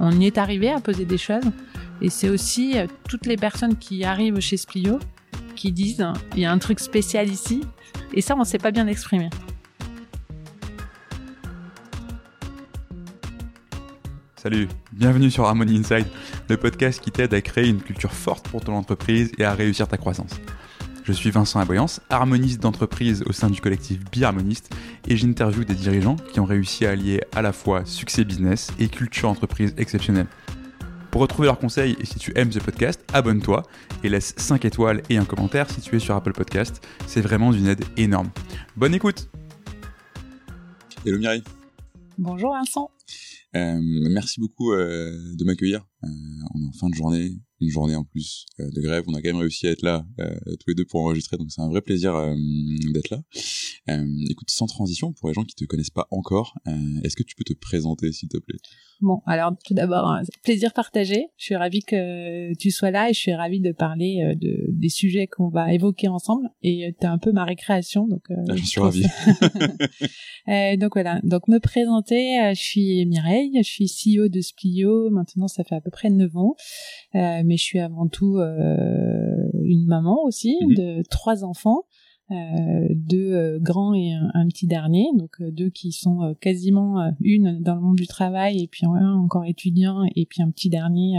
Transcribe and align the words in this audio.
on 0.00 0.10
y 0.20 0.26
est 0.26 0.38
arrivé 0.38 0.70
à 0.70 0.80
poser 0.80 1.04
des 1.04 1.18
choses. 1.18 1.44
Et 2.00 2.10
c'est 2.10 2.28
aussi 2.28 2.78
euh, 2.78 2.86
toutes 3.08 3.26
les 3.26 3.36
personnes 3.36 3.76
qui 3.76 4.04
arrivent 4.04 4.40
chez 4.40 4.56
Splio 4.56 4.98
qui 5.54 5.72
disent 5.72 6.06
il 6.34 6.40
y 6.40 6.44
a 6.44 6.52
un 6.52 6.58
truc 6.58 6.80
spécial 6.80 7.28
ici. 7.28 7.62
Et 8.12 8.20
ça, 8.20 8.34
on 8.34 8.40
ne 8.40 8.44
sait 8.44 8.58
pas 8.58 8.70
bien 8.70 8.86
exprimer. 8.86 9.30
Salut, 14.36 14.68
bienvenue 14.92 15.30
sur 15.30 15.46
Harmony 15.46 15.78
Inside, 15.78 16.06
le 16.50 16.58
podcast 16.58 17.00
qui 17.00 17.10
t'aide 17.10 17.32
à 17.32 17.40
créer 17.40 17.66
une 17.66 17.80
culture 17.80 18.12
forte 18.12 18.46
pour 18.48 18.60
ton 18.60 18.74
entreprise 18.74 19.32
et 19.38 19.44
à 19.44 19.54
réussir 19.54 19.88
ta 19.88 19.96
croissance. 19.96 20.38
Je 21.04 21.12
suis 21.12 21.30
Vincent 21.30 21.60
Aboyance, 21.60 22.00
harmoniste 22.08 22.62
d'entreprise 22.62 23.24
au 23.26 23.32
sein 23.32 23.50
du 23.50 23.60
collectif 23.60 23.98
Biharmoniste 24.10 24.74
et 25.06 25.18
j'interviewe 25.18 25.66
des 25.66 25.74
dirigeants 25.74 26.16
qui 26.16 26.40
ont 26.40 26.46
réussi 26.46 26.86
à 26.86 26.92
allier 26.92 27.20
à 27.36 27.42
la 27.42 27.52
fois 27.52 27.84
succès 27.84 28.24
business 28.24 28.72
et 28.78 28.88
culture 28.88 29.28
entreprise 29.28 29.74
exceptionnelle. 29.76 30.28
Pour 31.10 31.20
retrouver 31.20 31.44
leurs 31.44 31.58
conseils 31.58 31.94
et 32.00 32.06
si 32.06 32.18
tu 32.18 32.32
aimes 32.36 32.50
ce 32.50 32.58
podcast, 32.58 33.04
abonne-toi 33.12 33.64
et 34.02 34.08
laisse 34.08 34.32
5 34.38 34.64
étoiles 34.64 35.02
et 35.10 35.18
un 35.18 35.26
commentaire 35.26 35.70
si 35.70 35.82
tu 35.82 35.94
es 35.94 35.98
sur 35.98 36.14
Apple 36.16 36.32
Podcast. 36.32 36.82
C'est 37.06 37.20
vraiment 37.20 37.52
d'une 37.52 37.66
aide 37.66 37.84
énorme. 37.98 38.30
Bonne 38.74 38.94
écoute 38.94 39.28
Hello 41.04 41.18
Mireille 41.18 41.44
Bonjour 42.16 42.54
Vincent 42.54 42.90
euh, 43.56 43.78
merci 44.10 44.40
beaucoup 44.40 44.72
euh, 44.72 45.12
de 45.36 45.44
m'accueillir. 45.44 45.86
Euh, 46.02 46.08
on 46.54 46.60
est 46.60 46.66
en 46.66 46.72
fin 46.72 46.88
de 46.88 46.94
journée, 46.94 47.38
une 47.64 47.70
journée 47.70 47.96
en 47.96 48.04
plus 48.04 48.46
euh, 48.60 48.70
de 48.70 48.80
grève. 48.80 49.04
On 49.06 49.14
a 49.14 49.22
quand 49.22 49.28
même 49.28 49.40
réussi 49.40 49.66
à 49.66 49.70
être 49.70 49.82
là 49.82 50.06
euh, 50.20 50.34
tous 50.44 50.68
les 50.68 50.74
deux 50.74 50.84
pour 50.84 51.00
enregistrer, 51.00 51.36
donc 51.36 51.50
c'est 51.50 51.60
un 51.60 51.68
vrai 51.68 51.80
plaisir 51.80 52.14
euh, 52.14 52.34
d'être 52.92 53.10
là. 53.10 53.22
écoute, 54.28 54.50
sans 54.50 54.66
transition, 54.66 55.12
pour 55.12 55.28
les 55.28 55.34
gens 55.34 55.44
qui 55.44 55.54
te 55.54 55.64
connaissent 55.64 55.90
pas 55.90 56.06
encore, 56.10 56.54
est-ce 57.02 57.16
que 57.16 57.22
tu 57.22 57.34
peux 57.34 57.44
te 57.44 57.54
présenter, 57.54 58.12
s'il 58.12 58.28
te 58.28 58.38
plaît? 58.38 58.58
Bon, 59.00 59.20
alors 59.26 59.52
tout 59.64 59.74
d'abord, 59.74 60.16
plaisir 60.42 60.72
partagé. 60.72 61.28
Je 61.36 61.44
suis 61.44 61.56
ravie 61.56 61.80
que 61.80 62.54
tu 62.56 62.70
sois 62.70 62.90
là 62.90 63.10
et 63.10 63.12
je 63.12 63.18
suis 63.18 63.34
ravie 63.34 63.60
de 63.60 63.72
parler 63.72 64.34
de, 64.40 64.66
des 64.68 64.88
sujets 64.88 65.26
qu'on 65.26 65.48
va 65.48 65.72
évoquer 65.72 66.08
ensemble. 66.08 66.48
Et 66.62 66.94
tu 66.98 67.06
es 67.06 67.08
un 67.08 67.18
peu 67.18 67.32
ma 67.32 67.44
récréation, 67.44 68.06
donc 68.06 68.22
ah, 68.30 68.54
je 68.54 68.64
suis 68.64 68.80
ravie. 68.80 69.06
donc 70.78 70.92
voilà, 70.94 71.20
donc 71.22 71.48
me 71.48 71.58
présenter, 71.58 72.38
je 72.54 72.60
suis 72.60 73.06
Mireille, 73.06 73.52
je 73.56 73.68
suis 73.68 73.86
CEO 73.86 74.28
de 74.28 74.40
Splio. 74.40 75.10
Maintenant, 75.10 75.48
ça 75.48 75.64
fait 75.64 75.74
à 75.74 75.80
peu 75.80 75.90
près 75.90 76.10
9 76.10 76.36
ans. 76.36 76.54
Euh, 77.14 77.42
mais 77.44 77.56
je 77.56 77.62
suis 77.62 77.78
avant 77.78 78.08
tout 78.08 78.38
euh, 78.38 78.54
une 79.62 79.86
maman 79.86 80.18
aussi 80.24 80.56
mhm. 80.62 80.74
de 80.74 81.02
trois 81.08 81.44
enfants. 81.44 81.84
Euh, 82.30 82.86
deux 82.90 83.34
euh, 83.34 83.58
grands 83.60 83.92
et 83.92 84.12
un, 84.12 84.48
petit 84.48 84.66
dernier, 84.66 85.04
donc 85.14 85.42
euh, 85.42 85.50
deux 85.50 85.68
qui 85.68 85.92
sont 85.92 86.34
quasiment 86.40 87.12
une 87.20 87.60
dans 87.60 87.74
le 87.74 87.82
monde 87.82 87.96
du 87.96 88.06
travail 88.06 88.62
et 88.62 88.66
puis 88.66 88.86
un 88.86 89.12
encore 89.12 89.44
étudiant 89.44 90.04
et 90.16 90.24
puis 90.24 90.40
un 90.42 90.50
petit 90.50 90.70
dernier 90.70 91.16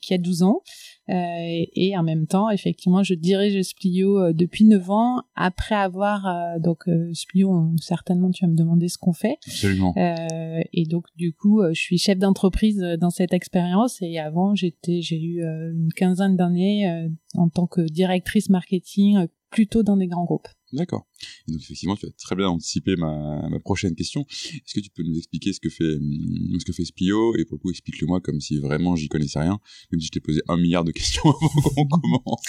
qui 0.00 0.12
a 0.12 0.18
12 0.18 0.42
ans. 0.42 0.62
Euh, 1.08 1.64
et, 1.76 1.96
en 1.96 2.02
même 2.02 2.26
temps, 2.26 2.50
effectivement, 2.50 3.04
je 3.04 3.14
dirige 3.14 3.62
Splio 3.62 4.18
euh, 4.18 4.32
depuis 4.32 4.64
9 4.64 4.90
ans, 4.90 5.22
après 5.36 5.76
avoir 5.76 6.58
donc 6.58 6.84
Splio, 7.12 7.70
certainement 7.80 8.30
tu 8.32 8.44
vas 8.44 8.50
me 8.50 8.56
demander 8.56 8.88
ce 8.88 8.98
qu'on 8.98 9.12
fait. 9.12 9.38
Absolument. 9.46 9.94
et 9.96 10.84
donc 10.86 11.04
du 11.16 11.32
coup, 11.32 11.62
je 11.68 11.80
suis 11.80 11.98
chef 11.98 12.18
d'entreprise 12.18 12.78
dans 13.00 13.10
cette 13.10 13.32
expérience 13.32 13.98
et 14.02 14.18
avant 14.18 14.56
j'étais, 14.56 15.00
j'ai 15.00 15.20
eu 15.20 15.42
une 15.44 15.92
quinzaine 15.94 16.36
d'années 16.36 17.08
en 17.34 17.48
tant 17.48 17.66
que 17.66 17.82
directrice 17.82 18.48
marketing 18.48 19.28
plutôt 19.50 19.82
dans 19.82 19.96
des 19.96 20.06
grands 20.06 20.24
groupes. 20.24 20.48
D'accord. 20.72 21.06
Donc 21.48 21.60
effectivement, 21.60 21.96
tu 21.96 22.06
as 22.06 22.10
très 22.18 22.34
bien 22.34 22.48
anticipé 22.48 22.96
ma, 22.96 23.48
ma 23.48 23.60
prochaine 23.60 23.94
question. 23.94 24.26
Est-ce 24.28 24.74
que 24.74 24.80
tu 24.80 24.90
peux 24.90 25.02
nous 25.02 25.16
expliquer 25.16 25.52
ce 25.52 25.60
que 25.60 25.70
fait 25.70 25.96
hum, 25.96 26.56
ce 26.58 26.64
que 26.64 26.72
fait 26.72 26.84
Splio 26.84 27.36
et 27.36 27.44
pour 27.44 27.56
le 27.56 27.60
coup 27.60 27.70
explique-le-moi 27.70 28.20
comme 28.20 28.40
si 28.40 28.58
vraiment 28.58 28.96
j'y 28.96 29.08
connaissais 29.08 29.40
rien, 29.40 29.58
même 29.92 30.00
si 30.00 30.06
je 30.06 30.12
t'ai 30.12 30.20
posé 30.20 30.40
un 30.48 30.56
milliard 30.56 30.84
de 30.84 30.92
questions 30.92 31.22
avant 31.30 31.70
qu'on 31.74 31.86
commence. 31.86 32.42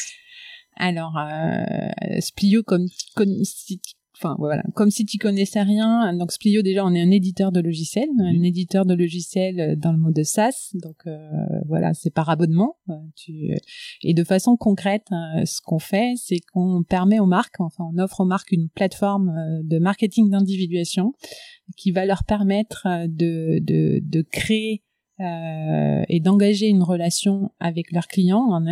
Alors 0.76 1.18
euh, 1.18 2.20
Splio 2.20 2.64
comme, 2.64 2.88
comme 3.16 3.44
enfin 4.20 4.36
voilà, 4.40 4.64
comme 4.76 4.90
si 4.90 5.06
tu 5.06 5.18
connaissais 5.18 5.62
rien. 5.62 6.14
Donc 6.14 6.32
Splio 6.32 6.62
déjà, 6.62 6.86
on 6.86 6.94
est 6.94 7.02
un 7.02 7.12
éditeur 7.12 7.52
de 7.52 7.60
logiciels, 7.60 8.10
un 8.20 8.44
éditeur 8.44 8.86
de 8.86 8.94
logiciels 8.94 9.60
euh, 9.60 9.76
dans 9.76 9.92
le 9.92 9.98
mode 9.98 10.22
SaaS. 10.24 10.72
Donc 10.74 10.96
euh, 11.06 11.18
voilà, 11.68 11.94
c'est 11.94 12.10
par 12.10 12.30
abonnement. 12.30 12.78
Euh, 12.90 12.94
tu... 13.16 13.56
Et 14.04 14.14
de 14.14 14.24
façon 14.24 14.58
concrète, 14.58 15.08
ce 15.46 15.62
qu'on 15.62 15.80
fait, 15.80 16.14
c'est 16.16 16.40
qu'on 16.52 16.84
permet 16.84 17.20
aux 17.20 17.26
marques, 17.26 17.60
enfin 17.60 17.86
on 17.94 17.98
offre 18.00 18.22
aux 18.22 18.26
marques 18.26 18.52
une 18.52 18.70
plateforme 18.70 19.34
de 19.64 19.80
marketing 19.80 20.30
d'individuation 20.30 21.14
qui 21.76 21.92
va 21.92 22.06
leur 22.06 22.24
permettre 22.24 22.88
de, 23.08 23.60
de, 23.60 24.00
de 24.02 24.22
créer 24.22 24.84
euh, 25.20 26.04
et 26.10 26.20
d'engager 26.20 26.68
une 26.68 26.84
relation 26.84 27.50
avec 27.60 27.92
leurs 27.92 28.08
clients 28.08 28.52
en 28.52 28.64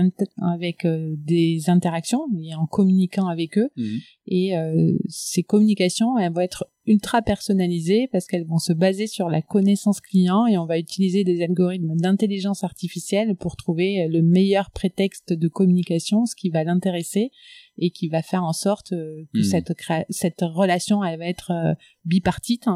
avec 0.53 0.85
euh, 0.85 1.16
des 1.17 1.72
interactions 1.72 2.28
et 2.39 2.53
en 2.53 2.67
communiquant 2.67 3.25
avec 3.25 3.57
eux 3.57 3.72
mhm. 3.75 3.97
et 4.28 4.56
euh, 4.56 4.95
ces 5.09 5.41
communications 5.41 6.19
elles 6.19 6.31
vont 6.31 6.41
être 6.41 6.69
ultra 6.85 7.23
personnalisées 7.23 8.07
parce 8.11 8.28
qu'elles 8.28 8.45
vont 8.45 8.59
se 8.59 8.73
baser 8.73 9.07
sur 9.07 9.28
la 9.28 9.41
connaissance 9.41 10.00
client 10.01 10.45
et 10.45 10.56
on 10.59 10.67
va 10.67 10.78
utiliser 10.78 11.23
des 11.23 11.41
algorithmes 11.41 11.95
d'intelligence 11.95 12.63
artificielle 12.63 13.35
pour 13.35 13.56
trouver 13.56 14.07
le 14.07 14.22
meilleur 14.22 14.69
prétexte 14.69 15.33
de 15.33 15.47
communication 15.47 16.27
ce 16.27 16.35
qui 16.35 16.51
va 16.51 16.63
l'intéresser 16.63 17.31
et 17.79 17.89
qui 17.89 18.07
va 18.07 18.22
faire 18.22 18.44
en 18.44 18.53
sorte 18.53 18.91
que 18.91 19.39
mhm. 19.39 19.44
cette 19.44 19.73
cette 20.12 20.41
relation 20.41 21.03
elle 21.03 21.17
va 21.17 21.25
être 21.25 21.75
bipartite 22.06 22.67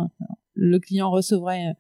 le 0.56 0.80
client 0.80 1.12
recevrait 1.12 1.76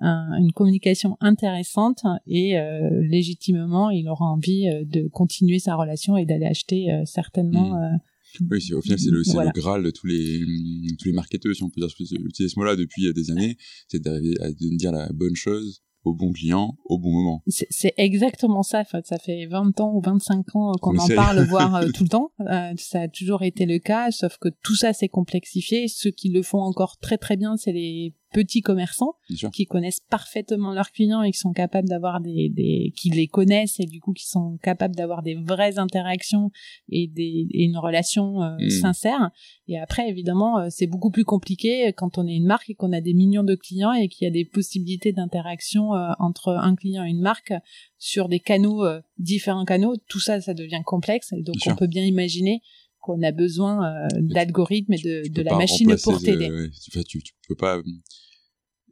une 0.00 0.52
communication 0.52 1.16
intéressante 1.20 2.02
et 2.26 2.58
euh, 2.58 3.00
légitimement 3.02 3.90
il 3.90 4.08
aura 4.08 4.26
envie 4.26 4.68
euh, 4.68 4.84
de 4.84 5.08
continuer 5.08 5.58
sa 5.58 5.76
relation 5.76 6.16
et 6.16 6.26
d'aller 6.26 6.46
acheter 6.46 6.90
euh, 6.90 7.04
certainement 7.04 7.78
hmm. 7.78 8.48
oui, 8.50 8.72
au 8.72 8.80
final, 8.80 8.98
c'est 8.98 9.10
le, 9.10 9.18
le, 9.18 9.52
graal 9.52 9.84
de 9.84 9.90
tous 9.90 10.06
les, 10.06 10.40
tous 10.98 11.06
les 11.06 11.14
marketeurs, 11.14 11.54
si 11.54 11.62
on 11.62 11.70
peut 11.70 11.80
dire, 11.80 12.18
utiliser 12.24 12.52
ce 12.52 12.58
mot-là 12.58 12.76
depuis 12.76 13.12
des 13.12 13.30
années, 13.30 13.56
c'est 13.88 14.02
d'arriver 14.02 14.40
à 14.40 14.50
dire 14.52 14.92
la 14.92 15.08
bonne 15.12 15.36
chose 15.36 15.84
au 16.04 16.12
bon 16.12 16.32
client 16.32 16.76
au 16.84 16.98
bon 16.98 17.10
moment. 17.10 17.42
C'est 17.46 17.94
exactement 17.96 18.62
ça. 18.62 18.84
ça 18.84 19.18
fait 19.18 19.46
20 19.46 19.80
ans 19.80 19.94
ou 19.94 20.00
25 20.00 20.54
ans 20.54 20.72
qu'on 20.80 20.96
en 20.98 21.08
parle, 21.08 21.44
voire 21.46 21.74
euh, 21.76 21.88
tout 21.94 22.04
le 22.04 22.08
temps. 22.08 22.32
Euh, 22.40 22.72
ça 22.76 23.02
a 23.02 23.08
toujours 23.08 23.42
été 23.42 23.66
le 23.66 23.78
cas, 23.78 24.10
sauf 24.10 24.36
que 24.38 24.48
tout 24.62 24.76
ça 24.76 24.92
s'est 24.92 25.08
complexifié. 25.08 25.88
Ceux 25.88 26.10
qui 26.10 26.28
le 26.28 26.42
font 26.42 26.60
encore 26.60 26.98
très 26.98 27.18
très 27.18 27.36
bien, 27.36 27.56
c'est 27.56 27.72
les 27.72 28.14
petits 28.34 28.62
commerçants 28.62 29.14
qui 29.52 29.64
connaissent 29.64 30.00
parfaitement 30.10 30.72
leurs 30.72 30.90
clients 30.90 31.22
et 31.22 31.30
qui 31.30 31.38
sont 31.38 31.52
capables 31.52 31.88
d'avoir 31.88 32.20
des, 32.20 32.50
des 32.50 32.92
qui 32.96 33.10
les 33.10 33.28
connaissent 33.28 33.78
et 33.78 33.86
du 33.86 34.00
coup 34.00 34.12
qui 34.12 34.26
sont 34.26 34.58
capables 34.60 34.96
d'avoir 34.96 35.22
des 35.22 35.36
vraies 35.36 35.78
interactions 35.78 36.50
et 36.88 37.06
des 37.06 37.46
et 37.52 37.62
une 37.62 37.78
relation 37.78 38.42
euh, 38.42 38.56
hmm. 38.58 38.70
sincère. 38.70 39.30
Et 39.68 39.78
après 39.78 40.08
évidemment 40.08 40.58
euh, 40.58 40.66
c'est 40.68 40.88
beaucoup 40.88 41.10
plus 41.10 41.24
compliqué 41.24 41.92
quand 41.96 42.18
on 42.18 42.26
est 42.26 42.34
une 42.34 42.46
marque 42.46 42.70
et 42.70 42.74
qu'on 42.74 42.92
a 42.92 43.00
des 43.00 43.14
millions 43.14 43.44
de 43.44 43.54
clients 43.54 43.92
et 43.92 44.08
qu'il 44.08 44.24
y 44.24 44.28
a 44.28 44.32
des 44.32 44.44
possibilités 44.44 45.12
d'interaction 45.12 45.94
euh, 45.94 46.10
entre 46.18 46.48
un 46.48 46.74
client 46.74 47.04
et 47.04 47.10
une 47.10 47.22
marque 47.22 47.52
sur 47.98 48.28
des 48.28 48.40
canaux 48.40 48.84
différents 49.18 49.64
canaux. 49.64 49.94
Tout 50.08 50.20
ça 50.20 50.40
ça 50.40 50.54
devient 50.54 50.82
complexe. 50.84 51.32
Et 51.32 51.42
donc 51.42 51.54
on 51.68 51.76
peut 51.76 51.86
bien 51.86 52.04
imaginer 52.04 52.62
qu'on 53.04 53.22
a 53.22 53.32
besoin 53.32 54.08
d'algorithmes 54.18 54.94
et 54.94 55.02
de, 55.02 55.28
de 55.28 55.42
la 55.42 55.56
machine 55.56 55.94
pour 56.02 56.18
t'aider. 56.20 56.70
tu, 57.06 57.22
tu 57.22 57.32
peux 57.46 57.54
pas 57.54 57.82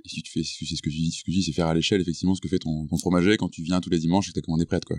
si 0.05 0.23
tu 0.23 0.33
fais, 0.33 0.43
c'est 0.43 0.77
ce 0.77 0.83
que 0.83 0.91
je 0.91 0.97
dis, 0.97 1.11
ce 1.13 1.23
que 1.25 1.31
je 1.31 1.37
dis, 1.37 1.43
c'est 1.45 1.53
faire 1.53 1.67
à 1.67 1.75
l'échelle, 1.75 2.01
effectivement, 2.01 2.35
ce 2.35 2.41
que 2.41 2.49
fait 2.49 2.59
ton, 2.59 2.87
ton 2.87 2.97
fromager 2.97 3.37
quand 3.37 3.49
tu 3.49 3.63
viens 3.63 3.81
tous 3.81 3.91
les 3.91 3.99
dimanches 3.99 4.29
et 4.29 4.33
que 4.33 4.41
ta 4.41 4.43
commande 4.43 4.63
est 4.63 4.67
prête, 4.67 4.85
quoi. 4.85 4.97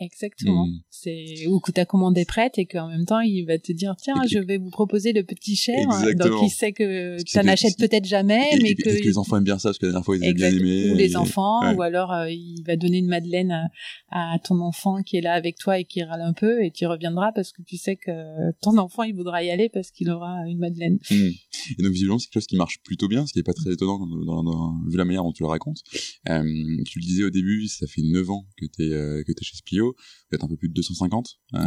Exactement. 0.00 0.66
Hmm. 0.66 0.80
C'est 0.88 1.46
ou 1.46 1.60
que 1.60 1.72
ta 1.72 1.84
commande 1.84 2.16
est 2.16 2.24
prête 2.24 2.56
et 2.56 2.64
qu'en 2.64 2.88
même 2.88 3.04
temps 3.04 3.20
il 3.20 3.44
va 3.44 3.58
te 3.58 3.70
dire 3.70 3.94
tiens 4.02 4.14
je 4.30 4.38
vais 4.38 4.56
vous 4.56 4.70
proposer 4.70 5.12
le 5.12 5.24
petit 5.24 5.56
cher 5.56 5.76
donc 6.16 6.42
il 6.42 6.48
sait 6.48 6.72
que 6.72 7.22
tu 7.22 7.36
n'en 7.36 7.46
achètes 7.46 7.76
peut-être 7.76 8.06
jamais 8.06 8.48
mais 8.62 8.74
que... 8.74 8.82
que... 8.82 9.04
les 9.04 9.18
enfants 9.18 9.36
aiment 9.36 9.44
bien 9.44 9.58
ça 9.58 9.68
parce 9.68 9.78
que 9.78 9.86
la 9.86 9.92
dernière 9.92 10.04
fois 10.06 10.16
ils 10.16 10.30
ont 10.30 10.32
bien 10.32 10.48
aimé 10.48 10.90
ou 10.90 10.94
les 10.94 11.16
enfants 11.16 11.74
ou 11.74 11.82
alors 11.82 12.12
euh, 12.12 12.30
il 12.30 12.62
va 12.66 12.76
donner 12.76 12.98
une 12.98 13.08
madeleine 13.08 13.68
à, 14.10 14.38
ton 14.42 14.60
enfant 14.60 15.02
qui 15.02 15.18
est 15.18 15.20
là 15.20 15.34
avec 15.34 15.58
toi 15.58 15.78
et 15.78 15.84
qui 15.84 16.02
râle 16.02 16.22
un 16.22 16.32
peu 16.32 16.64
et 16.64 16.70
tu 16.70 16.86
reviendras 16.86 17.32
parce 17.32 17.52
que 17.52 17.60
tu 17.62 17.76
sais 17.76 17.96
que 17.96 18.52
ton 18.62 18.78
enfant 18.78 19.02
il 19.02 19.14
voudra 19.14 19.44
y 19.44 19.50
aller 19.50 19.68
parce 19.68 19.90
qu'il 19.90 20.08
aura 20.10 20.46
une 20.48 20.58
madeleine. 20.58 20.98
Hmm. 21.10 21.30
Et 21.78 21.82
donc 21.82 21.92
visiblement 21.92 22.18
c'est 22.18 22.26
quelque 22.26 22.42
chose 22.42 22.46
qui 22.46 22.56
marche 22.56 22.80
plutôt 22.82 23.08
bien 23.08 23.26
ce 23.26 23.34
qui 23.34 23.40
est 23.40 23.44
pas 23.44 23.52
très 23.52 23.72
étonnant 23.72 23.98
dans, 24.06 24.80
vu 24.88 24.96
la 24.96 25.04
manière 25.04 25.24
dont 25.24 25.32
tu 25.32 25.42
le 25.42 25.48
racontes. 25.48 25.82
Euh, 26.28 26.42
tu 26.86 26.98
le 26.98 27.04
disais 27.04 27.24
au 27.24 27.30
début 27.30 27.68
ça 27.68 27.86
fait 27.86 28.02
9 28.02 28.30
ans 28.30 28.46
que 28.56 28.64
tu 28.64 28.82
es 28.84 28.92
euh, 28.92 29.22
que 29.26 29.32
chez 29.42 29.56
Splio 29.56 29.89
peut-être 30.28 30.44
un 30.44 30.48
peu 30.48 30.56
plus 30.56 30.68
de 30.68 30.74
250 30.74 31.38
euh, 31.54 31.58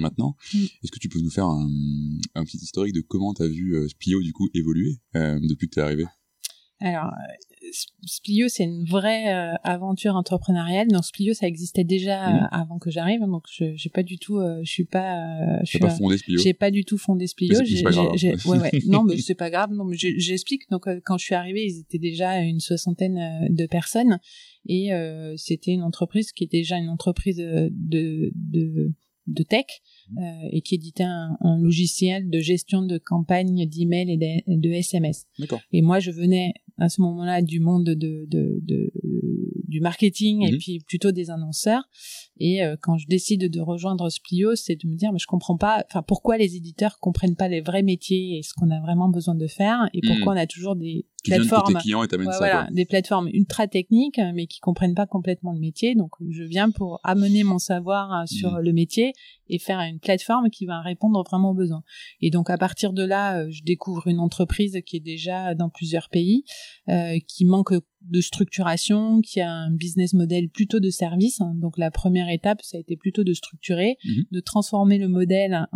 maintenant. 0.00 0.36
Mm. 0.52 0.58
Est-ce 0.58 0.92
que 0.92 0.98
tu 0.98 1.08
peux 1.08 1.20
nous 1.20 1.30
faire 1.30 1.46
un, 1.46 1.68
petit 2.44 2.58
historique 2.58 2.94
de 2.94 3.00
comment 3.00 3.34
tu 3.34 3.42
as 3.42 3.48
vu 3.48 3.74
euh, 3.76 3.88
Splio 3.88 4.22
du 4.22 4.32
coup 4.32 4.48
évoluer 4.54 4.98
euh, 5.16 5.38
depuis 5.42 5.68
que 5.68 5.74
tu 5.74 5.80
es 5.80 5.82
arrivé? 5.82 6.04
Alors, 6.80 7.10
Splio, 8.06 8.48
c'est 8.48 8.64
une 8.64 8.84
vraie 8.84 9.34
euh, 9.34 9.54
aventure 9.64 10.14
entrepreneuriale. 10.16 10.88
Donc 10.88 11.04
Splio, 11.04 11.34
ça 11.34 11.46
existait 11.46 11.84
déjà 11.84 12.30
Mhm. 12.30 12.36
euh, 12.36 12.46
avant 12.50 12.78
que 12.78 12.90
j'arrive. 12.90 13.20
Donc 13.20 13.44
je 13.50 13.74
j'ai 13.74 13.90
pas 13.90 14.02
du 14.02 14.18
tout, 14.18 14.38
euh, 14.38 14.60
je 14.62 14.70
suis 14.70 14.84
pas, 14.84 15.16
euh, 15.18 15.58
je 15.62 15.66
suis 15.70 15.78
pas 15.78 15.90
fondé 15.90 16.18
Splio 16.18 16.38
j'ai 16.40 16.54
pas 16.54 16.70
du 16.70 16.84
tout 16.84 16.96
fondé 16.98 17.26
Splio. 17.26 17.54
C'est- 17.64 17.82
pas 17.82 17.90
grave. 17.90 18.10
ouais, 18.46 18.58
ouais. 18.58 18.70
Non, 18.86 19.02
mais 19.04 19.16
c'est 19.18 19.34
pas 19.34 19.50
grave. 19.50 19.70
Non, 19.72 19.84
mais 19.84 19.96
j'explique. 19.96 20.68
Donc, 20.70 20.86
euh, 20.86 21.00
quand 21.04 21.18
je 21.18 21.24
suis 21.24 21.34
arrivée, 21.34 21.66
ils 21.66 21.80
étaient 21.80 21.98
déjà 21.98 22.40
une 22.40 22.60
soixantaine 22.60 23.18
euh, 23.18 23.48
de 23.50 23.66
personnes 23.66 24.18
et 24.66 24.92
euh, 24.92 25.34
c'était 25.36 25.72
une 25.72 25.82
entreprise 25.82 26.32
qui 26.32 26.44
était 26.44 26.58
déjà 26.58 26.78
une 26.78 26.88
entreprise 26.90 27.40
euh, 27.40 27.68
de 27.72 28.30
de, 28.34 28.92
de 29.26 29.42
tech 29.42 29.66
euh, 30.16 30.20
et 30.52 30.62
qui 30.62 30.76
éditait 30.76 31.02
un, 31.04 31.36
un 31.40 31.58
logiciel 31.58 32.30
de 32.30 32.38
gestion 32.40 32.82
de 32.82 32.98
campagnes 32.98 33.66
d'email 33.68 34.10
et 34.10 34.16
de, 34.16 34.56
de 34.60 34.70
SMS. 34.70 35.26
D'accord. 35.38 35.60
Et 35.72 35.82
moi, 35.82 35.98
je 36.00 36.10
venais 36.10 36.54
à 36.78 36.88
ce 36.88 37.00
moment-là 37.02 37.42
du 37.42 37.60
monde 37.60 37.84
de, 37.84 37.94
de, 38.28 38.58
de- 38.62 38.92
du 39.66 39.80
marketing 39.80 40.42
et 40.46 40.52
Mhm. 40.52 40.58
puis 40.58 40.80
plutôt 40.86 41.12
des 41.12 41.30
annonceurs. 41.30 41.82
Et 42.40 42.64
euh, 42.64 42.76
quand 42.80 42.96
je 42.98 43.06
décide 43.08 43.50
de 43.50 43.60
rejoindre 43.60 44.08
Splio, 44.10 44.54
c'est 44.54 44.76
de 44.76 44.88
me 44.88 44.94
dire, 44.96 45.12
mais 45.12 45.18
je 45.18 45.26
comprends 45.26 45.56
pas, 45.56 45.84
enfin, 45.90 46.02
pourquoi 46.02 46.38
les 46.38 46.56
éditeurs 46.56 46.98
comprennent 47.00 47.34
pas 47.36 47.48
les 47.48 47.60
vrais 47.60 47.82
métiers 47.82 48.38
et 48.38 48.42
ce 48.42 48.52
qu'on 48.54 48.70
a 48.70 48.80
vraiment 48.80 49.08
besoin 49.08 49.34
de 49.34 49.46
faire 49.46 49.88
et 49.92 50.00
pourquoi 50.06 50.34
on 50.34 50.36
a 50.36 50.46
toujours 50.46 50.76
des 50.76 51.06
Tu 51.24 51.32
de 51.32 51.36
plateformes. 51.36 51.78
client 51.78 52.04
et 52.04 52.16
Ouais, 52.16 52.24
ça. 52.32 52.38
voilà, 52.38 52.62
quoi. 52.64 52.74
des 52.74 52.84
plateformes 52.86 53.28
ultra 53.32 53.66
techniques, 53.66 54.20
mais 54.34 54.46
qui 54.46 54.60
comprennent 54.60 54.94
pas 54.94 55.06
complètement 55.06 55.52
le 55.52 55.58
métier. 55.58 55.94
Donc, 55.96 56.12
je 56.30 56.44
viens 56.44 56.70
pour 56.70 57.00
amener 57.02 57.42
mon 57.44 57.58
savoir 57.58 58.12
euh, 58.22 58.26
sur 58.26 58.52
Mhm. 58.52 58.60
le 58.60 58.72
métier 58.72 59.12
et 59.48 59.58
faire 59.58 59.80
une 59.80 59.98
plateforme 59.98 60.48
qui 60.50 60.64
va 60.66 60.80
répondre 60.80 61.22
vraiment 61.28 61.50
aux 61.50 61.54
besoins. 61.54 61.82
Et 62.20 62.30
donc, 62.30 62.50
à 62.50 62.56
partir 62.58 62.92
de 62.92 63.02
là, 63.02 63.40
euh, 63.40 63.48
je 63.50 63.62
découvre 63.64 64.06
une 64.06 64.20
entreprise 64.20 64.78
qui 64.86 64.96
est 64.96 65.00
déjà 65.00 65.54
dans 65.54 65.68
plusieurs 65.70 66.08
pays, 66.08 66.44
qui 67.26 67.44
manque 67.44 67.74
de 68.02 68.20
structuration, 68.20 69.20
qui 69.20 69.40
a 69.40 69.50
un 69.50 69.70
business 69.70 70.14
model 70.14 70.48
plutôt 70.48 70.80
de 70.80 70.88
service. 70.90 71.40
Donc, 71.56 71.76
la 71.78 71.90
première 71.90 72.28
étape, 72.30 72.60
ça 72.62 72.76
a 72.76 72.80
été 72.80 72.96
plutôt 72.96 73.24
de 73.24 73.32
structurer, 73.34 73.96
Mhm. 74.04 74.24
de 74.30 74.40
transformer 74.40 74.98
le 74.98 75.08
modèle 75.08 75.66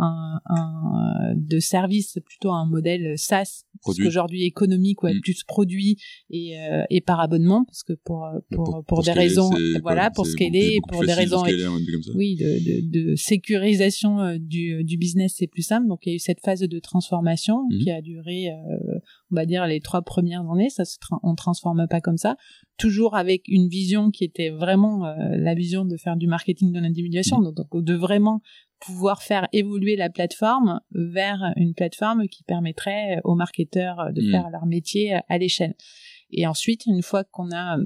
de 1.35 1.59
service 1.59 2.17
plutôt 2.25 2.49
en 2.49 2.55
un 2.63 2.65
modèle 2.65 3.17
SaaS, 3.17 3.63
parce 3.83 3.97
qu'aujourd'hui 3.97 4.43
économique, 4.43 5.03
ouais, 5.03 5.13
Mhm. 5.15 5.21
plus 5.21 5.43
produit 5.43 5.97
et, 6.29 6.59
euh, 6.59 6.83
et 6.89 7.01
par 7.01 7.19
abonnement, 7.19 7.65
parce 7.65 7.83
que 7.83 7.93
pour, 7.93 8.25
euh, 8.25 8.39
pour, 8.51 8.63
pour, 8.65 8.85
pour 8.85 8.97
des 9.03 9.11
scaler, 9.11 9.19
raisons, 9.27 9.49
voilà, 9.81 10.09
pour 10.11 10.25
scaler, 10.25 10.77
beaucoup 10.79 10.89
pour 10.91 11.01
des 11.01 11.07
de 11.07 11.11
raisons, 11.17 11.39
scaler 11.43 11.59
ça. 11.59 12.11
oui, 12.15 12.35
de, 12.35 12.43
de, 12.43 13.09
de 13.09 13.15
sécurisation 13.15 14.19
euh, 14.21 14.37
du, 14.39 14.83
du 14.83 14.97
business, 14.97 15.35
c'est 15.37 15.47
plus 15.47 15.63
simple. 15.63 15.87
Donc 15.87 16.05
il 16.05 16.09
y 16.09 16.11
a 16.13 16.15
eu 16.15 16.19
cette 16.19 16.39
phase 16.41 16.61
de 16.61 16.79
transformation 16.79 17.67
Mhm. 17.69 17.79
qui 17.79 17.91
a 17.91 18.01
duré, 18.01 18.49
euh, 18.49 18.99
on 19.31 19.35
va 19.35 19.45
dire, 19.45 19.65
les 19.67 19.81
trois 19.81 20.01
premières 20.01 20.49
années. 20.49 20.69
Ça, 20.69 20.85
se 20.85 20.97
tra- 20.97 21.19
on 21.23 21.35
transforme 21.35 21.85
pas 21.89 22.01
comme 22.01 22.12
ça. 22.17 22.35
Toujours 22.77 23.15
avec 23.15 23.43
une 23.47 23.67
vision 23.67 24.09
qui 24.11 24.23
était 24.23 24.49
vraiment 24.49 25.05
euh, 25.05 25.13
la 25.37 25.53
vision 25.53 25.85
de 25.85 25.95
faire 25.97 26.15
du 26.17 26.27
marketing 26.27 26.71
de 26.71 26.79
l'individuation, 26.79 27.37
Mhm. 27.39 27.43
donc, 27.45 27.55
donc 27.71 27.83
de 27.83 27.93
vraiment 27.93 28.41
pouvoir 28.79 29.21
faire 29.23 29.47
évoluer 29.53 29.95
la 29.95 30.09
plateforme 30.09 30.81
vers 30.91 31.53
une 31.55 31.73
plateforme 31.73 32.27
qui 32.27 32.43
permettrait 32.43 33.21
aux 33.23 33.35
marketeurs 33.35 34.11
de 34.13 34.21
Mhm. 34.21 34.31
faire 34.31 34.49
leur 34.49 34.65
métier 34.65 35.19
à 35.29 35.37
l'échelle. 35.37 35.75
Et 36.31 36.45
ensuite, 36.47 36.85
une 36.87 37.01
fois 37.01 37.23
qu'on 37.23 37.51
a 37.53 37.77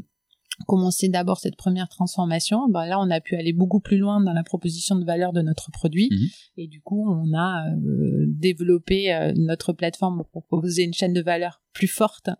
commencé 0.66 1.08
d'abord 1.08 1.38
cette 1.40 1.56
première 1.56 1.88
transformation, 1.88 2.68
ben 2.68 2.88
là 2.88 3.00
on 3.00 3.12
a 3.12 3.22
pu 3.22 3.36
aller 3.36 3.54
beaucoup 3.54 3.80
plus 3.80 3.98
loin 4.00 4.20
dans 4.22 4.34
la 4.34 4.42
proposition 4.44 4.96
de 4.96 5.06
valeur 5.06 5.32
de 5.32 5.44
notre 5.44 5.70
produit 5.70 6.10
Mhm. 6.12 6.28
et 6.58 6.68
du 6.68 6.82
coup 6.82 7.08
on 7.08 7.32
a 7.38 7.68
euh, 7.76 8.26
développé 8.28 9.14
euh, 9.14 9.34
notre 9.36 9.72
plateforme 9.72 10.24
pour 10.32 10.44
proposer 10.48 10.82
une 10.84 10.94
chaîne 10.94 11.14
de 11.14 11.22
valeur 11.22 11.62
plus 11.74 11.88
forte 11.88 12.32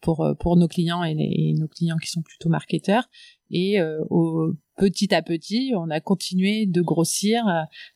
pour 0.00 0.34
pour 0.40 0.56
nos 0.56 0.68
clients 0.68 1.04
et 1.04 1.54
nos 1.58 1.68
clients 1.68 1.98
qui 1.98 2.10
sont 2.10 2.22
plutôt 2.22 2.48
marketeurs 2.48 3.08
et 3.50 3.80
euh, 3.80 4.04
au, 4.10 4.52
petit 4.76 5.14
à 5.14 5.22
petit 5.22 5.72
on 5.76 5.90
a 5.90 6.00
continué 6.00 6.66
de 6.66 6.80
grossir 6.80 7.44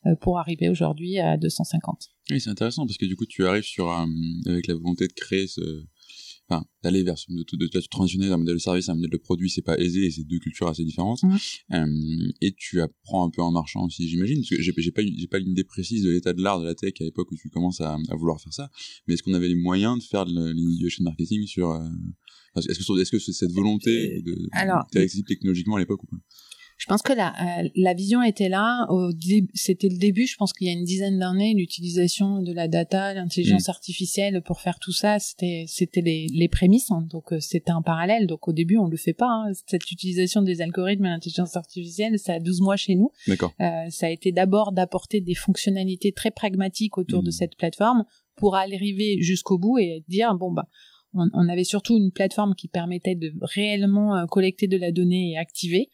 euh, 0.07 0.15
pour 0.21 0.39
arriver 0.39 0.69
aujourd'hui 0.69 1.19
à 1.19 1.37
250. 1.37 2.09
Oui, 2.31 2.41
c'est 2.41 2.51
intéressant 2.51 2.87
parce 2.87 2.99
que 2.99 3.07
du 3.07 3.17
coup, 3.17 3.27
tu 3.27 3.47
arrives 3.47 3.65
sur 3.65 3.91
un, 3.91 4.09
avec 4.47 4.67
la 4.67 4.75
volonté 4.75 5.07
de 5.07 5.13
créer 5.13 5.47
ce, 5.47 5.61
enfin, 6.53 6.65
d'aller 6.83 7.03
vers 7.03 7.17
ce, 7.19 7.33
de, 7.33 7.45
de, 7.57 7.67
de 7.67 7.81
transitionner 7.91 8.29
d'un 8.29 8.37
modèle 8.37 8.55
de 8.55 8.61
service 8.61 8.89
à 8.89 8.93
un 8.93 8.95
modèle 8.97 9.11
de 9.11 9.17
produit, 9.17 9.49
c'est 9.51 9.63
pas 9.63 9.79
aisé 9.79 10.07
et 10.07 10.11
c'est 10.11 10.25
deux 10.25 10.39
cultures 10.39 10.69
assez 10.69 10.85
différentes. 10.85 11.23
Mhm. 11.23 11.39
Euh, 11.73 12.33
et 12.41 12.53
tu 12.57 12.81
apprends 12.81 13.27
un 13.27 13.31
peu 13.31 13.43
en 13.43 13.51
marchant 13.53 13.85
aussi, 13.85 14.09
j'imagine, 14.09 14.39
parce 14.39 14.51
que 14.51 14.61
j'ai, 14.63 14.73
j'ai 14.77 14.93
pas, 14.93 15.03
j'ai 15.03 15.27
pas 15.27 15.39
une 15.39 15.51
idée 15.51 15.65
précise 15.65 16.03
de 16.05 16.11
l'état 16.11 16.33
de 16.33 16.43
l'art 16.43 16.61
de 16.61 16.65
la 16.65 16.75
tech 16.75 16.93
à 17.01 17.05
l'époque 17.05 17.31
où 17.33 17.37
tu 17.37 17.49
commences 17.51 17.81
à, 17.81 17.95
à 18.09 18.17
vouloir 18.17 18.41
faire 18.41 18.53
ça. 18.53 18.71
Mais 19.07 19.15
est-ce 19.15 19.23
qu'on 19.23 19.35
avait 19.35 19.49
les 19.49 19.55
moyens 19.55 19.99
de 19.99 20.03
faire 20.05 20.25
de 20.27 20.31
l'innovation 20.53 21.05
marketing 21.05 21.47
sur, 21.47 21.71
euh, 21.71 21.81
est-ce 22.57 22.67
que, 22.79 22.85
sur- 22.85 22.99
est-ce 23.01 23.11
que 23.11 23.19
c'est 23.19 23.33
cette 23.33 23.53
volonté 23.53 24.23
de, 24.23 24.37
Alors- 24.53 24.85
était 24.91 25.01
accessible 25.01 25.27
technologiquement 25.29 25.77
à 25.77 25.81
l'époque 25.81 26.03
ou 26.05 26.07
pas? 26.07 26.19
Je 26.79 26.87
pense 26.87 27.03
que 27.03 27.13
la, 27.13 27.29
euh, 27.63 27.69
la 27.77 27.95
vision 27.95 28.23
était 28.23 28.49
là. 28.49 28.89
C'était 29.55 29.89
le 29.89 29.99
début, 29.99 30.27
je 30.27 30.37
pense 30.37 30.53
qu'il 30.53 30.67
y 30.67 30.71
a 30.71 30.73
une 30.73 30.85
dizaine 30.85 31.19
d'années, 31.19 31.55
l'utilisation 31.55 32.43
de 32.43 32.53
la 32.53 32.67
data, 32.69 33.15
l'intelligence 33.15 33.69
artificielle 33.69 34.43
pour 34.43 34.61
faire 34.61 34.79
tout 34.81 34.93
ça, 34.93 35.19
c'était 35.19 35.65
c'était 35.69 36.01
les, 36.01 36.27
les 36.33 36.49
prémices. 36.49 36.91
hein. 36.91 37.07
donc 37.11 37.33
euh, 37.33 37.41
c'était 37.41 37.71
un 37.71 37.83
parallèle. 37.83 38.27
Donc 38.27 38.49
au 38.49 38.53
début, 38.53 38.77
on 38.79 38.87
le 38.89 38.97
fait 38.97 39.13
pas. 39.13 39.29
hein. 39.31 39.53
Cette 39.67 39.91
utilisation 39.91 40.43
des 40.43 40.61
algorithmes 40.61 41.05
et 41.07 41.09
l'intelligence 41.11 41.57
artificielle, 41.57 42.19
ça 42.19 42.35
a 42.35 42.41
12 42.41 42.61
mois 42.61 42.77
chez 42.77 42.95
nous. 42.97 43.11
D'accord. 43.29 43.53
Euh, 43.61 43.89
ça 43.91 44.07
a 44.07 44.11
été 44.11 44.33
d'abord 44.33 44.73
d'apporter 44.73 45.21
des 45.21 45.35
fonctionnalités 45.35 46.13
très 46.13 46.31
pragmatiques 46.31 46.99
autour 46.99 47.23
de 47.23 47.29
Mhm. 47.29 47.33
cette 47.33 47.57
plateforme 47.57 48.05
pour 48.37 48.57
arriver 48.57 49.19
jusqu'au 49.21 49.59
bout 49.59 49.79
et 49.79 50.05
dire 50.09 50.35
bon 50.35 50.51
bah 50.53 50.67
on, 51.15 51.29
on 51.35 51.49
avait 51.49 51.65
surtout 51.65 51.97
une 51.99 52.11
plateforme 52.11 52.55
qui 52.55 52.69
permettait 52.69 53.15
de 53.15 53.33
réellement 53.43 54.17
euh, 54.17 54.25
collecter 54.27 54.67
de 54.67 54.79
la 54.79 54.91
donnée 54.93 55.33
et 55.33 55.37
activer. 55.39 55.91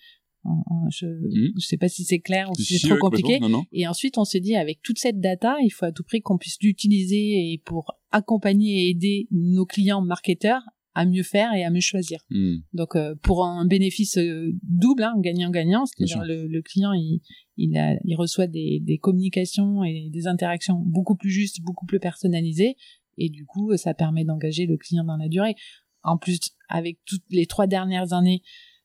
Je 0.91 1.07
ne 1.07 1.61
sais 1.61 1.77
pas 1.77 1.89
si 1.89 2.05
c'est 2.05 2.21
clair 2.21 2.51
ou 2.51 2.55
si 2.55 2.79
c'est 2.79 2.89
trop 2.89 2.99
compliqué. 2.99 3.39
Non, 3.41 3.49
non. 3.49 3.65
Et 3.73 3.87
ensuite, 3.87 4.19
on 4.19 4.25
s'est 4.25 4.41
dit, 4.41 4.55
avec 4.55 4.81
toute 4.83 4.99
cette 4.99 5.21
data, 5.21 5.57
il 5.63 5.71
faut 5.71 5.85
à 5.85 5.93
tout 5.93 6.05
prix 6.05 6.21
qu'on 6.21 6.39
puisse 6.39 6.57
l'utiliser 6.63 7.53
et 7.53 7.61
pour 7.65 7.93
accompagner 8.11 8.87
et 8.87 8.91
aider 8.91 9.29
nos 9.31 9.67
clients 9.67 10.01
marketeurs 10.01 10.63
à 10.95 11.07
mieux 11.07 11.23
faire 11.23 11.53
et 11.53 11.63
à 11.63 11.71
mieux 11.71 11.81
choisir. 11.81 12.21
Hmm. 12.31 12.57
Donc 12.73 12.97
euh, 12.97 13.15
pour 13.23 13.45
un 13.45 13.67
bénéfice 13.67 14.17
euh, 14.19 14.51
double, 14.65 15.05
hein, 15.05 15.15
gagnant-gagnant, 15.19 15.85
c'est-à-dire 15.87 16.25
le, 16.25 16.49
le 16.49 16.63
client 16.63 16.93
il, 16.93 17.21
il, 17.57 17.77
a, 17.79 17.95
il 18.05 18.17
reçoit 18.17 18.49
des, 18.49 18.81
des 18.83 18.99
communications 18.99 19.85
et 19.85 20.09
des 20.11 20.27
interactions 20.27 20.83
beaucoup 20.85 21.15
plus 21.15 21.31
justes, 21.31 21.61
beaucoup 21.63 21.87
plus 21.87 22.01
personnalisées, 22.01 22.75
et 23.17 23.29
du 23.29 23.45
coup 23.45 23.77
ça 23.77 23.95
permet 23.95 24.25
d'engager 24.25 24.67
le 24.67 24.77
client 24.77 25.05
dans 25.05 25.17
la 25.17 25.29
durée. 25.29 25.55
En 26.03 26.17
plus, 26.17 26.41
avec 26.69 26.99
toutes 27.05 27.25
les 27.31 27.47
trois 27.47 27.69
dernières 27.69 28.13
années, 28.13 28.43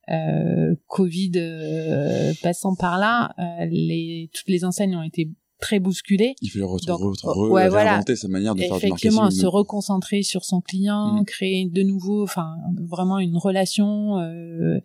euh, 0.09 0.75
Covid 0.87 1.31
euh, 1.37 2.33
passant 2.41 2.75
par 2.75 2.97
là, 2.97 3.33
euh, 3.39 3.65
les, 3.69 4.29
toutes 4.33 4.49
les 4.49 4.65
enseignes 4.65 4.95
ont 4.95 5.03
été 5.03 5.29
très 5.59 5.79
bousculées. 5.79 6.35
Il 6.41 6.49
fallait 6.49 6.65
re- 6.65 6.85
Donc, 6.85 6.99
re- 6.99 7.23
re- 7.23 7.49
ouais, 7.49 7.69
voilà. 7.69 8.01
sa 8.15 8.27
manière 8.27 8.53
de 8.53 8.59
faire 8.61 8.71
du 8.71 8.85
effectivement 8.85 9.21
marketing. 9.21 9.41
se 9.41 9.47
reconcentrer 9.47 10.21
sur 10.21 10.43
son 10.43 10.59
client 10.59 11.19
Mhm. 11.19 11.25
créer 11.25 11.69
de 11.69 11.83
nouveau 11.83 12.23
enfin 12.23 12.55
vraiment 12.89 13.19
une 13.19 13.37
relation 13.37 14.17
euh, 14.19 14.79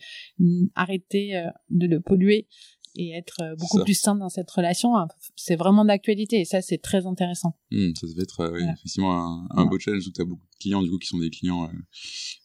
arrêter 0.77 1.37
euh, 1.37 1.49
de 1.71 1.87
le 1.89 2.01
polluer 2.01 2.47
et 3.01 3.11
être 3.13 3.37
euh, 3.43 3.55
beaucoup 3.57 3.79
Ça. 3.79 3.85
plus 3.85 3.95
sain 3.95 4.17
dans 4.17 4.29
cette 4.29 4.51
relation 4.51 4.97
hein, 4.97 5.07
c'est 5.37 5.55
vraiment 5.57 5.85
d'actualité 5.85 6.41
et 6.41 6.45
ça 6.45 6.61
c'est 6.61 6.79
très 6.79 7.07
intéressant 7.07 7.55
Hmm, 7.71 7.93
ça 7.95 8.07
devait 8.07 8.23
être 8.23 8.41
euh, 8.41 8.51
oui, 8.53 8.59
Voilà. 8.61 8.73
effectivement 8.73 9.13
un, 9.13 9.43
un 9.45 9.49
Voilà. 9.55 9.71
beau 9.71 9.79
challenge 9.79 10.07
où 10.07 10.11
tu 10.11 10.21
as 10.21 10.25
beaucoup 10.25 10.43
de 10.43 10.59
clients 10.59 10.83
du 10.83 10.91
coup 10.91 10.99
qui 10.99 11.07
sont 11.07 11.19
des 11.19 11.31
clients 11.31 11.65
euh, 11.65 11.69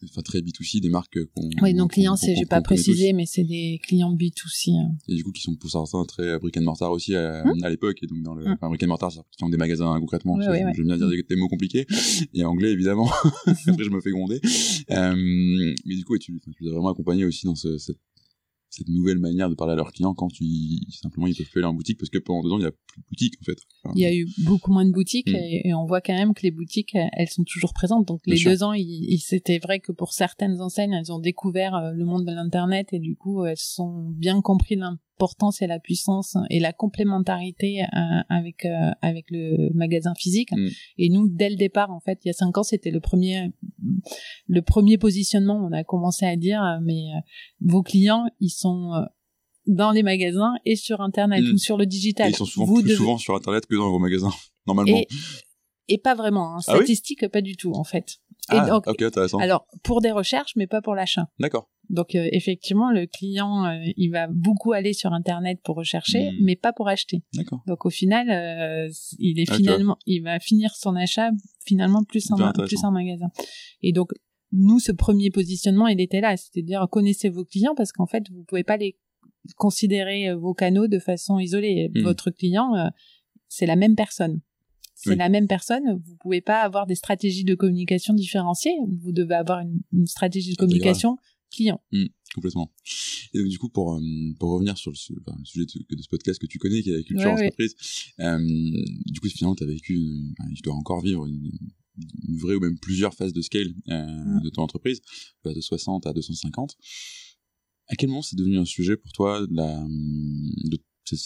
enfin 0.05 0.21
très 0.21 0.39
B2C 0.39 0.79
des 0.81 0.89
marques 0.89 1.17
qu'on 1.33 1.49
oui 1.61 1.73
donc 1.73 1.93
clients 1.93 2.15
c'est 2.15 2.35
j'ai 2.35 2.45
pas 2.45 2.59
tous. 2.61 2.65
précisé 2.75 3.13
mais 3.13 3.25
c'est 3.25 3.43
des 3.45 3.79
clients 3.83 4.13
B2C 4.13 4.71
hein. 4.79 4.91
et 5.07 5.15
du 5.15 5.23
coup 5.23 5.31
qui 5.31 5.41
sont 5.41 5.55
pour 5.55 5.69
certains 5.71 6.03
très 6.05 6.37
brick 6.39 6.55
and 6.57 6.61
mortar 6.63 6.91
aussi 6.91 7.15
à, 7.15 7.43
à 7.63 7.69
l'époque 7.69 7.97
et 8.03 8.07
donc 8.07 8.21
dans 8.21 8.35
le 8.35 8.45
enfin 8.47 8.67
brick 8.69 8.83
and 8.83 8.87
mortar 8.87 9.11
c'est 9.11 9.21
qui 9.37 9.43
ont 9.43 9.49
des 9.49 9.57
magasins 9.57 9.99
concrètement 9.99 10.35
parce 10.35 10.47
que 10.47 10.51
ouais, 10.51 10.63
ouais. 10.65 10.71
j'aime 10.75 10.85
bien 10.85 10.97
dire 10.97 11.09
des, 11.09 11.23
des 11.23 11.35
mots 11.35 11.47
compliqués 11.47 11.87
et 12.33 12.43
anglais 12.43 12.71
évidemment 12.71 13.09
après 13.47 13.83
je 13.83 13.89
me 13.89 14.01
fais 14.01 14.11
gronder 14.11 14.39
euh, 14.91 15.15
mais 15.85 15.95
du 15.95 16.03
coup 16.05 16.17
tu, 16.19 16.39
tu 16.39 16.63
les 16.63 16.69
as 16.69 16.73
vraiment 16.73 16.89
accompagné 16.91 17.25
aussi 17.25 17.45
dans 17.47 17.55
ce, 17.55 17.77
cette 17.77 17.97
cette 18.75 18.89
nouvelle 18.89 19.19
manière 19.19 19.49
de 19.49 19.55
parler 19.55 19.73
à 19.73 19.75
leurs 19.75 19.91
clients 19.91 20.13
quand 20.13 20.29
tu 20.29 20.43
simplement 20.89 21.27
ils 21.27 21.35
peuvent 21.35 21.47
plus 21.49 21.59
aller 21.59 21.67
en 21.67 21.73
boutique 21.73 21.99
parce 21.99 22.09
que 22.09 22.17
pendant 22.17 22.41
deux 22.41 22.51
ans 22.51 22.57
il 22.57 22.63
y 22.63 22.67
a 22.67 22.71
plus 22.71 23.01
de 23.01 23.05
boutique 23.09 23.33
en 23.41 23.43
fait 23.45 23.57
Enfin, 23.83 23.93
il 23.95 24.01
y 24.01 24.05
a 24.05 24.13
eu 24.15 24.27
beaucoup 24.45 24.71
moins 24.71 24.85
de 24.85 24.91
boutiques 24.91 25.29
Mm. 25.29 25.35
et, 25.35 25.67
et 25.69 25.73
on 25.73 25.85
voit 25.85 26.01
quand 26.01 26.13
même 26.15 26.33
que 26.33 26.41
les 26.43 26.51
boutiques 26.51 26.95
elles 27.13 27.29
sont 27.29 27.43
toujours 27.43 27.73
présentes 27.73 28.07
donc 28.07 28.21
Bien 28.25 28.33
les 28.33 28.39
sûr. 28.39 28.51
deux 28.51 28.63
ans 28.63 28.73
c'était 29.19 29.59
vrai 29.59 29.79
que 29.79 29.91
pour 29.91 30.13
certaines 30.13 30.59
enseignes 30.61 30.93
elles 30.93 31.11
ont 31.11 31.19
découvert 31.19 31.75
euh, 31.75 31.91
le 31.91 32.05
monde 32.05 32.25
de 32.25 32.31
l'internet 32.33 32.87
et 32.93 32.99
du 32.99 33.15
coup 33.15 33.45
elles 33.45 33.57
sont 33.57 34.09
bien 34.09 34.41
compris 34.41 34.75
l'importance 35.17 35.61
et 35.61 35.67
la 35.67 35.79
puissance 35.79 36.35
et 36.49 36.59
la 36.59 36.73
complémentarité 36.73 37.83
euh, 37.83 37.87
avec 38.29 38.65
euh, 38.65 38.91
avec 39.01 39.25
le 39.29 39.71
magasin 39.73 40.13
physique 40.15 40.49
Mm. 40.53 40.67
et 40.97 41.09
nous 41.09 41.27
dès 41.29 41.49
le 41.49 41.55
départ 41.55 41.91
en 41.91 41.99
fait 41.99 42.19
il 42.23 42.27
y 42.27 42.31
a 42.31 42.33
cinq 42.33 42.57
ans 42.57 42.63
c'était 42.63 42.91
le 42.91 42.99
premier 42.99 43.51
le 44.47 44.61
premier 44.61 44.97
positionnement 44.97 45.55
on 45.55 45.71
a 45.71 45.83
commencé 45.83 46.25
à 46.25 46.35
dire 46.35 46.61
euh, 46.63 46.77
mais 46.83 47.03
vos 47.61 47.83
clients 47.83 48.25
ils 48.39 48.49
sont 48.49 48.91
dans 49.67 49.91
les 49.91 50.03
magasins 50.03 50.53
et 50.65 50.75
sur 50.75 51.01
internet 51.01 51.41
Mm. 51.43 51.53
ou 51.53 51.57
sur 51.57 51.77
le 51.77 51.83
et 51.83 51.87
digital 51.87 52.29
ils 52.31 52.35
sont 52.35 52.45
souvent 52.45 52.65
Vous 52.65 52.81
plus 52.81 52.89
devez- 52.89 52.95
souvent 52.97 53.17
sur 53.17 53.35
internet 53.35 53.65
que 53.65 53.75
dans 53.75 53.89
vos 53.89 53.99
magasins 53.99 54.31
normalement 54.67 54.97
et, 54.97 55.07
et 55.89 55.97
pas 55.97 56.15
vraiment. 56.15 56.55
Hein. 56.55 56.59
Ah 56.67 56.73
oui 56.73 56.77
Statistique, 56.85 57.27
pas 57.29 57.41
du 57.41 57.57
tout, 57.57 57.73
en 57.73 57.83
fait. 57.83 58.19
Et 58.53 58.55
ah, 58.57 58.65
donc, 58.67 58.87
ok, 58.87 59.01
intéressant. 59.01 59.37
alors 59.39 59.65
pour 59.83 59.99
des 59.99 60.11
recherches, 60.11 60.53
mais 60.55 60.65
pas 60.65 60.81
pour 60.81 60.95
l'achat. 60.95 61.27
D'accord. 61.39 61.69
Donc 61.89 62.15
euh, 62.15 62.27
effectivement, 62.31 62.91
le 62.91 63.05
client, 63.05 63.65
euh, 63.65 63.83
il 63.97 64.09
va 64.09 64.27
beaucoup 64.27 64.71
aller 64.71 64.93
sur 64.93 65.11
Internet 65.13 65.59
pour 65.63 65.75
rechercher, 65.75 66.31
Mm. 66.31 66.35
mais 66.41 66.55
pas 66.55 66.73
pour 66.73 66.87
acheter. 66.87 67.21
Donc 67.67 67.85
au 67.85 67.89
final, 67.89 68.29
euh, 68.29 68.89
il 69.19 69.39
est 69.39 69.49
Ah, 69.49 69.55
finalement, 69.57 69.97
il 70.05 70.21
va 70.23 70.39
finir 70.39 70.73
son 70.75 70.95
achat 70.95 71.31
finalement 71.65 72.03
plus 72.03 72.31
en, 72.31 72.51
plus 72.53 72.83
en 72.83 72.91
magasin. 72.91 73.27
Et 73.81 73.91
donc 73.91 74.11
nous, 74.51 74.79
ce 74.79 74.91
premier 74.91 75.29
positionnement, 75.29 75.87
il 75.87 75.99
était 75.99 76.21
là, 76.21 76.37
c'est-à-dire 76.37 76.87
connaissez 76.89 77.29
vos 77.29 77.43
clients 77.43 77.73
parce 77.75 77.91
qu'en 77.91 78.05
fait, 78.07 78.29
vous 78.31 78.43
pouvez 78.43 78.63
pas 78.63 78.77
les 78.77 78.97
considérer 79.57 80.33
vos 80.33 80.53
canaux 80.53 80.87
de 80.87 80.99
façon 80.99 81.39
isolée. 81.39 81.89
Mm. 81.93 82.01
Votre 82.03 82.31
client, 82.31 82.89
c'est 83.49 83.65
la 83.65 83.75
même 83.75 83.95
personne. 83.95 84.39
C'est 84.95 85.09
Oui. 85.11 85.15
la 85.17 85.27
même 85.27 85.47
personne. 85.47 85.99
Vous 86.05 86.15
pouvez 86.21 86.39
pas 86.39 86.61
avoir 86.61 86.85
des 86.85 86.95
stratégies 86.95 87.43
de 87.43 87.55
communication 87.55 88.13
différenciées. 88.13 88.75
Vous 89.01 89.11
devez 89.11 89.35
avoir 89.35 89.59
une, 89.59 89.79
une 89.91 90.05
stratégie 90.05 90.49
de 90.49 90.53
Intégrale. 90.53 90.69
communication 90.69 91.17
client. 91.55 91.81
Complètement. 92.35 92.73
Et 93.33 93.39
donc, 93.39 93.47
du 93.47 93.59
coup, 93.59 93.69
pour, 93.69 93.93
euh, 93.95 94.01
pour 94.39 94.49
revenir 94.51 94.77
sur 94.77 94.89
le, 94.91 94.95
su- 94.95 95.13
enfin, 95.25 95.37
le 95.37 95.45
sujet 95.45 95.65
de, 95.65 95.95
de 95.95 96.01
ce 96.01 96.07
podcast 96.09 96.39
que 96.41 96.47
tu 96.47 96.57
connais, 96.57 96.81
qui 96.81 96.89
est 96.89 96.97
la 96.97 97.03
culture 97.03 97.29
Ouais, 97.29 97.35
ouais. 97.35 97.45
entreprise, 97.45 97.75
euh, 98.19 98.39
du 99.05 99.19
coup, 99.19 99.27
finalement, 99.29 99.55
tu 99.55 99.63
as 99.63 99.67
vécu, 99.67 99.93
une- 99.95 100.33
enfin, 100.39 100.51
tu 100.53 100.61
dois 100.63 100.73
encore 100.73 101.01
vivre 101.03 101.25
une, 101.27 101.51
une 102.27 102.37
vraie 102.37 102.55
ou 102.55 102.59
même 102.59 102.79
plusieurs 102.79 103.13
phases 103.13 103.33
de 103.33 103.41
scale 103.41 103.71
euh, 103.89 104.05
Mm. 104.39 104.41
de 104.43 104.49
ton 104.49 104.63
entreprise, 104.63 105.01
de 105.45 105.61
60 105.61 106.07
à 106.07 106.13
250. 106.13 106.75
À 107.87 107.95
quel 107.95 108.09
moment 108.09 108.23
c'est 108.23 108.35
devenu 108.37 108.57
un 108.57 108.65
sujet 108.65 108.97
pour 108.97 109.11
toi 109.11 109.45
de 109.45 109.53
la, 109.55 109.85
de, 110.65 110.79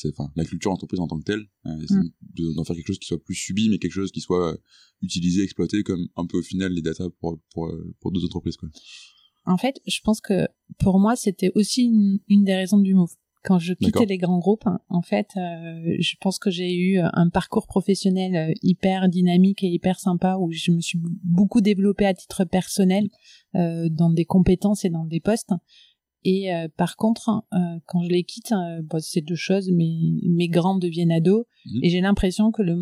enfin, 0.10 0.30
la 0.36 0.44
culture 0.44 0.72
entreprise 0.72 1.00
en 1.00 1.08
tant 1.08 1.20
que 1.20 1.24
telle, 1.24 1.46
euh, 1.68 1.86
Mm. 1.90 2.10
de- 2.36 2.54
d'en 2.54 2.66
faire 2.66 2.76
quelque 2.76 2.88
chose 2.88 3.00
qui 3.00 3.08
soit 3.08 3.24
plus 3.24 3.36
subi, 3.36 3.70
mais 3.70 3.78
quelque 3.80 3.94
chose 3.94 4.12
qui 4.12 4.20
soit 4.22 4.54
euh, 4.54 4.58
utilisé, 5.02 5.42
exploité 5.44 5.84
comme 5.84 6.06
un 6.18 6.26
peu 6.26 6.38
au 6.40 6.44
final 6.44 6.74
les 6.74 6.82
data 6.82 7.10
pour, 7.22 7.40
pour, 7.54 7.72
pour 8.02 8.12
d'autres 8.12 8.26
entreprises, 8.26 8.58
quoi? 8.58 8.68
En 9.48 9.58
fait, 9.58 9.80
je 9.88 10.00
pense 10.04 10.22
que 10.22 10.48
pour 10.80 11.00
moi, 11.00 11.16
c'était 11.16 11.51
aussi 11.56 11.84
une, 11.86 12.20
une 12.27 12.44
des 12.44 12.56
raisons 12.56 12.80
du 12.80 12.94
move. 12.94 13.13
Quand 13.44 13.60
je 13.60 13.74
quittais 13.74 14.06
les 14.06 14.18
grands 14.18 14.39
groupes, 14.39 14.68
hein, 14.68 14.80
en 14.89 15.01
fait, 15.01 15.30
euh, 15.38 15.96
je 16.00 16.16
pense 16.20 16.38
que 16.38 16.50
j'ai 16.51 16.75
eu 16.75 17.00
un 17.00 17.30
parcours 17.30 17.66
professionnel 17.66 18.36
euh, 18.36 18.54
hyper 18.62 19.08
dynamique 19.08 19.63
et 19.63 19.68
hyper 19.68 20.00
sympa 20.01 20.36
où 20.38 20.51
je 20.51 20.72
me 20.72 20.82
suis 20.82 21.00
beaucoup 21.24 21.62
développée 21.62 22.06
à 22.06 22.13
titre 22.13 22.44
personnel 22.44 23.08
euh, 23.56 23.88
dans 23.89 24.10
des 24.10 24.25
compétences 24.25 24.84
et 24.84 24.89
dans 24.89 25.06
des 25.06 25.22
postes. 25.22 25.54
Et 26.25 26.54
euh, 26.54 26.68
par 26.75 26.98
contre, 26.98 27.46
euh, 27.54 27.58
quand 27.86 28.04
je 28.04 28.10
les 28.10 28.24
quitte, 28.25 28.51
euh, 28.51 28.82
bon, 28.84 29.00
c'est 29.00 29.22
deux 29.22 29.36
choses. 29.36 29.72
Mes, 29.72 30.20
mes 30.27 30.50
grands 30.50 30.77
deviennent 30.77 31.12
ados 31.12 31.46
Mhm. 31.66 31.80
et 31.84 31.89
j'ai 31.89 32.01
l'impression 32.01 32.51
que 32.51 32.63
le 32.63 32.77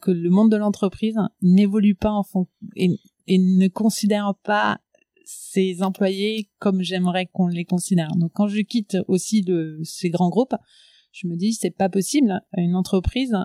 que 0.00 0.10
le 0.10 0.30
monde 0.30 0.50
de 0.50 0.56
l'entreprise 0.56 1.16
n'évolue 1.42 1.94
pas 1.94 2.10
en 2.12 2.22
fond 2.24 2.46
et, 2.76 2.88
et 3.28 3.38
ne 3.38 3.68
considère 3.68 4.34
pas 4.42 4.80
ses 5.30 5.82
employés 5.82 6.48
comme 6.58 6.80
j'aimerais 6.80 7.26
qu'on 7.26 7.48
les 7.48 7.66
considère. 7.66 8.08
Donc 8.16 8.32
quand 8.32 8.48
je 8.48 8.60
quitte 8.62 8.96
aussi 9.08 9.42
le, 9.42 9.78
ces 9.84 10.08
grands 10.08 10.30
groupes, 10.30 10.54
je 11.12 11.26
me 11.26 11.36
dis 11.36 11.52
c'est 11.52 11.70
pas 11.70 11.90
possible. 11.90 12.40
Une 12.56 12.74
entreprise, 12.74 13.36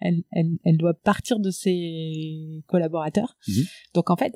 elle, 0.00 0.22
elle, 0.30 0.52
elle 0.64 0.76
doit 0.76 0.94
partir 0.94 1.40
de 1.40 1.50
ses 1.50 2.62
collaborateurs. 2.68 3.36
Mhm. 3.48 3.64
Donc 3.94 4.10
en 4.10 4.16
fait, 4.16 4.34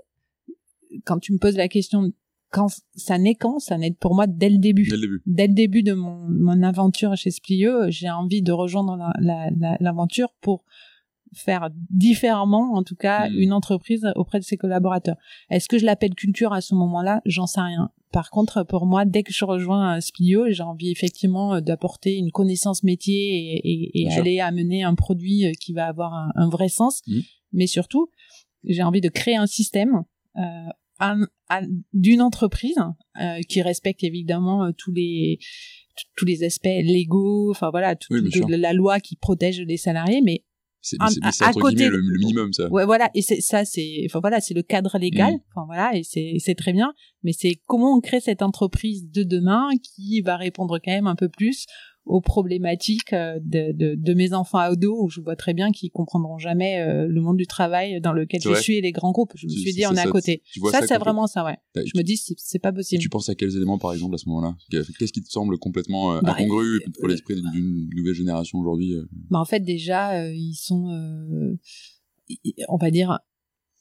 quand 1.04 1.20
tu 1.20 1.32
me 1.32 1.38
poses 1.38 1.56
la 1.56 1.68
question, 1.68 2.12
quand 2.50 2.66
ça 2.96 3.18
naît 3.18 3.36
quand? 3.36 3.60
Ça 3.60 3.78
naît 3.78 3.92
pour 3.92 4.16
moi 4.16 4.26
dès 4.26 4.50
le 4.50 4.58
début 4.58 4.88
Dès 4.88 4.96
le 4.96 5.00
début. 5.02 5.22
dès 5.26 5.46
le 5.46 5.54
début 5.54 5.82
de 5.84 5.92
mon, 5.92 6.26
mon 6.28 6.60
aventure 6.64 7.14
chez 7.16 7.30
Splio, 7.30 7.88
j'ai 7.88 8.10
envie 8.10 8.42
de 8.42 8.50
rejoindre 8.50 8.96
la- 8.96 9.12
la- 9.20 9.50
la- 9.56 9.76
l'aventure 9.78 10.34
pour 10.40 10.64
faire 11.36 11.68
différemment, 11.90 12.72
en 12.74 12.82
tout 12.82 12.96
cas, 12.96 13.28
Mm. 13.28 13.34
une 13.38 13.52
entreprise 13.52 14.06
auprès 14.16 14.38
de 14.38 14.44
ses 14.44 14.56
collaborateurs. 14.56 15.16
Est-ce 15.50 15.68
que 15.68 15.78
je 15.78 15.84
l'appelle 15.84 16.14
culture 16.14 16.52
à 16.52 16.60
ce 16.60 16.74
moment-là? 16.74 17.20
J'en 17.26 17.46
sais 17.46 17.60
rien. 17.60 17.90
Par 18.12 18.30
contre, 18.30 18.62
pour 18.64 18.86
moi, 18.86 19.04
dès 19.04 19.22
que 19.22 19.32
je 19.32 19.44
rejoins 19.44 19.96
euh, 19.96 20.00
Splio, 20.00 20.46
j'ai 20.50 20.62
envie 20.62 20.90
effectivement 20.90 21.54
euh, 21.54 21.60
d'apporter 21.60 22.16
une 22.16 22.30
connaissance 22.30 22.82
métier 22.82 23.56
et, 23.56 23.70
et- 23.72 24.02
et 24.02 24.12
aller 24.12 24.40
amener 24.40 24.82
un 24.84 24.94
produit 24.94 25.44
euh, 25.46 25.52
qui 25.60 25.72
va 25.72 25.86
avoir 25.86 26.14
un, 26.14 26.30
un 26.36 26.48
vrai 26.48 26.68
sens. 26.68 27.02
Mm. 27.06 27.20
Mais 27.52 27.66
surtout, 27.66 28.10
j'ai 28.64 28.82
envie 28.82 29.00
de 29.00 29.08
créer 29.08 29.36
un 29.36 29.46
système 29.46 30.04
euh, 30.38 30.42
un- 30.98 31.26
un- 31.50 31.66
d'une 31.92 32.22
entreprise 32.22 32.78
euh, 33.20 33.40
qui 33.48 33.60
respecte 33.60 34.02
évidemment 34.04 34.72
tous 34.72 34.92
les 34.92 35.38
tous 36.14 36.26
les 36.26 36.44
aspects 36.44 36.66
légaux, 36.66 37.50
enfin 37.50 37.70
voilà, 37.70 37.96
tout, 37.96 38.12
Oui, 38.14 38.20
bien 38.20 38.30
tout- 38.30 38.48
sûr. 38.48 38.58
la 38.58 38.72
loi 38.74 39.00
qui 39.00 39.16
protège 39.16 39.60
les 39.62 39.76
salariés, 39.78 40.20
mais 40.22 40.44
C'est 40.86 41.44
entre 41.44 41.60
côté 41.60 41.88
le, 41.88 41.98
le 41.98 42.18
minimum, 42.18 42.52
ça. 42.52 42.68
ouais 42.70 42.84
voilà, 42.84 43.10
et 43.14 43.22
c'est 43.22 43.40
ça 43.40 43.64
c'est 43.64 44.02
enfin 44.08 44.20
voilà, 44.20 44.40
c'est 44.40 44.54
le 44.54 44.62
cadre 44.62 44.98
légal, 44.98 45.34
Mm. 45.34 45.38
enfin 45.54 45.66
voilà, 45.66 45.96
et 45.96 46.02
c'est 46.04 46.34
c'est 46.38 46.54
très 46.54 46.72
bien, 46.72 46.92
mais 47.24 47.32
c'est 47.32 47.54
comment 47.66 47.96
on 47.96 48.00
crée 48.00 48.20
cette 48.20 48.42
entreprise 48.42 49.10
de 49.10 49.22
demain 49.24 49.68
qui 49.82 50.20
va 50.20 50.36
répondre 50.36 50.78
quand 50.84 50.92
même 50.92 51.06
un 51.08 51.16
peu 51.16 51.28
plus 51.28 51.66
aux 52.06 52.20
problématiques 52.20 53.12
euh, 53.12 53.38
de, 53.42 53.72
de, 53.72 53.94
de 53.96 54.14
mes 54.14 54.32
enfants 54.32 54.58
ados 54.58 54.96
où 54.98 55.08
je 55.10 55.20
vois 55.20 55.34
très 55.36 55.54
bien 55.54 55.72
qu'ils 55.72 55.90
comprendront 55.90 56.38
jamais 56.38 56.80
euh, 56.80 57.06
le 57.08 57.20
monde 57.20 57.36
du 57.36 57.46
travail 57.46 58.00
dans 58.00 58.12
lequel 58.12 58.40
je 58.40 58.48
suis 58.62 58.76
et 58.76 58.80
les 58.80 58.92
grands 58.92 59.10
groupes. 59.10 59.32
Je 59.34 59.46
me 59.46 59.50
suis 59.50 59.72
dit 59.74 59.86
on 59.86 59.90
est 59.96 60.00
à 60.00 60.04
côté. 60.12 60.42
Ça, 60.70 60.78
ça 60.80 60.86
c'est 60.86 60.94
vraiment 61.00 61.26
ça, 61.26 61.44
ouais. 61.44 61.56
T'as- 61.74 61.84
Je 61.84 61.92
me 61.96 62.02
dis 62.02 62.16
c'est 62.38 62.58
pas 62.60 62.72
possible. 62.72 63.02
Tu 63.02 63.08
penses 63.08 63.28
à 63.28 63.34
quels 63.34 63.54
éléments, 63.56 63.78
par 63.78 63.92
exemple, 63.92 64.14
à 64.14 64.18
ce 64.18 64.28
moment-là? 64.28 64.56
Qu'est-ce 64.70 65.12
qui 65.12 65.22
te 65.22 65.28
semble 65.30 65.58
complètement 65.58 66.14
euh, 66.14 66.20
Bah, 66.22 66.34
incongru 66.38 66.80
pour 66.98 67.08
l'esprit 67.08 67.34
d'une 67.52 67.88
nouvelle 67.94 68.14
génération 68.14 68.58
aujourd'hui 68.58 68.94
Bah, 69.30 69.40
en 69.40 69.44
fait, 69.44 69.60
déjà, 69.60 70.12
euh, 70.20 70.32
ils 70.32 70.54
sont, 70.54 71.56
on 72.68 72.76
va 72.76 72.90
dire, 72.90 73.18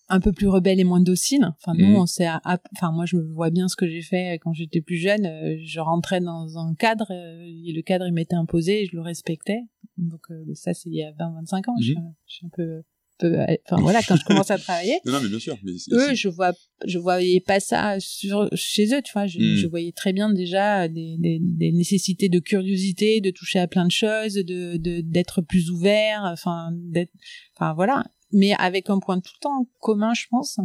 un 0.08 0.20
peu 0.20 0.32
plus 0.32 0.48
rebelles 0.48 0.80
et 0.80 0.84
moins 0.84 1.02
dociles. 1.02 1.48
Enfin, 1.58 1.74
nous, 1.76 1.88
Mhm. 1.88 1.96
on 1.96 2.06
s'est, 2.06 2.28
enfin, 2.46 2.92
moi, 2.92 3.06
je 3.06 3.16
me 3.16 3.24
vois 3.34 3.50
bien 3.50 3.68
ce 3.68 3.76
que 3.76 3.88
j'ai 3.88 4.02
fait 4.04 4.40
quand 4.42 4.54
j'étais 4.54 4.82
plus 4.82 4.98
jeune. 4.98 5.26
Euh, 5.26 5.58
Je 5.64 5.80
rentrais 5.80 6.22
dans 6.22 6.58
un 6.58 6.76
cadre 6.76 7.08
euh, 7.12 7.42
et 7.68 7.72
le 7.74 7.82
cadre, 7.82 8.06
il 8.08 8.14
m'était 8.14 8.36
imposé 8.36 8.84
et 8.84 8.86
je 8.86 8.96
le 8.96 9.02
respectais. 9.02 9.62
Donc, 9.98 10.22
euh, 10.30 10.44
ça, 10.54 10.74
c'est 10.74 10.90
il 10.90 10.96
y 10.96 11.04
a 11.04 11.12
20, 11.18 11.34
25 11.36 11.68
ans. 11.70 11.76
Je, 11.80 11.86
suis 11.86 11.96
Mhm. 11.96 12.02
un- 12.04 12.14
je 12.28 12.34
suis 12.34 12.46
un 12.46 12.50
peu, 12.50 12.82
peu, 13.18 13.38
enfin, 13.66 13.82
voilà, 13.82 14.02
quand 14.04 14.16
je 14.18 14.26
commence 14.26 14.52
à 14.52 14.58
travailler. 14.60 15.00
Non, 15.06 15.14
non, 15.14 15.22
mais 15.24 15.30
bien 15.30 15.40
sûr. 15.40 15.58
Mais 15.64 15.72
Eux, 15.94 16.14
je 16.14 16.28
vois, 16.28 16.52
je 16.86 16.98
voyais 17.00 17.40
pas 17.40 17.60
ça 17.62 17.98
sur, 18.00 18.50
chez 18.54 18.94
eux, 18.94 19.02
tu 19.02 19.14
vois. 19.14 19.26
Je, 19.26 19.40
Mm. 19.40 19.56
je 19.56 19.68
voyais 19.68 19.92
très 19.94 20.12
bien 20.14 20.32
déjà 20.34 20.88
des, 20.90 21.16
des, 21.18 21.40
des 21.42 21.72
nécessités 21.72 22.28
de 22.30 22.40
curiosité, 22.40 23.22
de 23.22 23.32
toucher 23.32 23.60
à 23.60 23.68
plein 23.68 23.86
de 23.86 23.92
choses, 23.92 24.34
de, 24.36 24.78
de, 24.78 25.02
d'être 25.02 25.42
plus 25.42 25.72
ouvert, 25.72 26.24
enfin, 26.26 26.72
d'être, 26.74 27.12
enfin, 27.56 27.74
voilà. 27.74 28.04
Mais 28.38 28.54
avec 28.54 28.90
un 28.90 29.00
point 29.00 29.20
tout 29.20 29.32
le 29.38 29.42
temps 29.42 29.70
commun, 29.80 30.14
je 30.14 30.26
pense, 30.30 30.60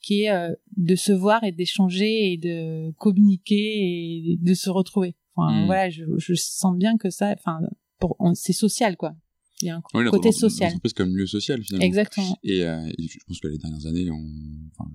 qui 0.00 0.22
est 0.22 0.30
euh, 0.30 0.52
de 0.76 0.94
se 0.96 1.12
voir 1.12 1.42
et 1.44 1.52
d'échanger 1.52 2.32
et 2.32 2.36
de 2.36 2.92
communiquer 2.98 3.54
et 3.54 4.38
de 4.40 4.54
se 4.54 4.70
retrouver. 4.70 5.14
Enfin, 5.34 5.62
Mm. 5.62 5.66
voilà, 5.66 5.90
je, 5.90 6.04
je 6.18 6.34
sens 6.34 6.76
bien 6.76 6.96
que 6.96 7.10
ça, 7.10 7.34
enfin, 7.38 7.60
c'est 8.34 8.52
social, 8.52 8.96
quoi. 8.96 9.14
Il 9.62 9.66
y 9.66 9.70
a 9.70 9.76
un 9.76 9.82
Oui, 9.94 10.04
côté 10.10 10.32
social. 10.32 10.68
L'entreprise 10.68 10.92
comme 10.92 11.16
lieu 11.16 11.26
social, 11.26 11.62
finalement. 11.62 11.86
Exactement. 11.86 12.36
Et, 12.42 12.62
euh, 12.64 12.86
et 12.98 13.08
je 13.08 13.18
pense 13.26 13.40
que 13.40 13.48
les 13.48 13.58
dernières 13.58 13.86
années, 13.86 14.10
on, 14.10 14.26
enfin, 14.78 14.90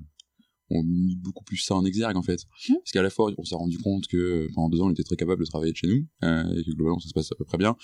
on 0.69 0.83
mis 0.83 1.15
beaucoup 1.17 1.43
plus 1.43 1.57
ça 1.57 1.75
en 1.75 1.83
exergue, 1.85 2.15
en 2.17 2.21
fait. 2.21 2.41
Mm. 2.69 2.73
Parce 2.75 2.91
qu'à 2.91 3.01
la 3.01 3.09
fois, 3.09 3.31
on 3.37 3.43
s'est 3.43 3.55
rendu 3.55 3.77
compte 3.79 4.05
que 4.07 4.47
pendant 4.53 4.69
deux 4.69 4.81
ans, 4.81 4.87
on 4.87 4.91
était 4.91 5.03
très 5.03 5.15
capable 5.15 5.43
de 5.43 5.49
travailler 5.49 5.71
de 5.71 5.77
chez 5.77 5.87
nous, 5.87 6.05
euh, 6.23 6.43
et 6.57 6.63
que 6.63 6.71
globalement, 6.71 6.99
ça 6.99 7.09
se 7.09 7.13
passe 7.13 7.31
à 7.31 7.35
peu 7.35 7.45
près 7.45 7.57
bien. 7.57 7.75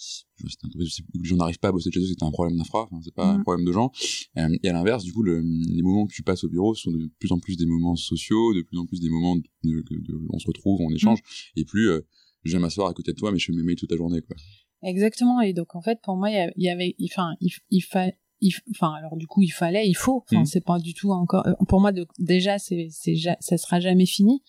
C'est 0.00 0.24
une 0.62 0.68
entreprise 0.68 1.00
où 1.14 1.22
les 1.22 1.28
gens 1.28 1.36
n'arrivent 1.36 1.58
pas 1.58 1.68
à 1.68 1.72
bosser 1.72 1.90
chez 1.90 1.98
eux, 2.00 2.06
c'était 2.06 2.22
un 2.24 2.30
problème 2.30 2.56
d'infra, 2.56 2.84
enfin, 2.84 3.00
c'est 3.02 3.12
pas 3.14 3.26
un 3.32 3.38
Mm. 3.38 3.42
problème 3.42 3.66
de 3.66 3.72
gens. 3.72 3.90
Euh, 4.36 4.48
et 4.62 4.68
à 4.68 4.72
l'inverse, 4.72 5.02
du 5.02 5.12
coup, 5.12 5.22
le, 5.24 5.40
les 5.40 5.82
moments 5.82 6.06
que 6.06 6.12
tu 6.14 6.22
passes 6.22 6.44
au 6.44 6.48
bureau 6.48 6.74
sont 6.74 6.92
de 6.92 7.10
plus 7.18 7.32
en 7.32 7.38
plus 7.40 7.56
des 7.56 7.66
moments 7.66 7.96
sociaux, 7.96 8.54
de 8.54 8.62
plus 8.62 8.78
en 8.78 8.86
plus 8.86 9.00
des 9.00 9.08
moments 9.08 9.34
de, 9.36 9.42
de- 9.64 9.82
de- 9.90 10.20
on 10.30 10.38
se 10.38 10.46
retrouve, 10.46 10.80
on 10.80 10.90
échange, 10.94 11.18
et 11.56 11.64
plus 11.64 11.88
euh, 11.90 12.00
viens 12.44 12.60
m'asseoir 12.60 12.88
à 12.88 12.94
côté 12.94 13.12
de 13.12 13.16
toi, 13.16 13.32
mais 13.32 13.38
je 13.38 13.46
fais 13.46 13.52
mes 13.52 13.64
mails 13.64 13.76
toute 13.76 13.90
la 13.90 13.96
journée, 13.96 14.20
quoi. 14.22 14.36
Exactement. 14.82 15.40
Et 15.40 15.52
donc, 15.52 15.74
en 15.74 15.82
fait, 15.82 15.98
pour 16.02 16.16
moi, 16.16 16.30
il 16.30 16.52
y 16.62 16.68
avait, 16.68 16.94
enfin, 17.04 17.34
il, 17.40 17.50
il 17.70 17.80
fa- 17.80 18.12
il 18.40 18.50
f- 18.52 18.62
enfin, 18.70 18.92
alors 18.92 19.16
du 19.16 19.26
coup, 19.26 19.42
il 19.42 19.48
fallait, 19.50 19.88
il 19.88 19.94
faut. 19.96 20.22
Enfin, 20.30 20.40
Mhm. 20.42 20.46
c'est 20.46 20.60
pas 20.64 20.78
du 20.78 20.94
tout 20.94 21.10
encore. 21.10 21.44
euh, 21.48 21.54
Pour 21.68 21.80
moi, 21.80 21.90
de- 21.90 22.06
déjà, 22.20 22.58
c'est, 22.60 22.86
c'est, 22.92 23.16
ça 23.40 23.56
sera 23.58 23.80
jamais 23.80 24.06
fini. 24.06 24.40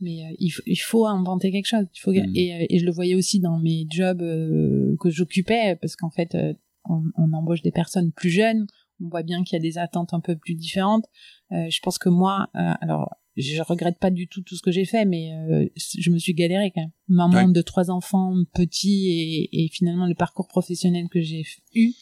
Mais 0.00 0.24
euh, 0.24 0.34
il, 0.38 0.52
il 0.66 0.76
faut 0.76 1.06
inventer 1.06 1.50
quelque 1.50 1.66
chose. 1.66 1.86
Il 1.94 2.00
faut 2.00 2.12
Mhm. 2.12 2.32
et, 2.34 2.54
euh, 2.54 2.66
et 2.68 2.78
je 2.78 2.84
le 2.84 2.92
voyais 2.92 3.14
aussi 3.14 3.40
dans 3.40 3.58
mes 3.58 3.86
jobs 3.90 4.22
euh, 4.22 4.94
que 5.00 5.10
j'occupais 5.10 5.76
parce 5.80 5.96
qu'en 5.96 6.10
fait, 6.10 6.34
euh, 6.34 6.52
on, 6.88 7.02
on 7.16 7.32
embauche 7.32 7.62
des 7.62 7.72
personnes 7.72 8.12
plus 8.12 8.30
jeunes. 8.30 8.66
On 9.02 9.08
voit 9.08 9.22
bien 9.22 9.42
qu'il 9.44 9.56
y 9.56 9.60
a 9.60 9.62
des 9.62 9.78
attentes 9.78 10.12
un 10.14 10.20
peu 10.20 10.36
plus 10.36 10.54
différentes. 10.54 11.04
Euh, 11.52 11.66
je 11.70 11.80
pense 11.82 11.98
que 11.98 12.08
moi, 12.08 12.48
euh, 12.56 12.72
alors, 12.80 13.14
je 13.36 13.60
regrette 13.62 13.98
pas 13.98 14.10
du 14.10 14.28
tout 14.28 14.40
tout 14.42 14.56
ce 14.56 14.62
que 14.62 14.70
j'ai 14.70 14.86
fait, 14.86 15.04
mais 15.04 15.30
euh, 15.34 15.66
je 15.76 16.10
me 16.10 16.18
suis 16.18 16.32
galérée 16.32 16.72
quand 16.74 16.80
même. 16.80 16.92
Maman 17.08 17.46
Ouais. 17.46 17.52
de 17.52 17.60
trois 17.62 17.90
enfants 17.90 18.34
petits 18.54 19.08
et, 19.10 19.64
et 19.64 19.68
finalement 19.68 20.06
le 20.06 20.14
parcours 20.14 20.48
professionnel 20.48 21.08
que 21.10 21.20
j'ai 21.20 21.42
eu 21.74 21.92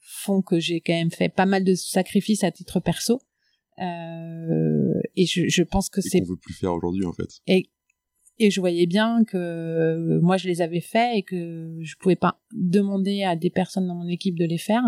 font 0.00 0.42
que 0.42 0.60
j'ai 0.60 0.80
quand 0.80 0.92
même 0.92 1.10
fait 1.10 1.28
pas 1.28 1.46
mal 1.46 1.64
de 1.64 1.74
sacrifices 1.74 2.44
à 2.44 2.50
titre 2.52 2.78
perso. 2.80 3.20
Euh, 3.80 5.00
et 5.16 5.26
je, 5.26 5.48
je 5.48 5.62
pense 5.62 5.88
que 5.88 6.00
c'est 6.00 6.20
qu'on 6.20 6.26
veut 6.26 6.36
plus 6.40 6.54
faire 6.54 6.72
aujourd'hui, 6.72 7.04
en 7.04 7.12
fait. 7.12 7.28
et 7.46 7.70
et 8.38 8.50
je 8.50 8.60
voyais 8.60 8.86
bien 8.86 9.24
que 9.24 9.36
euh, 9.38 10.20
moi 10.20 10.36
je 10.36 10.46
les 10.46 10.60
avais 10.60 10.80
faits 10.82 11.16
et 11.16 11.22
que 11.22 11.78
je 11.80 11.96
pouvais 11.96 12.16
pas 12.16 12.38
demander 12.52 13.22
à 13.22 13.34
des 13.34 13.48
personnes 13.50 13.86
dans 13.86 13.94
mon 13.94 14.08
équipe 14.08 14.38
de 14.38 14.44
les 14.44 14.58
faire 14.58 14.82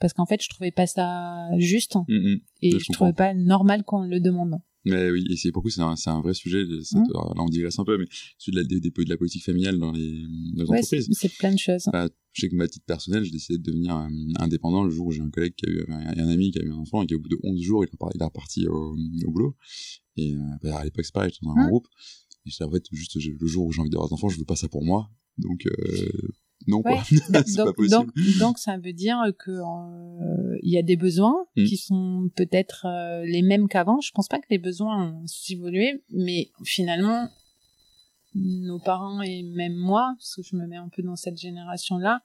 parce 0.00 0.14
qu'en 0.14 0.24
fait 0.24 0.42
je 0.42 0.48
trouvais 0.48 0.70
pas 0.70 0.86
ça 0.86 1.46
juste 1.58 1.96
Mm, 2.08 2.14
mm. 2.14 2.40
et 2.62 2.70
Je 2.70 2.78
je, 2.78 2.92
trouvais 2.92 3.12
pas 3.12 3.34
normal 3.34 3.84
qu'on 3.84 4.02
le 4.02 4.18
demande. 4.20 4.56
Mais 4.86 5.10
oui, 5.10 5.24
et 5.30 5.36
c'est 5.36 5.50
pour 5.52 5.62
c'est 5.70 5.80
un, 5.80 5.94
un 6.06 6.20
vrai 6.20 6.32
sujet. 6.34 6.64
c'est- 6.82 6.96
Mm. 6.98 7.04
alors 7.10 7.34
Là, 7.34 7.42
on 7.42 7.48
digresse 7.48 7.78
un 7.78 7.84
peu, 7.84 7.98
mais 7.98 8.06
celui 8.38 8.56
de 8.56 8.62
la, 8.62 8.66
des- 8.66 8.80
des- 8.80 8.90
de 8.90 9.08
la 9.10 9.16
politique 9.16 9.44
familiale 9.44 9.78
dans 9.78 9.92
les, 9.92 10.22
dans 10.54 10.62
les 10.64 10.70
Ouais, 10.70 10.78
entreprises. 10.78 11.08
c'est 11.12 11.36
plein 11.36 11.52
de 11.52 11.58
choses. 11.58 11.84
Bah, 11.92 12.08
je 12.32 12.40
sais 12.40 12.48
que 12.48 12.54
ma 12.56 12.68
titre 12.68 12.84
personnelle, 12.86 13.24
j'ai 13.24 13.30
décidé 13.32 13.58
de 13.58 13.62
devenir 13.64 13.96
euh, 13.96 14.08
indépendant 14.38 14.84
le 14.84 14.90
jour 14.90 15.06
où 15.06 15.12
j'ai 15.12 15.22
un 15.22 15.30
collègue 15.30 15.54
qui 15.56 15.66
a 15.66 15.70
eu, 15.70 15.84
un, 15.88 16.18
un 16.24 16.28
ami 16.28 16.50
qui 16.52 16.58
a 16.58 16.62
eu 16.62 16.70
un 16.70 16.76
enfant 16.76 17.02
et 17.02 17.06
qui 17.06 17.14
au 17.14 17.20
bout 17.20 17.28
de 17.28 17.38
11 17.42 17.60
jours, 17.60 17.84
il 17.84 17.88
est 17.88 18.24
reparti 18.24 18.66
au, 18.68 18.94
au 19.26 19.30
boulot. 19.30 19.56
Et 20.16 20.34
euh, 20.34 20.38
bah, 20.62 20.78
à 20.78 20.84
l'époque, 20.84 21.04
c'est 21.04 21.12
pareil, 21.14 21.30
j'étais 21.32 21.44
dans 21.46 21.52
un 21.52 21.54
grand 21.56 21.64
Mm. 21.66 21.70
groupe. 21.70 21.88
Et 22.46 22.50
j'étais 22.50 22.64
en 22.64 22.70
fait, 22.70 22.84
juste 22.92 23.18
je- 23.18 23.30
le 23.32 23.46
jour 23.46 23.66
où 23.66 23.72
j'ai 23.72 23.80
envie 23.80 23.90
d'avoir 23.90 24.08
des 24.08 24.14
enfants, 24.14 24.28
je 24.28 24.38
veux 24.38 24.44
pas 24.44 24.56
ça 24.56 24.68
pour 24.68 24.84
moi. 24.84 25.10
Donc, 25.38 25.66
euh, 25.66 26.08
non, 26.66 26.82
quoi. 26.82 26.92
Ouais. 26.92 27.00
c'est 27.46 27.56
pas 27.56 27.72
possible. 27.72 27.90
donc, 27.90 28.10
donc, 28.38 28.58
ça 28.58 28.76
veut 28.76 28.92
dire 28.92 29.18
que 29.38 29.50
euh, 29.50 30.58
il 30.62 30.70
y 30.70 30.78
a 30.78 30.82
des 30.82 30.96
besoins 30.96 31.46
Mm. 31.56 31.64
qui 31.64 31.76
sont 31.76 32.30
peut-être 32.36 32.86
euh, 32.86 33.24
les 33.24 33.42
mêmes 33.42 33.68
qu'avant. 33.68 34.00
Je 34.00 34.10
pense 34.12 34.28
pas 34.28 34.38
que 34.38 34.46
les 34.50 34.58
besoins 34.58 35.12
ont 35.12 35.24
évolué, 35.48 36.02
mais 36.10 36.50
finalement, 36.64 37.28
nos 38.34 38.78
parents 38.78 39.22
et 39.22 39.42
même 39.42 39.74
moi, 39.74 40.14
parce 40.18 40.36
que 40.36 40.42
je 40.42 40.56
me 40.56 40.66
mets 40.66 40.76
un 40.76 40.88
peu 40.88 41.02
dans 41.02 41.16
cette 41.16 41.38
génération-là, 41.38 42.20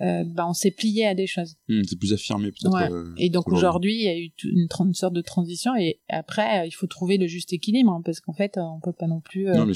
euh, 0.00 0.24
bah, 0.24 0.46
on 0.48 0.52
s'est 0.52 0.70
plié 0.70 1.06
à 1.06 1.14
des 1.14 1.26
choses. 1.26 1.56
Hmm, 1.68 1.82
c'est 1.84 1.98
plus 1.98 2.12
affirmé, 2.12 2.50
peut-être. 2.52 2.72
Ouais. 2.72 2.90
euh, 2.90 3.14
Et 3.16 3.30
donc 3.30 3.48
aujourd'hui, 3.48 3.94
il 3.94 4.02
y 4.02 4.08
a 4.08 4.16
eu 4.18 4.30
une, 4.44 4.94
sorte 4.94 5.14
de 5.14 5.20
transition, 5.20 5.74
et 5.76 6.00
après, 6.08 6.60
euh, 6.62 6.66
il 6.66 6.70
faut 6.72 6.86
trouver 6.86 7.18
le 7.18 7.26
juste 7.26 7.52
équilibre, 7.52 7.92
hein, 7.92 8.02
parce 8.04 8.20
qu'en 8.20 8.32
fait, 8.32 8.56
euh, 8.58 8.62
on 8.62 8.80
peut 8.80 8.92
pas 8.92 9.06
non 9.08 9.20
plus 9.20 9.48
euh, 9.48 9.64
Non, 9.64 9.72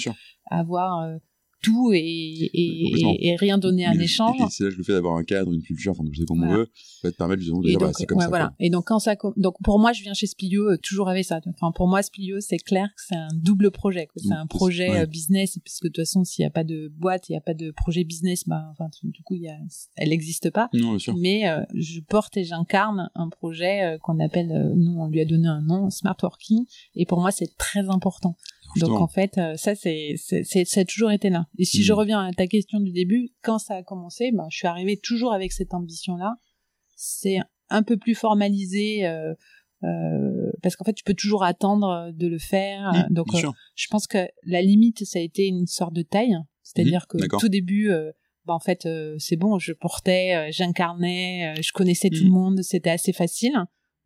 avoir 0.50 1.00
euh, 1.00 1.16
tout 1.62 1.92
et, 1.94 1.98
et, 1.98 3.28
et, 3.28 3.36
rien 3.36 3.56
donner 3.58 3.86
en 3.88 3.92
échange. 3.92 4.36
Et, 4.40 4.44
c'est 4.50 4.64
là 4.64 4.70
le 4.76 4.82
fait 4.82 4.92
d'avoir 4.92 5.16
un 5.16 5.24
cadre, 5.24 5.52
une 5.52 5.62
culture, 5.62 5.92
enfin, 5.92 6.04
de 6.04 6.14
sais 6.14 6.24
comme 6.24 6.42
on 6.42 6.46
Voilà. 6.46 6.62
veut, 6.62 6.68
va 7.04 7.12
te 7.12 7.16
permettre 7.16 7.40
justement 7.40 7.60
de 7.60 7.68
dire, 7.68 7.78
bah, 7.78 7.90
c'est 7.96 8.06
comme 8.06 8.18
ouais, 8.18 8.24
ça. 8.24 8.28
voilà. 8.28 8.46
quoi. 8.46 8.56
Et 8.60 8.70
donc 8.70 8.86
quand 8.86 8.98
ça, 8.98 9.14
donc 9.36 9.54
pour 9.62 9.78
moi, 9.78 9.92
je 9.92 10.02
viens 10.02 10.14
chez 10.14 10.26
Splio 10.26 10.68
euh, 10.68 10.76
toujours 10.82 11.08
avec 11.08 11.24
ça. 11.24 11.40
Enfin, 11.46 11.72
pour 11.72 11.88
moi, 11.88 12.02
Splio, 12.02 12.40
c'est 12.40 12.58
clair 12.58 12.88
que 12.96 13.02
c'est 13.06 13.16
un 13.16 13.28
double 13.34 13.70
projet. 13.70 14.08
C'est 14.16 14.32
un 14.32 14.46
projet 14.46 14.90
ouais. 14.90 15.00
euh, 15.00 15.06
business, 15.06 15.58
parce 15.64 15.78
que 15.78 15.88
de 15.88 15.92
toute 15.92 16.04
façon, 16.04 16.24
s'il 16.24 16.42
n'y 16.42 16.46
a 16.46 16.50
pas 16.50 16.64
de 16.64 16.88
boîte, 16.88 17.28
il 17.28 17.32
n'y 17.32 17.38
a 17.38 17.40
pas 17.40 17.54
de 17.54 17.70
projet 17.70 18.04
business, 18.04 18.44
bah, 18.46 18.64
enfin, 18.72 18.86
du 19.02 19.22
coup, 19.22 19.34
il 19.34 19.42
y 19.42 19.48
a, 19.48 19.56
elle 19.96 20.10
n'existe 20.10 20.50
pas. 20.50 20.68
Non, 20.72 20.90
bien 20.90 20.98
sûr. 20.98 21.14
Mais 21.16 21.48
euh, 21.48 21.62
je 21.74 22.00
porte 22.00 22.36
et 22.36 22.44
j'incarne 22.44 23.10
un 23.14 23.28
projet 23.28 23.82
euh, 23.82 23.98
qu'on 23.98 24.18
appelle, 24.20 24.50
euh, 24.52 24.72
nous, 24.74 24.98
on 24.98 25.08
lui 25.08 25.20
a 25.20 25.24
donné 25.24 25.48
un 25.48 25.60
nom, 25.60 25.90
Smart 25.90 26.16
Working. 26.22 26.64
Et 26.94 27.06
pour 27.06 27.20
moi, 27.20 27.30
c'est 27.30 27.56
très 27.56 27.88
important. 27.88 28.36
Donc 28.80 29.00
en 29.00 29.08
fait, 29.08 29.36
euh, 29.38 29.54
ça 29.56 29.74
c'est 29.74 30.14
ça 30.16 30.80
a 30.80 30.84
toujours 30.84 31.10
été 31.12 31.30
là. 31.30 31.46
Et 31.58 31.64
si 31.64 31.80
Mm. 31.80 31.82
je 31.84 31.92
reviens 31.92 32.20
à 32.26 32.32
ta 32.32 32.46
question 32.46 32.80
du 32.80 32.92
début, 32.92 33.30
quand 33.42 33.58
ça 33.58 33.76
a 33.76 33.82
commencé, 33.82 34.30
ben 34.32 34.46
je 34.50 34.56
suis 34.58 34.66
arrivée 34.68 34.96
toujours 35.02 35.32
avec 35.32 35.52
cette 35.52 35.74
ambition 35.74 36.16
là. 36.16 36.34
C'est 36.96 37.38
un 37.68 37.82
peu 37.82 37.96
plus 37.96 38.14
formalisé 38.14 39.06
euh, 39.06 39.34
euh, 39.84 40.52
parce 40.62 40.76
qu'en 40.76 40.84
fait 40.84 40.92
tu 40.92 41.04
peux 41.04 41.14
toujours 41.14 41.44
attendre 41.44 42.10
de 42.14 42.26
le 42.26 42.38
faire. 42.38 42.92
Hmm, 42.92 43.12
Donc 43.12 43.34
euh, 43.34 43.50
je 43.74 43.86
pense 43.90 44.06
que 44.06 44.26
la 44.44 44.62
limite 44.62 45.04
ça 45.04 45.18
a 45.18 45.22
été 45.22 45.46
une 45.46 45.66
sorte 45.66 45.94
de 45.94 46.02
taille, 46.02 46.36
c'est-à-dire 46.62 47.06
que 47.08 47.16
Mhm, 47.16 47.20
d'accord. 47.22 47.40
tout 47.40 47.48
début. 47.48 47.90
euh, 47.90 48.12
ben, 48.44 48.54
en 48.54 48.58
fait, 48.58 48.86
euh, 48.86 49.14
c'est 49.20 49.36
bon, 49.36 49.60
je 49.60 49.72
portais, 49.72 50.34
euh, 50.34 50.48
j'incarnais, 50.50 51.54
euh, 51.56 51.62
je 51.62 51.70
connaissais 51.72 52.10
tout 52.10 52.22
Mm. 52.22 52.26
le 52.26 52.30
monde, 52.32 52.62
c'était 52.62 52.90
assez 52.90 53.12
facile. 53.12 53.52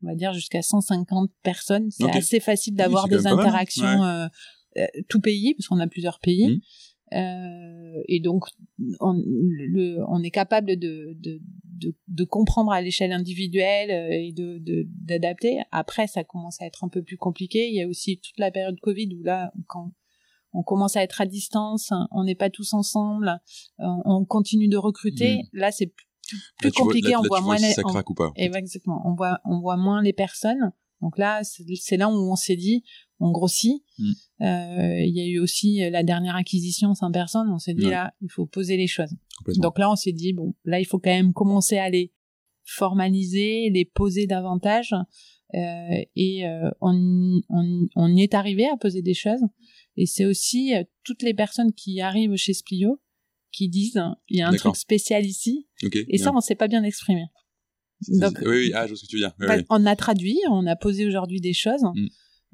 On 0.03 0.09
va 0.09 0.15
dire 0.15 0.35
jusqu'à 0.35 0.61
150 0.61 1.31
personnes, 1.43 1.91
c'est 1.91 2.11
assez 2.11 2.39
facile 2.41 2.75
d'avoir 2.75 3.09
des 3.09 3.27
hein. 3.27 3.33
interactions 3.39 4.05
euh, 4.05 4.25
euh, 4.25 4.29
tout 5.09 5.21
pays, 5.21 5.55
parce 5.55 5.69
qu'on 5.69 5.81
a 5.81 5.87
plusieurs 5.87 6.19
pays. 6.21 6.47
Mhm. 6.49 6.61
Euh, 7.15 8.03
et 8.09 8.19
donc, 8.21 8.47
on, 9.01 9.13
le, 9.25 9.99
on 10.09 10.23
est 10.25 10.31
capable 10.33 10.77
de, 10.77 11.15
de, 11.17 11.41
de, 11.65 11.95
de 12.09 12.25
comprendre 12.25 12.73
à 12.73 12.81
l'échelle 12.83 13.13
individuelle 13.13 13.91
euh, 13.91 14.11
et 14.11 14.33
de 14.33 14.59
de- 14.59 14.87
d'adapter. 14.89 15.61
Après, 15.71 16.09
ça 16.09 16.25
commence 16.25 16.61
à 16.61 16.67
être 16.67 16.83
un 16.83 16.89
peu 16.89 17.03
plus 17.03 17.17
compliqué. 17.17 17.69
Il 17.69 17.75
y 17.77 17.81
a 17.83 17.87
aussi 17.87 18.19
toute 18.19 18.39
la 18.39 18.51
période 18.51 18.79
Covid 18.81 19.09
où 19.15 19.23
là, 19.23 19.53
quand 19.69 19.93
on 20.53 20.63
commence 20.65 20.97
à 20.97 21.03
être 21.03 21.21
à 21.21 21.27
distance, 21.27 21.93
on 22.11 22.25
n'est 22.25 22.35
pas 22.35 22.51
tous 22.51 22.73
ensemble, 22.73 23.41
euh, 23.81 23.85
on 24.05 24.25
continue 24.25 24.69
de 24.69 24.77
recruter. 24.79 25.43
Là, 25.53 25.71
c'est 25.71 25.87
plus, 25.87 26.07
plus 26.27 26.37
Là, 26.37 26.71
tu 26.71 26.83
vois- 26.83 26.87
compliqué. 26.87 27.11
là- 27.11 27.21
on 27.21 27.23
là, 27.23 27.29
voit 27.29 27.41
moins 27.41 27.55
vois 27.55 27.59
si 27.59 27.67
les, 27.69 27.73
ça 27.75 27.83
on- 27.85 27.89
craque 27.89 28.11
ou 28.11 28.15
pas. 28.15 28.33
Exactement. 28.35 29.01
On 29.05 29.15
voit, 29.15 29.39
on 29.45 29.61
voit 29.61 29.77
moins 29.77 30.03
les 30.03 30.13
personnes. 30.13 30.73
Donc 31.01 31.19
là, 31.19 31.43
c'est 31.45 31.97
là 31.97 32.09
où 32.09 32.33
on 32.33 32.37
s'est 32.37 32.57
dit, 32.57 32.83
on 33.21 33.31
grossit. 33.31 33.83
Mm. 33.99 34.13
Euh, 34.43 35.01
Il 35.05 35.17
y 35.17 35.21
a 35.21 35.27
eu 35.27 35.39
aussi 35.39 35.83
euh, 35.83 35.91
la 35.91 36.03
dernière 36.03 36.37
acquisition 36.37 36.95
100 36.95 37.13
personnes. 37.13 37.49
On 37.51 37.59
s'est 37.59 37.75
dit 37.75 37.85
Ouais. 37.85 37.91
là, 37.91 38.15
il 38.21 38.31
faut 38.31 38.47
poser 38.47 38.77
les 38.77 38.87
choses. 38.87 39.15
Donc 39.59 39.79
là, 39.79 39.91
on 39.91 39.97
s'est 39.97 40.13
dit 40.13 40.33
bon, 40.33 40.55
là, 40.65 40.81
il 40.81 40.85
faut 40.85 40.99
quand 40.99 41.11
même 41.11 41.33
commencer 41.33 41.79
à 41.79 41.89
les 41.91 42.13
formaliser, 42.65 43.71
les 43.71 43.85
poser 43.85 44.27
davantage. 44.27 44.95
Euh, 45.55 45.59
et 46.17 46.45
euh, 46.47 46.71
on, 46.81 47.41
on, 47.49 47.87
on 47.95 48.17
y 48.17 48.23
est 48.23 48.35
arrivé 48.35 48.67
à 48.67 48.77
poser 48.77 49.03
des 49.03 49.15
choses. 49.15 49.41
Et 49.97 50.07
c'est 50.07 50.25
aussi 50.27 50.73
toutes 51.05 51.23
les 51.23 51.35
personnes 51.35 51.73
qui 51.73 52.01
arrivent 52.01 52.37
chez 52.37 52.53
Splio 52.53 53.01
qui 53.53 53.69
disent 53.69 54.03
il 54.29 54.39
y 54.39 54.43
a 54.43 54.49
un 54.49 54.53
truc 54.59 54.77
spécial 54.77 55.25
ici. 55.25 55.69
Et 56.09 56.19
ça, 56.19 56.33
on 56.35 56.41
sait 56.41 56.57
pas 56.57 56.69
bien 56.69 56.83
exprimer. 56.83 57.25
Donc- 58.09 58.39
oui, 58.43 58.49
oui, 58.49 58.71
ah, 58.75 58.85
je 58.85 58.89
vois 58.93 58.97
ce 58.97 59.03
que 59.03 59.09
tu 59.09 59.17
veux 59.17 59.23
dire. 59.23 59.33
Oui, 59.41 59.47
oui. 59.49 59.63
On 59.71 59.87
a 59.87 59.97
traduit, 59.97 60.39
on 60.51 60.67
a 60.67 60.77
posé 60.77 61.07
aujourd'hui 61.07 61.41
des 61.41 61.55
choses 61.55 61.83
Mm. 61.95 62.07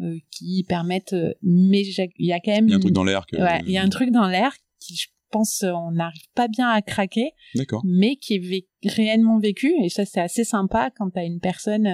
euh, 0.05 0.19
qui 0.31 0.65
permettent. 0.69 1.13
euh, 1.15 1.33
mais 1.43 1.83
il 1.83 2.27
y 2.27 2.33
a 2.33 2.41
quand 2.41 2.53
même. 2.53 2.67
Il 2.69 2.71
y 2.71 2.75
a 2.75 2.77
un 2.77 2.81
truc 2.81 2.93
dans 2.95 3.05
l'air 3.05 3.27
que. 3.27 3.37
Ouais, 3.37 3.61
il 3.67 3.73
y 3.73 3.79
a 3.79 3.83
un 3.83 3.89
truc 3.89 4.11
dans 4.11 4.29
l'air 4.29 4.53
qui, 4.81 4.97
je 4.97 5.09
pense, 5.31 5.63
euh, 5.63 5.73
on 5.73 5.93
n'arrive 5.93 6.23
pas 6.35 6.47
bien 6.49 6.69
à 6.69 6.83
craquer, 6.83 7.31
D'accord. 7.55 7.83
mais 7.85 8.17
qui 8.17 8.35
est 8.35 8.39
vé- 8.39 8.67
réellement 8.85 9.39
vécu. 9.39 9.73
Et 9.83 9.89
ça, 9.89 10.05
c'est 10.05 10.21
assez 10.21 10.45
sympa 10.45 10.91
quand 10.97 11.11
t'as 11.11 11.25
une 11.25 11.41
personne 11.41 11.89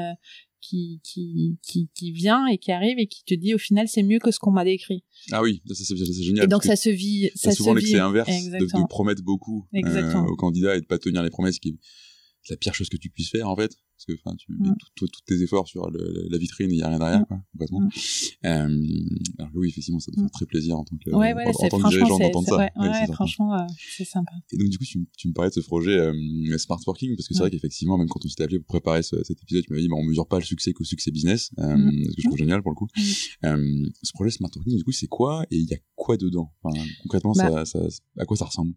qui, 0.60 1.00
qui, 1.04 1.56
qui, 1.62 1.88
qui 1.94 2.10
vient 2.10 2.46
et 2.48 2.58
qui 2.58 2.72
arrive 2.72 2.98
et 2.98 3.06
qui 3.06 3.22
te 3.24 3.32
dit 3.34 3.54
au 3.54 3.58
final, 3.58 3.86
c'est 3.86 4.02
mieux 4.02 4.18
que 4.18 4.32
ce 4.32 4.40
qu'on 4.40 4.50
m'a 4.50 4.64
décrit. 4.64 5.04
Ah 5.30 5.40
oui, 5.40 5.62
ça, 5.68 5.74
c'est 5.84 5.96
génial. 6.22 6.44
Et 6.44 6.48
donc, 6.48 6.64
ça 6.64 6.74
se 6.76 6.90
vit. 6.90 7.30
Ça 7.36 7.52
souvent 7.52 7.74
l'excès 7.74 7.98
inverse 8.00 8.28
de, 8.28 8.86
promettre 8.88 9.22
beaucoup 9.22 9.66
aux 9.72 10.36
candidats 10.36 10.76
et 10.76 10.80
de 10.80 10.86
pas 10.86 10.98
tenir 10.98 11.22
les 11.22 11.30
promesses 11.30 11.58
qui 11.60 11.78
la 12.50 12.56
pire 12.56 12.74
chose 12.74 12.88
que 12.88 12.96
tu 12.96 13.10
puisses 13.10 13.30
faire 13.30 13.48
en 13.48 13.56
fait 13.56 13.76
parce 13.96 14.04
que 14.06 14.12
enfin 14.24 14.36
tu 14.36 14.52
mets 14.52 14.68
Mm. 14.70 14.74
tout- 14.78 14.86
tout- 14.94 15.08
tous 15.08 15.20
tes 15.26 15.42
efforts 15.42 15.66
sur 15.66 15.90
le- 15.90 16.28
la 16.30 16.38
vitrine 16.38 16.70
il 16.70 16.78
y 16.78 16.82
a 16.82 16.88
rien 16.88 16.98
derrière 16.98 17.20
Mm. 17.20 17.26
quoi, 17.26 17.40
complètement 17.52 17.80
Mm. 17.80 17.88
euh, 18.46 18.86
alors 19.38 19.50
oui 19.54 19.68
effectivement 19.68 19.98
ça 20.00 20.12
fait 20.14 20.20
Mm. 20.22 20.30
très 20.30 20.46
plaisir 20.46 20.78
en 20.78 20.84
tant 20.84 20.96
que 20.96 21.10
Ouais, 21.10 21.32
en- 21.32 21.36
ouais, 21.36 21.46
en, 21.46 21.52
c'est 21.52 21.68
tant 21.68 21.78
que 21.80 21.88
dirigeant 21.88 22.18
d'entendre 22.18 22.46
ça 22.48 22.56
ouais, 22.58 22.70
Ouais, 22.76 23.06
franchement, 23.12 23.54
euh, 23.54 23.66
c'est 23.96 24.04
sympa. 24.04 24.30
et 24.52 24.56
donc 24.56 24.68
du 24.68 24.78
coup 24.78 24.84
tu, 24.84 25.04
tu 25.16 25.28
me 25.28 25.32
parlais 25.34 25.50
de 25.50 25.54
ce 25.54 25.60
projet 25.60 25.98
euh, 25.98 26.58
Smart 26.58 26.78
Working 26.86 27.16
parce 27.16 27.26
que 27.28 27.34
c'est 27.34 27.40
vrai 27.40 27.50
qu'effectivement 27.50 27.98
même 27.98 28.08
quand 28.08 28.24
on 28.24 28.28
s'était 28.28 28.44
appelé 28.44 28.58
pour 28.60 28.68
préparer 28.68 29.02
ce- 29.02 29.22
cet 29.24 29.42
épisode 29.42 29.64
tu 29.64 29.70
m'avais 29.72 29.82
dit 29.82 29.88
bah, 29.88 29.96
on 29.98 30.04
mesure 30.04 30.26
pas 30.28 30.38
le 30.38 30.44
succès 30.44 30.72
qu'au 30.72 30.84
succès 30.84 31.10
business 31.10 31.50
euh, 31.58 31.76
Mm. 31.76 32.04
ce 32.04 32.08
que 32.16 32.22
je 32.22 32.26
trouve 32.28 32.38
génial 32.38 32.62
pour 32.62 32.70
le 32.70 32.76
coup 32.76 32.86
Mm. 32.96 33.46
euh, 33.46 33.88
ce 34.02 34.12
projet 34.12 34.30
Smart 34.30 34.50
Working 34.54 34.76
du 34.76 34.84
coup 34.84 34.92
c'est 34.92 35.08
quoi 35.08 35.44
et 35.50 35.56
il 35.56 35.68
y 35.68 35.74
a 35.74 35.78
quoi 35.96 36.16
dedans? 36.16 36.52
Enfin, 36.62 36.80
concrètement 37.02 37.32
Bah. 37.36 37.64
ça, 37.66 37.80
ça, 37.90 38.02
à 38.16 38.24
quoi 38.24 38.36
ça 38.36 38.44
ressemble? 38.44 38.74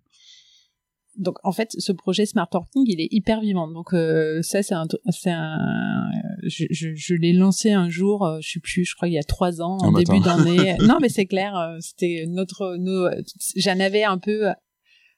Donc 1.18 1.36
en 1.44 1.52
fait 1.52 1.70
ce 1.78 1.92
projet 1.92 2.26
Smart 2.26 2.48
Working 2.54 2.84
il 2.88 3.02
est 3.02 3.10
hyper 3.12 3.42
vivant 3.42 3.68
donc 3.68 3.94
euh, 3.94 4.42
ça 4.42 4.64
c'est 4.64 4.74
un 4.74 4.88
un 5.26 6.10
je, 6.44 6.66
je, 6.70 6.90
je 6.96 7.14
l'ai 7.16 7.34
lancé 7.34 7.72
un 7.72 7.90
jour 7.90 8.26
euh, 8.26 8.40
je 8.42 8.52
sais 8.52 8.60
plus 8.60 8.86
je 8.86 8.96
crois 8.96 9.08
il 9.08 9.14
y 9.14 9.20
a 9.20 9.24
trois 9.24 9.62
ans 9.62 9.78
en 9.80 9.92
début 9.92 10.20
d'année 10.20 10.78
non 10.82 10.98
mais 11.02 11.10
c'est 11.10 11.26
clair 11.26 11.56
euh, 11.58 11.78
c'était 11.82 12.26
notre 12.28 12.78
nos 12.78 13.10
j'en 13.56 13.80
avais 13.80 14.04
un 14.04 14.18
peu 14.18 14.48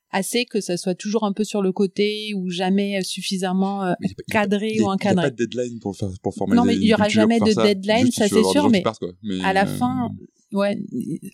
assez 0.10 0.45
que 0.45 0.62
ça 0.62 0.77
soit 0.77 0.95
toujours 0.95 1.23
un 1.25 1.34
peu 1.34 1.43
sur 1.43 1.62
le 1.62 1.71
côté 1.71 2.34
ou 2.36 2.49
jamais 2.49 3.01
suffisamment 3.03 3.84
Mais 3.99 4.08
a 4.10 4.32
cadré 4.32 4.67
a- 4.67 4.71
ou 4.71 4.73
Il 4.73 4.79
n'y 4.79 4.86
encadré 4.88 5.25
a 5.25 5.29
pas 5.29 5.36
de 5.36 5.45
deadline 5.45 5.79
pour 5.79 5.95
faire 5.95 6.10
pour 6.21 6.34
formaliser 6.36 6.60
Non, 6.60 6.65
mais 6.65 6.75
il 6.75 6.88
y 6.88 6.93
aura 6.93 7.10
jamais 7.10 7.39
de 7.39 7.51
ça. 7.51 7.63
deadline, 7.63 8.12
ça, 8.12 8.27
c'est 8.27 8.43
sûr, 8.43 8.69
mais 8.69 8.82
partent, 8.82 8.99
quoi. 8.99 9.12
Mais, 9.23 9.43
à 9.43 9.53
la 9.53 9.63
euh, 9.63 9.77
fin 9.77 10.10
ouais 10.51 10.77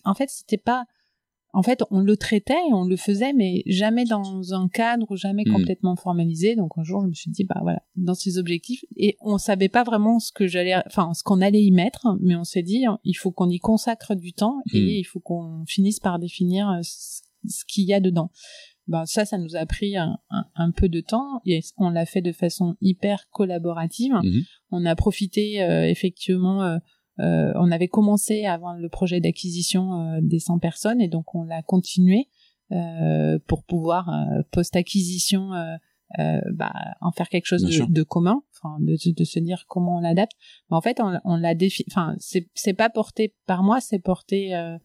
en 0.05 0.13
fait 0.13 0.29
c'était 0.29 0.57
pas 0.57 0.85
en 1.53 1.63
fait 1.63 1.83
on 1.91 1.99
le 2.01 2.15
traitait 2.17 2.53
on 2.71 2.83
le 2.85 2.95
faisait 2.95 3.33
mais 3.33 3.63
jamais 3.65 4.05
dans 4.05 4.53
un 4.53 4.67
cadre 4.69 5.15
jamais 5.15 5.43
Mm. 5.45 5.51
complètement 5.53 5.95
formalisé 5.95 6.55
donc 6.55 6.71
un 6.77 6.83
jour 6.83 7.01
je 7.01 7.07
me 7.07 7.13
suis 7.13 7.31
dit 7.31 7.43
bah 7.43 7.59
voilà 7.61 7.81
dans 7.95 8.13
ces 8.13 8.37
objectifs 8.37 8.85
et 8.95 9.17
on 9.21 9.37
savait 9.37 9.69
pas 9.69 9.83
vraiment 9.83 10.19
ce 10.19 10.31
que 10.31 10.45
j'allais 10.47 10.75
enfin 10.85 11.13
ce 11.13 11.23
qu'on 11.23 11.41
allait 11.41 11.63
y 11.63 11.71
mettre 11.71 12.17
mais 12.21 12.35
on 12.35 12.43
s'est 12.43 12.61
dit 12.63 12.83
il 13.03 13.13
faut 13.15 13.31
qu'on 13.31 13.49
y 13.49 13.59
consacre 13.59 14.15
du 14.15 14.33
temps 14.33 14.57
et 14.73 14.79
Mm. 14.79 14.87
il 14.89 15.03
faut 15.05 15.19
qu'on 15.19 15.63
finisse 15.67 15.99
par 15.99 16.19
définir 16.19 16.69
euh, 16.69 16.79
ce 16.83 17.21
ce 17.47 17.63
qu'il 17.65 17.85
y 17.85 17.93
a 17.93 18.01
dedans 18.01 18.31
ben 18.87 19.05
ça 19.05 19.23
ça 19.23 19.37
nous 19.37 19.55
a 19.55 19.65
pris 19.65 19.95
un, 19.95 20.17
un, 20.29 20.45
un 20.55 20.71
peu 20.71 20.89
de 20.89 20.99
temps 20.99 21.41
et 21.45 21.61
on 21.77 21.89
l'a 21.89 22.05
fait 22.05 22.21
de 22.21 22.33
façon 22.33 22.75
hyper 22.81 23.29
collaborative 23.31 24.13
Mhm. 24.23 24.41
on 24.71 24.85
a 24.85 24.93
profité 24.95 25.61
euh, 25.63 25.87
effectivement 25.87 26.63
euh, 26.63 26.77
euh, 27.19 27.51
on 27.55 27.71
avait 27.71 27.87
commencé 27.87 28.45
avant 28.45 28.73
le 28.73 28.89
projet 28.89 29.19
d'acquisition 29.19 29.93
euh, 29.93 30.19
des 30.21 30.39
100 30.39 30.59
personnes 30.59 31.01
et 31.01 31.07
donc 31.07 31.35
on 31.35 31.43
l'a 31.43 31.61
continué 31.63 32.27
euh, 32.71 33.39
pour 33.47 33.63
pouvoir 33.63 34.09
euh, 34.09 34.41
post-acquisition 34.51 35.53
euh, 35.53 35.75
euh, 36.19 36.39
bah, 36.53 36.73
en 37.01 37.11
faire 37.11 37.29
quelque 37.29 37.45
chose 37.45 37.63
de, 37.63 38.03
commun, 38.03 38.41
enfin 38.55 38.77
de, 38.79 38.95
de 39.13 39.23
se 39.23 39.39
dire 39.39 39.65
comment 39.67 39.97
on 39.97 39.99
l'adapte. 40.01 40.33
Mais 40.69 40.77
en 40.77 40.81
fait, 40.81 40.99
on, 40.99 41.19
on 41.23 41.35
l'a 41.37 41.53
défi, 41.55 41.83
enfin 41.89 42.15
c'est 42.19 42.73
pas 42.73 42.89
porté 42.89 43.35
par 43.45 43.61
moi, 43.63 43.79
c'est 43.79 43.99
porté 43.99 44.55
euh, 44.55 44.77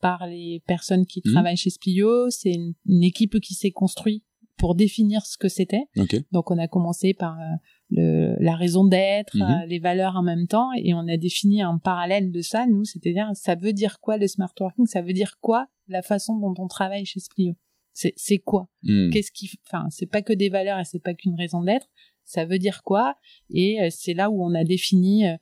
par 0.00 0.26
les 0.26 0.62
personnes 0.66 1.06
qui 1.06 1.22
Mhm. 1.24 1.32
travaillent 1.32 1.56
chez 1.56 1.70
Splio. 1.70 2.30
C'est 2.30 2.52
une, 2.52 2.74
une 2.86 3.02
équipe 3.04 3.38
qui 3.40 3.54
s'est 3.54 3.70
construite 3.70 4.24
pour 4.56 4.74
définir 4.74 5.24
ce 5.26 5.36
que 5.38 5.48
c'était. 5.48 5.84
Donc 6.32 6.50
on 6.50 6.58
a 6.58 6.68
commencé 6.68 7.14
par 7.14 7.38
euh, 7.38 7.44
le, 7.90 8.36
la 8.40 8.56
raison 8.56 8.84
d'être, 8.86 9.36
Mhm. 9.36 9.42
euh, 9.42 9.66
les 9.66 9.78
valeurs 9.78 10.16
en 10.16 10.22
même 10.22 10.46
temps, 10.46 10.70
et 10.76 10.94
on 10.94 11.06
a 11.08 11.16
défini 11.16 11.64
en 11.64 11.78
parallèle 11.78 12.32
de 12.32 12.40
ça, 12.40 12.66
nous, 12.66 12.84
c'est-à-dire 12.84 13.30
ça 13.34 13.54
veut 13.54 13.72
dire 13.72 14.00
quoi 14.00 14.16
le 14.16 14.26
smart 14.26 14.52
working, 14.58 14.86
ça 14.86 15.02
veut 15.02 15.12
dire 15.12 15.38
quoi 15.40 15.66
la 15.88 16.02
façon 16.02 16.38
dont 16.38 16.54
on 16.58 16.66
travaille 16.68 17.04
chez 17.04 17.20
Splio? 17.20 17.54
C'est 17.92 18.38
quoi? 18.38 18.68
Hmm. 18.82 19.08
Qu'est-ce 19.10 19.32
qui, 19.32 19.50
enfin, 19.66 19.86
c'est 19.90 20.04
pas 20.06 20.20
que 20.20 20.34
des 20.34 20.50
valeurs 20.50 20.78
et 20.78 20.84
c'est 20.84 21.02
pas 21.02 21.14
qu'une 21.14 21.34
raison 21.34 21.62
d'être. 21.62 21.86
Ça 22.24 22.44
veut 22.44 22.58
dire 22.58 22.82
quoi? 22.82 23.14
Et 23.50 23.80
euh, 23.80 23.88
c'est 23.90 24.12
là 24.12 24.30
où 24.30 24.44
on 24.44 24.54
a 24.54 24.64
défini 24.64 25.26
euh, 25.26 25.36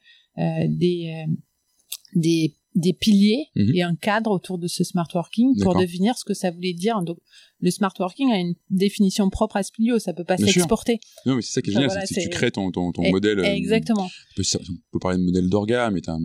des 0.68 1.24
euh, 1.26 1.32
des 2.14 2.54
des 2.74 2.92
piliers 2.92 3.46
Mhm. 3.54 3.70
et 3.74 3.82
un 3.82 3.94
cadre 3.94 4.30
autour 4.32 4.58
de 4.58 4.66
ce 4.66 4.82
smart 4.82 5.06
working 5.14 5.54
pour 5.62 5.76
définir 5.76 6.18
ce 6.18 6.24
que 6.24 6.34
ça 6.34 6.50
voulait 6.50 6.72
dire. 6.72 7.02
Donc, 7.02 7.18
le 7.60 7.70
smart 7.70 7.92
working 8.00 8.32
a 8.32 8.38
une 8.38 8.54
définition 8.70 9.30
propre 9.30 9.56
à 9.56 9.62
Splio, 9.62 9.98
ça 10.00 10.12
peut 10.12 10.24
pas 10.24 10.36
s'exporter. 10.36 10.98
Non, 11.24 11.36
mais 11.36 11.42
c'est 11.42 11.52
ça 11.52 11.62
qui 11.62 11.70
est 11.70 11.72
génial, 11.74 11.88
voilà, 11.88 12.04
c'est 12.06 12.16
que 12.16 12.20
tu 12.22 12.28
crées 12.30 12.50
ton, 12.50 12.70
ton, 12.72 12.90
ton 12.90 13.02
Et- 13.04 13.12
modèle. 13.12 13.38
euh, 13.38 13.44
Exactement. 13.44 14.06
on, 14.06 14.36
peut, 14.36 14.42
on 14.58 14.74
peut 14.92 14.98
parler 14.98 15.18
de 15.18 15.22
modèle 15.22 15.48
d'orga, 15.48 15.90
mais 15.90 16.00
t'as, 16.00 16.16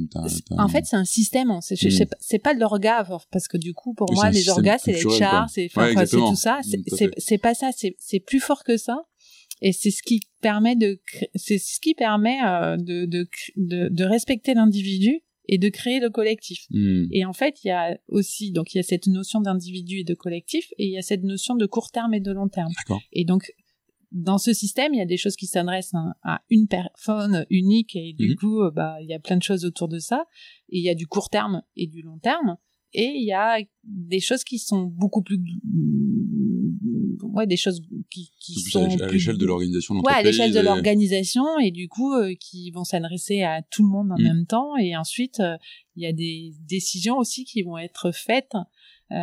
En 0.57 0.67
fait, 0.67 0.85
c'est 0.85 0.95
un 0.95 1.05
système. 1.05 1.51
hein. 1.51 1.59
C'est 1.61 1.75
Mm. 1.75 2.05
pas- 2.07 2.17
c'est 2.19 2.39
pas 2.39 2.55
de 2.55 2.59
l'orga 2.59 3.07
parce 3.31 3.47
que 3.47 3.57
du 3.57 3.73
coup, 3.73 3.93
pour 3.93 4.09
Oui, 4.09 4.15
moi, 4.15 4.31
les 4.31 4.49
orgas, 4.49 4.79
c'est 4.79 4.93
les 4.93 5.01
chars, 5.17 5.49
c'est 5.49 5.69
Ouais, 5.77 5.91
enfin, 5.95 6.05
tout 6.05 6.35
ça. 6.35 6.59
Mm, 6.65 6.83
C'est- 7.17 7.37
pas 7.37 7.53
ça. 7.53 7.69
C'est 7.75 7.95
c'est 7.99 8.19
plus 8.19 8.39
fort 8.39 8.63
que 8.63 8.75
ça. 8.77 9.03
Et 9.61 9.71
c'est 9.73 9.91
ce 9.91 10.01
qui 10.01 10.21
permet 10.41 10.75
de 10.75 10.99
c'est 11.35 11.57
ce 11.59 11.79
qui 11.81 11.93
permet 11.93 12.37
euh, 12.45 12.75
de, 12.77 13.05
de 13.05 13.27
de 13.89 14.03
respecter 14.03 14.53
l'individu 14.53 15.21
et 15.51 15.57
de 15.57 15.67
créer 15.69 15.99
le 15.99 16.09
collectif. 16.11 16.67
Hmm. 16.69 17.05
Et 17.11 17.25
en 17.25 17.33
fait, 17.33 17.63
il 17.63 17.69
y 17.69 17.71
a 17.71 17.97
aussi 18.07 18.51
donc 18.51 18.73
il 18.73 18.77
y 18.77 18.79
a 18.79 18.83
cette 18.83 19.07
notion 19.07 19.41
d'individu 19.41 19.99
et 19.99 20.03
de 20.03 20.13
collectif 20.13 20.71
et 20.77 20.85
il 20.85 20.91
y 20.91 20.97
a 20.97 21.01
cette 21.01 21.23
notion 21.23 21.55
de 21.55 21.65
court 21.65 21.89
terme 21.91 22.13
et 22.13 22.19
de 22.19 22.31
long 22.31 22.47
terme. 22.47 22.71
Et 23.11 23.25
donc, 23.25 23.51
dans 24.11 24.37
ce 24.37 24.53
système, 24.53 24.93
il 24.93 24.97
y 24.97 25.01
a 25.01 25.05
des 25.07 25.17
choses 25.17 25.35
qui 25.35 25.47
s'adressent 25.47 25.93
à, 26.23 26.41
une 26.49 26.67
personne 26.67 27.45
unique 27.49 27.95
et 27.95 28.13
du 28.13 28.29
Mhm. 28.29 28.35
coup, 28.35 28.61
bah, 28.73 28.97
il 29.01 29.07
y 29.07 29.13
a 29.13 29.19
plein 29.19 29.37
de 29.37 29.43
choses 29.43 29.65
autour 29.65 29.87
de 29.87 29.99
ça. 29.99 30.25
Et 30.69 30.77
il 30.77 30.83
y 30.83 30.89
a 30.89 30.95
du 30.95 31.07
court 31.07 31.29
terme 31.29 31.63
et 31.75 31.87
du 31.87 32.01
long 32.03 32.19
terme. 32.19 32.57
Et 32.93 33.05
il 33.15 33.25
y 33.25 33.33
a 33.33 33.59
des 33.83 34.19
choses 34.19 34.43
qui 34.43 34.57
sont 34.57 34.83
beaucoup 34.83 35.21
plus, 35.21 35.39
ouais, 37.33 37.47
des 37.47 37.57
choses 37.57 37.81
qui, 38.09 38.31
qui 38.39 38.53
plus 38.63 38.71
sont 38.71 38.83
à 38.83 38.87
l'échelle- 38.87 39.07
plus- 39.35 39.37
de 39.37 39.45
l'organisation 39.45 39.95
Ouais, 39.99 40.13
à 40.13 40.23
l'échelle 40.23 40.51
de 40.53 40.59
et- 40.59 40.63
l'organisation 40.63 41.43
et 41.59 41.71
du 41.71 41.87
coup 41.87 42.13
euh, 42.13 42.33
qui 42.39 42.71
vont 42.71 42.83
s'adresser 42.83 43.43
à 43.43 43.61
tout 43.61 43.83
le 43.83 43.89
monde 43.89 44.11
en 44.11 44.17
Mm. 44.19 44.23
même 44.23 44.45
temps 44.45 44.75
et 44.77 44.95
ensuite 44.97 45.39
euh, 45.39 45.57
il 45.95 46.03
y 46.03 46.07
a 46.07 46.13
des 46.13 46.53
décisions 46.67 47.17
aussi 47.17 47.45
qui 47.45 47.61
vont 47.61 47.77
être 47.77 48.11
faites 48.11 48.53
euh, 49.11 49.15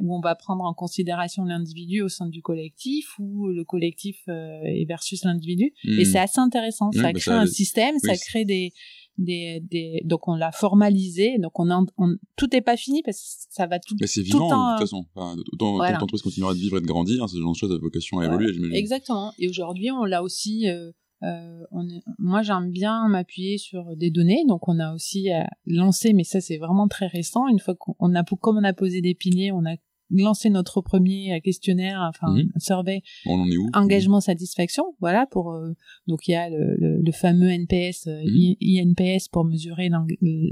où 0.00 0.16
on 0.16 0.20
va 0.20 0.34
prendre 0.34 0.64
en 0.64 0.72
considération 0.74 1.44
l'individu 1.44 2.00
au 2.02 2.08
sein 2.08 2.26
du 2.26 2.40
collectif 2.42 3.18
ou 3.18 3.48
le 3.48 3.64
collectif 3.64 4.16
euh, 4.28 4.60
et 4.64 4.84
versus 4.86 5.24
l'individu 5.24 5.72
Hmm. 5.84 5.98
et 5.98 6.04
c'est 6.04 6.18
assez 6.18 6.40
intéressant 6.40 6.90
Ouais, 6.94 6.96
ça 6.96 7.02
bah, 7.02 7.12
crée 7.12 7.20
ça- 7.20 7.40
un 7.40 7.46
système 7.46 7.98
ça 7.98 8.12
oui. 8.12 8.18
crée 8.26 8.44
des 8.44 8.72
des, 9.16 9.60
des 9.70 10.00
donc 10.04 10.26
on 10.26 10.34
l'a 10.34 10.50
formalisé 10.50 11.38
donc 11.38 11.58
on, 11.60 11.70
en- 11.70 11.86
on 11.98 12.16
tout 12.36 12.54
est 12.56 12.60
pas 12.62 12.76
fini 12.76 13.02
parce 13.04 13.18
que 13.18 13.54
ça 13.54 13.66
va 13.66 13.78
tout 13.78 13.94
Mais 14.00 14.06
c'est 14.08 14.20
tout 14.22 14.26
vivant, 14.26 14.48
temps, 14.48 14.66
de 14.66 14.78
toute 14.78 14.88
façon. 14.88 15.06
Enfin, 15.14 15.36
autant, 15.52 15.74
voilà. 15.76 15.92
l'entreprise 15.92 16.22
continuera 16.22 16.52
de 16.54 16.58
vivre 16.58 16.78
et 16.78 16.80
de 16.80 16.86
grandir, 16.86 17.22
hein, 17.22 17.28
ce 17.28 17.38
genre 17.38 17.52
de 17.52 17.56
choses 17.56 17.70
a 17.72 17.78
vocation 17.78 18.18
à 18.18 18.22
Ouais. 18.22 18.26
évoluer, 18.26 18.52
j'imagine. 18.52 18.74
Exactement. 18.74 19.32
Et 19.38 19.48
aujourd'hui, 19.48 19.90
on 19.92 20.04
l'a 20.04 20.22
aussi. 20.24 20.68
euh, 20.68 20.90
euh, 21.24 21.64
on 21.70 21.88
est- 21.88 22.02
moi, 22.18 22.42
j'aime 22.42 22.70
bien 22.70 23.08
m'appuyer 23.08 23.58
sur 23.58 23.96
des 23.96 24.10
données, 24.10 24.42
donc 24.46 24.68
on 24.68 24.78
a 24.78 24.92
aussi 24.94 25.32
euh, 25.32 25.42
lancé, 25.66 26.12
mais 26.12 26.24
ça 26.24 26.40
c'est 26.40 26.58
vraiment 26.58 26.88
très 26.88 27.06
récent. 27.06 27.46
Une 27.48 27.58
fois 27.60 27.74
qu'on 27.74 28.14
a, 28.14 28.24
comme 28.40 28.58
on 28.58 28.64
a 28.64 28.72
posé 28.72 29.00
des 29.00 29.14
piliers, 29.14 29.50
on 29.52 29.64
a 29.64 29.74
lancé 30.10 30.50
notre 30.50 30.80
premier 30.82 31.34
euh, 31.34 31.40
questionnaire, 31.40 31.98
enfin 32.08 32.30
Mhm. 32.34 32.50
survey 32.58 33.02
On 33.26 33.40
en 33.40 33.46
est 33.50 33.56
où? 33.56 33.70
engagement 33.72 34.20
satisfaction 34.20 34.84
voilà 35.00 35.26
pour 35.26 35.52
euh, 35.52 35.72
donc 36.06 36.28
il 36.28 36.32
y 36.32 36.34
a 36.34 36.50
le, 36.50 36.76
le, 36.78 37.00
le 37.00 37.12
fameux 37.12 37.48
NPS 37.48 38.06
euh, 38.06 38.22
Mhm. 38.22 38.54
INPS 38.60 39.28
pour 39.32 39.44
mesurer 39.46 39.88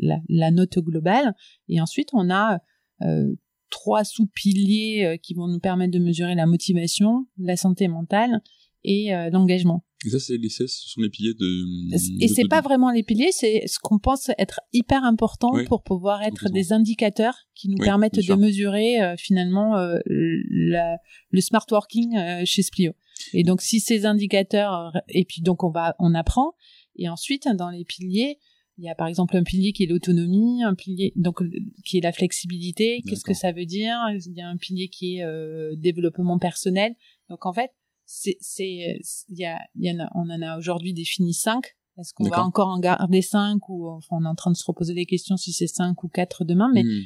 la, 0.00 0.16
la 0.28 0.50
note 0.50 0.78
globale 0.78 1.34
et 1.68 1.80
ensuite 1.82 2.08
on 2.14 2.30
a 2.30 2.60
trois 3.70 4.04
sous-piliers 4.04 5.18
qui 5.22 5.34
vont 5.34 5.48
nous 5.48 5.58
permettre 5.60 5.92
de 5.92 5.98
mesurer 5.98 6.34
la 6.34 6.46
motivation 6.46 7.26
la 7.38 7.56
santé 7.56 7.88
mentale 7.88 8.40
et 8.84 9.10
l'engagement 9.32 9.84
Et 10.04 10.10
ça, 10.10 10.18
c'est 10.18 10.36
les 10.36 10.48
16, 10.48 10.68
ce 10.70 10.88
sont 10.90 11.00
les 11.00 11.10
piliers 11.10 11.34
de. 11.34 12.24
et 12.24 12.28
c'est 12.28 12.48
pas 12.48 12.60
vraiment 12.60 12.90
les 12.90 13.02
piliers 13.02 13.30
c'est 13.32 13.66
ce 13.66 13.78
qu'on 13.78 13.98
pense 13.98 14.30
être 14.38 14.60
hyper 14.72 15.04
important 15.04 15.50
Oui. 15.54 15.64
pour 15.64 15.82
pouvoir 15.82 16.22
être 16.22 16.48
des 16.50 16.72
indicateurs 16.72 17.36
qui 17.54 17.68
nous 17.68 17.76
Oui, 17.78 17.84
permettent 17.84 18.16
de 18.16 18.20
sûr. 18.22 18.36
mesurer 18.36 19.00
euh, 19.00 19.14
finalement 19.16 19.76
euh, 19.76 19.98
la- 20.06 20.96
le 21.30 21.40
smart 21.40 21.66
working 21.70 22.16
euh, 22.16 22.42
chez 22.44 22.62
Splio. 22.62 22.92
Et 23.32 23.44
donc 23.44 23.60
si 23.62 23.78
ces 23.80 24.04
indicateurs 24.06 24.90
euh, 24.94 24.98
et 25.08 25.24
puis 25.24 25.40
donc 25.42 25.62
on 25.62 25.70
va 25.70 25.94
on 26.00 26.14
apprend 26.14 26.54
et 26.96 27.08
ensuite 27.08 27.46
dans 27.56 27.70
les 27.70 27.84
piliers 27.84 28.38
il 28.78 28.84
y 28.84 28.88
a 28.88 28.94
par 28.94 29.06
exemple 29.06 29.36
un 29.36 29.44
pilier 29.44 29.72
qui 29.72 29.84
est 29.84 29.86
l'autonomie, 29.86 30.64
un 30.64 30.74
pilier 30.74 31.12
donc 31.14 31.40
le- 31.42 31.50
qui 31.84 31.98
est 31.98 32.00
la 32.00 32.10
flexibilité. 32.10 33.02
Qu'est-ce 33.06 33.22
que 33.22 33.34
ça 33.34 33.52
veut 33.52 33.66
dire? 33.66 33.94
Il 34.26 34.32
y 34.34 34.40
a 34.40 34.48
un 34.48 34.56
pilier 34.56 34.88
qui 34.88 35.18
est 35.18 35.22
euh, 35.24 35.74
développement 35.76 36.38
personnel. 36.38 36.94
Donc 37.28 37.44
en 37.46 37.52
fait, 37.52 37.70
c'est 38.14 38.36
c'est 38.40 38.66
il 39.28 39.38
y 39.38 39.44
a 39.46 39.58
y 39.76 39.90
en 39.90 39.98
a 40.04 40.10
on 40.14 40.28
en 40.30 40.42
a 40.42 40.58
aujourd'hui 40.58 40.92
défini 40.92 41.32
cinq. 41.34 41.64
Est-ce 41.98 42.12
qu'on 42.14 42.24
va 42.24 42.44
encore 42.44 42.68
en 42.68 42.78
garder 42.80 43.22
cinq 43.22 43.68
ou 43.68 43.88
enfin 43.88 44.16
on 44.20 44.24
est 44.24 44.28
en 44.28 44.34
train 44.34 44.50
de 44.50 44.56
se 44.56 44.64
reposer 44.66 44.94
les 44.94 45.06
questions 45.06 45.36
si 45.36 45.52
c'est 45.52 45.66
cinq 45.66 46.04
ou 46.04 46.08
quatre 46.08 46.44
demain. 46.44 46.70
Mais 46.74 46.82
Hmm. 46.84 47.02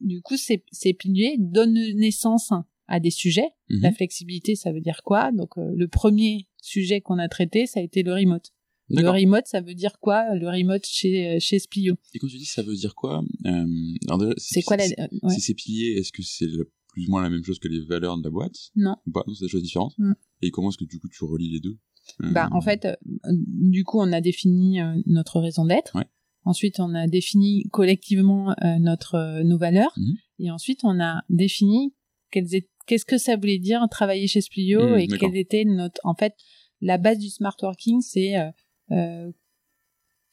du 0.00 0.20
coup, 0.20 0.36
ces, 0.36 0.64
ces 0.72 0.92
piliers 0.94 1.36
donnent 1.38 1.78
naissance 1.94 2.50
à 2.86 3.00
des 3.00 3.10
sujets. 3.10 3.48
Mhm. 3.70 3.80
La 3.82 3.92
flexibilité, 3.92 4.54
ça 4.54 4.70
veut 4.72 4.80
dire 4.80 5.00
quoi? 5.04 5.32
Donc, 5.32 5.56
euh, 5.58 5.72
le 5.74 5.88
premier 5.88 6.48
sujet 6.62 7.00
qu'on 7.00 7.18
a 7.18 7.28
traité, 7.28 7.66
ça 7.66 7.80
a 7.80 7.82
été 7.82 8.02
le 8.02 8.12
remote. 8.12 8.52
Le 8.88 9.08
remote, 9.08 9.46
ça 9.46 9.60
veut 9.60 9.74
dire 9.74 9.98
quoi? 9.98 10.34
Le 10.36 10.46
remote 10.48 10.84
chez, 10.86 11.28
euh, 11.28 11.36
chez 11.40 11.58
Splio. 11.58 11.94
Et 12.14 12.18
quand 12.20 12.28
tu 12.28 12.36
dis 12.38 12.44
ça 12.44 12.62
veut 12.62 12.76
dire 12.76 12.94
quoi 12.94 13.22
euh, 13.46 13.64
déjà, 14.02 14.34
C'est 14.36 14.62
quoi 14.62 14.76
la... 14.76 14.86
c'est- 14.86 15.00
euh, 15.00 15.08
ouais. 15.22 15.34
c'est 15.34 15.40
ces 15.40 15.54
piliers, 15.54 15.96
est-ce 15.98 16.12
que 16.12 16.22
c'est 16.22 16.46
le- 16.46 16.70
plus 16.92 17.08
ou 17.08 17.10
moins 17.10 17.22
la 17.22 17.28
même 17.30 17.42
chose 17.44 17.58
que 17.58 17.68
les 17.68 17.80
valeurs 17.84 18.16
de 18.18 18.22
la 18.24 18.30
boîte? 18.30 18.54
Non. 18.76 18.96
Ou 19.06 19.10
pas? 19.12 19.22
Non, 19.26 19.34
c'est 19.34 19.44
des 19.46 19.50
choses 19.50 19.62
différentes. 19.64 19.94
Et 20.42 20.50
comment 20.50 20.70
est-ce 20.70 20.78
que 20.78 20.84
du 20.84 20.98
coup 20.98 21.08
tu 21.08 21.24
relis 21.24 21.50
les 21.50 21.60
deux? 21.60 21.78
Euh, 22.22 22.32
Bah, 22.32 22.48
en 22.52 22.60
fait, 22.60 22.84
euh, 22.84 22.94
du 23.34 23.84
coup, 23.84 23.98
on 24.00 24.12
a 24.12 24.20
défini 24.20 24.80
euh, 24.80 24.94
notre 25.06 25.40
raison 25.40 25.64
d'être. 25.64 25.94
Ouais. 25.96 26.06
Ensuite, 26.44 26.78
on 26.78 26.94
a 26.94 27.08
défini 27.08 27.64
collectivement 27.72 28.54
notre 28.78 29.42
nos 29.42 29.58
valeurs. 29.58 29.92
Mhm. 29.96 30.14
Et 30.38 30.50
ensuite, 30.52 30.84
on 30.84 31.00
a 31.00 31.22
défini 31.28 31.92
qu'est-ce 32.30 33.04
que 33.04 33.18
ça 33.18 33.34
voulait 33.36 33.58
dire 33.58 33.84
travailler 33.90 34.28
chez 34.28 34.40
Splio 34.40 34.80
Mhm, 34.80 34.98
et 34.98 35.08
quelle 35.08 35.36
était 35.36 35.64
notre. 35.64 36.00
En 36.04 36.14
fait, 36.14 36.34
la 36.80 36.98
base 36.98 37.18
du 37.18 37.30
smart 37.30 37.56
working, 37.60 38.00
c'est 38.00 38.36
euh, 38.92 39.32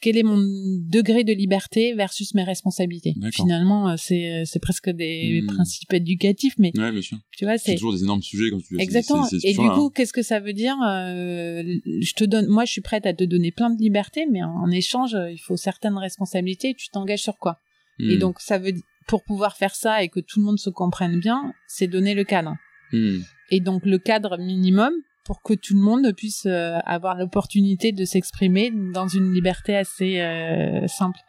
quel 0.04 0.18
est 0.18 0.24
mon 0.24 0.38
degré 0.38 1.24
de 1.24 1.32
liberté 1.32 1.94
versus 1.94 2.34
mes 2.36 2.44
responsabilités. 2.44 3.16
Finalement, 3.32 3.90
euh, 3.90 3.96
c'est 3.98 4.44
c'est 4.46 4.60
presque 4.60 4.90
des 4.90 5.40
Mhm. 5.42 5.48
principes 5.48 5.94
éducatifs, 5.94 6.56
mais 6.58 6.74
Ouais, 6.78 6.92
bien 6.92 7.02
sûr. 7.02 7.18
tu 7.32 7.46
vois, 7.46 7.58
C'est 7.58 7.76
toujours 7.76 7.94
des 7.94 8.04
énormes 8.04 8.22
sujets 8.22 8.50
quand 8.52 8.60
tu 8.60 8.78
Exactement. 8.78 9.26
Et 9.44 9.54
du 9.54 9.60
là, 9.60 9.74
coup, 9.76 9.86
hein. 9.86 9.92
qu'est-ce 9.96 10.12
que 10.12 10.22
ça 10.22 10.42
veut 10.42 10.52
dire 10.52 10.76
euh, 10.86 11.64
Je 12.02 12.14
te 12.14 12.26
donne, 12.26 12.48
moi, 12.48 12.66
je 12.66 12.72
suis 12.74 12.82
prête 12.82 13.06
à 13.06 13.14
te 13.14 13.24
donner 13.24 13.52
plein 13.54 13.70
de 13.70 13.80
libertés, 13.82 14.26
mais 14.30 14.44
en 14.44 14.70
échange, 14.72 15.16
euh, 15.16 15.32
il 15.32 15.38
faut 15.40 15.56
certaines 15.56 15.98
responsabilités. 15.98 16.72
et 16.72 16.76
Tu 16.76 16.90
t'engages 16.90 17.22
sur 17.24 17.38
quoi? 17.38 17.60
Et 18.00 18.18
Hmm. 18.18 18.20
donc, 18.20 18.42
ça 18.42 18.58
veut, 18.58 18.74
pour 19.08 19.24
pouvoir 19.24 19.56
faire 19.56 19.74
ça 19.76 20.04
et 20.04 20.10
que 20.10 20.20
tout 20.20 20.40
le 20.42 20.46
monde 20.46 20.60
se 20.60 20.70
comprenne 20.70 21.18
bien, 21.20 21.54
c'est 21.68 21.88
donner 21.88 22.14
le 22.14 22.26
cadre. 22.26 22.56
Hmm. 22.92 23.20
Et 23.52 23.62
donc, 23.62 23.86
le 23.86 24.00
cadre 24.00 24.38
minimum 24.38 24.92
pour 25.26 25.42
que 25.42 25.54
tout 25.54 25.74
le 25.74 25.80
monde 25.82 26.12
puisse 26.16 26.46
euh, 26.46 26.78
avoir 26.86 27.16
l'opportunité 27.18 27.92
de 27.92 28.04
s'exprimer 28.06 28.72
dans 28.94 29.08
une 29.08 29.34
liberté 29.34 29.76
assez 29.76 30.20
euh, 30.20 30.88
simple. 30.88 31.20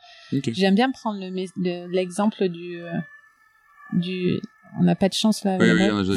J'aime 0.53 0.75
bien 0.75 0.91
prendre 0.91 1.21
le 1.21 1.31
mes- 1.31 1.47
le- 1.57 1.87
l'exemple 1.93 2.49
du 2.49 2.81
euh, 2.81 2.91
du. 3.93 4.41
On 4.81 4.83
n'a 4.83 4.97
pas 4.97 5.09
de 5.09 5.15
chance 5.15 5.45
là. 5.45 5.57
On 5.57 5.61
a- 5.61 6.03
je- 6.03 6.13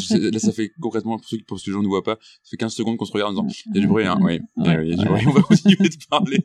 je- 0.00 0.30
là, 0.32 0.38
ça 0.38 0.50
fait 0.52 0.70
concrètement, 0.80 1.18
pour 1.18 1.28
ceux, 1.28 1.36
qui- 1.36 1.42
pour 1.42 1.60
ceux 1.60 1.66
que 1.66 1.72
gens 1.76 1.82
ne 1.82 1.88
voient 1.88 2.02
pas, 2.02 2.16
ça 2.42 2.50
fait 2.50 2.56
15 2.56 2.72
secondes 2.72 2.96
qu'on 2.96 3.04
se 3.04 3.12
regarde 3.12 3.36
en 3.36 3.42
disant, 3.42 3.62
il 3.66 3.74
y 3.74 3.78
a 3.78 3.80
du 3.82 3.86
bruit, 3.88 4.06
hein, 4.06 4.16
oui, 4.22 4.40
il 4.56 4.66
a- 4.66 4.82
il 4.82 4.88
y 4.88 4.92
a 4.94 4.96
du 4.96 5.02
Ouais. 5.02 5.08
bruit, 5.22 5.26
on 5.26 5.32
va 5.32 5.42
continuer 5.42 5.76
de 5.90 5.96
parler. 6.08 6.38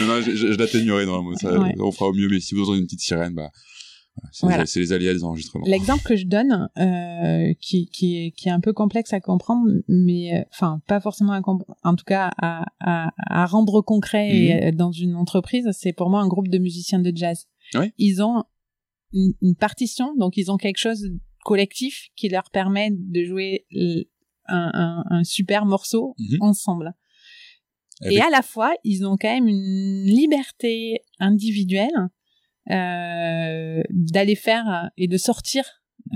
Non, 0.00 0.06
non, 0.06 0.22
je, 0.22 0.30
je, 0.30 0.52
je 0.52 0.56
ça, 1.38 1.60
Ouais. 1.60 1.74
on 1.78 1.92
fera 1.92 2.06
au 2.08 2.14
mieux, 2.14 2.28
mais 2.30 2.40
si 2.40 2.54
vous 2.54 2.62
entendez 2.62 2.78
une 2.78 2.86
petite 2.86 3.00
sirène, 3.02 3.34
bah, 3.34 3.50
c'est 4.32 4.46
Voilà. 4.46 4.64
les, 4.64 4.80
les 4.80 4.92
aléas 4.92 5.12
des 5.14 5.24
enregistrements. 5.24 5.64
L'exemple 5.66 6.02
que 6.04 6.16
je 6.16 6.26
donne, 6.26 6.68
euh, 6.78 7.52
qui, 7.60 7.86
qui, 7.86 8.16
est, 8.26 8.30
qui 8.32 8.48
est 8.48 8.52
un 8.52 8.60
peu 8.60 8.72
complexe 8.72 9.12
à 9.12 9.20
comprendre, 9.20 9.68
mais 9.88 10.34
euh, 10.38 10.44
enfin 10.50 10.80
pas 10.86 11.00
forcément 11.00 11.32
à 11.32 11.40
comprendre, 11.42 11.76
en 11.82 11.94
tout 11.96 12.04
cas 12.04 12.30
à, 12.40 12.64
à, 12.80 13.10
à 13.18 13.46
rendre 13.46 13.80
concret 13.80 14.28
Mhm. 14.28 14.34
et, 14.36 14.64
euh, 14.66 14.72
dans 14.72 14.92
une 14.92 15.14
entreprise, 15.16 15.68
c'est 15.72 15.92
pour 15.92 16.10
moi 16.10 16.20
un 16.20 16.28
groupe 16.28 16.48
de 16.48 16.58
musiciens 16.58 16.98
de 17.00 17.12
jazz. 17.14 17.46
Ils 17.98 18.22
ont 18.22 18.44
une, 19.12 19.32
une 19.42 19.56
partition, 19.56 20.14
donc 20.16 20.36
ils 20.36 20.50
ont 20.50 20.56
quelque 20.56 20.78
chose 20.78 21.00
de 21.02 21.18
collectif 21.44 22.08
qui 22.16 22.28
leur 22.28 22.50
permet 22.50 22.90
de 22.92 23.24
jouer 23.24 23.66
un, 24.46 24.70
un, 24.74 25.04
un 25.10 25.24
super 25.24 25.66
morceau 25.66 26.14
Mhm. 26.18 26.36
ensemble. 26.40 26.94
Et 28.10 28.20
à 28.20 28.28
la 28.30 28.42
fois, 28.42 28.74
ils 28.84 29.06
ont 29.06 29.16
quand 29.16 29.32
même 29.32 29.46
une 29.48 30.04
liberté 30.04 30.98
individuelle 31.20 31.90
euh, 32.70 33.82
d'aller 33.90 34.36
faire 34.36 34.90
et 34.96 35.08
de 35.08 35.16
sortir, 35.16 35.64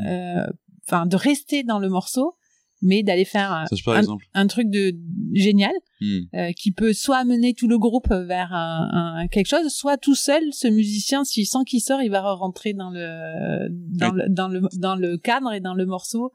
euh, 0.06 0.46
enfin 0.87 1.06
de 1.06 1.16
rester 1.16 1.62
dans 1.64 1.78
le 1.78 1.88
morceau 1.88 2.34
mais 2.80 3.02
d'aller 3.02 3.24
faire 3.24 3.64
Ça, 3.68 4.00
un, 4.34 4.46
truc 4.46 4.70
de 4.70 4.94
génial 5.34 5.72
Hmm. 6.00 6.18
euh, 6.37 6.52
qui 6.52 6.70
peut 6.70 6.92
soit 6.92 7.16
amener 7.16 7.52
tout 7.52 7.66
le 7.66 7.76
groupe 7.76 8.06
vers 8.08 8.52
un, 8.54 8.88
un- 9.22 9.26
quelque 9.26 9.48
chose, 9.48 9.68
soit 9.72 9.96
tout 9.96 10.14
seul, 10.14 10.44
ce 10.52 10.68
musicien, 10.68 11.24
s'il 11.24 11.44
sent 11.44 11.58
qu'il 11.66 11.80
sort, 11.80 12.00
il 12.02 12.11
va 12.12 12.20
rentrer 12.34 12.74
dans 12.74 12.90
le 12.90 13.66
dans, 13.68 14.12
le 14.12 14.28
dans 14.28 14.46
le 14.46 14.61
dans 14.76 14.94
le 14.94 15.18
cadre 15.18 15.52
et 15.52 15.58
dans 15.58 15.74
le 15.74 15.87
morceau. 15.87 16.32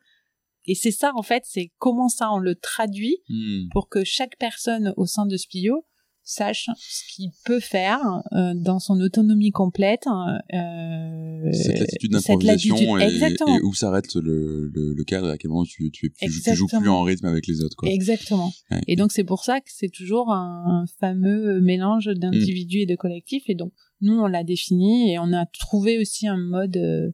Et 0.66 0.76
c'est 0.76 0.92
ça 0.92 1.14
en 1.16 1.22
fait, 1.24 1.44
c'est 1.46 1.72
comment 1.78 2.10
ça 2.10 2.30
on 2.34 2.40
le 2.40 2.56
traduit 2.56 3.16
Hmm. 3.30 3.70
pour 3.72 3.88
que 3.88 4.04
chaque 4.04 4.38
personne 4.38 4.94
au 4.98 5.06
sein 5.06 5.26
de 5.26 5.38
Splio 5.38 5.86
sache 6.24 6.70
ce 6.78 7.14
qu'il 7.14 7.32
peut 7.46 7.60
faire 7.60 8.00
euh, 8.34 8.54
dans 8.56 8.80
son 8.80 9.00
autonomie 9.02 9.52
complète. 9.52 10.06
Euh, 10.08 11.52
cette 11.52 11.80
latitude 11.80 12.12
d'improvisation 12.12 12.98
et, 12.98 13.04
exactement. 13.04 13.58
et 13.58 13.62
où 13.62 13.74
s'arrête 13.74 14.16
le, 14.16 14.72
le, 14.74 14.94
le 14.94 15.04
cadre 15.04 15.30
et 15.30 15.32
à 15.32 15.38
quel 15.38 15.50
moment 15.50 15.66
tu, 15.66 15.92
tu, 15.92 16.14
tu, 16.14 16.42
tu 16.42 16.56
joues 16.56 16.68
plus 16.68 16.90
en 16.90 17.02
rythme 17.04 17.26
avec 17.26 17.48
les 17.48 17.62
autres. 17.62 17.76
Quoi. 17.76 17.90
Exactement. 17.90 18.52
Ouais. 18.72 18.82
Et 18.88 18.96
donc 18.96 19.12
c'est 19.12 19.24
pour 19.24 19.44
ça 19.44 19.60
que 19.60 19.70
c'est 19.70 19.92
toujours 19.92 20.32
un, 20.32 20.84
un 20.84 20.86
fameux 21.00 21.60
mélange 21.62 22.06
d'individus 22.06 22.80
et 22.80 22.86
de 22.86 22.96
collectifs. 22.96 23.44
Et 23.48 23.56
donc 23.56 23.74
nous 24.02 24.14
on 24.14 24.28
l'a 24.28 24.44
défini 24.44 25.12
et 25.12 25.20
on 25.20 25.34
a 25.34 25.46
trouvé 25.46 26.00
aussi 26.00 26.28
un 26.28 26.38
mode, 26.38 26.78
euh, 26.78 27.12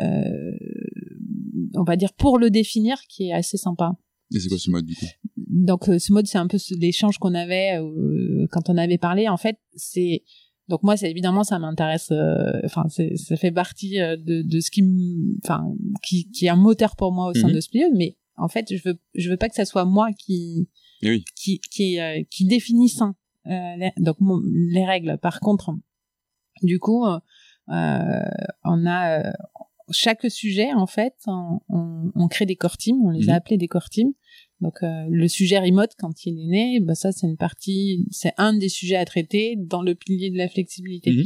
euh, 0.00 0.52
on 1.74 1.84
va 1.84 1.96
dire 1.96 2.12
pour 2.14 2.38
le 2.38 2.50
définir, 2.50 2.96
qui 3.08 3.28
est 3.28 3.32
assez 3.32 3.56
sympa. 3.56 3.92
Et 4.34 4.40
c'est 4.40 4.48
quoi 4.48 4.58
ce 4.58 4.70
mode 4.70 4.84
du 4.86 4.94
coup? 4.94 5.06
Donc 5.36 5.88
euh, 5.88 5.98
ce 5.98 6.12
mode 6.12 6.26
c'est 6.26 6.38
un 6.38 6.46
peu 6.48 6.58
ce- 6.58 6.74
l'échange 6.74 7.18
qu'on 7.18 7.34
avait 7.34 7.78
euh, 7.78 8.46
quand 8.50 8.68
on 8.68 8.76
avait 8.76 8.98
parlé. 8.98 9.28
En 9.28 9.36
fait 9.36 9.58
c'est 9.74 10.22
donc 10.68 10.82
moi 10.82 10.96
c'est 10.96 11.10
évidemment 11.10 11.44
ça 11.44 11.58
m'intéresse. 11.58 12.08
euh, 12.10 12.60
Enfin 12.64 12.84
ça 12.88 13.36
fait 13.36 13.52
partie 13.52 14.00
euh, 14.00 14.16
de, 14.16 14.42
de 14.42 14.60
ce 14.60 14.70
qui 14.70 14.82
enfin 15.44 15.64
qui, 16.02 16.30
qui 16.30 16.46
est 16.46 16.48
un 16.50 16.56
moteur 16.56 16.96
pour 16.96 17.12
moi 17.12 17.30
au 17.30 17.34
sein 17.34 17.48
Mhm. 17.48 17.54
de 17.54 17.60
Splio. 17.60 17.88
Mais 17.94 18.16
en 18.36 18.48
fait 18.48 18.74
je 18.74 18.82
veux 18.88 18.98
je 19.14 19.30
veux 19.30 19.36
pas 19.36 19.48
que 19.48 19.54
ça 19.54 19.64
soit 19.64 19.84
moi 19.84 20.08
qui 20.18 20.68
Eh 21.02 21.10
oui. 21.10 21.24
qui 21.36 21.60
qui 21.70 22.00
euh, 22.00 22.22
qui 22.30 22.48
euh, 22.50 23.76
les, 23.76 23.90
donc 23.98 24.16
mon- 24.20 24.40
les 24.44 24.84
règles. 24.86 25.18
Par 25.22 25.38
contre, 25.40 25.70
du 26.62 26.78
coup, 26.78 27.04
on 27.68 28.86
a 28.86 29.32
chaque 29.90 30.30
sujet 30.30 30.72
en 30.72 30.86
fait, 30.86 31.14
on, 31.26 31.60
on, 31.68 32.10
on 32.14 32.28
crée 32.28 32.46
des 32.46 32.56
core 32.56 32.76
teams, 32.78 32.96
on 33.04 33.10
les 33.10 33.24
Mhm. 33.24 33.28
a 33.30 33.34
appelés 33.34 33.58
des 33.58 33.68
core 33.68 33.90
teams. 33.90 34.12
Donc 34.60 34.74
euh, 34.82 34.86
le 35.10 35.28
sujet 35.28 35.58
remote 35.58 35.90
quand 35.98 36.24
il 36.26 36.38
est 36.38 36.46
né, 36.46 36.80
bah 36.80 36.94
ça 36.94 37.10
c'est 37.12 37.26
une 37.26 37.36
partie, 37.36 38.06
c'est 38.10 38.32
un 38.38 38.56
des 38.56 38.68
sujets 38.68 38.96
à 38.96 39.04
traiter 39.04 39.56
dans 39.58 39.82
le 39.82 39.94
pilier 39.94 40.30
de 40.30 40.36
la 40.38 40.48
flexibilité. 40.48 41.10
Mhm. 41.12 41.24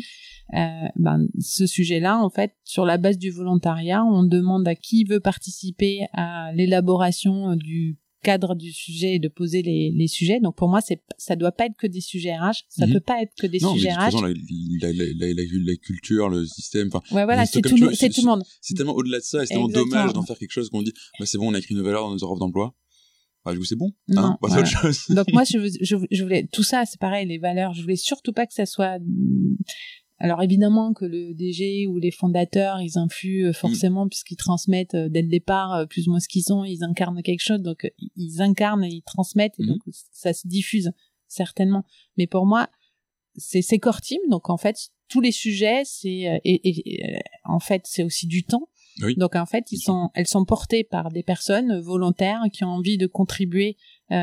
Euh, 0.55 0.89
ben, 0.97 1.27
ce 1.39 1.67
sujet-là, 1.67 2.19
en 2.25 2.31
fait, 2.31 2.53
sur 2.65 2.85
la 2.87 2.97
base 2.97 3.19
du 3.19 3.31
volontariat, 3.31 4.03
on 4.05 4.25
demande 4.25 4.67
à 4.67 4.75
qui 4.75 5.05
veut 5.05 5.21
participer 5.21 6.07
à 6.15 6.53
l'élaboration 6.55 7.51
euh, 7.51 7.57
du 7.57 7.99
cadre 8.25 8.57
du 8.57 8.73
sujet 8.73 9.15
et 9.15 9.19
de 9.21 9.29
poser 9.29 9.63
les, 9.63 9.93
les 9.95 10.09
sujets. 10.09 10.41
Donc 10.41 10.57
pour 10.57 10.69
moi, 10.69 10.81
c'est 10.81 11.01
ça 11.19 11.37
doit 11.37 11.53
pas 11.53 11.67
être 11.67 11.77
que 11.77 11.87
des 11.87 12.01
sujets 12.01 12.35
RH, 12.37 12.65
ça 12.69 12.87
Mhm. 12.87 12.95
peut 12.95 13.01
pas 13.01 13.23
être 13.23 13.33
que 13.39 13.47
des 13.47 13.59
non, 13.61 13.73
mais 13.75 13.79
sujets 13.79 13.91
toute 13.95 14.15
RH. 14.15 14.23
la, 14.23 14.93
la, 14.93 15.05
la, 15.33 15.33
la, 15.35 15.77
culture, 15.77 16.29
le 16.29 16.45
système, 16.47 16.89
enfin, 16.93 17.01
ouais, 17.15 17.25
voilà, 17.25 17.43
mais 17.43 17.47
c'est 17.47 17.61
tout, 17.61 17.77
le- 17.77 17.87
monde. 18.27 18.43
c'est 18.61 18.75
tellement 18.75 18.95
au-delà 18.95 19.19
de 19.19 19.23
ça 19.23 19.43
et 19.43 19.47
c'est 19.47 19.55
tellement 19.55 19.69
dommage 19.69 20.13
d'en 20.15 20.23
faire 20.25 20.37
quelque 20.39 20.51
chose 20.51 20.69
qu'on 20.71 20.83
dit, 20.83 20.93
bah, 21.21 21.27
c'est 21.27 21.39
bon, 21.39 21.49
on 21.51 21.55
a 21.55 21.59
écrit 21.59 21.75
une 21.75 21.83
valeur 21.83 22.03
dans 22.03 22.11
notre 22.11 22.29
offre 22.29 22.41
d'emploi. 22.41 22.75
Bah, 23.45 23.53
du 23.53 23.59
coup, 23.59 23.65
c'est 23.65 23.77
bon. 23.77 23.93
Non, 24.09 24.23
hein, 24.23 24.39
on 24.43 24.47
passe 24.47 24.57
à 24.57 24.61
autre 24.61 24.69
chose. 24.69 25.05
Donc 25.09 25.27
moi, 25.33 25.45
je, 25.45 25.59
je, 25.81 25.97
je 26.11 26.23
voulais 26.23 26.47
tout 26.53 26.63
ça, 26.63 26.85
c'est 26.85 27.01
pareil, 27.01 27.27
les 27.27 27.39
valeurs. 27.39 27.73
Je 27.75 27.83
voulais 27.83 27.97
surtout 27.97 28.33
pas 28.33 28.47
que 28.47 28.55
ça 28.55 28.67
soit. 28.67 28.99
Alors 30.21 30.43
évidemment 30.43 30.95
que 30.95 31.05
le 31.05 31.33
DG 31.33 31.87
ou 31.87 31.99
les 31.99 32.11
fondateurs, 32.11 32.81
ils 32.81 32.99
influent 32.99 33.51
euh, 33.51 33.53
forcément 33.53 34.09
puisqu'ils 34.09 34.37
transmettent 34.37 34.95
euh, 34.97 35.09
dès 35.09 35.23
le 35.23 35.29
départ 35.29 35.73
euh, 35.75 35.87
plus 35.87 36.09
ou 36.09 36.11
moins 36.11 36.19
ce 36.19 36.27
qu'ils 36.27 36.43
sont, 36.43 36.65
ils 36.65 36.83
incarnent 36.83 37.23
quelque 37.23 37.39
chose, 37.41 37.61
donc 37.63 37.89
ils 38.17 38.43
incarnent 38.43 38.83
et 38.83 38.89
ils 38.89 39.03
transmettent 39.03 39.55
et 39.61 39.63
Mhm. 39.63 39.69
donc 39.69 39.79
ça 40.11 40.33
se 40.33 40.49
diffuse 40.49 40.91
certainement. 41.29 41.85
Mais 42.17 42.27
pour 42.27 42.47
moi, 42.47 42.69
c'est 43.37 43.63
c'est 43.63 43.79
core 43.79 44.01
team, 44.01 44.19
donc 44.29 44.51
en 44.51 44.57
fait 44.57 44.89
tous 45.09 45.21
les 45.21 45.31
sujets, 45.31 45.83
c'est 45.85 46.09
et, 46.09 46.41
et- 46.45 46.95
et, 47.05 47.19
en 47.45 47.61
fait 47.61 47.83
c'est 47.85 48.03
aussi 48.03 48.27
du 48.27 48.43
temps. 48.43 48.69
Oui. 49.03 49.15
Donc 49.17 49.37
en 49.37 49.47
fait, 49.47 49.65
ils 49.73 49.79
sont, 49.79 50.11
elles 50.15 50.27
sont 50.27 50.45
portées 50.45 50.85
par 50.85 51.11
des 51.11 51.23
personnes 51.23 51.79
volontaires 51.81 52.43
qui 52.53 52.65
ont 52.65 52.69
envie 52.69 52.99
de 52.99 53.07
contribuer 53.07 53.77
euh, 54.11 54.15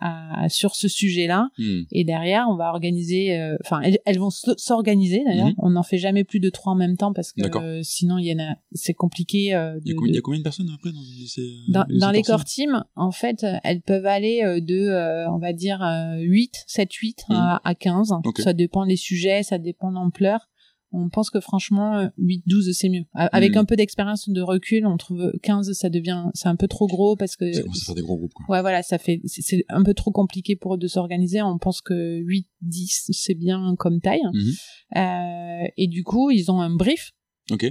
à, 0.00 0.46
sur 0.50 0.74
ce 0.74 0.86
sujet-là. 0.86 1.48
Hmm. 1.58 1.82
Et 1.92 2.04
derrière, 2.04 2.46
on 2.50 2.56
va 2.56 2.68
organiser, 2.70 3.38
euh, 3.38 3.56
enfin, 3.64 3.80
elles, 3.80 3.98
elles 4.04 4.18
vont 4.18 4.28
s'organiser 4.30 5.22
d'ailleurs. 5.24 5.46
Mhm. 5.48 5.54
On 5.58 5.70
n'en 5.70 5.82
fait 5.82 5.96
jamais 5.98 6.24
plus 6.24 6.40
de 6.40 6.50
trois 6.50 6.74
en 6.74 6.76
même 6.76 6.96
temps 6.96 7.12
parce 7.14 7.32
que 7.32 7.40
euh, 7.58 7.80
sinon, 7.82 8.18
il 8.18 8.26
y 8.26 8.34
en 8.34 8.38
a, 8.38 8.54
c'est 8.72 8.92
compliqué. 8.92 9.54
euh, 9.54 9.78
Il 9.84 9.88
y, 9.88 9.92
a 9.92 9.94
combien, 9.96 10.08
il 10.08 10.10
y 10.10 10.12
de- 10.14 10.18
a 10.18 10.22
combien 10.22 10.38
de 10.40 10.44
personnes 10.44 10.70
après 10.74 10.92
dans 10.92 11.00
ces, 11.26 11.42
dans, 11.68 11.84
les 11.88 11.98
dans 11.98 12.10
les 12.10 12.22
core 12.22 12.44
teams, 12.44 12.84
en 12.96 13.10
fait, 13.12 13.44
euh, 13.44 13.56
elles 13.64 13.80
peuvent 13.80 14.06
aller 14.06 14.42
euh, 14.44 14.60
de, 14.60 14.74
euh, 14.88 15.30
on 15.30 15.38
va 15.38 15.52
dire, 15.54 15.82
euh, 15.82 16.18
8, 16.18 16.52
7, 16.66 16.92
8 16.92 17.24
à, 17.30 17.60
à 17.64 17.74
15. 17.74 18.10
Mhm. 18.12 18.20
Ok. 18.26 18.40
Ça 18.42 18.52
dépend 18.52 18.84
des 18.86 18.96
sujets, 18.96 19.42
ça 19.42 19.56
dépend 19.58 19.88
de 19.90 19.94
l'ampleur. 19.94 20.50
On 20.96 21.08
pense 21.08 21.28
que 21.30 21.40
franchement, 21.40 21.96
euh, 21.98 22.08
8, 22.18 22.44
12, 22.46 22.72
c'est 22.72 22.88
mieux. 22.88 23.04
Avec 23.14 23.56
un 23.56 23.64
peu 23.64 23.76
d'expérience 23.76 24.28
de 24.28 24.40
recul, 24.40 24.86
on 24.86 24.96
trouve 24.96 25.32
15, 25.42 25.72
ça 25.72 25.90
devient, 25.90 26.26
c'est 26.34 26.48
un 26.48 26.56
peu 26.56 26.68
trop 26.68 26.86
gros 26.86 27.16
parce 27.16 27.36
que 27.36 27.52
Ça 27.52 27.62
commence 27.62 27.82
à 27.82 27.84
faire 27.86 27.94
des 27.96 28.02
gros 28.02 28.16
groupes, 28.16 28.32
quoi. 28.32 28.46
Ouais, 28.48 28.60
voilà, 28.60 28.82
ça 28.82 28.98
fait, 28.98 29.20
c'est- 29.26 29.64
un 29.68 29.82
peu 29.82 29.94
trop 29.94 30.10
compliqué 30.12 30.56
pour 30.56 30.74
eux 30.74 30.78
de 30.78 30.86
s'organiser. 30.86 31.42
On 31.42 31.58
pense 31.58 31.80
que 31.80 32.18
8, 32.18 32.46
10, 32.62 33.10
c'est 33.12 33.34
bien 33.34 33.74
comme 33.78 34.00
taille. 34.00 34.22
Mhm. 34.32 34.52
Euh, 34.96 35.66
et 35.76 35.86
du 35.88 36.04
coup, 36.04 36.30
ils 36.30 36.50
ont 36.50 36.60
un 36.60 36.74
brief 36.74 37.12
Ok. 37.50 37.66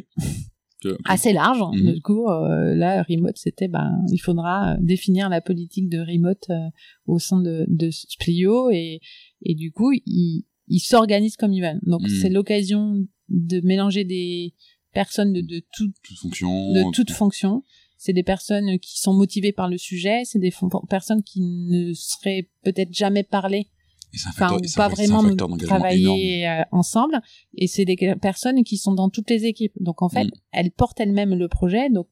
Que- 0.81 0.97
assez 1.05 1.33
large. 1.33 1.59
Mhm. 1.73 1.93
Du 1.93 2.01
coup, 2.01 2.27
euh, 2.27 2.75
là, 2.75 3.03
remote, 3.03 3.37
c'était, 3.37 3.67
ben, 3.67 3.97
il 4.11 4.17
faudra 4.19 4.73
euh, 4.73 4.77
définir 4.81 5.29
la 5.29 5.41
politique 5.41 5.89
de 5.89 5.99
remote 5.99 6.49
euh, 6.49 6.69
au 7.05 7.19
sein 7.19 7.41
de, 7.41 7.65
de 7.69 7.89
Splio 7.91 8.69
et, 8.71 8.99
et 9.43 9.55
du 9.55 9.71
coup, 9.71 9.91
ils, 10.05 10.45
ils 10.67 10.79
s'organisent 10.79 11.37
comme 11.37 11.53
ils 11.53 11.61
veulent. 11.61 11.79
Donc, 11.83 12.01
Mhm. 12.01 12.09
c'est 12.21 12.29
l'occasion 12.29 13.05
de 13.29 13.61
mélanger 13.61 14.03
des 14.03 14.53
personnes 14.93 15.33
de, 15.33 15.41
de 15.41 15.63
tout, 15.73 15.91
toute 16.03 16.17
fonction. 16.19 16.71
de 16.73 16.91
toute 16.91 17.11
fonction. 17.11 17.63
C'est 17.97 18.13
des 18.13 18.23
personnes 18.23 18.79
qui 18.79 18.99
sont 18.99 19.13
motivées 19.13 19.53
par 19.53 19.69
le 19.69 19.77
sujet, 19.77 20.23
c'est 20.25 20.39
des 20.39 20.53
personnes 20.89 21.23
qui 21.23 21.39
ne 21.41 21.93
seraient 21.93 22.49
peut-être 22.63 22.91
jamais 22.93 23.23
parlé, 23.23 23.69
Et 24.13 24.17
c'est 24.17 24.27
un 24.27 24.31
enfin 24.31 24.57
ou 24.57 24.59
pas 24.75 24.89
vraiment 24.89 25.23
travailler 25.57 26.47
euh, 26.49 26.63
ensemble. 26.73 27.21
Et 27.55 27.67
c'est 27.67 27.85
des 27.85 27.95
personnes 28.21 28.63
qui 28.65 28.77
sont 28.77 28.93
dans 28.93 29.09
toutes 29.09 29.29
les 29.29 29.45
équipes. 29.45 29.73
Donc 29.79 30.01
en 30.01 30.09
fait, 30.09 30.25
Mm. 30.25 30.31
elles 30.51 30.71
portent 30.71 30.99
elles-mêmes 30.99 31.33
le 31.35 31.47
projet. 31.47 31.89
Donc 31.89 32.07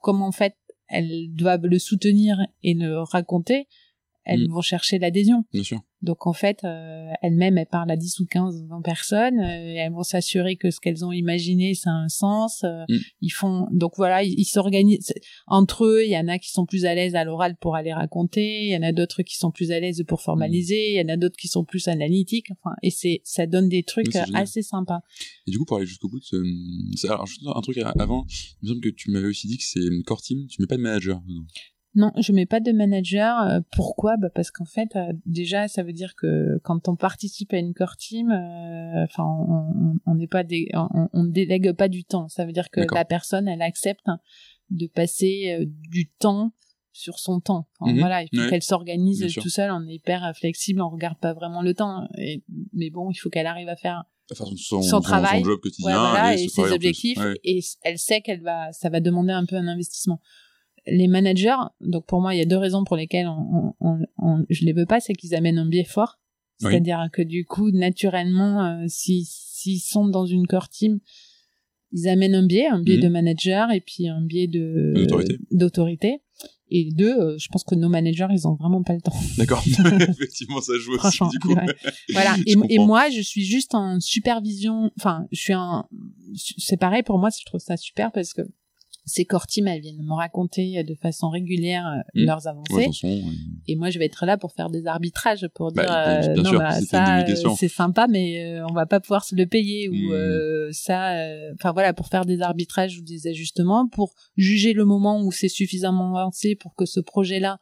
comme 0.00 0.22
en 0.22 0.32
fait 0.32 0.56
elles 0.88 1.32
doivent 1.34 1.66
le 1.66 1.78
soutenir 1.78 2.38
et 2.62 2.72
le 2.74 3.00
raconter, 3.02 3.68
elles 4.24 4.48
Mm. 4.48 4.52
vont 4.52 4.62
chercher 4.62 4.98
l'adhésion. 4.98 5.44
Bien 5.52 5.62
sûr. 5.64 5.80
Donc 6.04 6.26
en 6.26 6.32
fait, 6.32 6.60
euh, 6.64 7.08
elles-mêmes, 7.22 7.58
elles 7.58 7.66
parlent 7.66 7.90
à 7.90 7.96
10 7.96 8.20
ou 8.20 8.26
15, 8.26 8.66
20 8.68 8.82
personnes, 8.82 9.40
euh, 9.40 9.72
et 9.72 9.74
elles 9.76 9.92
vont 9.92 10.02
s'assurer 10.02 10.56
que 10.56 10.70
ce 10.70 10.78
qu'elles 10.80 11.04
ont 11.04 11.12
imaginé, 11.12 11.74
ça 11.74 11.90
a 11.90 11.94
un 11.94 12.08
sens. 12.08 12.62
euh, 12.64 12.84
Mm. 12.88 12.98
Ils 13.22 13.30
font 13.30 13.66
donc 13.72 13.92
voilà, 13.96 14.22
ils 14.22 14.44
s'organisent 14.44 15.12
entre 15.46 15.86
eux. 15.86 16.04
Il 16.04 16.10
y 16.10 16.18
en 16.18 16.28
a 16.28 16.38
qui 16.38 16.50
sont 16.50 16.66
plus 16.66 16.84
à 16.84 16.94
l'aise 16.94 17.14
à 17.14 17.24
l'oral 17.24 17.56
pour 17.56 17.74
aller 17.76 17.92
raconter, 17.92 18.66
il 18.66 18.70
y 18.70 18.76
en 18.76 18.82
a 18.82 18.92
d'autres 18.92 19.22
qui 19.22 19.36
sont 19.36 19.50
plus 19.50 19.70
à 19.70 19.80
l'aise 19.80 20.02
pour 20.06 20.20
formaliser, 20.20 20.92
il 20.92 20.96
y 20.96 21.00
en 21.00 21.08
a 21.08 21.16
d'autres 21.16 21.36
qui 21.36 21.48
sont 21.48 21.64
plus 21.64 21.88
analytiques. 21.88 22.50
Enfin, 22.52 22.76
et 22.82 22.90
c'est 22.90 23.20
ça 23.24 23.46
donne 23.46 23.68
des 23.68 23.82
trucs 23.82 24.14
Oui, 24.14 24.20
assez 24.34 24.62
sympas. 24.62 25.00
Et 25.46 25.50
du 25.50 25.58
coup, 25.58 25.64
pour 25.64 25.78
aller 25.78 25.86
jusqu'au 25.86 26.08
bout 26.08 26.18
de 26.20 26.24
ce, 26.24 27.06
alors, 27.06 27.26
juste 27.26 27.42
un 27.46 27.60
truc 27.60 27.78
avant, 27.98 28.26
il 28.62 28.66
me 28.66 28.74
semble 28.74 28.80
que 28.80 28.90
tu 28.90 29.10
m'avais 29.10 29.26
aussi 29.26 29.46
dit 29.46 29.56
que 29.56 29.64
c'est 29.64 29.80
une 29.80 30.02
core 30.04 30.20
team, 30.20 30.46
tu 30.48 30.60
mets 30.60 30.66
pas 30.66 30.76
de 30.76 30.82
manager. 30.82 31.20
dedans. 31.26 31.46
Non, 31.96 32.10
je 32.20 32.32
mets 32.32 32.46
pas 32.46 32.60
de 32.60 32.72
manager. 32.72 33.40
euh, 33.42 33.60
pourquoi? 33.70 34.16
Bah 34.16 34.28
Parce 34.34 34.50
qu'en 34.50 34.64
fait, 34.64 34.96
euh, 34.96 35.12
déjà, 35.26 35.68
ça 35.68 35.82
veut 35.82 35.92
dire 35.92 36.14
que 36.16 36.58
quand 36.64 36.88
on 36.88 36.96
participe 36.96 37.52
à 37.52 37.58
une 37.58 37.72
core 37.74 37.96
team, 37.96 38.30
euh, 38.30 39.04
enfin, 39.04 39.24
on 39.24 39.54
on- 39.54 39.94
on 40.06 40.14
n'est 40.16 40.26
pas 40.26 40.42
dé- 40.44 40.68
on, 40.74 41.08
on 41.12 41.24
délègue 41.24 41.72
pas 41.72 41.88
du 41.88 42.04
temps. 42.04 42.28
Ça 42.28 42.44
veut 42.44 42.52
dire 42.52 42.70
que 42.70 42.80
la 42.92 43.04
personne, 43.04 43.46
elle 43.48 43.62
accepte 43.62 44.06
de 44.70 44.86
passer 44.86 45.56
euh, 45.60 45.64
du 45.68 46.10
temps 46.18 46.52
sur 46.92 47.18
son 47.18 47.40
temps. 47.40 47.68
Enfin, 47.80 47.92
Mhm. 47.92 47.98
Voilà, 48.00 48.22
il 48.22 48.28
faut 48.34 48.42
Ouais. 48.42 48.50
qu'elle 48.50 48.62
s'organise 48.62 49.26
tout 49.34 49.48
seul. 49.48 49.70
On 49.72 49.86
est 49.88 49.94
hyper 49.94 50.32
flexible, 50.36 50.80
on 50.80 50.88
regarde 50.90 51.18
pas 51.18 51.32
vraiment 51.34 51.62
le 51.62 51.74
temps. 51.74 52.06
Et, 52.18 52.42
mais 52.72 52.90
bon, 52.90 53.10
il 53.10 53.16
faut 53.16 53.30
qu'elle 53.30 53.46
arrive 53.46 53.68
à 53.68 53.76
faire 53.76 54.04
Enfin, 54.32 54.44
son, 54.56 54.80
son, 54.80 55.00
travail. 55.00 55.40
son 55.40 55.44
job 55.44 55.54
ouais, 55.56 55.60
quotidien 55.60 55.98
voilà, 56.10 56.34
et, 56.36 56.44
et 56.44 56.48
ses 56.48 56.72
objectifs 56.72 57.18
Ouais. 57.18 57.38
et 57.44 57.60
elle 57.82 57.98
sait 57.98 58.20
qu'elle 58.22 58.40
va 58.42 58.72
ça 58.72 58.88
va 58.88 59.00
demander 59.00 59.32
un 59.34 59.44
peu 59.44 59.56
un 59.56 59.68
investissement 59.68 60.18
les 60.86 61.08
managers 61.08 61.56
donc 61.80 62.06
pour 62.06 62.20
moi 62.20 62.34
il 62.34 62.38
y 62.38 62.42
a 62.42 62.46
deux 62.46 62.56
raisons 62.58 62.84
pour 62.84 62.96
lesquelles 62.96 63.26
on, 63.28 63.74
on, 63.80 63.98
on, 64.18 64.44
je 64.50 64.64
les 64.64 64.72
veux 64.72 64.86
pas 64.86 65.00
c'est 65.00 65.14
qu'ils 65.14 65.34
amènent 65.34 65.58
un 65.58 65.66
biais 65.66 65.84
fort 65.84 66.18
Oui. 66.62 66.70
c'est-à-dire 66.70 67.08
que 67.12 67.22
du 67.22 67.44
coup 67.44 67.70
naturellement 67.70 68.64
euh, 68.64 68.84
si 68.88 69.24
s'ils 69.24 69.80
sont 69.80 70.06
dans 70.08 70.26
une 70.26 70.46
core 70.46 70.68
team 70.68 71.00
ils 71.92 72.08
amènent 72.08 72.34
un 72.34 72.46
biais 72.46 72.66
un 72.66 72.82
biais 72.82 72.96
Mhm. 72.96 73.02
de 73.02 73.08
manager 73.08 73.70
et 73.70 73.80
puis 73.80 74.08
un 74.08 74.20
biais 74.20 74.46
de 74.48 74.94
D'autorité. 75.52 76.20
et 76.70 76.90
deux 76.92 77.14
euh, 77.18 77.38
je 77.38 77.48
pense 77.48 77.62
que 77.64 77.74
nos 77.74 77.88
managers 77.88 78.26
ils 78.32 78.46
ont 78.48 78.54
vraiment 78.54 78.82
pas 78.82 78.94
le 78.94 79.00
temps 79.00 79.12
D'accord. 79.38 79.62
Effectivement, 80.08 80.60
ça 80.60 80.72
joue 80.78 80.94
aussi, 80.96 81.18
du 81.30 81.38
coup. 81.38 81.54
ouais. 81.54 81.66
Voilà. 82.12 82.36
Et, 82.68 82.78
moi, 82.78 83.10
je 83.10 83.20
suis 83.20 83.44
juste 83.44 83.74
en 83.74 84.00
supervision. 84.00 84.90
Enfin, 84.98 85.26
je 85.32 85.40
suis 85.40 85.52
un. 85.52 85.86
C'est 86.58 86.76
pareil 86.76 87.02
pour 87.02 87.18
moi. 87.18 87.28
Je 87.30 87.44
trouve 87.44 87.60
ça 87.60 87.76
super 87.76 88.10
parce 88.12 88.32
que 88.32 88.42
ces 89.06 89.24
core 89.24 89.46
teams 89.46 89.66
elles 89.68 89.80
viennent 89.82 90.02
me 90.02 90.14
raconter 90.14 90.82
de 90.82 90.94
façon 90.94 91.28
régulière 91.28 91.86
euh, 91.86 92.00
Mm. 92.14 92.24
leurs 92.26 92.46
avancées 92.46 92.74
Ouais, 92.74 92.82
attention, 92.84 93.08
ouais. 93.08 93.22
et 93.68 93.76
moi 93.76 93.90
je 93.90 93.98
vais 93.98 94.06
être 94.06 94.24
là 94.24 94.36
pour 94.38 94.52
faire 94.52 94.70
des 94.70 94.86
arbitrages 94.86 95.46
pour 95.54 95.72
Bah, 95.72 95.82
dire 95.84 95.92
euh, 95.94 96.34
non 96.42 96.50
sûr, 96.50 96.58
bah, 96.58 96.72
c'est 96.80 96.86
ça 96.86 97.18
euh, 97.18 97.54
c'est 97.56 97.68
sympa 97.68 98.06
mais 98.08 98.42
euh, 98.44 98.66
on 98.68 98.72
va 98.72 98.86
pas 98.86 99.00
pouvoir 99.00 99.24
se 99.24 99.34
le 99.34 99.46
payer 99.46 99.88
ou 99.90 99.94
Mm. 99.94 100.12
euh, 100.12 100.68
ça 100.72 101.16
euh, 101.16 101.52
enfin 101.54 101.72
voilà 101.72 101.92
pour 101.92 102.06
faire 102.08 102.24
des 102.24 102.40
arbitrages 102.40 102.98
ou 102.98 103.02
des 103.02 103.26
ajustements 103.26 103.86
pour 103.88 104.14
juger 104.36 104.72
le 104.72 104.84
moment 104.84 105.20
où 105.22 105.30
c'est 105.32 105.48
suffisamment 105.48 106.16
avancé 106.16 106.54
pour 106.56 106.74
que 106.74 106.86
ce 106.86 107.00
projet 107.00 107.40
là 107.40 107.58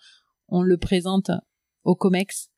on 0.49 0.63
le 0.63 0.77
présente 0.77 1.31
au 1.85 1.95
Comex 1.97 2.51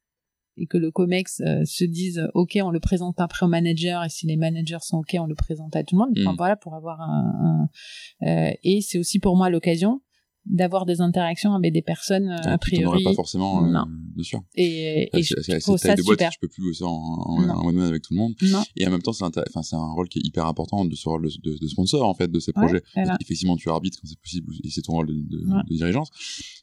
et 0.57 0.67
que 0.67 0.79
le 0.79 0.91
Comex 0.91 1.41
euh, 1.41 1.65
se 1.65 1.85
dise 1.85 2.29
ok 2.35 2.59
on 2.63 2.71
le 2.71 2.81
présente 2.81 3.19
après 3.21 3.45
au 3.45 3.49
manager 3.49 4.05
et 4.05 4.09
si 4.09 4.27
les 4.27 4.37
managers 4.37 4.79
sont 4.83 4.99
ok 4.99 5.17
on 5.19 5.27
le 5.27 5.35
présente 5.35 5.75
à 5.77 5.83
tout 5.83 5.97
le 5.97 6.01
monde 6.01 6.15
enfin 6.19 6.33
Mm. 6.33 6.37
voilà 6.37 6.57
pour 6.57 6.75
avoir 6.75 7.01
un, 7.01 7.69
un- 8.23 8.29
euh, 8.29 8.53
et 8.63 8.81
c'est 8.81 8.99
aussi 8.99 9.19
pour 9.19 9.37
moi 9.37 9.51
l'occasion 9.51 10.01
d'avoir 10.47 10.85
des 10.85 11.01
interactions 11.01 11.55
avec 11.55 11.73
des 11.73 11.81
personnes 11.83 12.29
euh, 12.29 12.37
Ah, 12.45 12.53
a 12.53 12.59
priori 12.59 13.03
pas 13.03 13.15
forcément, 13.15 13.65
euh, 13.65 13.69
non. 13.71 13.85
bien 14.15 14.25
sûr. 14.25 14.43
et, 14.55 15.09
et 15.17 15.23
je 15.23 15.59
trouve 15.61 15.79
ça 15.79 15.95
de 15.95 16.03
boîte, 16.03 16.19
super 16.19 16.33
je 16.33 16.39
peux 16.41 16.49
plus 16.49 16.63
bosser 16.63 16.85
en, 16.85 16.91
en, 16.91 17.49
en 17.49 17.67
one-man 17.67 17.87
avec 17.89 18.03
tout 18.03 18.13
le 18.13 18.19
monde. 18.19 18.35
non 18.43 18.63
Et 18.77 18.87
en 18.87 18.91
même 18.91 19.01
temps, 19.03 19.13
c'est 19.15 19.25
enfin, 19.25 19.63
c'est 19.63 19.77
un 19.77 19.93
rôle 19.93 20.09
qui 20.09 20.19
est 20.19 20.27
hyper 20.27 20.47
important 20.47 20.85
de 20.85 20.95
ce 20.95 21.09
rôle 21.09 21.23
de, 21.23 21.51
de- 21.51 21.59
de 21.59 21.67
sponsor, 21.69 22.07
en 22.07 22.15
fait, 22.15 22.31
de 22.31 22.39
ces 22.41 22.53
Ouais, 22.57 22.63
projets. 22.67 22.83
voilà. 22.95 23.17
Effectivement, 23.23 23.57
tu 23.57 23.69
arbitres 23.71 23.99
quand 24.03 24.07
c'est 24.09 24.21
possible, 24.21 24.53
et 24.65 24.71
c'est 24.71 24.83
ton 24.83 24.93
rôle 24.93 25.07
de, 25.07 25.15
de, 25.15 25.39
Ouais. 25.51 25.63
de 25.69 25.75
dirigeance. 25.77 26.11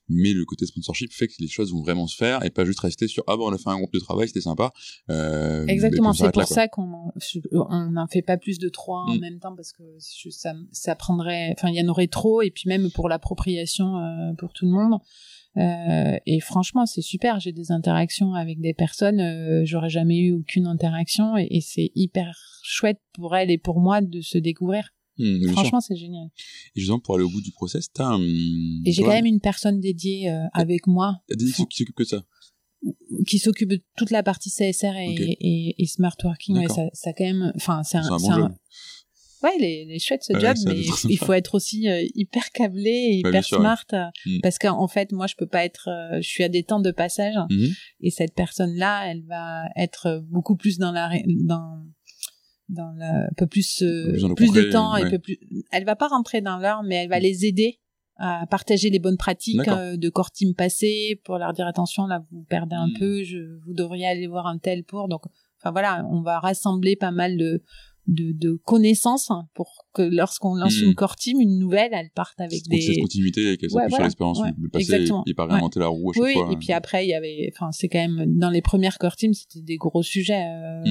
Mais 0.09 0.33
le 0.33 0.45
côté 0.45 0.65
sponsorship 0.65 1.11
fait 1.13 1.27
que 1.27 1.33
les 1.39 1.47
choses 1.47 1.71
vont 1.71 1.81
vraiment 1.81 2.05
se 2.05 2.15
faire 2.17 2.43
et 2.45 2.49
pas 2.49 2.65
juste 2.65 2.81
rester 2.81 3.07
sur, 3.07 3.23
ah 3.27 3.37
bon, 3.37 3.49
on 3.49 3.53
a 3.53 3.57
fait 3.57 3.69
un 3.69 3.77
groupe 3.77 3.93
de 3.93 3.99
travail, 3.99 4.27
c'était 4.27 4.41
sympa. 4.41 4.71
Euh, 5.09 5.65
Exactement, 5.67 6.13
c'est 6.13 6.31
pour 6.31 6.41
là, 6.41 6.45
ça 6.45 6.67
qu'on 6.67 6.83
en- 6.93 7.13
on 7.53 7.91
n'en 7.91 8.07
fait 8.07 8.21
pas 8.21 8.37
plus 8.37 8.59
de 8.59 8.69
trois 8.69 9.05
en 9.07 9.15
Mm. 9.15 9.19
même 9.19 9.39
temps 9.39 9.55
parce 9.55 9.71
que 9.71 9.83
je- 9.99 10.29
ça, 10.29 10.53
ça 10.71 10.95
prendrait, 10.95 11.53
enfin 11.57 11.69
il 11.69 11.75
y 11.75 11.81
en 11.81 11.87
aurait 11.87 12.07
trop 12.07 12.41
et 12.41 12.51
puis 12.51 12.63
même 12.67 12.91
pour 12.91 13.07
l'appropriation 13.09 13.70
euh, 13.79 14.33
pour 14.37 14.53
tout 14.53 14.65
le 14.65 14.71
monde. 14.71 14.99
Euh, 15.57 16.17
et 16.25 16.39
franchement, 16.39 16.85
c'est 16.85 17.01
super. 17.01 17.39
J'ai 17.39 17.51
des 17.51 17.71
interactions 17.71 18.33
avec 18.33 18.59
des 18.61 18.73
personnes, 18.73 19.19
euh, 19.19 19.63
j'aurais 19.65 19.89
jamais 19.89 20.17
eu 20.19 20.33
aucune 20.33 20.65
interaction 20.65 21.37
et, 21.37 21.47
et 21.51 21.61
c'est 21.61 21.91
hyper 21.95 22.37
chouette 22.63 23.01
pour 23.13 23.35
elles 23.35 23.51
et 23.51 23.57
pour 23.57 23.79
moi 23.79 24.01
de 24.01 24.21
se 24.21 24.37
découvrir. 24.37 24.89
Sûr. 25.17 25.51
Franchement, 25.51 25.81
c'est 25.81 25.97
génial. 25.97 26.29
Et 26.75 26.79
justement, 26.79 26.99
pour 26.99 27.15
aller 27.15 27.23
au 27.23 27.29
bout 27.29 27.41
du 27.41 27.51
process, 27.51 27.91
t'as 27.91 28.05
un... 28.05 28.21
Et 28.21 28.91
j'ai 28.91 29.03
quand 29.03 29.09
même 29.09 29.25
une 29.25 29.41
personne 29.41 29.79
dédiée 29.79 30.29
euh, 30.29 30.45
avec 30.53 30.87
moi 30.87 31.21
qui 31.37 31.49
s'occupent 31.49 31.93
que 31.93 32.03
de 32.03 32.07
ça. 32.07 32.23
qui 33.27 33.37
s'occupe 33.37 33.69
de 33.69 33.83
toute 33.97 34.09
la 34.09 34.23
partie 34.23 34.49
CSR 34.49 34.95
et, 34.95 35.37
et, 35.39 35.75
et 35.77 35.85
smart 35.85 36.15
working. 36.23 36.57
Ouais, 36.57 36.67
ça, 36.69 36.83
ça 36.93 37.13
quand 37.13 37.25
même, 37.25 37.51
enfin 37.55 37.83
c'est 37.83 37.97
un, 37.97 38.17
bon 38.17 38.49
Ouais, 39.43 39.57
les, 39.59 39.85
les 39.85 39.99
chouettes 39.99 40.23
ce 40.23 40.33
Ouais, 40.33 40.39
job, 40.39 40.55
mais 40.67 40.79
il 41.09 41.17
faut 41.17 41.33
être 41.33 41.55
aussi 41.55 41.89
euh, 41.89 42.03
hyper 42.13 42.51
câblé, 42.51 42.89
et 42.89 43.15
Ouais, 43.17 43.21
bien 43.23 43.39
hyper 43.39 43.43
sûr, 43.43 43.57
smart, 43.59 43.85
euh, 43.93 44.05
Mm. 44.25 44.39
parce 44.43 44.57
qu'en 44.59 44.87
fait, 44.87 45.11
moi, 45.11 45.27
je 45.27 45.35
peux 45.35 45.47
pas 45.47 45.65
être, 45.65 45.89
euh, 45.89 46.17
je 46.21 46.27
suis 46.27 46.43
à 46.43 46.49
des 46.49 46.63
temps 46.63 46.79
de 46.79 46.91
passage, 46.91 47.35
Mhm. 47.49 47.69
et 48.01 48.11
cette 48.11 48.33
personne-là, 48.35 49.07
elle 49.09 49.23
va 49.25 49.63
être 49.75 50.23
beaucoup 50.29 50.55
plus 50.55 50.77
dans 50.77 50.91
la, 50.91 51.09
dans, 51.27 51.83
dans 52.69 52.91
la, 52.97 53.25
un 53.25 53.33
peu 53.35 53.47
plus, 53.47 53.81
euh, 53.81 54.11
Plus 54.35 54.51
de 54.53 54.63
temps, 54.71 54.95
et 54.95 55.03
ouais. 55.03 55.09
peu 55.09 55.19
plus, 55.19 55.39
elle 55.71 55.85
va 55.85 55.95
pas 55.95 56.07
rentrer 56.07 56.41
dans 56.41 56.57
l'heure, 56.57 56.83
mais 56.83 56.95
elle 56.97 57.09
va 57.09 57.19
les 57.19 57.45
aider 57.45 57.79
à 58.17 58.45
partager 58.47 58.91
les 58.91 58.99
bonnes 58.99 59.17
pratiques 59.17 59.57
de 59.67 60.09
core 60.09 60.29
team 60.31 60.53
passé 60.53 61.19
pour 61.23 61.39
leur 61.39 61.53
dire 61.53 61.65
attention 61.65 62.05
là 62.05 62.23
vous 62.31 62.43
perdez 62.43 62.75
un 62.75 62.89
Mm. 62.89 62.99
peu 62.99 63.23
je 63.23 63.37
vous 63.65 63.73
devriez 63.73 64.05
aller 64.05 64.27
voir 64.27 64.45
un 64.45 64.59
tel 64.59 64.83
pour 64.83 65.07
donc 65.07 65.23
enfin 65.59 65.71
voilà 65.71 66.05
on 66.11 66.21
va 66.21 66.39
rassembler 66.39 66.95
pas 66.95 67.09
mal 67.09 67.35
de 67.35 67.63
de, 68.11 68.31
de 68.33 68.59
connaissances 68.65 69.31
hein, 69.31 69.47
pour 69.53 69.87
que 69.93 70.01
lorsqu'on 70.03 70.53
lance 70.55 70.77
Mm. 70.81 70.85
une 70.89 70.95
core 70.95 71.15
team 71.15 71.39
une 71.41 71.57
nouvelle 71.57 71.89
elle 71.93 72.09
parte 72.13 72.39
avec 72.39 72.61
C'est 72.65 72.81
cette 72.81 72.95
des 72.95 73.01
continuité 73.01 73.53
et 73.53 73.57
qu'elle 73.57 73.69
Ouais, 73.71 73.83
s'appuie 73.83 73.89
sur 73.89 73.89
voilà. 73.89 74.05
l'expérience 74.05 74.39
Ouais, 74.39 74.51
du 74.57 74.69
passé 74.69 74.83
exactement. 74.93 75.23
et 75.27 75.33
pas 75.33 75.45
réinventer 75.45 75.79
la 75.79 75.87
roue 75.87 76.11
à 76.11 76.13
chaque 76.13 76.23
oui, 76.23 76.33
fois. 76.33 76.49
et 76.51 76.57
puis 76.57 76.73
après, 76.73 77.05
il 77.05 77.09
y 77.09 77.13
avait, 77.13 77.51
enfin, 77.55 77.71
c'est 77.71 77.87
quand 77.89 77.99
même, 78.05 78.37
dans 78.37 78.49
les 78.49 78.61
premières 78.61 78.97
core 78.99 79.15
teams, 79.15 79.33
c'était 79.33 79.61
des 79.61 79.77
gros 79.77 80.03
sujets, 80.03 80.43
euh, 80.45 80.83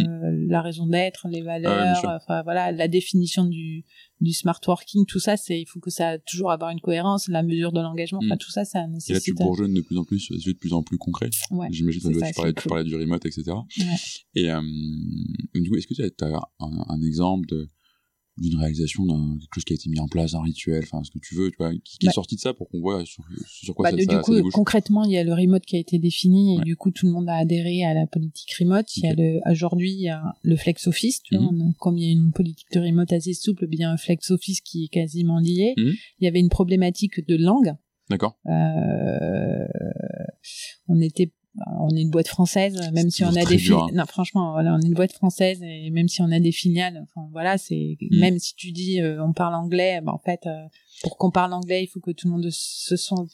la 0.49 0.63
raison 0.63 0.87
d'être, 0.87 1.29
les. 1.31 1.41
Ah 1.41 1.45
valeurs, 1.45 2.19
enfin, 2.23 2.43
voilà, 2.43 2.73
la 2.73 2.89
définition 2.89 3.45
du, 3.45 3.85
du 4.21 4.33
smart 4.33 4.61
working, 4.67 5.07
tout 5.07 5.19
ça, 5.19 5.37
c'est, 5.37 5.61
il 5.61 5.67
faut 5.67 5.81
que 5.81 5.91
ça 5.91 6.19
toujours 6.19 6.51
avoir 6.51 6.71
une 6.71 6.81
cohérence, 6.81 7.29
la 7.29 7.43
mesure 7.43 7.73
de 7.73 7.81
l'engagement, 7.81 8.21
enfin, 8.23 8.35
Mm. 8.35 8.39
tout 8.39 8.51
ça, 8.51 8.65
ça 8.65 8.81
Et 8.81 8.83
là, 8.83 8.89
tu 8.89 8.93
nécessite. 8.93 9.35
bourgeonnes 9.37 9.73
de 9.75 9.81
plus 9.81 9.97
en 9.97 10.05
plus 10.05 10.19
sur 10.19 10.35
des 10.35 10.41
sujets 10.41 10.53
de 10.55 10.59
plus 10.59 10.73
en 10.75 10.83
plus 10.83 10.99
concrets. 10.99 11.31
Ouais. 11.51 11.69
J'imagine 11.71 12.01
que 12.03 12.07
tu, 12.09 12.13
parlais, 12.35 12.53
c'est 12.57 12.63
tu 12.63 12.69
parlais 12.69 12.85
du 12.85 12.95
remote, 12.97 13.25
etc. 13.25 13.45
Ouais. 13.79 13.85
Et 14.35 14.51
euh, 14.51 14.61
du 15.55 15.71
coup, 15.71 15.77
est-ce 15.77 15.87
que 15.87 15.95
tu 15.95 16.03
as, 16.03 16.41
un, 16.61 16.85
un 16.89 17.03
exemple 17.03 17.47
de 17.49 17.69
d'une 18.41 18.59
réalisation 18.59 19.05
d'un 19.07 19.37
quelque 19.39 19.55
chose 19.55 19.65
qui 19.65 19.73
a 19.73 19.77
été 19.77 19.89
mis 19.91 20.01
en 20.01 20.09
place, 20.09 20.35
un 20.35 20.43
rituel, 20.43 20.83
enfin 20.83 21.05
ce 21.05 21.11
que 21.11 21.19
tu 21.19 21.35
veux, 21.35 21.51
tu 21.51 21.57
vois, 21.59 21.73
qui, 21.75 21.99
qui 21.99 22.07
Bah. 22.07 22.11
est 22.11 22.15
sorti 22.15 22.35
de 22.37 22.41
ça 22.41 22.55
pour 22.55 22.69
qu'on 22.69 22.81
voit 22.81 23.05
sur, 23.05 23.23
sur 23.47 23.75
quoi 23.75 23.85
Bah, 23.85 23.91
ça, 23.91 23.97
de- 23.97 24.03
ça, 24.03 24.07
du 24.09 24.15
ça 24.17 24.23
coup, 24.23 24.35
débouche. 24.35 24.53
concrètement, 24.55 25.05
il 25.05 25.13
y 25.13 25.19
a 25.19 25.25
le 25.25 25.33
remote 25.33 25.65
qui 25.65 25.77
a 25.77 25.79
été 25.79 25.99
défini 25.99 26.55
et 26.55 26.59
Ouais. 26.59 26.65
du 26.65 26.77
coup, 26.77 26.91
tout 26.91 27.07
le 27.07 27.13
monde 27.13 27.29
a 27.29 27.35
adhéré 27.37 27.85
à 27.85 27.95
la 27.95 28.07
politique 28.07 28.53
remote. 28.59 28.87
Il 28.97 29.05
y 29.05 29.09
a 29.09 29.15
le, 29.15 29.41
aujourd'hui, 29.51 29.93
il 29.93 30.01
y 30.01 30.09
a 30.09 30.23
le 30.43 30.57
flex 30.57 30.87
office. 30.87 31.23
Tu 31.23 31.37
vois, 31.37 31.53
Mhm. 31.53 31.75
comme 31.79 31.99
il 31.99 32.05
y 32.05 32.09
a 32.09 32.13
une 32.13 32.33
politique 32.33 32.69
de 32.73 32.81
remote 32.81 33.13
assez 33.13 33.35
souple, 33.35 33.67
il 33.71 33.79
y 33.79 33.85
a 33.85 33.91
un 33.91 33.97
flex 33.97 34.31
office 34.31 34.61
qui 34.63 34.85
est 34.85 34.89
quasiment 34.89 35.39
lié. 35.39 35.75
Mhm. 35.77 35.93
Il 36.21 36.25
y 36.25 36.27
avait 36.27 36.41
une 36.41 36.49
problématique 36.49 37.27
de 37.29 37.37
langue. 37.37 37.75
D'accord. 38.09 38.39
Euh, 38.47 39.67
on 40.89 41.01
était, 41.01 41.33
on 41.79 41.89
est 41.97 42.01
une 42.03 42.11
boîte 42.11 42.29
française, 42.29 42.75
même 42.93 43.11
C'est 43.11 43.19
si 43.19 43.25
on 43.25 43.29
a 43.37 43.45
des 43.45 43.59
filiales. 43.59 43.79
hein. 43.81 43.89
Non, 43.95 44.07
franchement, 44.07 44.53
voilà, 44.53 44.75
on 44.75 44.81
est 44.81 44.87
une 44.87 44.95
boîte 44.95 45.13
française 45.13 45.63
et 45.63 45.91
même 45.91 46.09
si 46.09 46.23
on 46.23 46.31
a 46.33 46.41
des 46.41 46.53
filiales, 46.53 47.03
enfin 47.03 47.29
voilà, 47.33 47.59
c'est 47.59 47.97
Mm. 48.01 48.19
même 48.19 48.39
si 48.39 48.55
tu 48.55 48.73
dis 48.73 49.01
euh, 49.01 49.23
on 49.25 49.33
parle 49.33 49.55
anglais, 49.55 50.01
ben, 50.03 50.13
en 50.13 50.19
fait, 50.19 50.41
euh, 50.47 50.51
pour 51.03 51.17
qu'on 51.19 51.31
parle 51.31 51.53
anglais, 51.53 51.83
il 51.83 51.87
faut 51.87 52.01
que 52.01 52.11
tout 52.11 52.27
le 52.29 52.33
monde 52.33 52.49
se 52.51 52.97
sente 52.97 53.31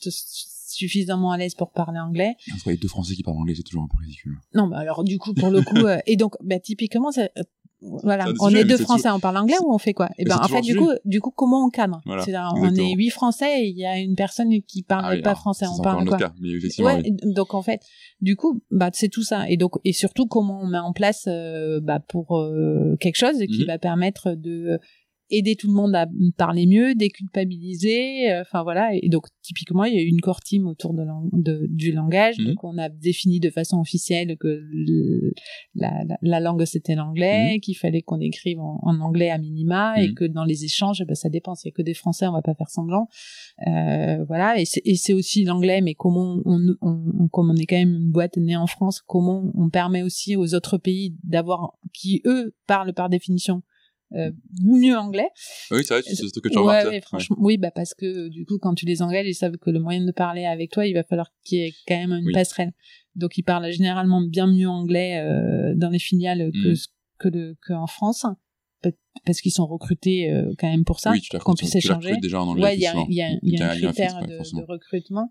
suffisamment 0.69 1.31
à 1.33 1.39
l'aise 1.39 1.55
pour 1.55 1.71
parler 1.73 1.99
anglais. 1.99 2.35
Entre 2.55 2.71
les 2.71 2.77
deux 2.77 2.89
Français 2.89 3.15
qui 3.15 3.23
parlent 3.23 3.39
anglais, 3.39 3.55
c'est 3.57 3.63
toujours 3.63 3.85
un 3.85 3.89
peu 3.89 3.99
ridicule. 4.01 4.37
Non, 4.55 4.67
bah 4.69 4.79
alors 4.79 5.05
du 5.05 5.19
coup, 5.19 5.33
pour 5.35 5.51
le 5.51 5.63
coup, 5.63 5.77
euh, 5.87 5.99
et 6.07 6.17
donc, 6.17 6.35
bah, 6.43 6.59
typiquement, 6.59 7.13
ça- 7.13 7.29
euh, 7.39 7.43
voilà, 7.83 8.27
on 8.41 8.49
est 8.51 8.65
deux 8.65 8.79
Français, 8.79 9.11
on 9.11 9.21
parle 9.21 9.37
anglais 9.37 9.57
ou 9.63 9.73
on 9.73 9.79
fait 9.79 9.93
quoi? 9.93 10.09
Et 10.19 10.25
mais 10.25 10.31
ben, 10.31 10.41
en 10.43 10.49
fait, 10.49 10.63
du 10.63 10.77
coup, 10.77 10.91
du 11.05 11.21
coup, 11.21 11.31
comment 11.31 11.67
on 11.67 11.71
cadre? 11.71 12.01
Voilà, 12.07 12.53
on 12.55 12.75
est 12.75 12.95
huit 12.95 13.11
Français 13.11 13.63
et 13.63 13.69
il 13.69 13.77
y 13.79 13.85
a 13.85 13.99
une 13.99 14.17
personne 14.17 14.51
qui 14.63 14.83
parle 14.83 15.05
Ah 15.07 15.11
oui, 15.13 15.23
pas 15.23 15.31
alors, 15.31 15.41
français, 15.41 15.67
ça, 15.67 15.73
on 15.79 15.83
parle 15.83 16.07
quoi? 16.07 16.17
cas, 16.17 16.33
mais 16.41 16.49
Ouais, 16.83 17.03
oui. 17.05 17.35
donc 17.35 17.55
en 17.55 17.63
fait, 17.63 17.81
du 18.21 18.35
coup, 18.37 18.63
bah 18.71 18.91
c'est 18.93 19.09
tout 19.09 19.23
ça, 19.23 19.49
et 19.49 19.57
donc 19.57 19.73
et 19.85 19.93
surtout 19.93 20.27
comment 20.27 20.61
on 20.63 20.67
met 20.67 20.79
en 20.79 20.93
place, 20.93 21.25
euh, 21.29 21.81
bah 21.83 22.01
pour 22.01 22.39
euh, 22.39 22.97
quelque 22.99 23.17
chose 23.17 23.39
qui 23.39 23.61
Mhm. 23.61 23.67
va 23.67 23.79
permettre 23.79 24.33
de 24.33 24.79
aider 25.31 25.57
tout 25.57 25.67
le 25.67 25.73
monde 25.75 25.95
à 25.95 26.07
parler 26.37 26.67
mieux, 26.67 26.95
déculpabiliser, 26.95 28.31
euh, 28.33 28.43
enfin 28.43 28.63
voilà, 28.63 28.91
et 28.95 29.09
donc 29.09 29.27
typiquement 29.43 29.85
il 29.85 29.95
y 29.95 29.99
a 29.99 30.03
eu 30.03 30.07
une 30.09 30.21
core 30.21 30.41
team 30.41 30.67
autour 30.67 30.95
de, 30.95 31.03
lang- 31.03 31.29
de- 31.33 31.67
du 31.71 31.93
langage, 31.93 32.39
Mhm. 32.39 32.47
donc 32.47 32.65
on 32.65 32.79
a 32.79 32.89
défini 32.89 33.41
de 33.41 33.51
façon 33.51 33.81
officielle 33.81 34.37
que 34.39 34.49
le- 34.71 35.33
la, 35.75 36.05
la, 36.05 36.17
la 36.23 36.41
langue 36.41 36.65
c'était 36.65 36.95
l'anglais, 36.95 37.59
qu'il 37.61 37.77
fallait 37.77 38.03
qu'on 38.03 38.21
écrive 38.21 38.61
en, 38.61 38.79
en 38.83 39.01
anglais 39.01 39.31
à 39.31 39.39
minima, 39.39 40.01
et 40.03 40.09
Mhm. 40.09 40.15
que 40.15 40.25
dans 40.25 40.45
les 40.45 40.65
échanges, 40.65 41.03
bah, 41.07 41.15
ça 41.15 41.29
dépend, 41.29 41.55
s'il 41.55 41.69
y 41.71 41.73
a 41.73 41.77
que 41.77 41.83
des 41.83 41.95
Français, 41.95 42.27
on 42.27 42.33
va 42.33 42.43
pas 42.43 42.55
faire 42.55 42.71
semblant, 42.71 43.09
euh, 43.67 44.25
voilà, 44.25 44.61
et 44.61 44.65
c'est 44.65 44.83
et 44.85 44.95
c'est 44.97 45.13
aussi 45.15 45.45
l'anglais, 45.45 45.81
mais 45.81 45.95
comment 45.95 46.41
on, 46.45 46.77
on, 46.81 47.07
on- 47.21 47.29
comme 47.29 47.51
on 47.51 47.57
est 47.57 47.67
quand 47.67 47.77
même 47.77 47.95
une 47.95 48.11
boîte 48.11 48.37
née 48.37 48.57
en 48.57 48.67
France, 48.67 49.01
comment 49.07 49.51
on 49.55 49.71
permet 49.71 50.03
aussi 50.03 50.37
aux 50.37 50.55
autres 50.55 50.79
pays 50.79 51.17
d'avoir, 51.25 51.73
qui 51.93 52.23
eux 52.27 52.55
parlent 52.67 52.93
par 52.95 53.09
définition 53.09 53.63
euh, 54.15 54.31
mieux 54.63 54.97
anglais. 54.97 55.29
Oui, 55.71 55.79
c'est 55.85 55.95
vrai, 55.95 56.03
c'est 56.03 56.15
ce 56.15 56.39
que 56.41 56.49
tu 56.49 56.57
ouais, 56.59 56.63
remarques. 56.63 56.87
ouais, 56.87 57.01
franchement, 57.01 57.37
oui, 57.41 57.57
bah 57.59 57.71
parce 57.71 57.95
que 57.95 58.29
du 58.29 58.45
coup, 58.47 58.59
quand 58.59 58.75
tu 58.75 58.87
les 58.87 59.03
engages, 59.03 59.27
ils 59.27 59.35
savent 59.35 59.57
que 59.59 59.71
le 59.71 59.81
moyen 59.81 60.05
de 60.05 60.13
parler 60.13 60.45
avec 60.45 60.71
toi, 60.71 60.87
il 60.87 60.95
va 60.95 61.03
falloir 61.03 61.31
qu'il 61.45 61.59
y 61.59 61.63
ait 61.63 61.75
quand 61.89 61.97
même 61.97 62.13
une 62.13 62.27
Oui. 62.27 62.33
passerelle. 62.33 62.73
Donc, 63.15 63.37
ils 63.39 63.43
parlent 63.43 63.71
généralement 63.71 64.21
bien 64.21 64.47
mieux 64.47 64.69
anglais 64.69 65.19
euh, 65.19 65.75
dans 65.75 65.91
les 65.91 65.99
filiales 65.99 66.51
que 66.63 66.69
Mm. 66.73 66.77
que 67.19 67.29
le 67.29 67.57
que 67.67 67.73
en 67.73 67.87
France, 67.87 68.27
parce 69.25 69.41
qu'ils 69.41 69.53
sont 69.53 69.67
recrutés 69.67 70.31
euh, 70.31 70.53
quand 70.59 70.69
même 70.71 70.85
pour 70.85 71.01
ça, 71.01 71.11
Oui, 71.13 71.21
tu 71.21 71.37
qu'on 71.39 71.55
puisse 71.55 71.71
tu 71.71 71.79
échanger. 71.79 72.09
recrutes 72.09 72.23
déjà 72.23 72.43
en 72.43 72.49
anglais. 72.49 72.63
Ouais, 72.63 72.75
il 72.77 72.81
y 72.81 72.87
a, 72.87 72.95
y 73.09 73.15
y 73.43 73.63
un 73.63 73.69
critère 73.77 74.21
ouais, 74.21 74.27
de, 74.27 74.39
de 74.39 74.65
recrutement. 74.67 75.31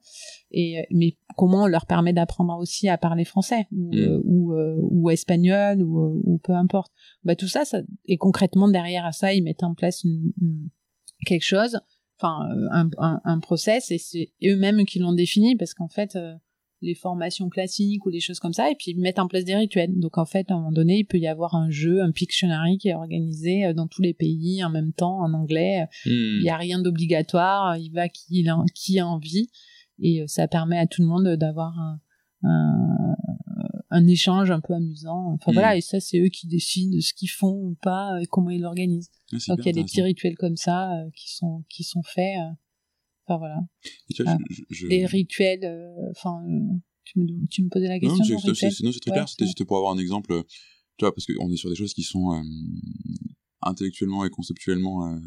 Et, 0.52 0.80
euh, 0.80 0.84
mais 0.92 1.18
comment 1.38 1.64
on 1.64 1.68
leur 1.68 1.86
permet 1.86 2.14
d'apprendre 2.14 2.58
aussi 2.60 2.90
à 2.90 2.98
parler 2.98 3.26
français 3.26 3.68
ou, 3.72 3.94
Mm. 3.94 3.98
euh, 4.00 4.22
ou, 4.24 4.54
euh, 4.54 4.78
ou 4.82 5.10
espagnol 5.10 5.82
ou, 5.82 6.22
ou 6.26 6.38
peu 6.40 6.54
importe. 6.54 6.92
Bah, 7.24 7.36
tout 7.36 7.48
ça, 7.48 7.64
ça, 7.66 7.80
et 8.06 8.18
concrètement, 8.18 8.68
derrière 8.68 9.06
à 9.06 9.12
ça, 9.12 9.34
ils 9.34 9.44
mettent 9.44 9.64
en 9.64 9.74
place 9.76 10.04
une, 10.04 10.32
une- 10.42 10.70
quelque 11.26 11.44
chose, 11.46 11.80
enfin, 12.20 12.48
un, 12.72 12.90
un, 12.98 13.22
un 13.24 13.40
process, 13.40 13.92
et 13.92 13.98
c'est 13.98 14.32
eux-mêmes 14.44 14.86
qui 14.86 15.00
l'ont 15.00 15.14
défini 15.14 15.56
parce 15.56 15.74
qu'en 15.74 15.88
fait, 15.88 16.18
les 16.86 16.96
formations 16.96 17.50
classiques 17.50 18.06
ou 18.06 18.10
les 18.10 18.20
choses 18.22 18.40
comme 18.40 18.54
ça, 18.54 18.70
et 18.72 18.76
puis 18.76 18.92
ils 18.92 19.00
mettent 19.00 19.20
en 19.20 19.28
place 19.28 19.44
des 19.44 19.56
rituels. 19.56 20.00
Donc 20.00 20.18
en 20.18 20.26
fait, 20.26 20.50
à 20.50 20.54
un 20.54 20.58
moment 20.58 20.72
donné, 20.72 21.00
il 21.00 21.06
peut 21.06 21.18
y 21.18 21.28
avoir 21.28 21.56
un 21.56 21.70
jeu, 21.70 22.02
un 22.02 22.12
Pictionary 22.12 22.78
qui 22.78 22.88
est 22.90 22.94
organisé 22.94 23.66
euh, 23.66 23.74
dans 23.74 23.88
tous 23.88 24.02
les 24.02 24.14
pays 24.14 24.64
en 24.64 24.70
même 24.70 24.94
temps, 24.94 25.20
en 25.20 25.34
anglais. 25.34 25.84
Hmm. 26.06 26.10
Il 26.10 26.42
n'y 26.44 26.50
a 26.50 26.58
rien 26.58 26.80
d'obligatoire, 26.82 27.76
il 27.78 27.90
va 27.92 28.08
qui, 28.10 28.24
il 28.30 28.50
a- 28.50 28.64
qui 28.74 29.00
a 29.00 29.08
envie, 29.08 29.50
et 30.00 30.22
euh, 30.22 30.26
ça 30.28 30.48
permet 30.48 30.78
à 30.78 30.88
tout 30.88 31.02
le 31.02 31.08
monde 31.08 31.28
d'avoir 31.36 31.78
un, 31.80 32.00
un- 32.44 33.16
un 33.92 34.08
échange 34.08 34.52
un 34.52 34.60
peu 34.60 34.74
amusant. 34.74 35.34
Enfin 35.34 35.52
Mm. 35.52 35.54
voilà, 35.54 35.78
et 35.78 35.82
ça 35.82 36.00
c'est 36.00 36.20
eux 36.20 36.28
qui 36.30 36.48
décident 36.48 36.96
de 36.96 37.00
ce 37.00 37.14
qu'ils 37.14 37.30
font 37.30 37.54
ou 37.54 37.78
pas 37.82 38.20
et 38.22 38.26
comment 38.26 38.50
ils 38.50 38.62
l'organisent. 38.62 39.10
C'est 39.38 39.48
Donc 39.50 39.60
il 39.60 39.68
y 39.68 39.70
a 39.70 39.74
des 39.74 39.84
petits 39.84 40.02
rituels 40.02 40.36
comme 40.36 40.58
ça 40.58 40.92
euh, 41.00 41.10
qui 41.16 41.34
sont 41.34 41.64
qui 41.70 41.84
sont 41.84 42.04
faits. 42.04 42.38
euh. 42.40 42.54
Enfin 43.28 43.38
voilà. 43.40 43.60
Et 44.10 44.14
tu 44.14 44.24
vois, 44.24 44.38
je- 44.50 44.56
je- 44.56 44.64
je- 44.70 44.88
Les 44.88 45.06
rituels. 45.06 45.64
euh, 45.66 46.12
Enfin, 46.12 46.44
euh, 46.48 46.78
tu 47.04 47.20
me 47.20 47.48
tu 47.48 47.64
me 47.64 47.70
posais 47.70 47.88
la 47.88 48.00
question. 48.00 48.18
non, 48.84 48.92
c'est 48.92 49.00
très 49.00 49.12
clair. 49.12 49.30
C'était 49.30 49.46
juste 49.46 49.64
pour 49.64 49.78
avoir 49.78 49.94
un 49.94 49.98
exemple, 49.98 50.32
euh, 50.34 50.44
tu 50.98 51.06
vois, 51.06 51.14
parce 51.14 51.26
qu'on 51.26 51.52
est 51.52 51.58
sur 51.58 51.70
des 51.70 51.76
choses 51.76 51.94
qui 51.94 52.04
sont 52.04 52.42
intellectuellement 53.62 54.26
et 54.26 54.30
conceptuellement 54.30 55.18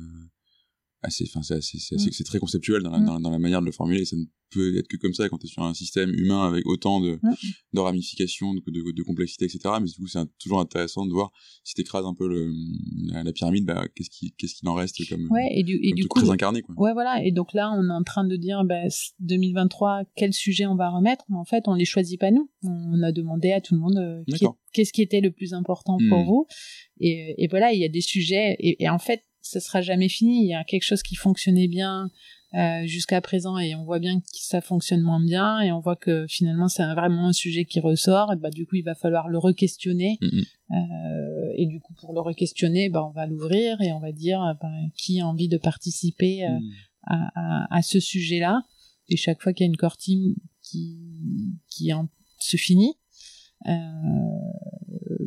assez, 1.02 1.24
enfin, 1.28 1.42
c'est 1.42 1.54
assez, 1.54 1.78
c'est 1.78 1.96
Mm. 1.96 2.24
très 2.24 2.38
conceptuel 2.38 2.82
dans 2.82 2.90
la, 2.90 2.98
Mm. 2.98 3.04
dans, 3.06 3.14
la- 3.14 3.20
dans 3.20 3.30
la 3.30 3.38
manière 3.38 3.60
de 3.60 3.66
le 3.66 3.72
formuler. 3.72 4.04
Ça 4.04 4.16
ne 4.16 4.24
peut 4.50 4.78
être 4.78 4.88
que 4.88 4.96
comme 4.96 5.12
ça 5.12 5.28
quand 5.28 5.36
tu 5.38 5.46
es 5.46 5.50
sur 5.50 5.62
un 5.62 5.74
système 5.74 6.10
humain 6.14 6.48
avec 6.48 6.66
autant 6.66 7.00
de, 7.00 7.18
Mm. 7.22 7.34
de 7.74 7.80
ramifications, 7.80 8.54
de, 8.54 8.60
de, 8.66 8.92
de 8.92 9.02
complexité, 9.02 9.44
etc. 9.44 9.60
Mais 9.80 9.86
du 9.86 9.94
coup, 9.94 10.06
c'est 10.08 10.18
toujours 10.38 10.58
intéressant 10.60 11.06
de 11.06 11.12
voir 11.12 11.30
si 11.64 11.74
tu 11.74 11.82
écrases 11.82 12.04
un 12.06 12.14
peu 12.14 12.26
le, 12.28 12.50
la, 13.12 13.22
la 13.22 13.32
pyramide, 13.32 13.64
bah, 13.66 13.86
qu'est-ce 13.94 14.10
qui, 14.10 14.32
qu'est-ce 14.38 14.54
qu'il 14.54 14.68
en 14.68 14.74
reste 14.74 15.06
comme, 15.08 15.28
Ouais, 15.30 15.48
et 15.54 15.62
du, 15.62 15.78
et 15.82 15.92
du 15.92 16.06
coup, 16.08 16.18
incarné, 16.30 16.62
quoi. 16.62 16.74
Ouais, 16.78 16.92
voilà. 16.94 17.22
Et 17.24 17.30
donc 17.30 17.52
là, 17.54 17.70
on 17.72 17.88
est 17.88 17.92
en 17.92 18.02
train 18.02 18.26
de 18.26 18.36
dire, 18.36 18.64
bah, 18.64 18.88
c- 18.90 19.12
2023, 19.20 20.02
quel 20.16 20.32
sujet 20.32 20.66
on 20.66 20.74
va 20.76 20.88
remettre? 20.90 21.24
Mais 21.28 21.36
en 21.36 21.44
fait, 21.44 21.64
on 21.68 21.74
les 21.74 21.84
choisit 21.84 22.18
pas 22.18 22.30
nous. 22.30 22.50
On 22.64 23.02
a 23.02 23.12
demandé 23.12 23.52
à 23.52 23.60
tout 23.60 23.74
le 23.74 23.80
monde 23.80 23.98
euh, 23.98 24.22
qu'est-ce 24.72 24.92
qui 24.92 25.02
était 25.02 25.20
le 25.20 25.30
plus 25.30 25.52
important 25.54 25.98
pour 26.08 26.18
Hmm. 26.22 26.26
vous? 26.26 26.46
Et, 27.00 27.34
et 27.38 27.48
voilà, 27.48 27.72
il 27.72 27.80
y 27.80 27.84
a 27.84 27.88
des 27.88 28.00
sujets. 28.00 28.56
Et, 28.58 28.82
et 28.82 28.88
en 28.88 28.98
fait, 28.98 29.22
ça 29.48 29.60
sera 29.60 29.80
jamais 29.82 30.08
fini. 30.08 30.44
Il 30.44 30.48
y 30.48 30.54
a 30.54 30.64
quelque 30.64 30.84
chose 30.84 31.02
qui 31.02 31.14
fonctionnait 31.14 31.68
bien 31.68 32.10
euh, 32.54 32.86
jusqu'à 32.86 33.20
présent 33.20 33.58
et 33.58 33.74
on 33.74 33.84
voit 33.84 33.98
bien 33.98 34.20
que 34.20 34.26
ça 34.32 34.60
fonctionne 34.62 35.02
moins 35.02 35.22
bien 35.22 35.60
et 35.60 35.70
on 35.72 35.80
voit 35.80 35.96
que 35.96 36.26
finalement 36.28 36.68
c'est 36.68 36.82
vraiment 36.94 37.26
un 37.28 37.32
sujet 37.34 37.64
qui 37.66 37.78
ressort 37.80 38.32
et 38.32 38.36
bah 38.36 38.48
du 38.50 38.64
coup 38.66 38.76
il 38.76 38.84
va 38.84 38.94
falloir 38.94 39.28
le 39.28 39.36
re-questionner 39.38 40.18
Mhm. 40.22 40.42
euh, 40.70 41.52
et 41.56 41.66
du 41.66 41.78
coup 41.80 41.92
pour 42.00 42.14
le 42.14 42.20
re-questionner 42.20 42.88
bah 42.88 43.04
on 43.04 43.10
va 43.10 43.26
l'ouvrir 43.26 43.80
et 43.82 43.92
on 43.92 44.00
va 44.00 44.12
dire 44.12 44.42
euh, 44.42 44.54
bah, 44.62 44.70
qui 44.96 45.20
a 45.20 45.26
envie 45.26 45.48
de 45.48 45.58
participer 45.58 46.44
euh, 46.46 46.58
Mm. 46.58 46.70
à, 47.04 47.30
à, 47.34 47.76
à 47.78 47.82
ce 47.82 48.00
sujet-là. 48.00 48.62
Et 49.10 49.16
chaque 49.16 49.42
fois 49.42 49.52
qu'il 49.52 49.64
y 49.64 49.68
a 49.68 49.70
une 49.70 49.76
core 49.76 49.96
team 49.98 50.34
qui, 50.62 50.98
qui 51.70 51.92
en- 51.92 52.08
se 52.40 52.56
finit, 52.56 52.94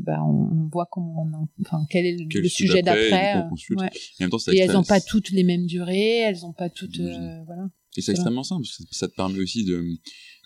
bah 0.01 0.23
on, 0.23 0.67
voit 0.71 0.87
comment 0.91 1.23
on 1.23 1.33
en- 1.33 1.47
enfin, 1.61 1.85
quel 1.89 2.05
est 2.05 2.17
le, 2.17 2.25
Quel 2.29 2.41
le 2.43 2.49
sujet 2.49 2.81
d'après, 2.81 3.35
euh, 3.37 3.41
ouais. 3.77 3.89
Et 4.19 4.23
en 4.23 4.25
même 4.25 4.29
temps, 4.29 4.39
c'est 4.39 4.53
Et 4.55 4.59
elles 4.59 4.71
n'ont 4.71 4.83
pas 4.83 5.01
toutes 5.01 5.31
les 5.31 5.43
mêmes 5.43 5.65
durées, 5.65 6.17
elles 6.17 6.39
n'ont 6.41 6.53
pas 6.53 6.69
toutes. 6.69 6.99
euh, 6.99 7.43
voilà. 7.45 7.69
Et 7.97 8.01
c'est 8.01 8.11
extrêmement 8.11 8.43
simple, 8.43 8.63
parce 8.63 8.77
que 8.77 8.95
ça 8.95 9.07
te 9.07 9.15
permet 9.15 9.39
aussi 9.39 9.63
de 9.65 9.83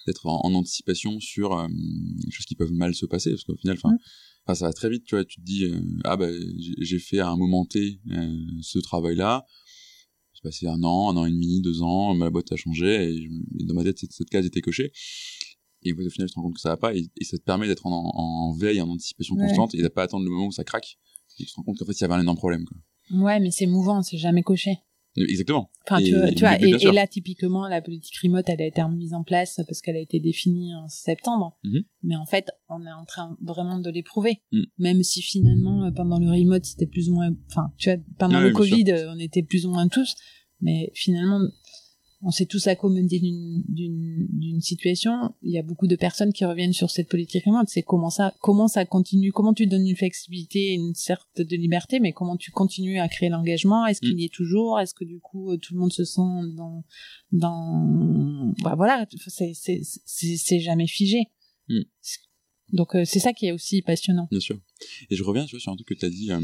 d'être 0.08 0.28
en, 0.28 0.39
en 0.45 0.53
anticipation 0.53 1.20
sur 1.20 1.58
euh, 1.58 1.68
des 1.68 2.30
choses 2.32 2.45
qui 2.45 2.56
peuvent 2.56 2.72
mal 2.72 2.93
se 2.93 3.06
passer, 3.08 3.32
parce 3.32 3.43
qu'au 3.43 3.56
final, 3.58 3.76
enfin, 3.78 3.93
Mm. 3.93 3.97
enfin, 4.45 4.56
ça 4.56 4.66
va 4.68 4.74
très 4.74 4.89
vite, 4.89 5.03
tu 5.06 5.16
vois, 5.16 5.26
tu 5.26 5.39
te 5.41 5.45
dis, 5.45 5.66
ah 6.03 6.16
ben, 6.16 6.32
j'ai- 6.80 6.99
fait 6.99 7.20
à 7.20 7.30
un 7.30 7.38
moment 7.38 7.66
T 7.66 7.99
ce 8.62 8.78
travail-là, 8.80 9.45
j'ai 10.36 10.41
passé 10.43 10.68
un 10.68 10.84
an, 10.84 11.10
un 11.12 11.18
an 11.18 11.26
et 11.26 11.32
demi, 11.32 11.62
deux 11.62 11.82
ans, 11.82 12.14
ma 12.14 12.30
boîte 12.30 12.51
a 12.51 12.56
changé, 12.56 13.10
et, 13.10 13.18
je- 13.20 13.30
et 13.62 13.66
dans 13.66 13.74
ma 13.74 13.84
tête, 13.84 13.97
cette, 13.97 14.12
cette 14.12 14.30
case 14.30 14.45
était 14.45 14.62
cochée. 14.62 14.91
Et 15.86 15.93
au 15.93 16.09
final, 16.09 16.27
tu 16.27 16.33
te 16.33 16.39
rends 16.39 16.43
compte 16.43 16.55
que 16.55 16.59
ça 16.61 16.69
va 16.69 16.77
pas, 16.77 16.93
et, 16.95 17.05
et 17.19 17.23
ça 17.23 17.38
te 17.38 17.43
permet 17.43 17.67
d'être 17.67 17.86
en, 17.86 17.91
en, 17.91 18.49
en 18.49 18.53
veille, 18.53 18.81
en 18.81 18.89
anticipation 18.89 19.36
Ouais. 19.36 19.47
constante, 19.47 19.73
et 19.75 19.81
de 19.81 19.88
pas 19.88 20.03
attendre 20.03 20.25
le 20.25 20.31
moment 20.31 20.47
où 20.47 20.51
ça 20.51 20.63
craque, 20.63 20.97
et 21.39 21.43
tu 21.45 21.49
te 21.51 21.55
rends 21.55 21.63
compte 21.63 21.77
qu'en 21.77 21.86
fait, 21.86 21.93
il 21.93 22.01
y 22.01 22.05
avait 22.05 22.13
un 22.15 22.21
énorme 22.21 22.38
problème, 22.38 22.65
quoi. 22.65 22.77
Ouais, 23.11 23.39
mais 23.39 23.51
c'est 23.51 23.67
mouvant, 23.67 24.01
c'est 24.01 24.17
jamais 24.17 24.41
coché. 24.41 24.79
Exactement. 25.17 25.69
Enfin, 25.86 25.99
Et- 25.99 26.05
tu, 26.05 26.15
vois- 26.41 26.57
tu 26.57 26.88
et, 26.88 26.91
là, 26.91 27.07
typiquement, 27.07 27.67
la 27.69 27.81
politique 27.81 28.17
remote, 28.21 28.49
elle 28.49 28.61
a 28.61 28.65
été 28.65 28.81
mise 28.89 29.13
en 29.13 29.23
place 29.23 29.61
parce 29.65 29.79
qu'elle 29.79 29.95
a 29.95 30.01
été 30.01 30.19
définie 30.19 30.75
en 30.75 30.89
septembre. 30.89 31.57
Mhm. 31.63 31.83
Mais 32.03 32.15
en 32.17 32.25
fait, 32.25 32.49
on 32.67 32.86
est 32.86 32.91
en 32.91 33.05
train 33.05 33.38
vraiment 33.41 33.79
de 33.79 33.89
l'éprouver. 33.89 34.41
Mm. 34.51 34.63
Même 34.77 35.03
si 35.03 35.21
finalement, 35.21 35.86
euh, 35.86 35.91
pendant 35.91 36.19
le 36.19 36.29
remote, 36.29 36.65
c'était 36.65 36.86
plus 36.88 37.09
ou 37.09 37.13
moins, 37.13 37.29
enfin, 37.49 37.71
tu 37.77 37.89
vois, 37.93 38.03
pendant 38.19 38.41
le. 38.41 38.51
Covid, 38.51 38.83
euh, 38.91 39.13
on 39.13 39.19
était 39.19 39.43
plus 39.43 39.65
ou 39.65 39.69
moins 39.71 39.88
tous. 39.88 40.15
Mais 40.59 40.91
finalement, 40.95 41.39
on 42.26 42.32
s'est 42.32 42.47
tous 42.47 42.65
accommodés 42.67 43.19
d'une, 43.19 44.59
situation. 44.61 45.34
Il 45.43 45.51
y 45.51 45.59
a 45.59 45.61
beaucoup 45.61 45.86
de 45.86 45.95
personnes 45.95 46.34
qui 46.34 46.43
reviennent 46.43 46.73
sur 46.73 46.89
cette 46.89 47.07
politique. 47.07 47.43
C'est 47.67 47.84
comment 47.84 48.09
ça, 48.09 48.34
comment 48.41 48.67
ça 48.67 48.84
continue, 48.86 49.32
comment 49.32 49.53
tu 49.53 49.67
donnes 49.67 49.86
une 49.86 49.95
flexibilité, 49.95 50.73
une 50.73 50.95
sorte 50.95 51.39
de 51.41 51.55
liberté, 51.55 51.99
mais 51.99 52.13
comment 52.13 52.36
tu 52.36 52.51
continues 52.51 52.99
à 52.99 53.07
créer 53.09 53.30
l'engagement? 53.30 53.86
Est-ce 53.86 53.99
qu'il 53.99 54.15
Mm. 54.15 54.19
y 54.19 54.26
est 54.26 54.34
toujours? 54.34 54.80
Est-ce 54.80 54.95
que 54.95 55.03
du 55.03 55.19
coup, 55.19 55.51
euh, 55.51 55.57
tout 55.57 55.73
le 55.76 55.80
monde 55.80 55.91
se 55.91 56.03
sent 56.03 56.21
dans, 56.55 56.84
dans, 57.32 58.53
bah 58.63 58.73
voilà, 58.76 59.05
c'est, 59.28 59.53
c'est, 59.53 59.82
c'est, 59.84 60.38
c'est 60.38 60.59
jamais 60.59 60.88
figé. 60.88 61.26
Mm. 61.69 61.82
Donc, 62.73 62.95
euh, 62.95 63.03
c'est 63.05 63.19
ça 63.19 63.34
qui 63.34 63.47
est 63.47 63.51
aussi 63.51 63.82
passionnant. 63.82 64.28
Bien 64.32 64.39
sûr. 64.39 64.59
Et 65.09 65.15
je 65.15 65.23
reviens, 65.23 65.45
tu 65.45 65.51
vois, 65.55 65.59
sur 65.59 65.71
un 65.71 65.75
truc 65.75 65.88
que 65.88 65.93
tu 65.93 66.05
as 66.05 66.09
dit 66.09 66.31
euh, 66.31 66.39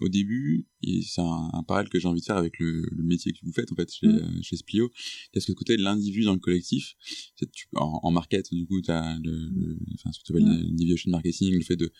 au 0.00 0.08
début, 0.08 0.66
et 0.82 1.02
c'est 1.02 1.20
un, 1.20 1.50
un 1.52 1.62
parallèle 1.62 1.88
que 1.88 1.98
j'ai 1.98 2.08
envie 2.08 2.20
de 2.20 2.24
faire 2.26 2.36
avec 2.36 2.58
le, 2.58 2.82
le 2.90 3.02
métier 3.02 3.32
que 3.32 3.38
vous 3.42 3.52
faites, 3.52 3.70
en 3.72 3.74
fait, 3.76 3.92
chez, 3.92 4.06
Mm. 4.06 4.16
euh, 4.16 4.42
chez 4.42 4.56
Splio. 4.56 4.90
Il 5.32 5.36
y 5.36 5.38
a 5.38 5.40
ce 5.40 5.52
côté 5.52 5.76
de 5.76 5.82
l'individu 5.82 6.22
dans 6.24 6.34
le 6.34 6.38
collectif. 6.40 6.94
Tu- 7.36 7.66
en, 7.76 8.00
en 8.02 8.10
market, 8.10 8.52
du 8.52 8.66
coup, 8.66 8.80
tu 8.80 8.90
as 8.90 9.18
le, 9.22 9.30
le- 9.32 9.78
enfin, 9.94 10.10
ce 10.12 10.18
que 10.20 10.24
tu 10.24 10.32
appelles 10.32 10.44
Mm. 10.46 10.62
l'individuation 10.62 11.10
marketing, 11.10 11.54
le 11.54 11.62
fait 11.62 11.76
de 11.76 11.92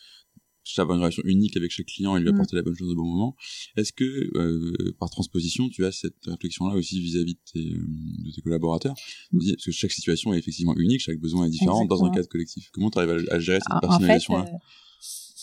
avoir 0.77 0.95
une 0.95 1.01
relation 1.01 1.21
unique 1.25 1.57
avec 1.57 1.71
chaque 1.71 1.87
client 1.87 2.15
et 2.15 2.21
lui 2.21 2.29
Mm. 2.31 2.35
apporter 2.35 2.55
la 2.55 2.61
bonne 2.61 2.75
chose 2.75 2.89
au 2.89 2.95
bon 2.95 3.03
moment. 3.05 3.35
Est-ce 3.75 3.91
que, 3.91 4.31
euh, 4.37 4.95
par 4.97 5.09
transposition, 5.09 5.67
tu 5.67 5.83
as 5.83 5.91
cette 5.91 6.25
réflexion-là 6.25 6.75
aussi 6.75 7.01
vis-à-vis 7.01 7.33
de 7.33 7.39
tes, 7.51 7.73
euh, 7.73 7.85
de 8.25 8.31
tes 8.31 8.41
collaborateurs? 8.41 8.95
Parce 9.33 9.65
que 9.65 9.71
chaque 9.71 9.91
situation 9.91 10.33
est 10.33 10.37
effectivement 10.39 10.73
unique, 10.77 11.01
chaque 11.01 11.19
besoin 11.19 11.47
est 11.47 11.49
différent 11.49 11.85
dans 11.85 12.05
un 12.05 12.11
cadre 12.11 12.29
collectif. 12.29 12.69
Comment 12.71 12.89
tu 12.89 12.97
arrives 12.97 13.27
à, 13.29 13.35
à 13.35 13.39
gérer 13.39 13.59
cette 13.59 13.73
En- 13.73 13.75
En 13.75 13.79
fait, 13.81 13.87
personnalisation-là? 13.87 14.45
euh, 14.53 14.57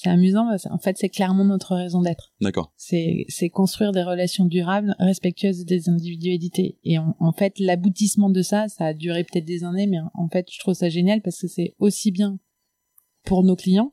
c'est 0.03 0.11
amusant. 0.11 0.47
parce 0.49 0.65
qu'en 0.65 0.79
fait, 0.79 0.97
c'est 0.99 1.09
clairement 1.09 1.45
notre 1.45 1.75
raison 1.77 2.03
d'être. 2.03 2.33
D'accord. 2.41 2.73
c'est 2.77 3.25
c'est 3.29 3.51
construire 3.51 3.93
des 3.93 4.03
relations 4.03 4.45
durables, 4.45 4.95
respectueuses 4.99 5.65
des 5.65 5.89
individualités. 5.89 6.79
Et 6.85 6.99
en, 6.99 7.17
en 7.19 7.33
fait, 7.33 7.59
l'aboutissement 7.59 8.31
de 8.31 8.43
ça, 8.43 8.69
ça 8.69 8.87
a 8.87 8.95
duré 8.95 9.25
peut-être 9.25 9.45
des 9.45 9.65
années, 9.65 9.87
mais 9.87 9.99
en 10.15 10.29
fait, 10.29 10.47
je 10.51 10.59
trouve 10.59 10.75
ça 10.75 10.89
génial 10.89 11.23
parce 11.23 11.41
que 11.41 11.49
c'est 11.49 11.75
aussi 11.79 12.11
bien 12.11 12.39
pour 13.25 13.45
nos 13.45 13.57
clients 13.57 13.93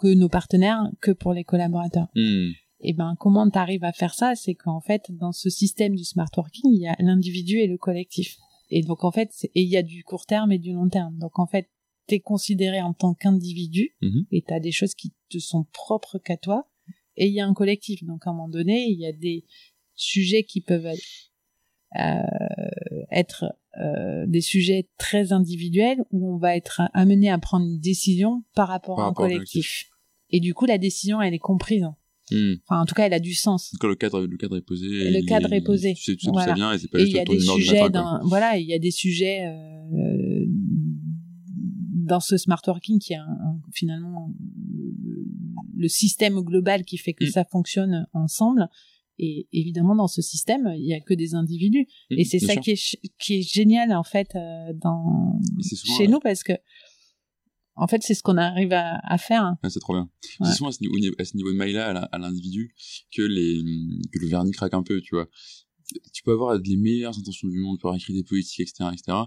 que 0.00 0.12
nos 0.12 0.28
partenaires 0.28 0.90
que 1.00 1.10
pour 1.10 1.32
les 1.32 1.44
collaborateurs. 1.44 2.08
Hmm. 2.14 2.50
Et 2.80 2.92
ben, 2.92 3.14
comment 3.18 3.48
tu 3.48 3.58
arrives 3.58 3.84
à 3.84 3.92
faire 3.92 4.14
ça? 4.14 4.34
C'est 4.34 4.54
qu'en 4.54 4.80
fait, 4.80 5.06
dans 5.10 5.32
ce 5.32 5.48
système 5.48 5.94
du 5.94 6.04
smart 6.04 6.28
working, 6.36 6.70
il 6.72 6.82
y 6.82 6.86
a 6.86 6.94
l'individu 6.98 7.58
et 7.58 7.66
le 7.66 7.78
collectif. 7.78 8.36
Et 8.68 8.82
donc, 8.82 9.04
en 9.04 9.12
fait, 9.12 9.30
et 9.54 9.62
il 9.62 9.68
y 9.68 9.76
a 9.76 9.82
du 9.82 10.02
court 10.04 10.26
terme 10.26 10.52
et 10.52 10.58
du 10.58 10.72
long 10.72 10.88
terme. 10.88 11.16
Donc, 11.18 11.38
en 11.38 11.46
fait, 11.46 11.68
t'es 12.06 12.20
considéré 12.20 12.80
en 12.80 12.92
tant 12.92 13.14
qu'individu 13.14 13.96
Mhm. 14.02 14.26
et 14.32 14.42
t'as 14.42 14.60
des 14.60 14.72
choses 14.72 14.94
qui 14.94 15.12
te 15.28 15.38
sont 15.38 15.64
propres 15.72 16.18
qu'à 16.18 16.36
toi. 16.36 16.68
Et 17.16 17.26
il 17.26 17.32
y 17.32 17.40
a 17.40 17.46
un 17.46 17.54
collectif. 17.54 18.04
Donc, 18.04 18.26
à 18.26 18.30
un 18.30 18.32
moment 18.34 18.48
donné, 18.48 18.84
il 18.88 18.98
y 19.00 19.06
a 19.06 19.12
des 19.12 19.44
sujets 19.94 20.44
qui 20.44 20.60
peuvent 20.60 20.84
être, 20.86 21.30
euh, 21.98 22.22
être 23.10 23.44
euh, 23.80 24.24
des 24.26 24.40
sujets 24.40 24.88
très 24.98 25.32
individuels 25.32 26.02
où 26.10 26.32
on 26.34 26.38
va 26.38 26.56
être 26.56 26.82
amené 26.94 27.30
à 27.30 27.38
prendre 27.38 27.66
une 27.66 27.78
décision 27.80 28.42
par 28.54 28.68
rapport 28.68 28.96
Par 28.96 29.04
à 29.04 29.08
un 29.08 29.10
rapport 29.10 29.26
collectif. 29.28 29.86
Et 30.30 30.40
du 30.40 30.54
coup, 30.54 30.66
la 30.66 30.78
décision, 30.78 31.20
elle 31.22 31.34
est 31.34 31.38
comprise. 31.38 31.84
Hmm. 32.30 32.54
Enfin, 32.66 32.80
en 32.82 32.86
tout 32.86 32.94
cas, 32.94 33.06
elle 33.06 33.12
a 33.14 33.20
du 33.20 33.34
sens. 33.34 33.72
Quand 33.80 33.86
le 33.88 33.94
cadre, 33.94 34.20
le 34.26 34.36
cadre 34.36 34.56
est 34.56 34.62
posé. 34.62 34.86
Le 34.88 35.24
cadre 35.26 35.52
est 35.52 35.60
posé. 35.60 35.94
Tu 35.94 36.02
sais, 36.02 36.16
tu 36.16 36.20
sais 36.24 36.26
d'où 36.26 36.32
Voilà. 36.32 36.48
ça 36.48 36.54
vient 36.54 36.72
et 36.72 36.78
c'est 36.78 36.88
pas 36.88 36.98
Et 36.98 37.02
juste 37.02 37.14
y 37.16 37.20
a 37.20 37.24
ton 37.24 37.32
des 37.34 37.80
matin, 37.80 38.20
voilà, 38.24 38.58
il 38.58 38.66
y 38.66 38.74
a 38.74 38.78
des 38.78 38.90
sujets 38.90 39.46
euh, 39.46 39.75
dans 42.06 42.20
ce 42.20 42.36
smart 42.36 42.62
working 42.66 42.98
qui 42.98 43.12
est 43.12 43.16
un- 43.16 43.22
un- 43.22 43.60
finalement 43.72 44.32
le, 45.76 45.88
système 45.88 46.40
global 46.40 46.84
qui 46.84 46.96
fait 46.96 47.12
que 47.12 47.24
Mm. 47.24 47.30
ça 47.30 47.44
fonctionne 47.44 48.06
ensemble. 48.14 48.68
Et 49.18 49.48
évidemment, 49.52 49.94
dans 49.96 50.08
ce 50.08 50.20
système, 50.22 50.70
il 50.76 50.84
y 50.86 50.92
a 50.94 51.00
que 51.00 51.14
des 51.14 51.34
individus. 51.34 51.86
Hmm, 52.10 52.18
Et 52.18 52.24
c'est 52.24 52.38
ça 52.38 52.52
sûr. 52.54 52.62
qui 52.62 52.70
est, 52.72 53.00
qui 53.18 53.34
est 53.38 53.42
génial 53.42 53.92
en 53.94 54.02
fait 54.04 54.28
euh, 54.34 54.72
dans 54.74 55.38
souvent, 55.60 55.96
chez 55.96 56.04
euh, 56.06 56.10
nous 56.10 56.20
parce 56.20 56.42
que 56.42 56.52
en 57.78 57.86
fait, 57.86 58.02
c'est 58.02 58.14
ce 58.14 58.22
qu'on 58.22 58.38
arrive 58.38 58.72
à, 58.72 58.98
à 59.04 59.18
faire. 59.18 59.54
Ah, 59.62 59.68
c'est 59.70 59.80
trop 59.80 59.92
bien. 59.92 60.08
Ouais. 60.40 60.46
C'est 60.48 60.56
souvent 60.56 60.70
à 60.70 60.72
ce 60.72 60.80
niveau, 60.80 60.94
à 61.18 61.24
ce 61.26 61.36
niveau 61.36 61.50
de 61.52 61.56
mail-là, 61.58 62.08
à 62.10 62.18
l'individu, 62.18 62.74
que, 63.14 63.20
les, 63.22 63.62
que 64.12 64.18
le 64.18 64.28
vernis 64.28 64.52
craque 64.52 64.72
un 64.72 64.82
peu, 64.82 65.00
tu 65.02 65.14
vois. 65.14 65.28
Tu 66.12 66.22
peux 66.24 66.32
avoir 66.32 66.58
les 66.58 66.76
meilleures 66.76 67.16
intentions 67.16 67.46
du 67.48 67.58
monde, 67.60 67.76
tu 67.78 67.82
peux 67.82 67.88
avoir 67.88 67.96
écrit 68.00 68.12
des 68.12 68.24
politiques, 68.24 68.60
etc., 68.60 68.90
etc. 68.92 69.18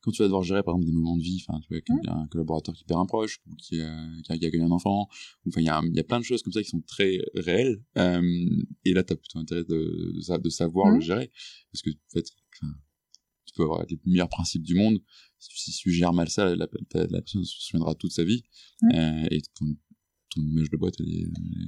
Quand 0.00 0.10
tu 0.10 0.22
vas 0.22 0.26
devoir 0.28 0.42
gérer, 0.42 0.62
par 0.62 0.74
exemple, 0.74 0.86
des 0.86 0.92
moments 0.96 1.16
de 1.18 1.22
vie, 1.22 1.44
enfin, 1.46 1.60
tu 1.60 1.68
vois, 1.68 1.80
qu'il 1.82 1.94
y 2.02 2.08
a 2.08 2.14
un 2.14 2.26
collaborateur 2.28 2.74
qui 2.74 2.84
perd 2.84 3.00
un 3.00 3.04
proche, 3.06 3.40
ou 3.46 3.54
qui 3.56 3.80
a, 3.82 4.08
qui 4.24 4.32
a, 4.32 4.38
qui 4.38 4.46
a 4.46 4.50
gagné 4.50 4.64
un 4.64 4.70
enfant, 4.70 5.06
enfin, 5.46 5.60
il 5.60 5.66
y, 5.66 5.68
a, 5.68 5.82
y 5.84 6.00
a 6.00 6.04
plein 6.04 6.18
de 6.18 6.24
choses 6.24 6.42
comme 6.42 6.52
ça 6.54 6.62
qui 6.62 6.70
sont 6.70 6.80
très 6.80 7.18
réelles, 7.34 7.82
euh, 7.98 8.48
et 8.86 8.94
là, 8.94 9.02
tu 9.04 9.12
as 9.12 9.16
plutôt 9.16 9.38
intérêt 9.38 9.64
de, 9.64 10.12
de, 10.14 10.38
de 10.42 10.48
savoir 10.50 10.88
le 10.94 11.00
gérer. 11.00 11.30
Parce 11.72 11.82
que, 11.82 11.90
en 11.90 12.10
fait, 12.14 12.24
tu 13.44 13.52
peux 13.54 13.64
avoir 13.64 13.84
les 13.88 13.98
meilleurs 14.06 14.28
principes 14.30 14.62
du 14.62 14.74
monde, 14.76 14.98
si 15.38 15.48
tu, 15.50 15.56
si 15.58 15.72
tu 15.72 15.90
gères 15.92 16.12
mal 16.14 16.28
ça, 16.30 16.54
la, 16.54 16.66
la, 16.94 17.06
la 17.06 17.20
personne 17.20 17.44
se 17.44 17.60
souviendra 17.60 17.94
toute 17.94 18.12
sa 18.12 18.24
vie, 18.24 18.42
euh, 18.94 19.26
et 19.30 19.40
ton, 19.58 19.66
ton 20.30 20.40
image 20.42 20.70
de 20.70 20.76
boîte, 20.78 20.94
elle 21.00 21.08
est. 21.08 21.26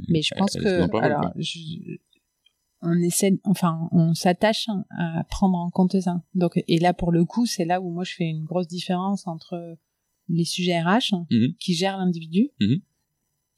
Mais 0.09 0.22
je 0.22 0.30
pense 0.38 0.57
elle- 0.57 0.62
est 0.66 0.78
dans 0.78 0.88
que 0.88 0.93
alors 1.12 1.32
je- 1.38 1.99
on 2.83 2.99
essaie, 3.01 3.39
enfin, 3.45 3.89
on 3.93 4.14
s'attache 4.14 4.68
à 4.91 5.24
prendre 5.24 5.59
en 5.59 5.70
compte 5.70 5.99
ça. 6.01 6.22
Donc, 6.35 6.53
et 6.66 6.78
là 6.78 6.95
pour 6.95 7.12
le 7.12 7.24
coup, 7.24 7.47
c'est 7.47 7.64
là 7.64 7.81
où 7.81 7.91
moi 7.91 8.05
je 8.05 8.14
fais 8.14 8.24
une 8.28 8.45
grosse 8.45 8.66
différence 8.68 9.26
entre 9.26 9.76
les 10.28 10.45
sujets 10.45 10.81
RH 10.81 11.14
Mhm. 11.31 11.55
qui 11.59 11.74
gèrent 11.74 11.99
l'individu 11.99 12.51
Mhm. 12.61 12.81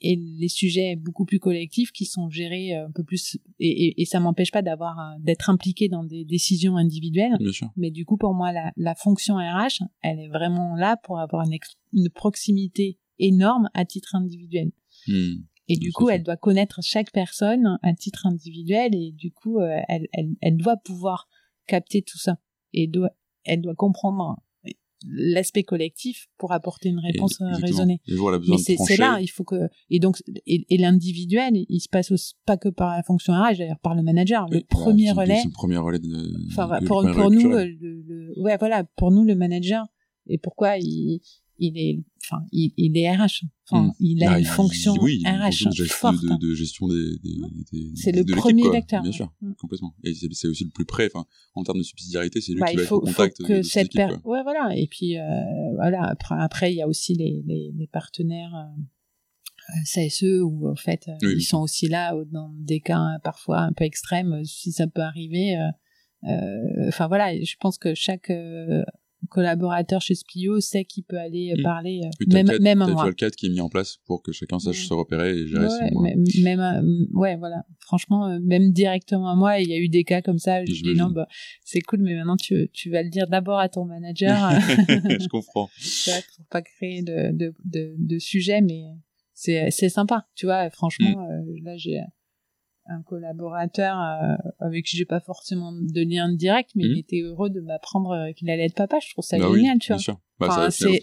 et 0.01 0.17
les 0.17 0.49
sujets 0.49 0.97
beaucoup 0.97 1.25
plus 1.25 1.39
collectifs 1.39 1.93
qui 1.93 2.07
sont 2.07 2.29
gérés 2.31 2.75
euh, 2.75 2.87
un 2.87 2.91
peu 2.91 3.05
plus 3.05 3.37
et, 3.61 3.69
et, 3.87 4.03
et 4.03 4.05
ça 4.07 4.19
m'empêche 4.21 4.51
pas 4.51 4.63
d'avoir 4.63 4.99
euh, 4.99 5.19
d'être 5.21 5.51
impliqué 5.51 5.89
dans 5.89 6.03
des 6.03 6.25
décisions 6.25 6.77
individuelles 6.77 7.37
Bien 7.39 7.53
sûr. 7.53 7.71
mais 7.77 7.91
du 7.91 8.05
coup 8.05 8.17
pour 8.17 8.35
moi 8.35 8.51
la, 8.53 8.73
la 8.77 8.95
fonction 8.95 9.37
RH 9.37 9.83
elle 10.03 10.19
est 10.19 10.29
vraiment 10.29 10.75
là 10.75 10.97
pour 10.97 11.21
avoir 11.21 11.47
une 11.93 12.09
proximité 12.09 12.99
énorme 13.19 13.69
à 13.75 13.85
titre 13.85 14.15
individuel 14.15 14.73
Hmm. 15.09 15.43
Et 15.69 15.77
du 15.77 15.93
coup 15.93 16.09
elle 16.11 16.23
doit 16.23 16.37
connaître 16.37 16.81
chaque 16.83 17.13
personne 17.13 17.79
à 17.83 17.95
titre 17.95 18.27
individuel 18.27 18.95
et 18.95 19.13
du 19.13 19.31
coup 19.31 19.59
euh, 19.61 19.79
elle, 19.89 20.07
elle, 20.13 20.31
elle 20.41 20.57
doit 20.57 20.77
pouvoir 20.77 21.29
capter 21.67 22.03
tout 22.03 22.19
ça 22.19 22.39
et 22.73 22.87
doit 22.89 23.11
elle 23.45 23.61
doit 23.61 23.75
comprendre 23.75 24.37
l'aspect 25.07 25.63
collectif 25.65 26.29
pour 26.39 26.53
apporter 26.53 26.89
une 26.89 27.01
réponse 27.01 27.41
euh, 27.41 27.47
raisonnée. 27.57 28.01
Mais 28.07 28.59
c'est 28.87 28.97
là, 28.99 29.19
il 29.21 29.29
faut 29.29 29.45
que 29.45 29.69
et 29.91 29.99
donc 29.99 30.23
et, 30.47 30.65
et 30.69 30.79
l'individuel, 30.79 31.55
il 31.69 31.81
se 31.81 31.89
passe 31.89 32.13
aussi, 32.13 32.35
pas 32.47 32.57
que 32.57 32.69
par 32.69 32.97
la 32.97 33.03
fonction 33.03 33.33
RH, 33.33 33.59
d'ailleurs 33.59 33.81
par 33.81 33.95
le 33.95 34.03
manager, 34.03 34.47
Oui, 34.51 34.59
le 34.59 34.65
premier 34.65 35.13
bah, 35.13 35.23
relais. 35.23 35.39
C'est 35.43 35.49
le 35.49 35.53
premier 35.53 35.79
relais 35.79 35.99
de. 35.99 36.47
Enfin 36.51 36.81
de- 36.81 36.87
pour 36.87 37.03
nous, 37.03 37.53
euh, 37.53 37.65
le, 37.65 38.03
le- 38.03 38.43
ouais 38.43 38.57
voilà, 38.59 38.85
pour 38.97 39.11
nous 39.11 39.25
le 39.25 39.35
manager. 39.35 39.87
Et 40.29 40.39
pourquoi 40.39 40.77
il 40.79 41.21
il 41.59 41.77
est 41.79 42.03
enfin 42.25 42.45
il, 42.53 42.73
il 42.77 42.97
est 42.97 43.11
RH, 43.15 43.45
enfin 43.71 43.87
Mm. 43.89 43.93
il 44.01 44.25
a 44.25 44.27
Bah, 44.31 44.39
une 44.39 44.45
il- 44.45 44.49
fonction 44.49 44.95
oui, 45.01 45.21
une 45.25 45.29
RH 45.29 45.43
fonction 45.45 45.71
de 45.71 45.75
gestion, 45.75 45.97
forte. 46.13 46.23
de, 46.23 46.49
de 46.49 46.55
gestion 46.55 46.89
des, 46.89 47.17
des, 47.23 47.41
des- 47.73 47.91
C'est 47.97 48.13
de 48.13 48.17
le 48.19 48.23
l'équipe, 48.23 48.37
premier 48.37 48.63
quoi. 48.63 48.73
lecteur, 48.73 49.03
Bien 49.03 49.13
sûr, 49.13 49.33
Mm. 49.41 49.53
complètement. 49.55 49.95
Et 50.05 50.15
c'est 50.15 50.49
aussi 50.49 50.65
le 50.65 50.71
plus 50.71 50.85
près. 50.87 51.07
Enfin, 51.13 51.27
en 51.55 51.63
termes 51.65 51.79
de 51.79 51.83
subsidiarité, 51.83 52.41
c'est 52.41 52.53
lui 52.53 52.61
Bah, 52.61 52.71
qui 52.71 52.77
va 52.77 52.83
faut, 52.85 52.97
être 52.99 53.03
au 53.03 53.07
faut 53.07 53.13
contact 53.23 53.41
de, 53.43 53.47
que 53.47 53.53
de 53.59 53.63
cette 53.63 53.93
cette 53.93 53.95
équipe. 53.97 54.23
quoi. 54.23 54.37
ouais 54.39 54.43
voilà 54.43 54.77
et 54.77 54.87
puis 54.87 55.19
euh, 55.19 55.23
voilà 55.77 56.03
après 56.05 56.35
après 56.39 56.73
il 56.73 56.77
y 56.77 56.83
a 56.83 56.89
aussi 56.89 57.15
les 57.15 57.43
les, 57.47 57.73
les 57.77 57.87
partenaires 57.87 58.55
euh, 58.55 58.83
CSE 59.85 60.41
où 60.43 60.69
en 60.69 60.75
fait 60.75 61.07
euh, 61.09 61.13
Oui, 61.23 61.35
ils 61.37 61.43
sont 61.43 61.61
aussi 61.61 61.89
là 61.89 62.15
euh, 62.15 62.25
dans 62.31 62.51
des 62.59 62.81
cas 62.81 62.99
euh, 63.01 63.19
parfois 63.23 63.61
un 63.61 63.73
peu 63.73 63.85
extrêmes 63.85 64.33
euh, 64.33 64.45
si 64.45 64.73
ça 64.73 64.87
peut 64.87 65.03
arriver 65.03 65.57
euh, 65.57 65.69
euh, 66.29 66.89
enfin 66.89 67.07
voilà 67.09 67.33
je 67.43 67.55
pense 67.61 67.79
que 67.79 67.95
chaque 67.95 68.31
euh, 68.31 68.83
collaborateur 69.31 70.01
chez 70.01 70.15
Spio 70.15 70.61
sait 70.61 70.85
qu'il 70.85 71.05
peut 71.05 71.19
aller 71.19 71.53
euh, 71.53 71.61
Mm. 71.61 71.63
parler 71.63 72.01
euh, 72.05 72.09
Oui, 72.21 72.27
t'as 72.29 72.37
même 72.39 72.47
le 72.47 72.53
cadre- 72.53 72.63
même 72.65 72.79
t'as- 72.79 72.85
à 72.85 72.87
tu 72.87 72.93
moi 72.93 73.03
vois 73.03 73.11
le 73.11 73.15
cadre 73.15 73.35
qui 73.37 73.47
est 73.47 73.51
mis 73.51 73.61
en 73.61 73.69
place 73.69 73.99
pour 74.07 74.23
que 74.23 74.33
chacun 74.33 74.59
sache 74.59 74.81
Ouais. 74.83 74.89
se 74.89 74.95
repérer 74.95 75.31
et 75.39 75.47
gérer 75.47 75.65
Ouais, 75.67 75.69
son 75.89 75.95
mois. 75.95 76.11
même, 76.43 76.61
euh, 76.61 77.07
ouais 77.13 77.37
voilà 77.37 77.65
franchement 77.81 78.39
même 78.41 78.73
directement 78.73 79.29
à 79.29 79.35
moi 79.37 79.59
il 79.61 79.69
y 79.69 79.73
a 79.75 79.79
eu 79.79 79.89
des 79.89 80.05
cas 80.05 80.23
comme 80.23 80.39
ça 80.39 80.65
je 80.65 80.73
dis 80.83 80.95
non 80.95 81.11
bah 81.11 81.27
c'est 81.65 81.81
cool 81.81 82.01
mais 82.03 82.15
maintenant 82.15 82.37
tu 82.37 82.69
tu 82.73 82.91
vas 82.91 83.03
le 83.03 83.11
dire 83.11 83.27
d'abord 83.27 83.59
à 83.59 83.69
ton 83.69 83.85
manager 83.85 84.51
je 85.21 85.29
comprends. 85.31 85.69
vois, 86.07 86.15
pour 86.37 86.47
pas 86.47 86.63
créer 86.63 87.03
de 87.03 87.33
de 87.33 87.55
de, 87.65 87.95
de 87.99 88.19
sujet 88.19 88.61
mais 88.61 88.83
c'est 89.35 89.71
c'est 89.71 89.89
sympa 89.89 90.27
tu 90.35 90.47
vois 90.47 90.69
franchement 90.71 91.11
Mm. 91.29 91.31
euh, 91.31 91.61
là 91.63 91.77
j'ai 91.77 92.01
un 92.87 93.03
collaborateur 93.03 93.97
euh, 94.01 94.35
avec 94.61 94.85
qui 94.87 94.97
j'ai 94.97 95.05
pas 95.05 95.21
forcément 95.21 95.73
de 95.73 96.01
lien 96.03 96.33
direct 96.33 96.71
mais 96.75 96.85
il 96.85 96.99
était 96.99 97.21
heureux 97.21 97.49
de 97.51 97.61
m'apprendre 97.61 98.11
euh, 98.11 98.33
qu'il 98.33 98.51
allait 98.51 98.67
être 98.67 98.75
papa. 98.75 98.99
Je 99.01 99.11
trouve 99.13 99.25
ça 99.25 99.39
Bah 99.39 99.49
oui, 99.51 99.59
génial 99.59 99.79
tu 99.79 99.89
bien 99.89 99.97
vois. 99.97 100.03
sûr. 100.03 100.19
Bah, 100.49 100.55
Enfin, 100.55 100.71
c'est 100.71 100.99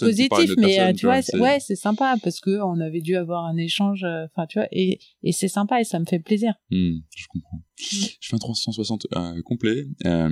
vois, 0.00 0.06
positif 0.08 0.28
mais 0.58 0.80
euh, 0.80 0.92
tu 0.92 1.06
vois 1.06 1.22
c'est- 1.22 1.32
c'est- 1.32 1.38
ouais 1.40 1.58
c'est 1.60 1.76
sympa 1.76 2.16
parce 2.22 2.40
que 2.40 2.60
on 2.62 2.80
avait 2.80 3.00
dû 3.00 3.16
avoir 3.16 3.44
un 3.44 3.56
échange 3.56 4.04
euh, 4.04 4.26
enfin 4.26 4.46
tu 4.46 4.58
vois 4.58 4.68
et 4.72 4.98
et 5.22 5.32
c'est 5.32 5.48
sympa 5.48 5.80
et 5.80 5.84
ça 5.84 5.98
me 5.98 6.04
fait 6.06 6.18
plaisir 6.20 6.54
Hmm, 6.70 6.98
je 7.16 7.24
comprends. 7.28 7.62
Je 7.76 8.08
fais 8.28 8.34
un 8.36 8.38
360 8.38 9.06
euh, 9.16 9.42
complet. 9.42 9.86
Euh, 10.06 10.28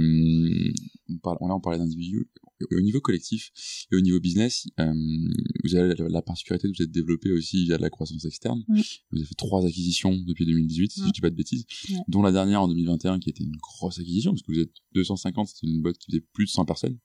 on 1.10 1.18
parle, 1.18 1.38
là, 1.40 1.54
on 1.56 1.60
parlait 1.60 1.78
d'individus. 1.78 2.30
Au 2.70 2.80
niveau 2.80 3.00
collectif 3.00 3.50
et 3.90 3.96
au 3.96 4.00
niveau 4.00 4.20
business, 4.20 4.68
euh, 4.78 4.92
vous 5.64 5.74
avez 5.74 5.94
la, 5.96 6.08
la 6.08 6.22
particularité 6.22 6.68
de 6.68 6.72
vous 6.76 6.82
êtes 6.84 6.92
développé 6.92 7.32
aussi 7.32 7.64
via 7.64 7.76
de 7.76 7.82
la 7.82 7.90
croissance 7.90 8.24
externe. 8.24 8.62
Mm. 8.68 8.80
Vous 9.10 9.18
avez 9.18 9.26
fait 9.26 9.34
trois 9.34 9.66
acquisitions 9.66 10.16
depuis 10.28 10.46
2018, 10.46 10.92
si 10.92 11.00
je 11.08 11.10
dis 11.12 11.20
pas 11.20 11.30
de 11.30 11.34
bêtises, 11.34 11.64
dont 12.06 12.22
la 12.22 12.30
dernière 12.30 12.62
en 12.62 12.68
2021 12.68 13.18
qui 13.18 13.30
était 13.30 13.42
une 13.42 13.56
grosse 13.56 13.98
acquisition 13.98 14.30
parce 14.30 14.42
que 14.42 14.52
vous 14.52 14.60
êtes 14.60 14.70
250, 14.94 15.48
c'était 15.48 15.66
une 15.66 15.82
boîte 15.82 15.98
qui 15.98 16.12
faisait 16.12 16.24
plus 16.32 16.44
de 16.44 16.50
100 16.50 16.64
personnes. 16.64 16.98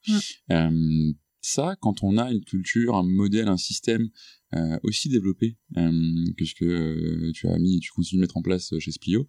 Euh, 0.71 1.13
ça, 1.41 1.75
quand 1.79 2.03
on 2.03 2.17
a 2.17 2.31
une 2.31 2.43
culture, 2.43 2.95
un 2.95 3.03
modèle, 3.03 3.47
un 3.47 3.57
système 3.57 4.09
euh, 4.55 4.77
aussi 4.83 5.07
développé 5.09 5.57
euh, 5.77 5.91
que 6.37 6.45
ce 6.45 6.55
que 6.55 6.65
euh, 6.65 7.31
tu 7.33 7.47
as 7.47 7.57
mis 7.57 7.77
et 7.77 7.79
tu 7.79 7.91
continues 7.91 8.19
de 8.19 8.23
mettre 8.23 8.37
en 8.37 8.41
place 8.41 8.73
chez 8.79 8.91
Splio, 8.91 9.27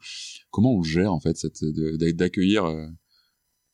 comment 0.51 0.75
on 0.75 0.83
gère 0.83 1.13
en 1.13 1.21
fait 1.21 1.37
cette 1.37 1.65
d'accueillir 1.65 2.67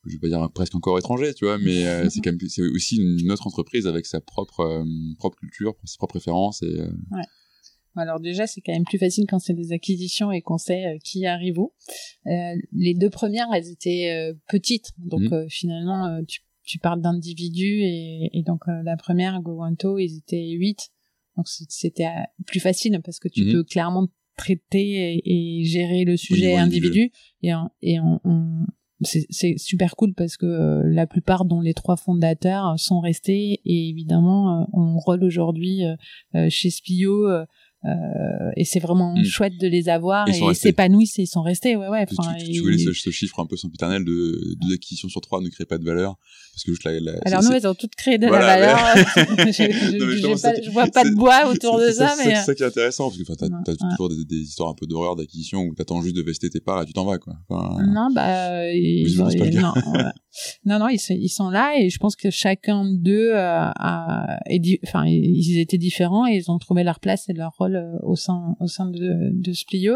je 0.07 0.13
vais 0.13 0.19
pas 0.19 0.29
dire 0.29 0.51
presque 0.53 0.75
encore 0.75 0.99
étranger 0.99 1.33
tu 1.35 1.47
vois 1.47 1.59
mais 1.59 2.09
c'est 2.11 2.21
quand 2.21 2.33
même 2.33 2.49
c'est 2.49 2.63
aussi 2.63 2.97
une 2.97 3.31
autre 3.31 3.47
entreprise 3.47 3.87
avec 3.87 4.05
sa 4.05 4.21
propre 4.21 4.85
propre 5.19 5.39
culture 5.39 5.75
ses 5.85 5.97
propres 5.97 6.19
préférences 6.19 6.63
et 6.63 6.81
Alors 7.97 8.21
déjà, 8.21 8.47
c'est 8.47 8.61
quand 8.61 8.73
même 8.73 8.85
plus 8.85 8.99
facile 8.99 9.25
quand 9.29 9.39
c'est 9.39 9.55
des 9.55 9.73
acquisitions 9.73 10.33
et 10.33 10.43
qu'on 10.43 10.59
sait 10.59 10.85
euh, 10.87 10.99
qui 11.03 11.27
arrive 11.27 11.59
où. 11.59 11.73
Euh, 12.27 12.55
les 12.73 12.95
deux 12.95 13.11
premières, 13.11 13.47
elles 13.55 13.71
étaient 13.71 14.11
euh, 14.11 14.35
petites, 14.49 14.93
donc 14.99 15.33
euh, 15.33 15.47
finalement, 15.49 16.21
tu, 16.27 16.41
tu 16.65 16.79
parles 16.79 17.01
d'individus 17.01 17.81
et, 17.83 18.31
et 18.33 18.43
donc 18.43 18.63
euh, 18.69 18.83
la 18.85 18.97
première, 18.97 19.41
GoWanto, 19.43 19.99
ils 19.99 20.19
étaient 20.19 20.51
huit, 20.51 20.91
donc 21.37 21.47
c'était 21.49 22.07
euh, 22.07 22.11
plus 22.47 22.61
facile 22.61 23.01
parce 23.05 23.19
que 23.19 23.29
tu 23.29 23.45
Mhm. 23.45 23.53
peux 23.53 23.65
clairement 23.65 24.07
traiter 24.37 25.15
et, 25.25 25.61
et 25.61 25.65
gérer 25.65 26.05
le 26.05 26.17
sujet 26.17 26.57
individu. 26.57 27.11
et, 27.43 27.53
et 27.83 28.01
on, 28.01 28.21
on- 28.25 28.67
c'est 29.03 29.59
super 29.59 29.97
cool 29.97 30.15
parce 30.15 30.37
que 30.39 30.47
euh, 30.47 30.83
la 30.87 31.07
plupart 31.07 31.45
dont 31.45 31.61
les 31.61 31.75
trois 31.75 31.97
fondateurs 31.97 32.79
sont 32.79 33.01
restés. 33.01 33.61
Et 33.65 33.89
évidemment 33.91 34.63
euh, 34.63 34.65
on 34.73 34.97
rôle 34.99 35.25
aujourd'hui 35.25 35.85
euh, 35.85 35.95
euh, 36.37 36.47
chez 36.49 36.71
Spio 36.71 37.27
euh, 37.85 37.89
euh, 37.89 38.51
et 38.57 38.65
c'est 38.65 38.81
vraiment 38.81 39.15
Mm. 39.15 39.25
chouette 39.25 39.59
de 39.61 39.67
les 39.67 39.89
avoir 39.89 40.27
Ils 40.29 40.35
et 40.37 40.39
ils 40.51 40.55
s'épanouissent 40.55 41.19
et 41.19 41.23
ils 41.23 41.27
sont 41.27 41.43
restés 41.43 41.77
ouais 41.77 41.89
ouais 41.89 42.07
tu, 42.07 42.15
tu, 42.17 42.45
tu 42.53 42.57
et- 42.57 42.61
voulais 42.61 42.79
ce, 42.79 42.93
ce 42.93 43.11
chiffre 43.11 43.39
un 43.41 43.47
peu 43.47 43.57
sempiternel 43.57 44.05
de 44.05 44.55
deux 44.63 44.75
acquisitions 44.75 45.09
sur 45.09 45.21
trois 45.21 45.41
ne 45.41 45.49
crée 45.49 45.65
pas 45.67 45.77
de 45.79 45.85
valeur 45.85 46.17
parce 46.55 46.63
que 46.65 46.71
juste 46.73 46.85
la, 46.85 46.99
la 47.01 47.13
alors 47.25 47.43
nous 47.43 47.51
elles 47.53 47.67
ont 47.67 47.75
toutes 47.75 47.95
créé 47.97 48.17
de 48.17 48.27
Voilà, 48.27 48.57
la 48.59 48.75
valeur 48.75 49.07
je, 49.39 49.53
je, 49.53 49.53
je- 49.53 49.99
Non, 49.99 50.07
mais 50.07 50.07
j'ai 50.07 50.11
justement, 50.13 50.33
pas- 50.33 50.55
c'est- 50.55 50.63
je 50.63 50.71
vois 50.71 50.87
pas 50.87 51.05
de 51.05 51.15
bois 51.15 51.47
autour 51.51 51.79
de 51.79 51.91
ça 51.91 52.15
c'est 52.17 52.29
mais 52.29 52.35
c'est 52.37 52.43
ça 52.45 52.55
qui 52.55 52.63
est 52.63 52.67
intéressant 52.67 53.11
parce 53.11 53.19
que 53.23 53.33
t'as 53.35 53.47
ouais. 53.47 53.77
toujours 53.91 54.09
des, 54.09 54.25
des 54.25 54.37
histoires 54.43 54.71
un 54.71 54.75
peu 54.75 54.87
d'horreur 54.87 55.17
d'acquisition 55.17 55.61
où 55.63 55.75
t'attends 55.75 56.01
juste 56.01 56.17
de 56.17 56.23
vester 56.23 56.49
tes 56.49 56.61
parts 56.61 56.83
et 56.83 56.87
tu 56.87 56.93
t'en 56.93 57.05
vas 57.05 57.19
quoi. 57.19 57.35
Enfin, 57.49 57.85
Non, 57.87 58.09
bah, 58.15 58.73
ils, 58.73 59.15
pas 59.17 59.31
le 59.31 59.61
non, 59.61 59.73
non, 60.65 60.79
non, 60.79 60.89
ils, 60.89 60.99
sont- 60.99 61.15
ils 61.19 61.29
sont 61.29 61.51
là 61.51 61.75
et 61.79 61.91
je 61.91 61.99
pense 61.99 62.17
que 62.17 62.31
chacun 62.31 62.85
d'eux 62.85 63.33
euh, 63.35 63.71
enfin, 63.79 65.05
ils 65.07 65.59
étaient 65.59 65.79
différents 65.79 66.27
et 66.27 66.37
ils 66.37 66.51
ont 66.51 66.59
trouvé 66.59 66.83
leur 66.85 67.01
place 67.01 67.29
et 67.29 67.33
leur 67.33 67.53
rôle 67.59 67.74
euh, 67.77 67.99
au 68.03 68.17
sein, 68.17 68.57
au 68.61 68.67
sein 68.67 68.91
de, 68.91 69.31
de 69.33 69.53
Splio. 69.53 69.95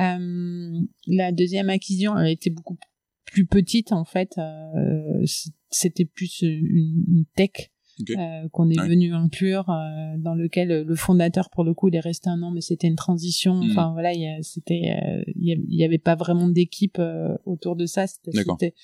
Euh, 0.00 0.80
la 1.06 1.32
deuxième 1.32 1.70
acquisition, 1.70 2.16
elle 2.18 2.30
était 2.32 2.50
beaucoup 2.50 2.76
plus 3.26 3.46
petite 3.46 3.92
en 3.92 4.04
fait. 4.04 4.36
Euh, 4.38 5.24
C'était 5.70 6.04
plus 6.04 6.42
une, 6.42 7.04
une 7.08 7.24
tech. 7.34 7.50
Euh, 8.16 8.48
qu'on 8.52 8.70
est 8.70 8.80
Ouais. 8.80 8.88
venu 8.88 9.12
inclure 9.12 9.68
euh, 9.68 10.16
dans 10.18 10.34
lequel 10.34 10.82
le 10.82 10.94
fondateur 10.96 11.50
pour 11.50 11.62
le 11.62 11.74
coup 11.74 11.88
il 11.88 11.94
est 11.94 12.00
resté 12.00 12.30
un 12.30 12.42
an 12.42 12.50
mais 12.50 12.62
c'était 12.62 12.86
une 12.88 12.96
transition 12.96 13.54
Mhm. 13.56 13.70
enfin 13.70 13.92
voilà 13.92 14.12
il 14.14 14.24
euh, 14.26 15.22
y 15.36 15.84
avait 15.84 15.98
pas 15.98 16.16
vraiment 16.16 16.48
d'équipe 16.48 16.98
autour 17.44 17.76
de 17.76 17.84
ça 17.84 18.06
c'était. 18.06 18.74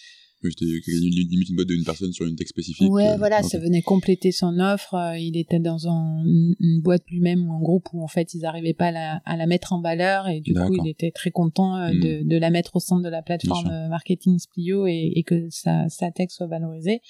C'était- 0.42 0.64
limite 0.64 1.48
une 1.50 1.56
boîte 1.56 1.68
d'une 1.68 1.84
personne 1.84 2.12
sur 2.12 2.26
une 2.26 2.36
tech 2.36 2.48
spécifique 2.48 2.90
ouais 2.90 3.08
euh, 3.08 3.16
voilà 3.16 3.42
ça 3.42 3.58
venait 3.58 3.82
compléter 3.82 4.30
son 4.32 4.58
offre 4.60 4.94
euh, 4.94 5.18
il 5.18 5.36
était 5.36 5.58
dans 5.58 5.88
un- 5.88 6.22
une, 6.24 6.80
boîte 6.82 7.02
lui-même 7.08 7.44
ou 7.48 7.52
un 7.52 7.60
groupe 7.60 7.88
où 7.92 8.02
en 8.02 8.06
fait 8.08 8.34
ils 8.34 8.44
arrivaient 8.44 8.74
pas 8.74 8.86
à 8.86 8.92
la, 8.92 9.16
à 9.24 9.36
la 9.36 9.46
mettre 9.46 9.72
en 9.72 9.80
valeur 9.80 10.28
et 10.28 10.40
du 10.40 10.54
coup 10.54 10.74
il 10.84 10.88
était 10.88 11.10
très 11.10 11.30
content 11.30 11.76
euh, 11.76 11.92
Mhm. 11.92 12.28
de, 12.28 12.36
la 12.36 12.50
mettre 12.50 12.76
au 12.76 12.80
centre 12.80 13.02
de 13.02 13.08
la 13.08 13.22
plateforme 13.22 13.68
marketing 13.88 14.38
Splio 14.38 14.86
et, 14.86 15.12
et 15.16 15.22
que 15.24 15.48
sa, 15.50 15.88
sa 15.88 16.10
tech 16.12 16.28
soit 16.30 16.46
valorisée. 16.46 17.00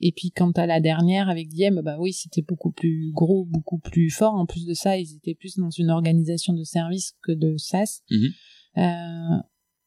Et 0.00 0.12
puis 0.12 0.30
quant 0.30 0.50
à 0.52 0.66
la 0.66 0.80
dernière 0.80 1.28
avec 1.30 1.48
Diem 1.48 1.80
bah 1.82 1.96
oui 1.98 2.12
c'était 2.12 2.42
beaucoup 2.42 2.72
plus 2.72 3.10
gros 3.12 3.44
beaucoup 3.46 3.78
plus 3.78 4.10
fort. 4.10 4.34
En 4.34 4.44
plus 4.46 4.66
de 4.66 4.74
ça 4.74 4.98
ils 4.98 5.14
étaient 5.16 5.34
plus 5.34 5.56
dans 5.56 5.70
une 5.70 5.90
organisation 5.90 6.52
de 6.52 6.64
service 6.64 7.14
que 7.22 7.32
de 7.32 7.56
SaaS. 7.56 8.00
Mhm. 8.10 8.28
Euh, 8.76 9.38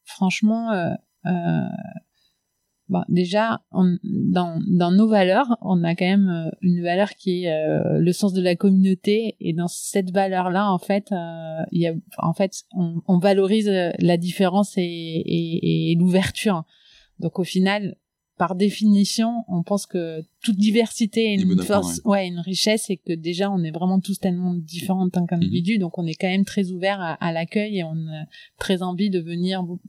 franchement 0.04 0.72
euh, 0.72 0.94
euh, 1.26 1.68
Bon, 2.88 3.02
déjà, 3.08 3.60
on- 3.70 3.98
dans, 4.02 4.60
dans 4.66 4.90
nos 4.90 5.08
valeurs, 5.08 5.58
on 5.60 5.84
a 5.84 5.94
quand 5.94 6.06
même 6.06 6.28
euh, 6.28 6.50
une 6.62 6.82
valeur 6.82 7.10
qui 7.16 7.44
est 7.44 7.52
euh, 7.52 7.98
le 7.98 8.12
sens 8.12 8.32
de 8.32 8.40
la 8.40 8.56
communauté. 8.56 9.36
Et 9.40 9.52
dans 9.52 9.68
cette 9.68 10.10
valeur-là, 10.10 10.72
en 10.72 10.78
fait, 10.78 11.12
euh, 11.12 11.62
il 11.70 11.82
y 11.82 11.86
a, 11.86 11.94
en 12.18 12.32
fait, 12.32 12.62
on, 12.74 13.02
on 13.06 13.18
valorise 13.18 13.68
euh, 13.68 13.90
la 13.98 14.16
différence 14.16 14.78
et, 14.78 14.82
et, 14.82 15.92
et 15.92 15.94
l'ouverture. 15.96 16.64
Donc, 17.18 17.38
au 17.38 17.44
final, 17.44 17.96
par 18.38 18.54
définition, 18.54 19.44
on 19.48 19.62
pense 19.64 19.84
que 19.84 20.22
toute 20.42 20.56
diversité 20.56 21.34
est 21.34 21.44
bon 21.44 21.54
une 21.54 21.62
force, 21.62 22.00
ouais. 22.04 22.28
une 22.28 22.38
richesse, 22.38 22.88
et 22.88 22.96
que 22.96 23.12
déjà, 23.12 23.50
on 23.50 23.62
est 23.64 23.72
vraiment 23.72 24.00
tous 24.00 24.18
tellement 24.18 24.54
différents 24.54 25.04
en 25.06 25.10
tant 25.10 25.26
qu'individus. 25.26 25.78
Donc, 25.78 25.98
on 25.98 26.06
est 26.06 26.14
quand 26.14 26.28
même 26.28 26.44
très 26.44 26.70
ouvert 26.70 27.00
à, 27.00 27.14
à 27.14 27.32
l'accueil 27.32 27.78
et 27.80 27.84
on 27.84 27.90
a 28.08 28.24
très 28.58 28.82
envie 28.82 29.10
de 29.10 29.18
venir 29.20 29.62
vous- 29.64 29.80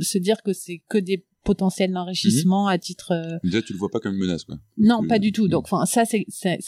se 0.00 0.18
dire 0.18 0.42
que 0.42 0.52
c'est 0.52 0.82
que 0.88 0.98
des 0.98 1.24
potentiel 1.48 1.90
d'enrichissement 1.92 2.66
à 2.68 2.76
titre. 2.78 3.12
euh, 3.12 3.38
Déjà, 3.42 3.62
tu 3.62 3.72
le 3.72 3.78
vois 3.78 3.88
pas 3.90 4.00
comme 4.00 4.14
une 4.14 4.20
menace, 4.20 4.44
quoi. 4.44 4.56
non, 4.76 5.00
Euh, 5.02 5.08
pas 5.08 5.18
du 5.18 5.32
tout. 5.32 5.48
Donc, 5.48 5.64
enfin, 5.70 5.84
ça, 5.86 6.02
c'est 6.04 6.24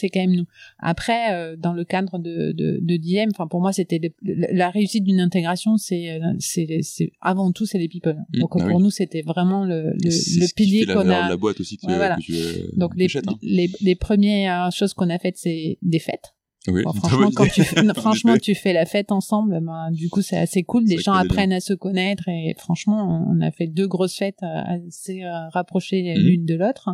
quand 0.09 0.21
même 0.21 0.35
nous. 0.41 0.47
Après, 0.79 1.35
euh, 1.35 1.57
dans 1.57 1.73
le 1.75 1.85
cadre 1.85 2.19
de 2.19 2.53
de, 2.53 2.79
de 2.81 2.97
DM, 2.97 3.31
enfin, 3.35 3.47
pour 3.47 3.61
moi, 3.61 3.73
c'était 3.73 4.01
la 4.23 4.71
réussite 4.71 5.05
d'une 5.05 5.21
intégration, 5.21 5.77
c'est 5.77 6.05
euh, 6.13 6.21
c'est 6.39 6.81
c'est 6.83 7.13
avant 7.21 7.53
tout, 7.53 7.67
c'est 7.67 7.79
les 7.79 7.89
people. 7.89 8.17
Mm, 8.35 8.39
Donc, 8.41 8.57
bah 8.57 8.65
pour 8.67 8.77
oui. 8.77 8.83
nous, 8.85 8.91
c'était 8.91 9.23
vraiment 9.23 9.65
le 9.65 9.79
le, 9.93 9.93
le 10.05 10.11
ce 10.11 10.55
pilier 10.55 10.87
qu'on 10.87 11.01
a. 11.11 11.25
de 11.25 11.31
la 11.31 11.37
boîte 11.37 11.61
aussi 11.61 11.77
que, 11.77 11.87
Ouais, 11.87 11.97
voilà. 11.97 12.17
que 12.17 12.23
tu 12.23 12.77
Donc, 12.77 12.93
les 12.97 13.05
achètes, 13.07 13.29
hein. 13.29 13.37
les 13.43 13.71
les 13.83 13.97
premières 13.97 14.71
choses 14.73 14.95
qu'on 14.95 15.11
a 15.11 15.19
faites, 15.19 15.37
c'est 15.37 15.79
des 15.83 15.99
fêtes. 15.99 16.35
Oui, 16.69 16.83
Bon, 16.83 16.93
franchement, 16.95 17.31
quand 17.35 17.47
tu 17.49 17.63
franchement, 17.97 18.37
tu 18.37 18.55
fais 18.55 18.73
la 18.73 18.85
fête 18.85 19.13
ensemble, 19.13 19.61
ben, 19.63 19.91
du 19.93 20.09
coup, 20.11 20.21
c'est 20.23 20.37
assez 20.37 20.63
cool. 20.63 20.85
Les 20.85 20.99
gens 20.99 21.13
apprennent 21.15 21.53
à 21.53 21.61
se 21.61 21.73
connaître 21.73 22.29
et 22.29 22.55
franchement, 22.59 23.25
on 23.29 23.41
a 23.41 23.51
fait 23.51 23.67
deux 23.67 23.89
grosses 23.89 24.17
fêtes 24.17 24.43
euh, 24.43 24.87
assez 24.89 25.23
euh, 25.25 25.49
rapprochées 25.51 26.15
Mhm. 26.15 26.23
l'une 26.23 26.45
de 26.45 26.55
l'autre. 26.55 26.91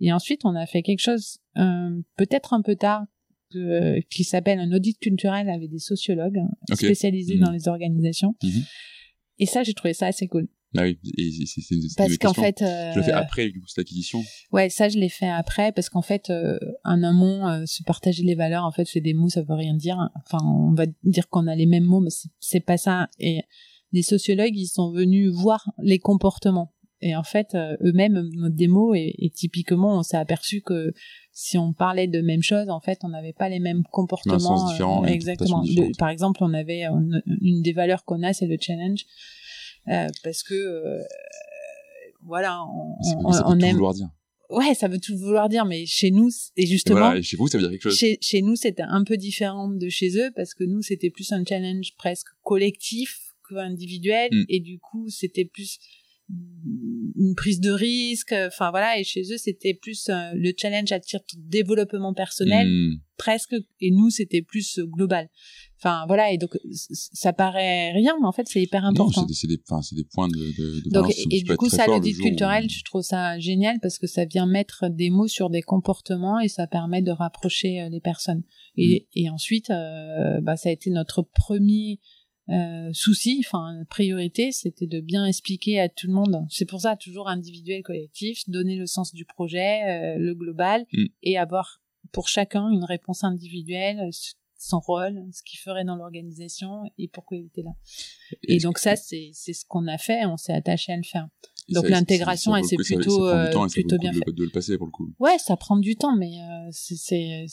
Et 0.00 0.12
ensuite, 0.12 0.42
on 0.44 0.54
a 0.54 0.66
fait 0.66 0.82
quelque 0.82 1.00
chose 1.02 1.38
euh, 1.56 2.00
peut-être 2.16 2.52
un 2.52 2.62
peu 2.62 2.76
tard 2.76 3.04
que- 3.50 3.98
qui 4.10 4.24
s'appelle 4.24 4.60
un 4.60 4.70
audit 4.72 4.98
culturel 5.00 5.48
avec 5.48 5.70
des 5.70 5.78
sociologues 5.78 6.38
spécialisés 6.74 7.36
Mhm. 7.36 7.40
dans 7.44 7.50
les 7.50 7.66
organisations. 7.66 8.36
Mhm. 8.44 8.62
Et 9.40 9.46
ça, 9.46 9.62
j'ai 9.64 9.72
trouvé 9.74 9.94
ça 9.94 10.06
assez 10.06 10.26
cool. 10.28 10.48
Ah 10.76 10.82
oui, 10.82 10.98
et 11.16 11.30
c'est 11.46 11.60
c'était 11.62 11.80
Parce 11.96 12.18
qu'en 12.18 12.34
fait, 12.34 12.60
euh, 12.62 12.92
Tu 12.92 12.98
l'as 12.98 13.04
fait 13.04 13.12
après, 13.12 13.48
du 13.48 13.60
coup, 13.60 13.66
cette 13.68 13.78
acquisition. 13.78 14.20
Ouais, 14.52 14.68
ça 14.68 14.88
je 14.90 14.98
l'ai 14.98 15.08
fait 15.08 15.28
après 15.30 15.72
parce 15.72 15.88
qu'en 15.88 16.02
fait, 16.02 16.28
euh, 16.30 16.58
en 16.84 17.02
amont, 17.02 17.46
euh, 17.48 17.64
se 17.66 17.82
partager 17.84 18.22
les 18.22 18.34
valeurs, 18.34 18.64
en 18.64 18.70
fait, 18.72 18.84
c'est 18.86 19.00
des 19.00 19.14
mots, 19.14 19.30
ça 19.30 19.42
veut 19.42 19.54
rien 19.54 19.74
dire. 19.74 19.96
Enfin, 20.26 20.44
on 20.44 20.74
va 20.74 20.84
dire 21.04 21.28
qu'on 21.30 21.46
a 21.46 21.54
les 21.56 21.66
mêmes 21.66 21.84
mots, 21.84 22.00
mais 22.00 22.10
c'est- 22.40 22.60
pas 22.60 22.76
ça. 22.76 23.08
Et 23.18 23.40
les 23.92 24.02
sociologues, 24.02 24.56
ils 24.56 24.66
sont 24.66 24.92
venus 24.92 25.30
voir 25.32 25.72
les 25.82 25.98
comportements. 25.98 26.74
Et 27.00 27.14
en 27.16 27.22
fait, 27.22 27.54
euh, 27.54 27.76
eux-mêmes 27.82 28.28
notre 28.34 28.56
des 28.56 28.66
mots 28.68 28.92
et, 28.94 29.14
et 29.18 29.30
typiquement, 29.30 29.98
on 29.98 30.02
s'est 30.02 30.16
aperçu 30.16 30.60
que 30.62 30.92
si 31.32 31.56
on 31.56 31.72
parlait 31.72 32.08
de 32.08 32.20
même 32.20 32.42
chose, 32.42 32.68
en 32.68 32.80
fait, 32.80 32.98
on 33.04 33.08
n'avait 33.10 33.32
pas 33.32 33.48
les 33.48 33.60
mêmes 33.60 33.84
comportements. 33.92 34.38
sens 34.38 34.72
différent 34.72 35.04
euh, 35.04 35.06
une 35.06 35.14
exactement. 35.14 35.62
Le- 35.62 35.96
par 35.96 36.08
exemple, 36.10 36.40
on 36.42 36.52
avait 36.52 36.82
une 37.40 37.62
des 37.62 37.72
valeurs 37.72 38.04
qu'on 38.04 38.22
a, 38.24 38.32
c'est 38.32 38.48
le 38.48 38.56
challenge, 38.60 39.02
euh, 39.02 39.04
parce 40.22 40.42
que 40.42 40.54
euh, 40.54 41.02
voilà, 42.24 42.62
on, 42.64 42.96
on, 43.24 43.32
ça 43.32 43.44
on 43.46 43.58
tout 43.58 43.64
aime 43.64 43.74
vouloir 43.74 43.94
dire. 43.94 44.08
Ouais, 44.50 44.74
ça 44.74 44.88
veut 44.88 44.98
tout 44.98 45.16
vouloir 45.16 45.48
dire, 45.50 45.66
mais 45.66 45.84
chez 45.84 46.10
nous, 46.10 46.30
et 46.56 46.62
Et 46.62 46.66
justement, 46.66 47.00
voilà, 47.00 47.18
et 47.18 47.22
chez 47.22 47.36
vous, 47.36 47.48
ça 47.48 47.58
veut 47.58 47.62
dire 47.64 47.70
quelque 47.70 47.82
chose. 47.82 47.96
chez, 47.98 48.16
chez 48.22 48.40
nous, 48.40 48.56
c'était 48.56 48.82
un 48.82 49.04
peu 49.04 49.16
différent 49.18 49.68
de 49.68 49.88
chez 49.90 50.16
eux, 50.18 50.30
parce 50.34 50.54
que 50.54 50.64
nous, 50.64 50.80
c'était 50.80 51.10
plus 51.10 51.30
un 51.32 51.44
challenge 51.44 51.94
presque 51.98 52.28
collectif 52.42 53.18
qu'individuel, 53.48 54.30
Mm. 54.32 54.44
et 54.48 54.60
du 54.60 54.78
coup, 54.78 55.08
c'était 55.10 55.44
plus 55.44 55.78
une 57.16 57.34
prise 57.36 57.60
de 57.60 57.70
risque, 57.70 58.32
enfin 58.32 58.70
voilà, 58.70 58.98
et 58.98 59.04
chez 59.04 59.22
eux, 59.32 59.38
c'était 59.38 59.74
plus 59.74 60.08
euh, 60.10 60.30
le 60.34 60.52
challenge 60.56 60.92
à 60.92 61.00
titre 61.00 61.24
de 61.34 61.48
développement 61.48 62.12
personnel, 62.14 62.66
Hmm. 62.68 62.96
presque, 63.16 63.54
et 63.80 63.90
nous, 63.90 64.10
c'était 64.10 64.42
plus 64.42 64.78
euh, 64.78 64.84
global. 64.86 65.28
Enfin 65.80 66.04
voilà, 66.08 66.32
et 66.32 66.38
donc, 66.38 66.58
ça 66.72 67.32
paraît 67.32 67.92
rien, 67.92 68.16
mais 68.20 68.26
en 68.26 68.32
fait, 68.32 68.48
c'est 68.48 68.60
hyper 68.60 68.82
Non, 68.82 68.88
important. 68.88 69.20
c'est 69.22 69.26
des, 69.28 69.34
c'est 69.34 69.46
des, 69.46 69.60
c'est 69.82 69.94
des 69.94 70.04
points 70.12 70.26
de, 70.28 70.34
de, 70.34 70.80
de 70.80 70.90
Donc, 70.90 71.02
balance 71.04 71.18
et 71.20 71.24
peuvent 71.44 71.52
du 71.52 71.56
coup, 71.56 71.68
ça, 71.68 71.86
l'audit 71.86 72.14
jour 72.14 72.24
où- 72.24 72.28
culturel, 72.28 72.68
je 72.68 72.82
trouve 72.84 73.02
ça 73.02 73.38
génial 73.38 73.78
parce 73.80 73.98
que 73.98 74.08
ça 74.08 74.24
vient 74.24 74.46
mettre 74.46 74.88
des 74.88 75.08
mots 75.10 75.28
sur 75.28 75.50
des 75.50 75.62
comportements 75.62 76.40
et 76.40 76.48
ça 76.48 76.66
permet 76.66 77.00
de 77.00 77.12
rapprocher 77.12 77.80
euh, 77.80 77.88
les 77.90 78.00
personnes. 78.00 78.42
Et, 78.76 79.06
Mm. 79.14 79.18
et 79.20 79.30
ensuite, 79.30 79.70
euh, 79.70 80.40
bah, 80.40 80.56
ça 80.56 80.68
a 80.68 80.72
été 80.72 80.90
notre 80.90 81.22
premier 81.22 82.00
euh, 82.50 82.90
souci, 82.94 83.44
enfin 83.46 83.84
priorité, 83.90 84.52
c'était 84.52 84.86
de 84.86 85.00
bien 85.00 85.26
expliquer 85.26 85.78
à 85.80 85.88
tout 85.90 86.06
le 86.06 86.14
monde. 86.14 86.44
C'est 86.48 86.64
pour 86.64 86.80
ça 86.80 86.96
toujours 86.96 87.28
individuel, 87.28 87.82
collectif, 87.82 88.40
donner 88.48 88.74
le 88.76 88.86
sens 88.86 89.12
du 89.12 89.24
projet, 89.26 89.82
euh, 89.84 90.18
le 90.18 90.34
global, 90.34 90.86
Mm. 90.92 91.04
et 91.24 91.38
avoir 91.38 91.80
pour 92.10 92.26
chacun 92.28 92.68
une 92.70 92.84
réponse 92.84 93.22
individuelle, 93.22 94.08
son 94.58 94.80
rôle, 94.80 95.22
ce 95.32 95.42
qu'il 95.42 95.58
ferait 95.60 95.84
dans 95.84 95.96
l'organisation 95.96 96.82
et 96.98 97.08
pourquoi 97.08 97.36
il 97.38 97.46
était 97.46 97.62
là. 97.62 97.70
Et 98.42 98.58
donc 98.58 98.78
ça, 98.78 98.96
c'est 98.96 99.32
ce 99.32 99.64
qu'on 99.66 99.86
a 99.86 99.98
fait, 99.98 100.26
on 100.26 100.36
s'est 100.36 100.52
attaché 100.52 100.92
à 100.92 100.96
le 100.96 101.04
faire. 101.04 101.28
donc 101.70 101.84
ça- 101.84 101.90
l'intégration, 101.90 102.52
ça- 102.52 102.58
elle, 102.58 102.64
ça 102.64 102.70
ça- 102.70 102.94
plutôt, 102.96 103.26
ça 103.28 103.42
euh, 103.42 103.46
du 103.46 103.52
temps 103.52 103.68
ça 103.68 103.80
vaut 103.80 103.86
plutôt 103.86 103.98
bien 103.98 104.10
de, 104.12 104.16
fait. 104.18 104.32
de 104.32 104.44
le 104.44 104.50
passer 104.50 104.76
pour 104.78 104.86
le 104.86 104.90
coup. 104.92 105.12
Ouais, 105.20 105.36
ça 105.38 105.56
prend 105.56 105.76
du 105.76 105.96
temps, 105.96 106.16
mais 106.16 106.40
euh, 106.40 106.68
c'est- 106.72 107.46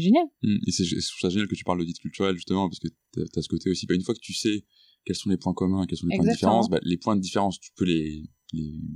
génial. 0.00 0.24
Hmm. 0.42 0.56
Et 0.66 0.72
c'est, 0.72 0.84
ça 1.00 1.28
génial 1.28 1.46
que 1.48 1.54
tu 1.54 1.64
parles 1.64 1.78
d'audit 1.78 1.98
culturel 1.98 2.34
justement 2.34 2.68
parce 2.68 2.78
que 2.80 2.88
t'as, 3.12 3.22
t'as 3.32 3.42
ce 3.42 3.48
côté 3.48 3.70
aussi. 3.70 3.86
Bah, 3.86 3.94
une 3.94 4.02
fois 4.02 4.14
que 4.14 4.20
tu 4.20 4.32
sais 4.34 4.64
quels 5.04 5.16
sont 5.16 5.30
les 5.30 5.36
points 5.36 5.52
communs, 5.54 5.84
quels 5.86 5.98
sont 5.98 6.06
les 6.06 6.16
points 6.16 6.26
de 6.26 6.30
différence, 6.32 6.70
bah, 6.70 6.78
les 6.82 6.96
points 6.96 7.16
de 7.16 7.20
différence, 7.20 7.58
tu 7.60 7.70
peux 7.76 7.84
les, 7.84 8.24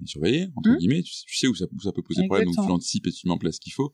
surveiller 0.05 0.49
entre 0.57 0.71
Hmm. 0.71 0.77
guillemets. 0.79 1.03
Tu, 1.03 1.13
tu 1.27 1.37
sais 1.37 1.47
où 1.49 1.55
ça, 1.55 1.65
où 1.73 1.81
ça 1.81 1.91
peut 1.93 2.03
poser 2.03 2.27
problème, 2.27 2.47
donc 2.47 2.57
tu 2.63 2.69
l'anticipes 2.69 3.07
et 3.07 3.11
tu 3.13 3.27
mets 3.27 3.33
en 3.35 3.39
place 3.39 3.57
ce 3.57 3.61
qu'il 3.61 3.73
faut. 3.73 3.93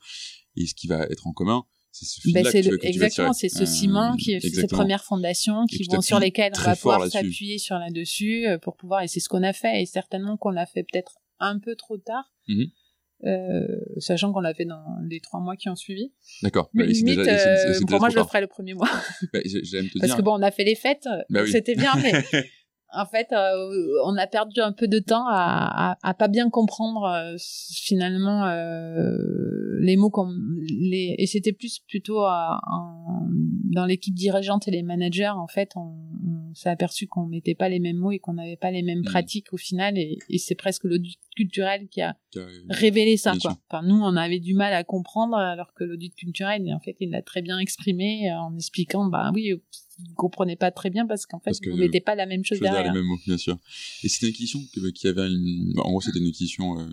Et 0.56 0.66
ce 0.66 0.74
qui 0.74 0.86
va 0.88 1.04
être 1.06 1.26
en 1.26 1.32
commun, 1.32 1.64
c'est 1.92 2.04
ce 2.06 2.32
Ben, 2.32 2.44
exactement, 2.82 3.32
c'est 3.32 3.48
ce 3.48 3.62
Euh, 3.62 3.66
ciment 3.66 4.16
qui 4.16 4.40
ces 4.40 4.66
premières 4.66 5.04
fondations 5.04 5.66
qui 5.66 5.84
vont 5.90 6.00
sur 6.00 6.18
lesquelles 6.18 6.52
on 6.58 6.62
va 6.62 6.74
pouvoir 6.76 7.06
s'appuyer 7.08 7.58
sur 7.58 7.76
là-dessus 7.78 8.46
euh, 8.48 8.58
pour 8.58 8.76
pouvoir 8.76 9.02
et 9.02 9.08
c'est 9.08 9.20
ce 9.20 9.28
qu'on 9.28 9.42
a 9.42 9.52
fait 9.52 9.82
et 9.82 9.86
certainement 9.86 10.36
qu'on 10.36 10.50
l'a 10.50 10.66
fait 10.66 10.82
peut-être 10.90 11.18
un 11.38 11.58
peu 11.58 11.76
trop 11.76 11.98
tard. 11.98 12.32
Mhm. 12.48 12.66
euh, 13.24 13.66
sachant 13.98 14.32
qu'on 14.32 14.40
l'a 14.40 14.52
fait 14.52 14.64
dans 14.64 14.82
les 15.08 15.20
trois 15.20 15.38
mois 15.38 15.54
qui 15.56 15.68
ont 15.68 15.76
suivi. 15.76 16.12
D'accord. 16.42 16.70
Mais 16.74 16.86
Bah, 16.86 16.90
limite, 16.92 17.18
déjà- 17.20 17.30
euh, 17.68 17.80
pour 17.88 18.00
moi, 18.00 18.08
je 18.10 18.16
le 18.16 18.24
ferai 18.24 18.40
le 18.40 18.48
premier 18.48 18.74
mois. 18.74 18.88
Bah, 19.32 19.38
Parce 19.42 19.44
dire. 19.52 20.16
que 20.16 20.22
bon, 20.22 20.32
on 20.36 20.42
a 20.42 20.50
fait 20.50 20.64
les 20.64 20.74
fêtes, 20.74 21.06
Bah 21.30 21.42
oui. 21.44 21.50
c'était 21.52 21.76
bien, 21.76 21.92
mais 22.02 22.10
en 22.94 23.06
fait, 23.06 23.28
euh, 23.32 23.70
on 24.04 24.16
a 24.16 24.26
perdu 24.26 24.60
un 24.60 24.72
peu 24.72 24.88
de 24.88 24.98
temps 24.98 25.26
à, 25.28 25.92
à, 25.92 25.98
à 26.02 26.14
pas 26.14 26.28
bien 26.28 26.50
comprendre 26.50 27.04
euh, 27.04 27.36
finalement 27.38 28.44
euh, 28.46 29.78
les 29.80 29.96
mots 29.96 30.10
qu'on 30.10 30.32
les 30.68 31.14
et 31.18 31.26
c'était 31.26 31.52
plus 31.52 31.80
plutôt 31.88 32.20
à- 32.20 32.60
en- 32.70 33.28
dans 33.70 33.86
l'équipe 33.86 34.14
dirigeante 34.14 34.68
et 34.68 34.70
les 34.70 34.82
managers 34.82 35.28
en 35.30 35.46
fait 35.48 35.70
on, 35.76 35.80
on 36.50 36.54
s'est 36.54 36.68
aperçu 36.68 37.06
qu'on 37.06 37.26
mettait 37.26 37.54
pas 37.54 37.68
les 37.68 37.80
mêmes 37.80 37.96
mots 37.96 38.12
et 38.12 38.18
qu'on 38.18 38.34
n'avait 38.34 38.56
pas 38.56 38.70
les 38.70 38.82
mêmes 38.82 38.98
Mhm. 38.98 39.04
pratiques 39.04 39.52
au 39.52 39.56
final 39.56 39.96
et, 39.98 40.18
et 40.28 40.38
c'est 40.38 40.54
presque 40.54 40.84
l'audit 40.84 41.18
culturel 41.36 41.88
qui 41.88 42.02
a 42.02 42.14
Euh, 42.36 42.46
révélé 42.70 43.16
ça 43.16 43.32
quoi. 43.40 43.56
Enfin 43.70 43.82
nous 43.86 43.96
on 44.00 44.16
avait 44.16 44.40
du 44.40 44.54
mal 44.54 44.72
à 44.72 44.84
comprendre 44.84 45.36
alors 45.36 45.72
que 45.74 45.84
l'audit 45.84 46.14
culturel 46.14 46.62
en 46.74 46.80
fait 46.80 46.96
il 47.00 47.10
l'a 47.10 47.22
très 47.22 47.42
bien 47.42 47.58
exprimé 47.58 48.30
euh, 48.30 48.36
en 48.38 48.54
expliquant 48.54 49.06
bah 49.06 49.30
oui 49.34 49.52
vous 49.98 50.14
comprenez 50.14 50.56
pas 50.56 50.70
très 50.70 50.90
bien 50.90 51.06
parce 51.06 51.26
qu'en 51.26 51.38
fait 51.38 51.50
Parce 51.50 51.60
vous 51.64 51.76
mettez 51.76 52.00
pas 52.00 52.14
la 52.14 52.26
même 52.26 52.44
chose 52.44 52.60
derrière. 52.60 52.92
les 52.92 52.98
mêmes 52.98 53.06
mots, 53.06 53.18
bien 53.26 53.38
sûr. 53.38 53.58
Et 54.02 54.08
c'était 54.08 54.26
une 54.26 54.32
acquisition 54.32 54.60
que- 54.74 54.90
qui 54.90 55.08
avait 55.08 55.28
une, 55.28 55.72
en 55.78 55.90
gros, 55.90 56.00
c'était 56.00 56.18
une 56.18 56.26
acquisition 56.28 56.78
euh, 56.80 56.86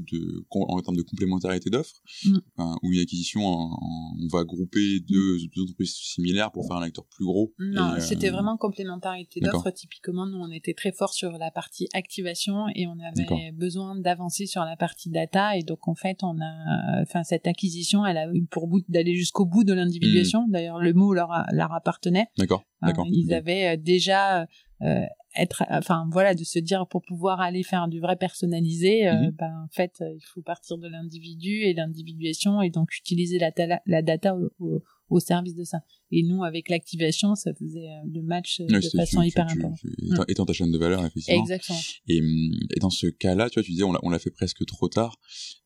de, 0.00 0.44
en 0.50 0.80
termes 0.82 0.96
de 0.96 1.02
complémentarité 1.02 1.70
d'offres, 1.70 1.96
Mm. 2.24 2.38
enfin, 2.56 2.76
ou 2.82 2.92
une 2.92 3.00
acquisition, 3.00 3.46
en- 3.46 3.72
en- 3.72 4.16
on 4.22 4.28
va 4.36 4.44
grouper 4.44 5.00
deux, 5.00 5.38
deux 5.54 5.62
entreprises 5.62 5.94
similaires 5.94 6.50
pour 6.52 6.66
faire 6.66 6.76
un 6.76 6.82
acteur 6.82 7.04
plus 7.06 7.24
gros. 7.24 7.52
Non, 7.58 7.92
euh, 7.94 8.00
c'était 8.00 8.30
vraiment 8.30 8.56
complémentarité 8.56 9.40
d'offres. 9.40 9.70
Typiquement, 9.70 10.26
nous, 10.26 10.38
on 10.38 10.50
était 10.50 10.74
très 10.74 10.92
fort 10.92 11.12
sur 11.14 11.32
la 11.32 11.50
partie 11.50 11.88
activation 11.94 12.66
et 12.74 12.86
on 12.86 12.96
avait 13.00 13.52
besoin 13.52 13.96
d'avancer 13.98 14.46
sur 14.46 14.62
la 14.64 14.76
partie 14.76 15.10
data. 15.10 15.56
Et 15.56 15.62
donc, 15.62 15.88
en 15.88 15.94
fait, 15.94 16.18
on 16.22 16.36
a, 16.40 17.02
enfin, 17.02 17.22
cette 17.24 17.46
acquisition, 17.46 18.04
elle 18.06 18.16
a 18.18 18.32
eu 18.32 18.44
pour 18.44 18.68
but 18.68 18.84
d'aller 18.88 19.14
jusqu'au 19.16 19.44
bout 19.46 19.64
de 19.64 19.72
l'individuation. 19.72 20.46
D'ailleurs, 20.48 20.78
le 20.78 20.92
mot 20.92 21.12
leur, 21.12 21.30
a- 21.32 21.46
leur 21.52 21.72
appartenait. 21.72 22.26
D'accord, 22.38 22.64
Hein, 22.82 22.88
d'accord. 22.88 23.06
ils 23.10 23.32
avaient 23.32 23.74
euh, 23.74 23.76
déjà 23.80 24.46
euh, 24.82 25.00
être, 25.36 25.64
enfin 25.70 26.06
voilà, 26.10 26.34
de 26.34 26.44
se 26.44 26.58
dire 26.58 26.86
pour 26.86 27.02
pouvoir 27.02 27.40
aller 27.40 27.62
faire 27.62 27.88
du 27.88 28.00
vrai 28.00 28.16
personnalisé, 28.16 29.08
euh, 29.08 29.12
Mhm. 29.26 29.30
ben 29.32 29.62
en 29.64 29.68
fait, 29.70 29.98
euh, 30.00 30.12
il 30.14 30.24
faut 30.24 30.42
partir 30.42 30.78
de 30.78 30.88
l'individu 30.88 31.62
et 31.62 31.74
l'individuation 31.74 32.62
et 32.62 32.70
donc 32.70 32.96
utiliser 32.96 33.38
la, 33.38 33.50
la 33.86 34.02
data 34.02 34.34
au, 34.36 34.50
au- 34.60 34.82
au 35.08 35.20
service 35.20 35.54
de 35.54 35.64
ça. 35.64 35.78
Et 36.12 36.22
nous, 36.22 36.44
avec 36.44 36.68
l'activation, 36.68 37.34
ça 37.34 37.52
faisait 37.54 37.88
euh, 37.88 38.08
le 38.12 38.22
match 38.22 38.60
euh, 38.60 38.66
Ouais, 38.72 38.80
de 38.80 38.88
façon 38.90 39.22
tu- 39.22 39.28
hyper 39.28 39.46
importante. 39.48 39.78
tu- 39.80 39.88
étant, 40.28 40.44
ta 40.46 40.52
chaîne 40.52 40.70
de 40.70 40.78
valeur, 40.78 41.04
effectivement. 41.04 41.42
Exactement. 41.42 41.78
Et, 42.08 42.20
hum, 42.20 42.58
et 42.76 42.80
dans 42.80 42.90
ce 42.90 43.06
cas-là, 43.08 43.50
tu 43.50 43.54
vois, 43.54 43.64
tu 43.64 43.72
disais, 43.72 43.84
on 43.84 43.92
l'a, 44.10 44.18
fait 44.18 44.30
presque 44.30 44.64
trop 44.66 44.88
tard. 44.88 45.18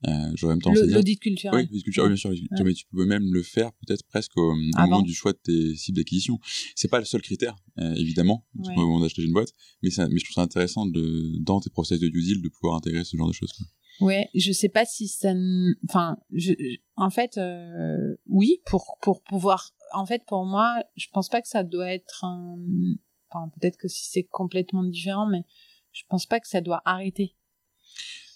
Euh, 0.07 0.11
j'aurais 0.35 0.55
même 0.55 0.63
tendance 0.63 0.79
à 0.81 0.87
dire. 0.87 0.97
L'audit 0.97 1.13
Oui, 1.13 1.19
culturel. 1.19 1.67
l'audit 1.71 1.85
culturel, 1.85 2.09
bien 2.11 2.17
sûr. 2.17 2.31
Ouais. 2.31 2.65
Mais 2.65 2.73
tu 2.75 2.85
peux 2.91 3.05
même 3.05 3.33
le 3.33 3.43
faire 3.43 3.71
peut-être 3.87 4.05
presque 4.09 4.37
au, 4.37 4.55
moment 4.79 5.03
du 5.03 5.15
choix 5.15 5.33
de 5.33 5.39
tes 5.43 5.77
cibles 5.77 5.97
d'acquisition. 5.99 6.39
C'est 6.75 6.89
pas 6.89 6.99
le 6.99 7.05
seul 7.05 7.21
critère, 7.23 7.57
euh, 7.79 7.95
évidemment, 7.95 8.47
Ouais. 8.57 8.73
au 8.77 8.81
moment 8.81 9.01
d'acheter 9.01 9.23
une 9.23 9.33
boîte, 9.33 9.53
mais, 9.83 9.91
ça, 9.91 10.09
mais 10.09 10.19
je 10.19 10.25
trouve 10.25 10.35
ça 10.35 10.43
intéressant 10.43 10.87
de, 10.87 11.39
dans 11.41 11.61
tes 11.61 11.71
process 11.71 12.01
de 12.01 12.09
due 12.09 12.23
deal 12.23 12.43
de 12.43 12.49
pouvoir 12.49 12.77
intégrer 12.77 13.05
ce 13.05 13.17
genre 13.17 13.29
de 13.29 13.33
choses. 13.35 13.53
quoi. 13.53 13.67
Ouais, 14.01 14.29
je 14.35 14.53
sais 14.53 14.69
pas 14.69 14.85
si 14.85 15.09
ça, 15.09 15.33
enfin, 15.89 16.17
je, 16.33 16.53
je- 16.59 16.77
en 16.97 17.11
fait, 17.11 17.37
euh, 17.39 18.17
oui, 18.27 18.61
pour 18.67 18.97
pour 19.03 19.23
pouvoir, 19.23 19.71
en 19.93 20.07
fait, 20.07 20.23
pour 20.27 20.45
moi, 20.45 20.83
je 20.97 21.07
pense 21.13 21.29
pas 21.29 21.41
que 21.43 21.49
ça 21.49 21.63
doit 21.65 21.93
être 21.93 22.25
un, 22.25 22.57
enfin, 23.31 23.51
peut-être 23.61 23.77
que 23.77 23.89
si 23.89 24.09
c'est 24.11 24.25
complètement 24.25 24.83
différent, 24.85 25.27
mais 25.27 25.45
je 25.93 26.03
pense 26.09 26.27
pas 26.27 26.41
que 26.41 26.49
ça 26.49 26.61
doit 26.61 26.83
arrêter. 26.85 27.35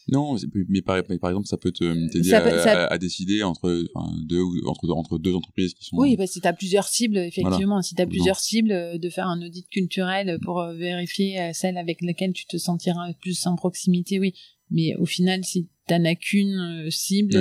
Non, 0.08 0.36
mais 0.68 0.82
par, 0.82 0.98
exemple, 0.98 1.46
ça 1.46 1.56
peut 1.56 1.72
te- 1.72 2.08
t'aider 2.12 2.34
à, 2.34 2.58
ça- 2.58 2.84
à- 2.84 2.92
à 2.92 2.98
décider 2.98 3.42
entre, 3.42 3.84
enfin, 3.94 4.12
deux, 4.26 4.42
entre, 4.66 4.86
entre 4.90 5.18
deux 5.18 5.34
entreprises 5.34 5.72
qui 5.72 5.82
sont. 5.86 5.96
Oui, 5.96 6.14
bah, 6.16 6.26
si 6.26 6.42
tu 6.42 6.46
as 6.46 6.52
plusieurs 6.52 6.86
cibles, 6.88 7.16
effectivement, 7.16 7.80
si 7.80 7.94
tu 7.94 8.02
as 8.02 8.04
Non. 8.04 8.10
plusieurs 8.10 8.38
cibles, 8.38 8.72
euh, 8.72 8.98
de 8.98 9.08
faire 9.08 9.26
un 9.28 9.40
audit 9.40 9.66
culturel 9.70 10.38
pour 10.42 10.60
euh, 10.60 10.74
vérifier 10.74 11.40
euh, 11.40 11.50
celle 11.54 11.78
avec 11.78 12.02
laquelle 12.02 12.34
tu 12.34 12.44
te 12.44 12.58
sentiras 12.58 13.14
plus 13.14 13.46
en 13.46 13.56
proximité, 13.56 14.20
oui. 14.20 14.34
Mais 14.70 14.94
au 14.96 15.06
final, 15.06 15.44
si 15.44 15.68
t'en 15.86 16.04
as 16.04 16.14
qu'une 16.14 16.84
euh, 16.86 16.90
cible, 16.90 17.36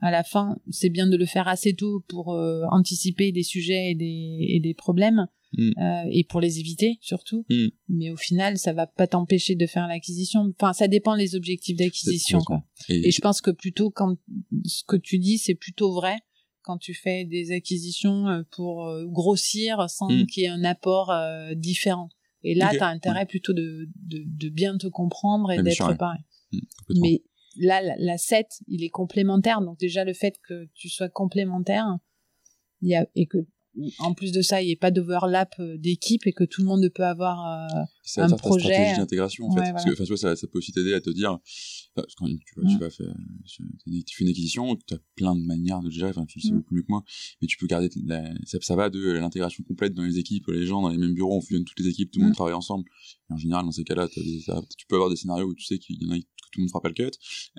à 0.00 0.10
la 0.10 0.24
fin, 0.24 0.56
c'est 0.70 0.88
bien 0.90 1.06
de 1.06 1.16
le 1.16 1.26
faire 1.26 1.46
assez 1.48 1.74
tôt 1.74 2.04
pour 2.08 2.32
euh, 2.34 2.62
anticiper 2.70 3.30
des 3.32 3.42
sujets 3.44 3.90
et 3.92 3.94
des, 3.94 4.46
et 4.48 4.60
des 4.60 4.74
problèmes, 4.74 5.26
Mm. 5.56 5.70
euh, 5.78 6.08
et 6.10 6.24
pour 6.24 6.40
les 6.40 6.58
éviter 6.58 6.98
surtout. 7.00 7.46
Mm. 7.48 7.66
Mais 7.88 8.10
au 8.10 8.16
final, 8.16 8.58
ça 8.58 8.72
va 8.72 8.88
pas 8.88 9.06
t'empêcher 9.06 9.54
de 9.54 9.66
faire 9.66 9.86
l'acquisition. 9.86 10.52
Enfin, 10.58 10.72
ça 10.72 10.88
dépend 10.88 11.14
les 11.14 11.36
objectifs 11.36 11.76
d'acquisition. 11.76 12.40
Et, 12.88 13.06
Et 13.06 13.10
je 13.12 13.20
pense 13.20 13.40
que 13.40 13.52
plutôt 13.52 13.88
quand 13.90 14.16
ce 14.64 14.82
que 14.82 14.96
tu 14.96 15.20
dis, 15.20 15.38
c'est 15.38 15.54
plutôt 15.54 15.92
vrai 15.92 16.16
quand 16.62 16.76
tu 16.78 16.92
fais 16.92 17.24
des 17.24 17.52
acquisitions 17.52 18.44
pour 18.50 18.90
grossir 19.06 19.88
sans 19.88 20.08
Mm. 20.10 20.26
qu'il 20.26 20.42
y 20.42 20.46
ait 20.46 20.48
un 20.48 20.64
apport 20.64 21.10
euh, 21.12 21.54
différent. 21.54 22.08
Et 22.42 22.56
là, 22.56 22.70
Ok, 22.72 22.78
tu 22.78 22.82
as 22.82 22.88
intérêt 22.88 23.26
plutôt 23.26 23.52
de, 23.52 23.88
de, 23.94 24.24
de 24.26 24.48
bien 24.48 24.76
te 24.76 24.88
comprendre 24.88 25.52
et 25.52 25.62
d'être 25.62 25.96
pareil. 25.96 26.20
Mais 27.00 27.22
là, 27.56 27.80
la, 27.82 27.94
la 27.98 28.18
7, 28.18 28.46
il 28.66 28.84
est 28.84 28.90
complémentaire. 28.90 29.60
Donc 29.60 29.78
déjà, 29.78 30.04
le 30.04 30.14
fait 30.14 30.38
que 30.46 30.66
tu 30.74 30.88
sois 30.88 31.08
complémentaire, 31.08 31.86
il 32.80 32.90
y 32.90 32.94
a, 32.94 33.06
et 33.14 33.26
que 33.26 33.38
en 33.98 34.14
plus 34.14 34.32
de 34.32 34.40
ça, 34.42 34.62
il 34.62 34.66
n'y 34.66 34.72
ait 34.72 34.76
pas 34.76 34.90
d'overlap 34.90 35.54
euh, 35.58 35.76
d'équipe 35.78 36.26
et 36.26 36.32
que 36.32 36.44
tout 36.44 36.60
le 36.60 36.66
monde 36.66 36.88
peut 36.94 37.04
avoir... 37.04 37.38
euh, 37.74 37.82
ça 38.02 38.20
va 38.20 38.26
un 38.26 38.28
faire 38.28 38.36
ta 38.38 38.42
projet, 38.42 38.64
stratégie 38.68 38.96
d'intégration 38.98 39.46
en 39.46 39.50
fait 39.50 39.60
ouais, 39.60 39.72
parce 39.72 39.84
voilà. 39.84 39.96
que 39.96 40.02
tu 40.02 40.08
vois 40.08 40.16
ça, 40.16 40.36
ça 40.36 40.46
peut 40.46 40.58
aussi 40.58 40.72
t'aider 40.72 40.92
à 40.94 41.00
te 41.00 41.10
dire 41.10 41.38
parce 41.94 42.06
que 42.14 42.18
quand 42.18 42.26
tu, 42.26 42.54
vois, 42.60 42.68
tu 42.68 42.76
Mm. 42.76 42.78
vas 42.80 42.90
faire 42.90 43.14
tu 43.46 44.14
fais 44.16 44.24
une 44.24 44.30
acquisition 44.30 44.76
tu 44.86 44.94
as 44.94 44.98
plein 45.16 45.34
de 45.34 45.40
manières 45.40 45.80
de 45.80 45.90
gérer 45.90 46.10
enfin 46.10 46.24
tu 46.26 46.38
le 46.38 46.42
sais 46.42 46.52
Mm. 46.52 46.56
beaucoup 46.58 46.74
mieux 46.74 46.82
que 46.82 46.88
moi 46.90 47.02
mais 47.40 47.48
tu 47.48 47.56
peux 47.56 47.66
garder 47.66 47.88
la, 48.04 48.22
ça, 48.44 48.58
ça 48.60 48.76
va 48.76 48.90
de 48.90 49.00
l'intégration 49.12 49.64
complète 49.64 49.94
dans 49.94 50.02
les 50.02 50.18
équipes 50.18 50.46
les 50.48 50.66
gens 50.66 50.82
dans 50.82 50.90
les 50.90 50.98
mêmes 50.98 51.14
bureaux 51.14 51.36
on 51.36 51.40
fusionne 51.40 51.64
toutes 51.64 51.80
les 51.80 51.88
équipes 51.88 52.10
tout 52.10 52.18
le 52.20 52.24
monde 52.26 52.32
Mm. 52.32 52.36
travaille 52.36 52.54
ensemble 52.54 52.84
et 53.30 53.32
en 53.32 53.36
général 53.38 53.64
dans 53.64 53.72
ces 53.72 53.84
cas-là 53.84 54.08
tu 54.08 54.86
peux 54.88 54.96
avoir 54.96 55.10
des 55.10 55.16
scénarios 55.16 55.46
où 55.46 55.54
tu 55.54 55.64
sais 55.64 55.78
qu'il 55.78 55.96
y 56.02 56.06
en 56.06 56.10
a 56.10 56.18
que 56.18 56.22
tout 56.52 56.58
le 56.58 56.62
monde 56.62 56.70
fera 56.70 56.80
pas 56.82 56.88
le 56.88 56.94
cut 56.94 57.10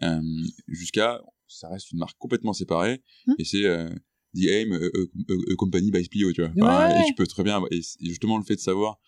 euh, 0.04 0.22
jusqu'à 0.68 1.22
ça 1.48 1.70
reste 1.70 1.92
une 1.92 2.00
marque 2.00 2.18
complètement 2.18 2.54
séparée 2.54 3.02
et 3.40 3.44
c'est 3.46 3.66
euh, 3.66 3.90
The 4.36 4.46
Aim, 4.50 4.72
a, 4.74 4.76
a- 4.78 5.34
a- 5.34 5.52
a 5.52 5.56
Company 5.58 5.92
by 5.92 6.04
Splio, 6.04 6.32
tu 6.34 6.42
vois. 6.42 6.52
Ouais, 6.52 6.62
Enfin, 6.62 6.88
ouais. 6.90 7.02
Et 7.02 7.06
tu 7.08 7.14
peux 7.16 7.26
très 7.28 7.44
bien, 7.44 7.62
et 7.72 7.82
justement 8.02 8.38
le 8.38 8.44
fait 8.44 8.56
de 8.56 8.60
savoir 8.62 9.00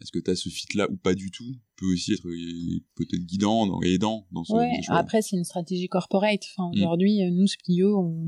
est-ce 0.00 0.10
que 0.10 0.18
tu 0.18 0.30
as 0.32 0.34
ce 0.34 0.48
fit-là 0.48 0.88
ou 0.90 0.96
pas 0.96 1.14
du 1.14 1.30
tout 1.30 1.54
peut 1.76 1.86
aussi 1.92 2.12
être 2.12 2.26
euh, 2.26 2.80
peut-être 2.96 3.24
guidant 3.24 3.68
dans- 3.68 3.80
et 3.82 3.94
aidant 3.94 4.26
dans 4.32 4.42
ce, 4.42 4.52
Ouais, 4.52 4.80
après 4.88 5.22
c'est 5.22 5.36
une 5.36 5.44
stratégie 5.44 5.86
corporate. 5.86 6.42
Enfin, 6.56 6.70
Mm. 6.70 6.78
aujourd'hui, 6.80 7.22
euh, 7.22 7.30
nous 7.30 7.46
Splio, 7.46 7.98
on 8.00 8.26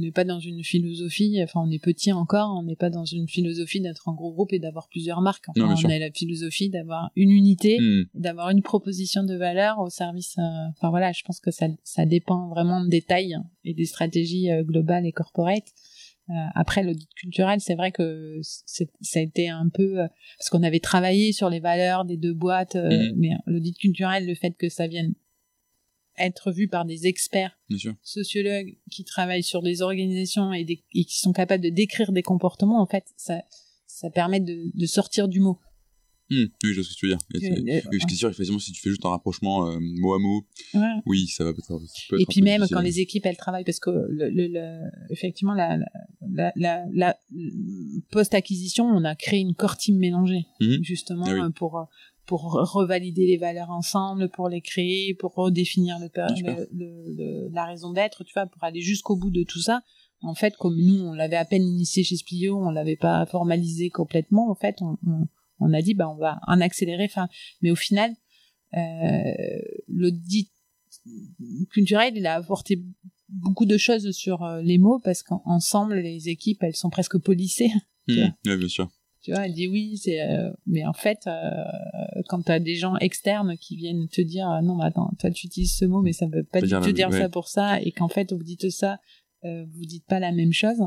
n'est 0.00 0.10
pas 0.10 0.24
dans 0.24 0.40
une 0.40 0.64
philosophie. 0.64 1.38
Enfin, 1.44 1.60
on 1.64 1.70
est 1.70 1.78
petit 1.78 2.10
encore. 2.10 2.56
On 2.58 2.64
n'est 2.64 2.74
pas 2.74 2.90
dans 2.90 3.04
une 3.04 3.28
philosophie 3.28 3.80
d'être 3.80 4.08
un 4.08 4.14
gros 4.14 4.32
groupe 4.32 4.52
et 4.52 4.58
d'avoir 4.58 4.88
plusieurs 4.88 5.20
marques. 5.20 5.44
Enfin, 5.48 5.60
Non, 5.60 5.66
bien 5.66 5.74
on 5.74 5.78
sûr. 5.78 5.90
a 5.90 5.98
la 6.00 6.10
philosophie 6.10 6.70
d'avoir 6.70 7.10
une 7.14 7.30
unité, 7.30 7.78
Hmm, 7.80 8.02
d'avoir 8.14 8.50
une 8.50 8.62
proposition 8.62 9.22
de 9.22 9.36
valeur 9.36 9.78
au 9.78 9.90
service. 9.90 10.34
euh, 10.38 10.42
Enfin 10.76 10.90
voilà, 10.90 11.12
je 11.12 11.22
pense 11.24 11.38
que 11.38 11.52
ça 11.52 11.68
ça 11.84 12.04
dépend 12.04 12.48
vraiment 12.48 12.84
des 12.84 13.00
tailles 13.02 13.36
et 13.64 13.74
des 13.74 13.84
stratégies 13.86 14.50
euh, 14.50 14.64
globales 14.64 15.06
et 15.06 15.12
corporate. 15.12 15.68
Euh, 16.32 16.46
après 16.54 16.82
l'audit 16.82 17.08
culturel, 17.14 17.60
c'est 17.60 17.74
vrai 17.74 17.92
que 17.92 18.40
ça 18.42 19.18
a 19.18 19.22
été 19.22 19.48
un 19.50 19.68
peu 19.68 20.00
euh, 20.00 20.06
parce 20.38 20.48
qu'on 20.50 20.62
avait 20.62 20.80
travaillé 20.80 21.32
sur 21.32 21.50
les 21.50 21.60
valeurs 21.60 22.04
des 22.06 22.16
deux 22.16 22.32
boîtes, 22.32 22.74
euh, 22.76 22.88
Mhm. 22.88 23.14
mais 23.18 23.30
l'audit 23.46 23.76
culturel, 23.76 24.26
le 24.26 24.34
fait 24.34 24.52
que 24.56 24.68
ça 24.70 24.86
vienne 24.86 25.12
être 26.18 26.52
vu 26.52 26.68
par 26.68 26.84
des 26.84 27.06
experts 27.06 27.58
sociologues 28.02 28.76
qui 28.90 29.04
travaillent 29.04 29.42
sur 29.42 29.62
des 29.62 29.82
organisations 29.82 30.52
et, 30.52 30.64
des- 30.64 30.84
et 30.94 31.04
qui 31.04 31.18
sont 31.18 31.32
capables 31.32 31.62
de 31.64 31.70
décrire 31.70 32.12
des 32.12 32.22
comportements, 32.22 32.80
en 32.80 32.86
fait, 32.86 33.04
ça, 33.16 33.42
ça 33.86 34.10
permet 34.10 34.40
de, 34.40 34.70
de 34.74 34.86
sortir 34.86 35.26
du 35.28 35.40
mot. 35.40 35.58
Hmm, 36.34 36.46
Oui, 36.64 36.70
je 36.72 36.74
vois 36.80 36.84
ce 36.84 36.94
que 36.94 36.98
tu 36.98 37.06
veux 37.08 37.12
dire. 37.12 37.18
Et, 37.34 37.52
Euh, 37.52 37.62
oui, 37.62 37.80
parce 37.82 38.04
que 38.04 38.10
c'est 38.10 38.16
sûr, 38.16 38.30
effectivement, 38.30 38.58
si 38.58 38.72
tu 38.72 38.80
fais 38.80 38.88
juste 38.90 39.04
un 39.04 39.10
rapprochement 39.10 39.68
euh, 39.68 39.78
mot 39.80 40.14
à 40.14 40.18
mot, 40.18 40.46
ouais. 40.74 40.80
oui, 41.06 41.26
ça 41.28 41.44
va 41.44 41.52
peut-être. 41.52 41.78
peut 42.08 42.20
Et 42.20 42.24
puis 42.26 42.40
peu 42.40 42.44
même 42.46 42.60
difficile. 42.60 42.74
quand 42.76 42.82
les 42.82 43.00
équipes 43.00 43.26
elles 43.26 43.36
travaillent 43.36 43.64
parce 43.64 43.80
que 43.80 43.90
le, 43.90 44.30
le, 44.30 44.46
le- 44.48 44.90
effectivement 45.10 45.52
la, 45.54 45.76
la, 46.34 46.52
la, 46.56 46.84
la, 46.92 47.16
post 48.10 48.32
acquisition 48.34 48.84
on 48.86 49.04
a 49.04 49.14
créé 49.14 49.40
une 49.40 49.54
core 49.54 49.76
team 49.76 49.98
mélangée 49.98 50.46
Mhm. 50.60 50.78
justement 50.82 51.24
Ah 51.26 51.32
oui. 51.34 51.40
euh, 51.40 51.50
pour 51.50 51.86
pour 52.26 52.52
revalider 52.52 53.26
les 53.26 53.36
valeurs 53.36 53.70
ensemble 53.70 54.28
pour 54.30 54.48
les 54.48 54.60
créer 54.60 55.14
pour 55.14 55.34
redéfinir 55.34 55.98
le, 55.98 57.48
la 57.52 57.64
raison 57.66 57.92
d'être 57.92 58.24
tu 58.24 58.32
vois 58.32 58.46
pour 58.46 58.62
aller 58.64 58.80
jusqu'au 58.80 59.16
bout 59.16 59.30
de 59.30 59.42
tout 59.42 59.60
ça 59.60 59.82
en 60.22 60.34
fait 60.34 60.56
comme 60.56 60.76
nous 60.80 61.00
on 61.02 61.12
l'avait 61.14 61.36
à 61.36 61.44
peine 61.44 61.62
initié 61.64 62.04
chez 62.04 62.16
Splio 62.16 62.56
on 62.58 62.70
l'avait 62.70 62.96
pas 62.96 63.26
formalisé 63.26 63.90
complètement 63.90 64.50
en 64.50 64.54
fait 64.54 64.76
on, 64.80 64.96
on, 65.06 65.26
on 65.62 65.72
a 65.72 65.82
dit 65.82 65.94
bah 65.94 66.08
on 66.08 66.16
va 66.16 66.40
en 66.46 66.60
accélérer 66.60 67.04
enfin 67.04 67.28
mais 67.62 67.70
au 67.70 67.76
final 67.76 68.12
euh, 68.74 69.32
l'audit 69.88 70.50
culturel, 71.70 72.14
il 72.16 72.26
a 72.26 72.34
apporté 72.36 72.82
beaucoup 73.28 73.66
de 73.66 73.76
choses 73.76 74.10
sur 74.12 74.42
euh, 74.42 74.62
les 74.62 74.78
mots 74.78 75.00
parce 75.02 75.22
qu'ensemble, 75.22 75.96
les 75.96 76.28
équipes, 76.28 76.62
elles 76.62 76.76
sont 76.76 76.90
presque 76.90 77.18
polissées. 77.18 77.70
Vois. 78.08 78.16
ouais, 78.46 78.56
bien 78.56 78.68
sûr. 78.68 78.90
Tu 79.22 79.30
vois, 79.32 79.46
elle 79.46 79.52
dit 79.54 79.68
oui, 79.68 79.96
c'est, 79.96 80.20
euh, 80.20 80.50
mais 80.66 80.84
en 80.84 80.92
fait, 80.92 81.20
euh, 81.26 81.40
quand 82.28 82.42
t'as 82.42 82.58
des 82.58 82.74
gens 82.74 82.96
externes 82.96 83.56
qui 83.56 83.76
viennent 83.76 84.08
te 84.08 84.20
dire, 84.20 84.48
ah 84.48 84.60
non, 84.62 84.76
mais 84.76 84.84
attends, 84.84 85.10
toi 85.18 85.30
tu 85.30 85.46
utilises 85.46 85.76
ce 85.76 85.84
mot, 85.84 86.02
mais 86.02 86.12
ça 86.12 86.26
veut 86.26 86.42
pas 86.42 86.60
Pas 86.60 86.66
dire 86.66 86.80
la- 86.80 86.92
dire 86.92 87.10
ouais. 87.10 87.20
ça 87.20 87.28
pour 87.28 87.46
ça, 87.48 87.80
et 87.80 87.92
qu'en 87.92 88.08
fait 88.08 88.32
vous 88.32 88.42
dites 88.42 88.68
ça, 88.70 88.98
euh, 89.44 89.64
vous 89.72 89.84
dites 89.86 90.04
pas 90.06 90.18
la 90.18 90.32
même 90.32 90.52
chose. 90.52 90.78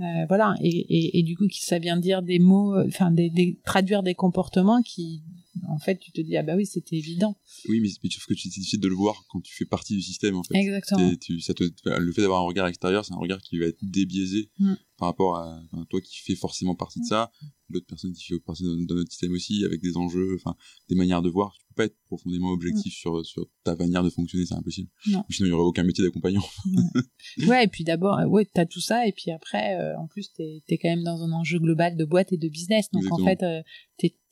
Euh, 0.00 0.04
voilà, 0.28 0.54
et, 0.60 1.18
et, 1.18 1.22
du 1.24 1.36
coup, 1.36 1.46
ça 1.50 1.78
vient 1.80 1.96
dire 1.96 2.22
des 2.22 2.38
mots, 2.38 2.74
euh, 2.74 2.84
enfin, 2.86 3.10
des, 3.10 3.30
des, 3.30 3.58
traduire 3.64 4.04
des 4.04 4.14
comportements 4.14 4.80
qui, 4.80 5.22
en 5.66 5.78
fait, 5.78 5.98
tu 5.98 6.12
te 6.12 6.20
dis, 6.20 6.36
ah 6.36 6.42
bah 6.42 6.56
oui, 6.56 6.66
c'était 6.66 6.96
évident. 6.96 7.36
Oui, 7.68 7.80
mais, 7.80 7.88
mais 8.02 8.10
sauf 8.10 8.26
que 8.26 8.34
c'est 8.34 8.48
difficile 8.48 8.80
de 8.80 8.88
le 8.88 8.94
voir 8.94 9.24
quand 9.28 9.40
tu 9.40 9.54
fais 9.54 9.64
partie 9.64 9.94
du 9.94 10.02
système, 10.02 10.36
en 10.36 10.42
fait. 10.42 10.56
Exactement. 10.56 11.10
Et 11.10 11.16
tu, 11.16 11.40
ça 11.40 11.54
te, 11.54 11.64
le 11.64 12.12
fait 12.12 12.22
d'avoir 12.22 12.40
un 12.40 12.46
regard 12.46 12.66
extérieur, 12.66 13.04
c'est 13.04 13.14
un 13.14 13.18
regard 13.18 13.40
qui 13.40 13.58
va 13.58 13.66
être 13.66 13.78
débiaisé 13.82 14.50
Mm. 14.58 14.74
par 14.98 15.08
rapport 15.08 15.36
à, 15.36 15.62
toi 15.88 16.00
qui 16.00 16.18
fais 16.18 16.34
forcément 16.34 16.74
partie 16.74 17.00
de 17.00 17.04
ça, 17.04 17.30
l'autre 17.68 17.86
personne 17.86 18.12
qui 18.12 18.24
fait 18.24 18.38
partie 18.40 18.64
de, 18.64 18.86
de 18.86 18.94
notre 18.94 19.10
système 19.10 19.32
aussi, 19.32 19.64
avec 19.64 19.80
des 19.80 19.96
enjeux, 19.96 20.36
enfin, 20.36 20.56
des 20.88 20.96
manières 20.96 21.22
de 21.22 21.30
voir. 21.30 21.54
Tu 21.58 21.66
peux 21.68 21.74
pas 21.74 21.84
être 21.84 21.96
profondément 22.06 22.50
objectif 22.50 22.92
sur, 22.94 23.24
sur 23.24 23.46
ta 23.64 23.76
manière 23.76 24.02
de 24.02 24.10
fonctionner, 24.10 24.46
c'est 24.46 24.54
impossible. 24.54 24.90
Non. 25.06 25.24
Sinon, 25.30 25.46
il 25.46 25.50
y 25.50 25.52
aurait 25.52 25.64
aucun 25.64 25.84
métier 25.84 26.04
d'accompagnant. 26.04 26.44
Ouais, 27.46 27.64
et 27.64 27.68
puis 27.68 27.84
d'abord, 27.84 28.18
euh, 28.18 28.26
ouais, 28.26 28.46
t'as 28.52 28.66
tout 28.66 28.80
ça, 28.80 29.06
et 29.06 29.12
puis 29.12 29.30
après, 29.30 29.76
euh, 29.76 29.96
en 29.98 30.06
plus, 30.06 30.32
t'es 30.32 30.62
es 30.68 30.78
quand 30.78 30.88
même 30.88 31.04
dans 31.04 31.22
un 31.22 31.32
enjeu 31.32 31.58
global 31.58 31.96
de 31.96 32.04
boîte 32.04 32.32
et 32.32 32.36
de 32.36 32.48
business. 32.48 32.90
Donc 32.90 33.02
Exactement. 33.02 33.24
en 33.24 33.30
fait, 33.30 33.42
euh, 33.44 33.62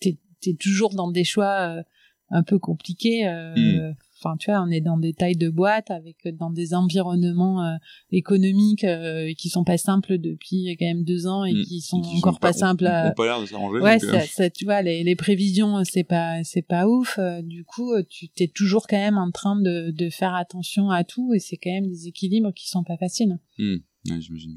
t'es 0.01 0.19
t'es- 0.41 0.55
toujours 0.55 0.95
dans 0.95 1.11
des 1.11 1.25
choix 1.25 1.77
euh, 1.79 1.83
un 2.31 2.43
peu 2.43 2.59
compliqués. 2.59 3.27
euh, 3.29 3.91
Mm. 3.91 3.95
Enfin, 4.19 4.37
tu 4.39 4.51
vois, 4.51 4.63
on 4.63 4.71
est 4.71 4.81
dans 4.81 4.97
des 4.97 5.13
tailles 5.13 5.37
de 5.37 5.51
boîtes, 5.51 5.91
avec 5.91 6.17
euh, 6.25 6.33
dans 6.33 6.51
des 6.51 6.73
environnements 6.73 7.63
euh, 7.63 7.77
économiques 8.11 8.83
euh, 8.85 9.35
qui 9.37 9.51
sont 9.51 9.63
pas 9.63 9.77
simples 9.77 10.17
depuis 10.17 10.75
quand 10.79 10.87
même 10.87 11.05
deux 11.05 11.27
ans 11.27 11.45
et 11.45 11.53
Mm. 11.53 11.63
qui 11.65 11.81
sont 11.83 12.01
qui 12.01 12.17
encore 12.17 12.41
pas, 12.41 12.55
simples. 12.55 12.87
à- 12.87 13.11
pas 13.13 13.27
l'air 13.27 13.41
de 13.43 13.47
s'arranger. 13.47 13.81
Ouais, 13.81 13.99
donc, 13.99 14.05
euh, 14.15 14.21
ça, 14.21 14.27
ça, 14.27 14.51
tu 14.51 14.65
vois, 14.65 14.81
les, 14.81 15.05
les 15.05 15.17
prévisions, 15.17 15.85
c'est 15.85 16.03
pas, 16.03 16.43
c'est 16.45 16.63
pas 16.63 16.89
ouf. 16.89 17.21
Du 17.43 17.65
coup, 17.65 17.93
tu 18.09 18.29
t'es 18.31 18.49
toujours 18.49 18.87
quand 18.87 18.97
même 18.97 19.19
en 19.19 19.31
train 19.31 19.61
de, 19.61 19.91
de 19.91 20.09
faire 20.09 20.35
attention 20.35 20.89
à 20.91 21.05
tout, 21.05 21.35
et 21.35 21.39
c'est 21.39 21.59
quand 21.59 21.71
même 21.71 21.87
des 21.87 22.09
équilibres 22.09 22.53
qui 22.55 22.69
sont 22.69 22.83
pas 22.85 22.97
faciles. 22.97 23.39
hmm, 23.59 23.77
ouais, 24.11 24.21
j'imagine. 24.21 24.55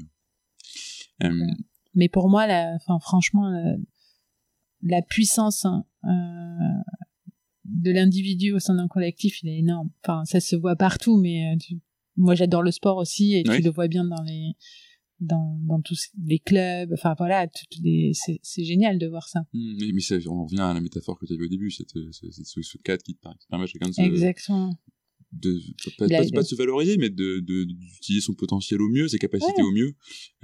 Mais 1.94 2.08
pour 2.08 2.28
moi, 2.30 2.46
la, 2.46 2.72
enfin, 2.76 2.98
franchement, 3.00 3.50
la, 4.82 5.02
puissance 5.02 5.64
hein, 5.64 5.84
euh, 6.04 6.92
de 7.64 7.90
l'individu 7.90 8.52
au 8.52 8.58
sein 8.58 8.74
d'un 8.74 8.88
collectif, 8.88 9.42
il 9.42 9.48
est 9.48 9.58
énorme. 9.58 9.90
Enfin, 10.04 10.24
ça 10.24 10.40
se 10.40 10.56
voit 10.56 10.76
partout, 10.76 11.16
mais 11.16 11.52
euh, 11.52 11.56
tu- 11.58 11.80
moi, 12.16 12.34
j'adore 12.34 12.62
le 12.62 12.70
sport 12.70 12.96
aussi, 12.96 13.34
et 13.34 13.44
Oui. 13.46 13.56
tu 13.56 13.62
le 13.62 13.70
vois 13.70 13.88
bien 13.88 14.04
dans 14.04 14.22
les 14.22 14.52
dans, 15.20 15.58
dans 15.68 15.80
tous 15.82 16.08
les 16.24 16.38
clubs. 16.38 16.90
Enfin, 16.94 17.14
voilà, 17.18 17.46
toutes 17.46 17.76
les, 17.82 18.12
c'est, 18.14 18.40
c'est 18.42 18.64
génial 18.64 18.98
de 18.98 19.06
voir 19.06 19.28
ça. 19.28 19.40
hmm, 19.52 19.92
mais 19.92 20.00
ça, 20.00 20.14
on 20.26 20.44
revient 20.44 20.60
à 20.60 20.72
la 20.72 20.80
métaphore 20.80 21.18
que 21.18 21.26
tu 21.26 21.34
as 21.34 21.36
vue 21.36 21.44
au 21.44 21.48
début, 21.48 21.70
cette, 21.70 21.90
cette- 22.12 22.46
ce, 22.46 22.62
ce 22.62 22.78
cadre 22.78 23.02
qui 23.02 23.14
te 23.16 23.20
permet 23.20 23.64
à 23.64 23.66
chacun 23.66 23.88
de 23.88 23.92
se, 23.94 24.00
Exactement. 24.00 24.72
De 25.32 25.58
pas, 25.98 26.08
pas- 26.08 26.24
pas 26.34 26.42
de 26.42 26.46
se 26.46 26.54
valoriser 26.56 26.96
mais 26.96 27.08
de 27.08 27.38
de- 27.40 27.64
d'utiliser 27.64 28.20
son 28.20 28.34
potentiel 28.34 28.82
au 28.82 28.88
mieux 28.88 29.06
ses 29.08 29.18
capacités 29.18 29.62
Ouais. 29.62 29.68
au 29.68 29.70
mieux 29.70 29.94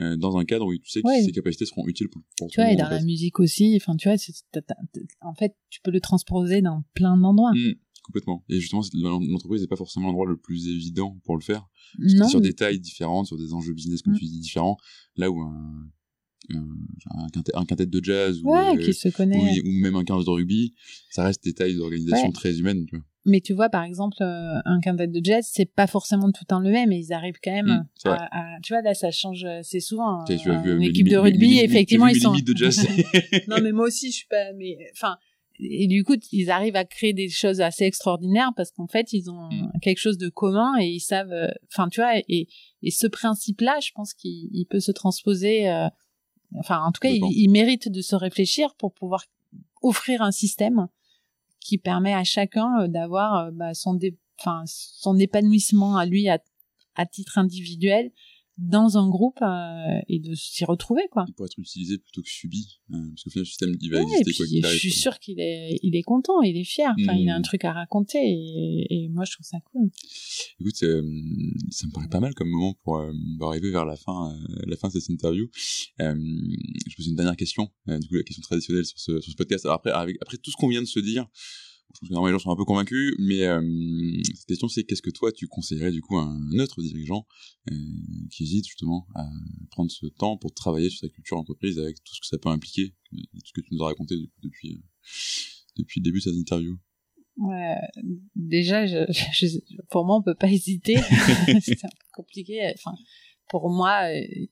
euh, 0.00 0.16
dans 0.16 0.36
un 0.36 0.44
cadre 0.44 0.66
où 0.66 0.76
tu 0.78 0.88
sais 0.90 1.02
que 1.02 1.06
Ouais. 1.08 1.22
ses 1.24 1.32
capacités 1.32 1.66
seront 1.66 1.86
utiles 1.88 2.08
pour, 2.08 2.22
pour 2.38 2.48
Tu 2.48 2.54
tout 2.56 2.60
vois, 2.62 2.70
et 2.72 2.76
dans 2.76 2.88
la 2.88 3.02
musique 3.02 3.40
aussi, 3.40 3.74
enfin, 3.76 3.96
tu 3.96 4.08
vois, 4.08 4.16
t'as- 4.52 4.62
en 5.22 5.34
fait, 5.34 5.56
tu 5.70 5.80
peux 5.82 5.90
le 5.90 6.00
transposer 6.00 6.62
dans 6.62 6.84
plein 6.94 7.16
d'endroits. 7.16 7.52
Hmm, 7.52 7.74
complètement 8.04 8.44
et 8.48 8.60
justement 8.60 8.82
l'entreprise 8.94 9.60
n'est 9.62 9.66
pas 9.66 9.74
forcément 9.74 10.06
l'endroit 10.06 10.26
le 10.26 10.36
plus 10.36 10.68
évident 10.68 11.18
pour 11.24 11.36
le 11.36 11.42
faire 11.42 11.66
Non, 11.98 12.28
sur 12.28 12.40
des 12.40 12.52
tailles 12.52 12.78
différentes 12.78 13.26
sur 13.26 13.36
des 13.36 13.52
enjeux 13.54 13.72
business 13.74 14.02
comme 14.02 14.12
Mm. 14.12 14.18
tu 14.18 14.24
dis 14.26 14.38
différents 14.38 14.76
là 15.16 15.28
où 15.32 15.40
un 15.40 15.90
un, 16.50 17.26
quintet, 17.32 17.50
un 17.56 17.64
quintet 17.64 17.86
de 17.86 18.04
jazz 18.04 18.40
ou, 18.44 18.54
euh, 18.54 18.76
qui 18.76 18.94
se 18.94 19.08
connaît. 19.08 19.36
ou, 19.36 19.68
ou 19.68 19.72
même 19.80 19.96
un 19.96 20.04
15 20.04 20.24
de 20.26 20.30
rugby 20.30 20.74
ça 21.10 21.24
reste 21.24 21.42
des 21.42 21.54
tailles 21.54 21.74
d'organisation 21.74 22.26
Ouais. 22.28 22.32
très 22.32 22.56
humaines 22.60 22.86
tu 22.86 22.94
vois. 22.96 23.04
Mais 23.26 23.40
tu 23.40 23.52
vois, 23.52 23.68
par 23.68 23.82
exemple, 23.84 24.16
euh, 24.22 24.58
un 24.64 24.80
quintet 24.80 25.08
de 25.08 25.20
jazz, 25.22 25.46
c'est 25.52 25.66
pas 25.66 25.86
forcément 25.86 26.30
tout 26.32 26.44
même, 26.70 26.88
mais 26.90 26.98
ils 27.00 27.12
arrivent 27.12 27.40
quand 27.42 27.52
même 27.52 27.66
Mm, 27.66 27.88
à, 28.12 28.28
à- 28.56 28.60
Tu 28.62 28.72
vois, 28.72 28.82
là, 28.82 28.94
ça 28.94 29.10
change, 29.10 29.44
euh, 29.44 29.60
c'est 29.62 29.80
souvent. 29.80 30.22
Euh, 30.22 30.24
vu, 30.56 30.76
une 30.76 30.82
équipe 30.82 31.08
de 31.08 31.16
rugby, 31.16 31.58
effectivement, 31.58 32.06
ils 32.06 32.20
sont. 32.20 32.32
de 32.34 32.56
jazz 32.56 32.86
non, 33.48 33.60
mais 33.60 33.72
moi 33.72 33.86
aussi, 33.86 34.10
je 34.12 34.16
suis 34.18 34.26
pas. 34.28 34.52
Mais 34.54 34.78
enfin, 34.92 35.16
et 35.58 35.86
du 35.86 36.04
coup, 36.04 36.14
ils 36.32 36.50
arrivent 36.50 36.76
à 36.76 36.84
créer 36.84 37.12
des 37.14 37.28
choses 37.28 37.60
assez 37.60 37.84
extraordinaires 37.84 38.52
parce 38.56 38.70
qu'en 38.70 38.86
fait, 38.86 39.12
ils 39.12 39.30
ont 39.30 39.50
Mm. 39.50 39.80
quelque 39.82 39.98
chose 39.98 40.18
de 40.18 40.28
commun 40.28 40.72
et 40.80 40.86
ils 40.86 41.00
savent. 41.00 41.32
euh, 41.32 41.48
Enfin, 41.72 41.88
tu 41.88 42.00
vois, 42.00 42.16
et, 42.28 42.46
et 42.82 42.90
ce 42.90 43.06
principe-là, 43.06 43.78
je 43.82 43.90
pense 43.94 44.14
qu'il 44.14 44.48
il 44.52 44.66
peut 44.66 44.80
se 44.80 44.92
transposer. 44.92 45.68
euh, 45.68 45.88
enfin, 46.58 46.80
en 46.84 46.92
tout 46.92 47.00
cas, 47.00 47.08
il 47.10 47.48
mérite 47.50 47.88
de 47.90 48.00
se 48.02 48.14
réfléchir 48.14 48.74
pour 48.76 48.92
pouvoir 48.92 49.24
offrir 49.82 50.22
un 50.22 50.30
système 50.32 50.86
qui 51.66 51.78
permet 51.78 52.14
à 52.14 52.22
chacun 52.22 52.82
euh, 52.82 52.88
d'avoir 52.88 53.46
euh, 53.46 53.50
bah, 53.52 53.74
son, 53.74 53.98
enfin, 54.38 54.62
son 54.66 55.18
épanouissement 55.18 55.96
à 55.96 56.06
lui 56.06 56.28
à, 56.28 56.38
à 56.94 57.06
titre 57.06 57.38
individuel 57.38 58.12
dans 58.58 58.96
un 58.96 59.08
groupe 59.08 59.38
euh, 59.42 60.00
et 60.08 60.18
de 60.18 60.34
s'y 60.34 60.64
retrouver, 60.64 61.02
quoi. 61.10 61.26
pour 61.36 61.44
être 61.46 61.58
utilisé 61.58 61.98
plutôt 61.98 62.22
que 62.22 62.28
subi. 62.30 62.80
euh, 62.92 62.96
parce 63.10 63.24
qu'au 63.24 63.30
final, 63.30 63.42
le 63.42 63.46
système, 63.46 63.76
il 63.80 63.90
va 63.90 63.98
Ouais, 63.98 64.02
et 64.02 64.06
exister 64.20 64.24
puis, 64.24 64.36
quoi 64.36 64.46
qu'il 64.46 64.60
je 64.62 64.66
arrive. 64.66 64.78
suis 64.80 64.90
quoi. 64.90 64.98
sûre 65.00 65.18
qu'il 65.18 65.40
est, 65.40 65.78
il 65.82 65.94
est 65.94 66.02
content, 66.02 66.40
il 66.42 66.56
est 66.56 66.64
fier. 66.64 66.94
Enfin, 67.00 67.12
il 67.14 67.28
a 67.28 67.34
un 67.34 67.40
Mm. 67.40 67.42
truc 67.42 67.64
à 67.64 67.72
raconter 67.72 68.18
et, 68.22 68.86
et 69.04 69.08
moi, 69.08 69.24
je 69.26 69.32
trouve 69.32 69.44
ça 69.46 69.58
cool. 69.72 69.90
Écoute, 70.60 70.82
euh, 70.84 71.02
ça 71.70 71.86
me 71.86 71.92
paraît 71.92 72.08
pas 72.08 72.20
mal 72.20 72.34
comme 72.34 72.48
moment 72.48 72.74
pour, 72.82 72.96
euh, 72.98 73.12
arriver 73.42 73.70
vers 73.70 73.84
la 73.84 73.96
fin, 73.96 74.32
euh, 74.32 74.62
la 74.66 74.76
fin 74.76 74.88
de 74.88 74.92
cette 74.94 75.08
interview. 75.10 75.48
Euh, 76.00 76.14
je 76.88 76.96
pose 76.96 77.06
une 77.08 77.16
dernière 77.16 77.36
question, 77.36 77.70
euh, 77.88 77.98
du 77.98 78.08
coup 78.08 78.14
la 78.14 78.22
question 78.22 78.42
traditionnelle 78.42 78.84
sur 78.86 78.98
ce, 78.98 79.20
sur 79.20 79.30
ce 79.32 79.36
podcast. 79.36 79.66
Alors 79.66 79.76
après, 79.76 79.90
avec, 79.90 80.16
après 80.22 80.38
tout 80.38 80.50
ce 80.50 80.56
qu'on 80.56 80.68
vient 80.68 80.80
de 80.82 80.86
se 80.86 81.00
dire, 81.00 81.26
je 81.94 82.00
pense 82.00 82.08
que 82.08 82.12
normalement 82.12 82.36
les 82.36 82.38
gens 82.38 82.44
sont 82.44 82.50
un 82.50 82.56
peu 82.56 82.64
convaincus, 82.64 83.14
mais 83.18 83.44
euh, 83.44 83.62
cette 84.34 84.46
question 84.46 84.68
c'est 84.68 84.84
qu'est-ce 84.84 85.02
que 85.02 85.10
toi 85.10 85.32
tu 85.32 85.46
conseillerais 85.46 85.90
du 85.92 86.02
coup 86.02 86.18
à 86.18 86.22
un 86.24 86.58
autre 86.58 86.82
dirigeant 86.82 87.26
euh, 87.70 87.74
qui 88.30 88.42
hésite 88.44 88.66
justement 88.66 89.06
à 89.14 89.24
prendre 89.70 89.90
ce 89.90 90.06
temps 90.06 90.36
pour 90.36 90.52
travailler 90.52 90.90
sur 90.90 91.00
sa 91.00 91.08
culture 91.08 91.36
d'entreprise 91.36 91.78
avec 91.78 91.96
tout 92.04 92.14
ce 92.14 92.20
que 92.20 92.26
ça 92.26 92.38
peut 92.38 92.48
impliquer, 92.50 92.94
tout 93.10 93.18
ce 93.44 93.52
que 93.52 93.60
tu 93.60 93.74
nous 93.74 93.82
as 93.82 93.86
raconté 93.86 94.16
du 94.16 94.26
coup, 94.28 94.40
depuis, 94.42 94.72
euh, 94.74 94.82
depuis 95.78 96.00
le 96.00 96.04
début 96.04 96.18
de 96.18 96.24
cette 96.24 96.34
interview? 96.34 96.76
Ouais, 97.38 97.76
déjà, 98.34 98.86
je, 98.86 99.04
je- 99.10 99.58
pour 99.90 100.04
moi, 100.06 100.16
on 100.16 100.22
peut 100.22 100.34
pas 100.34 100.50
hésiter. 100.50 100.96
c'est 101.60 101.84
un 101.84 101.88
peu 101.88 102.06
compliqué. 102.14 102.72
Enfin, 102.74 102.96
pour 103.50 103.68
moi, 103.68 104.08
euh, 104.10 104.46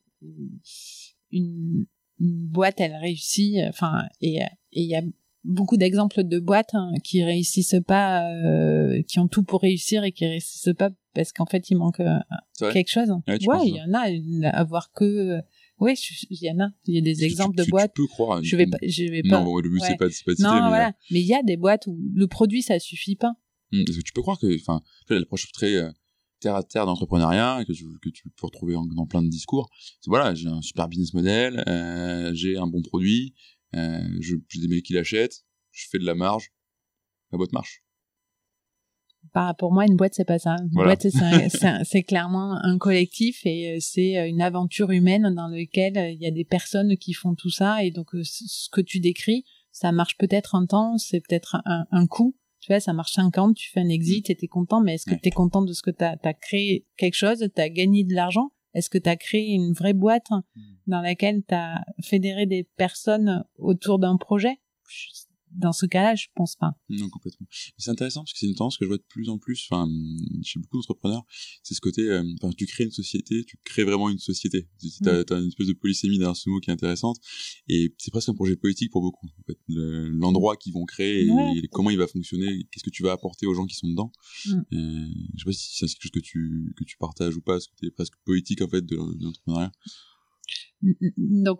une, 1.30 1.86
une 2.20 2.46
boîte, 2.46 2.80
elle 2.80 2.94
réussit. 2.96 3.56
Enfin, 3.68 4.02
et 4.20 4.38
il 4.72 4.86
y 4.86 4.94
a 4.94 5.02
beaucoup 5.44 5.76
d'exemples 5.76 6.24
de 6.24 6.38
boîtes 6.38 6.74
hein, 6.74 6.92
qui 7.04 7.22
réussissent 7.22 7.76
pas, 7.86 8.30
euh, 8.32 9.02
qui 9.02 9.18
ont 9.18 9.28
tout 9.28 9.42
pour 9.42 9.60
réussir 9.62 10.04
et 10.04 10.12
qui 10.12 10.26
réussissent 10.26 10.74
pas 10.76 10.90
parce 11.14 11.32
qu'en 11.32 11.46
fait, 11.46 11.70
il 11.70 11.76
manque 11.76 12.00
euh, 12.00 12.18
quelque 12.72 12.90
chose. 12.90 13.10
Ouais, 13.28 13.38
il 13.66 13.76
y 13.76 13.80
en 13.82 13.94
a. 13.94 14.08
une- 14.10 14.44
Avoir 14.46 14.90
que, 14.92 15.40
oui, 15.78 15.94
il 16.30 16.38
y 16.42 16.50
en 16.50 16.58
a. 16.60 16.68
Il 16.86 16.94
y 16.94 16.98
a 16.98 17.00
des 17.02 17.14
Tu- 17.14 17.24
exemples 17.24 17.56
tu- 17.56 17.64
de 17.66 17.70
boîtes. 17.70 17.92
Tu 17.94 18.02
peux 18.02 18.08
croire 18.08 18.42
Je 18.42 18.56
vais 18.56 18.66
pas, 18.66 18.78
je 18.82 19.04
vais 19.04 19.22
pas. 19.22 19.40
Non, 19.40 19.56
le 19.58 19.68
but 19.68 19.80
ouais. 19.80 19.86
c'est 19.88 19.96
pas, 19.96 20.06
de 20.06 20.10
citer, 20.12 20.32
non, 20.42 20.54
mais, 20.54 20.68
voilà. 20.68 20.92
Mais 21.10 21.20
il 21.20 21.26
y 21.26 21.34
a 21.34 21.42
des 21.42 21.56
boîtes 21.56 21.86
où 21.86 21.96
le 22.14 22.26
produit, 22.26 22.62
ça 22.62 22.78
suffit 22.80 23.16
pas. 23.16 23.34
Hum, 23.72 23.80
Est-ce 23.88 23.98
que 23.98 24.02
tu 24.02 24.12
peux 24.12 24.22
croire 24.22 24.38
que, 24.38 24.46
enfin, 24.60 24.80
l'approche 25.08 25.50
très 25.52 25.74
euh, 25.74 25.90
terre 26.40 26.56
à 26.56 26.62
terre 26.62 26.84
d'entrepreneuriat 26.86 27.64
que 27.66 27.72
tu, 27.72 27.84
que 28.02 28.08
tu 28.10 28.28
peux 28.30 28.46
retrouver 28.46 28.74
en- 28.76 28.84
dans 28.84 29.06
plein 29.06 29.22
de 29.22 29.28
discours, 29.28 29.70
c'est 30.00 30.08
voilà, 30.10 30.34
j'ai 30.34 30.48
un 30.48 30.60
super 30.62 30.88
business 30.88 31.14
model, 31.14 31.62
euh, 31.68 32.32
j'ai 32.34 32.56
un 32.56 32.66
bon 32.66 32.82
produit, 32.82 33.34
euh, 33.36 33.53
je- 33.74 34.36
j'ai 34.48 34.60
des 34.60 34.68
mecs 34.68 34.84
qui 34.84 34.92
l'achètent, 34.92 35.44
je 35.72 35.86
fais 35.90 35.98
de 35.98 36.04
la 36.04 36.14
marge, 36.14 36.50
la 37.32 37.38
boîte 37.38 37.52
marche. 37.52 37.82
Bah, 39.32 39.54
pour 39.58 39.72
moi, 39.72 39.84
une 39.86 39.96
boîte, 39.96 40.14
c'est 40.14 40.24
pas 40.26 40.38
ça. 40.38 40.56
Une 40.60 40.68
Voilà. 40.72 40.94
boîte, 40.96 41.08
c'est 41.10 42.02
clairement 42.06 42.52
un 42.62 42.78
collectif 42.78 43.40
et 43.46 43.72
euh, 43.72 43.78
c'est 43.80 44.18
euh, 44.18 44.28
une 44.28 44.40
aventure 44.42 44.90
humaine 44.90 45.34
dans 45.34 45.48
laquelle 45.48 45.96
euh, 45.98 46.10
il 46.10 46.20
y 46.20 46.26
a 46.26 46.30
des 46.30 46.44
personnes 46.44 46.96
qui 46.96 47.14
font 47.14 47.34
tout 47.34 47.50
ça. 47.50 47.82
Et 47.82 47.90
donc, 47.90 48.14
euh, 48.14 48.22
ce 48.22 48.68
que 48.70 48.80
tu 48.80 49.00
décris, 49.00 49.44
ça 49.72 49.90
marche 49.92 50.16
peut-être 50.18 50.54
un 50.54 50.66
temps, 50.66 50.98
c'est 50.98 51.20
peut-être 51.20 51.56
un, 51.64 51.86
un 51.90 52.06
coup. 52.06 52.36
Tu 52.60 52.70
vois, 52.72 52.80
ça 52.80 52.92
marche 52.92 53.12
50, 53.14 53.56
tu 53.56 53.70
fais 53.72 53.80
un 53.80 53.88
exit 53.88 54.30
et 54.30 54.36
t'es 54.36 54.46
content, 54.46 54.80
mais 54.80 54.94
est-ce 54.94 55.06
que 55.06 55.12
Ouais. 55.12 55.20
t'es 55.20 55.30
content 55.30 55.62
de 55.62 55.72
ce 55.72 55.82
que 55.82 55.90
t'as 55.90 56.16
as 56.22 56.34
créé 56.34 56.86
quelque 56.96 57.14
chose, 57.16 57.44
t'as 57.54 57.68
gagné 57.68 58.04
de 58.04 58.14
l'argent? 58.14 58.52
Est-ce 58.74 58.90
que 58.90 58.98
t'as 58.98 59.16
créé 59.16 59.52
une 59.52 59.72
vraie 59.72 59.92
boîte 59.94 60.28
dans 60.86 61.00
laquelle 61.00 61.42
t'as 61.42 61.78
fédéré 62.02 62.46
des 62.46 62.64
personnes 62.76 63.44
autour 63.58 63.98
d'un 63.98 64.16
projet? 64.16 64.60
Je- 64.88 65.24
Dans 65.54 65.72
ce 65.72 65.86
cas-là, 65.86 66.14
je 66.16 66.26
pense 66.34 66.56
pas. 66.56 66.72
Non, 66.88 67.08
complètement. 67.08 67.46
C'est 67.78 67.90
intéressant 67.90 68.20
parce 68.22 68.32
que 68.32 68.38
c'est 68.40 68.46
une 68.48 68.54
tendance 68.54 68.76
que 68.76 68.84
je 68.84 68.88
vois 68.88 68.96
de 68.98 69.04
plus 69.08 69.28
en 69.28 69.38
plus, 69.38 69.66
enfin, 69.70 69.88
chez 70.42 70.58
beaucoup 70.58 70.76
d'entrepreneurs, 70.78 71.22
c'est 71.62 71.74
ce 71.74 71.80
côté, 71.80 72.02
euh, 72.02 72.24
enfin, 72.42 72.52
tu 72.56 72.66
crées 72.66 72.84
une 72.84 72.90
société, 72.90 73.44
tu 73.44 73.56
crées 73.64 73.84
vraiment 73.84 74.10
une 74.10 74.18
société. 74.18 74.68
Tu 74.80 75.08
as, 75.08 75.22
Mm. 75.22 75.42
une 75.42 75.48
espèce 75.48 75.66
de 75.68 75.72
polysémie 75.74 76.18
derrière 76.18 76.36
ce 76.36 76.48
mot 76.50 76.60
qui 76.60 76.70
est 76.70 76.72
intéressante, 76.72 77.18
et 77.68 77.94
c'est 77.98 78.10
presque 78.10 78.28
un 78.28 78.34
projet 78.34 78.56
politique 78.56 78.90
pour 78.90 79.02
beaucoup. 79.02 79.26
En 79.26 79.42
fait. 79.46 79.58
Le- 79.68 80.08
L'endroit 80.08 80.56
qu'ils 80.56 80.72
vont 80.72 80.84
créer, 80.84 81.24
et 81.26 81.30
Ouais. 81.30 81.62
comment 81.70 81.90
il 81.90 81.98
va 81.98 82.06
fonctionner, 82.06 82.64
qu'est-ce 82.70 82.84
que 82.84 82.90
tu 82.90 83.02
vas 83.02 83.12
apporter 83.12 83.46
aux 83.46 83.54
gens 83.54 83.66
qui 83.66 83.76
sont 83.76 83.88
dedans. 83.88 84.10
Mm. 84.46 84.52
Euh, 84.72 85.06
je 85.34 85.38
sais 85.38 85.44
pas 85.44 85.52
si 85.52 85.76
c'est 85.76 85.86
quelque 85.86 86.02
chose 86.02 86.10
que 86.10 86.20
tu 86.20 86.72
que 86.76 86.84
tu 86.84 86.96
partages 86.96 87.36
ou 87.36 87.40
pas, 87.40 87.60
ce 87.60 87.68
côté 87.68 87.90
presque 87.90 88.14
politique 88.24 88.60
en 88.62 88.68
fait 88.68 88.82
de, 88.84 88.96
de 88.96 89.24
l'entrepreneuriat. 89.24 89.72
Donc 91.16 91.58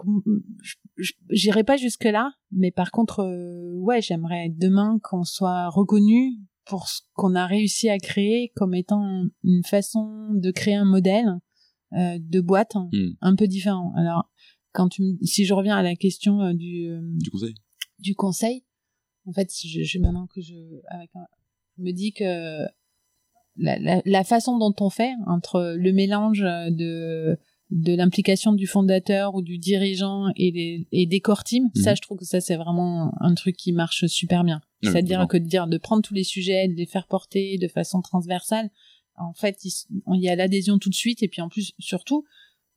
j'irai 1.31 1.65
pas 1.65 1.77
jusque 1.77 2.05
là 2.05 2.33
mais 2.53 2.71
par 2.71 2.91
contre 2.91 3.21
euh, 3.21 3.73
ouais 3.79 4.01
j'aimerais 4.03 4.49
demain 4.51 4.99
qu'on 5.03 5.25
soit 5.25 5.69
reconnu 5.69 6.39
pour 6.67 6.89
ce 6.89 7.03
qu'on 7.15 7.35
a 7.35 7.47
réussi 7.47 7.89
à 7.89 7.99
créer 7.99 8.53
comme 8.57 8.75
étant 8.75 9.25
une 9.43 9.65
façon 9.65 10.29
de 10.35 10.51
créer 10.51 10.75
un 10.75 10.85
modèle 10.85 11.39
euh, 11.95 12.19
de 12.21 12.41
boîte 12.41 12.75
Hmm. 12.93 13.11
un 13.21 13.35
peu 13.37 13.47
différent 13.47 13.93
alors 13.97 14.31
quand 14.73 14.89
tu 14.89 15.03
me- 15.03 15.19
si 15.25 15.45
je 15.45 15.55
reviens 15.55 15.77
à 15.77 15.83
la 15.83 15.95
question 15.97 16.41
euh, 16.41 16.53
du 16.55 16.89
Du 17.21 17.31
conseil 17.31 17.55
du 17.99 18.15
conseil 18.15 18.65
en 19.27 19.33
fait 19.33 19.51
je, 19.65 19.83
je 19.83 19.99
maintenant 19.99 20.27
que 20.27 20.41
je 20.41 20.55
avec 20.89 21.11
un, 21.15 21.27
je 21.79 21.83
me 21.83 21.93
dis 21.93 22.13
que 22.13 22.65
la, 23.57 23.79
la, 23.79 24.03
la 24.05 24.25
façon 24.25 24.59
dont 24.59 24.75
on 24.81 24.91
fait 24.91 25.13
entre 25.27 25.75
le 25.79 25.93
mélange 25.93 26.41
de 26.41 27.39
de 27.71 27.95
l'implication 27.95 28.53
du 28.53 28.67
fondateur 28.67 29.35
ou 29.35 29.43
du 29.43 29.59
dirigeant 29.59 30.29
et, 30.37 30.51
les, 30.51 30.87
et 30.93 31.07
des 31.07 31.21
core 31.21 31.45
teams, 31.45 31.71
Mhm. 31.75 31.83
ça 31.83 31.95
je 31.95 32.03
trouve 32.03 32.19
que 32.19 32.25
ça 32.25 32.41
c'est 32.41 32.57
vraiment 32.57 33.13
un 33.21 33.35
truc 33.35 33.57
qui 33.57 33.73
marche 33.73 34.07
super 34.07 34.45
bien. 34.45 34.61
C'est-à-dire 34.83 35.27
que 35.29 35.39
de 35.39 35.47
dire 35.47 35.67
de 35.67 35.79
prendre 35.79 36.03
tous 36.03 36.13
les 36.13 36.25
sujets, 36.25 36.69
de 36.69 36.75
les 36.75 36.85
faire 36.85 37.07
porter 37.07 37.57
de 37.57 37.69
façon 37.69 38.03
transversale, 38.03 38.69
en 39.17 39.33
fait 39.33 39.59
il, 39.65 40.21
y 40.21 40.29
a 40.29 40.37
l'adhésion 40.37 40.79
tout 40.79 40.91
de 40.91 40.95
suite 40.95 41.23
et 41.23 41.29
puis 41.29 41.41
en 41.41 41.49
plus 41.49 41.73
surtout 41.79 42.25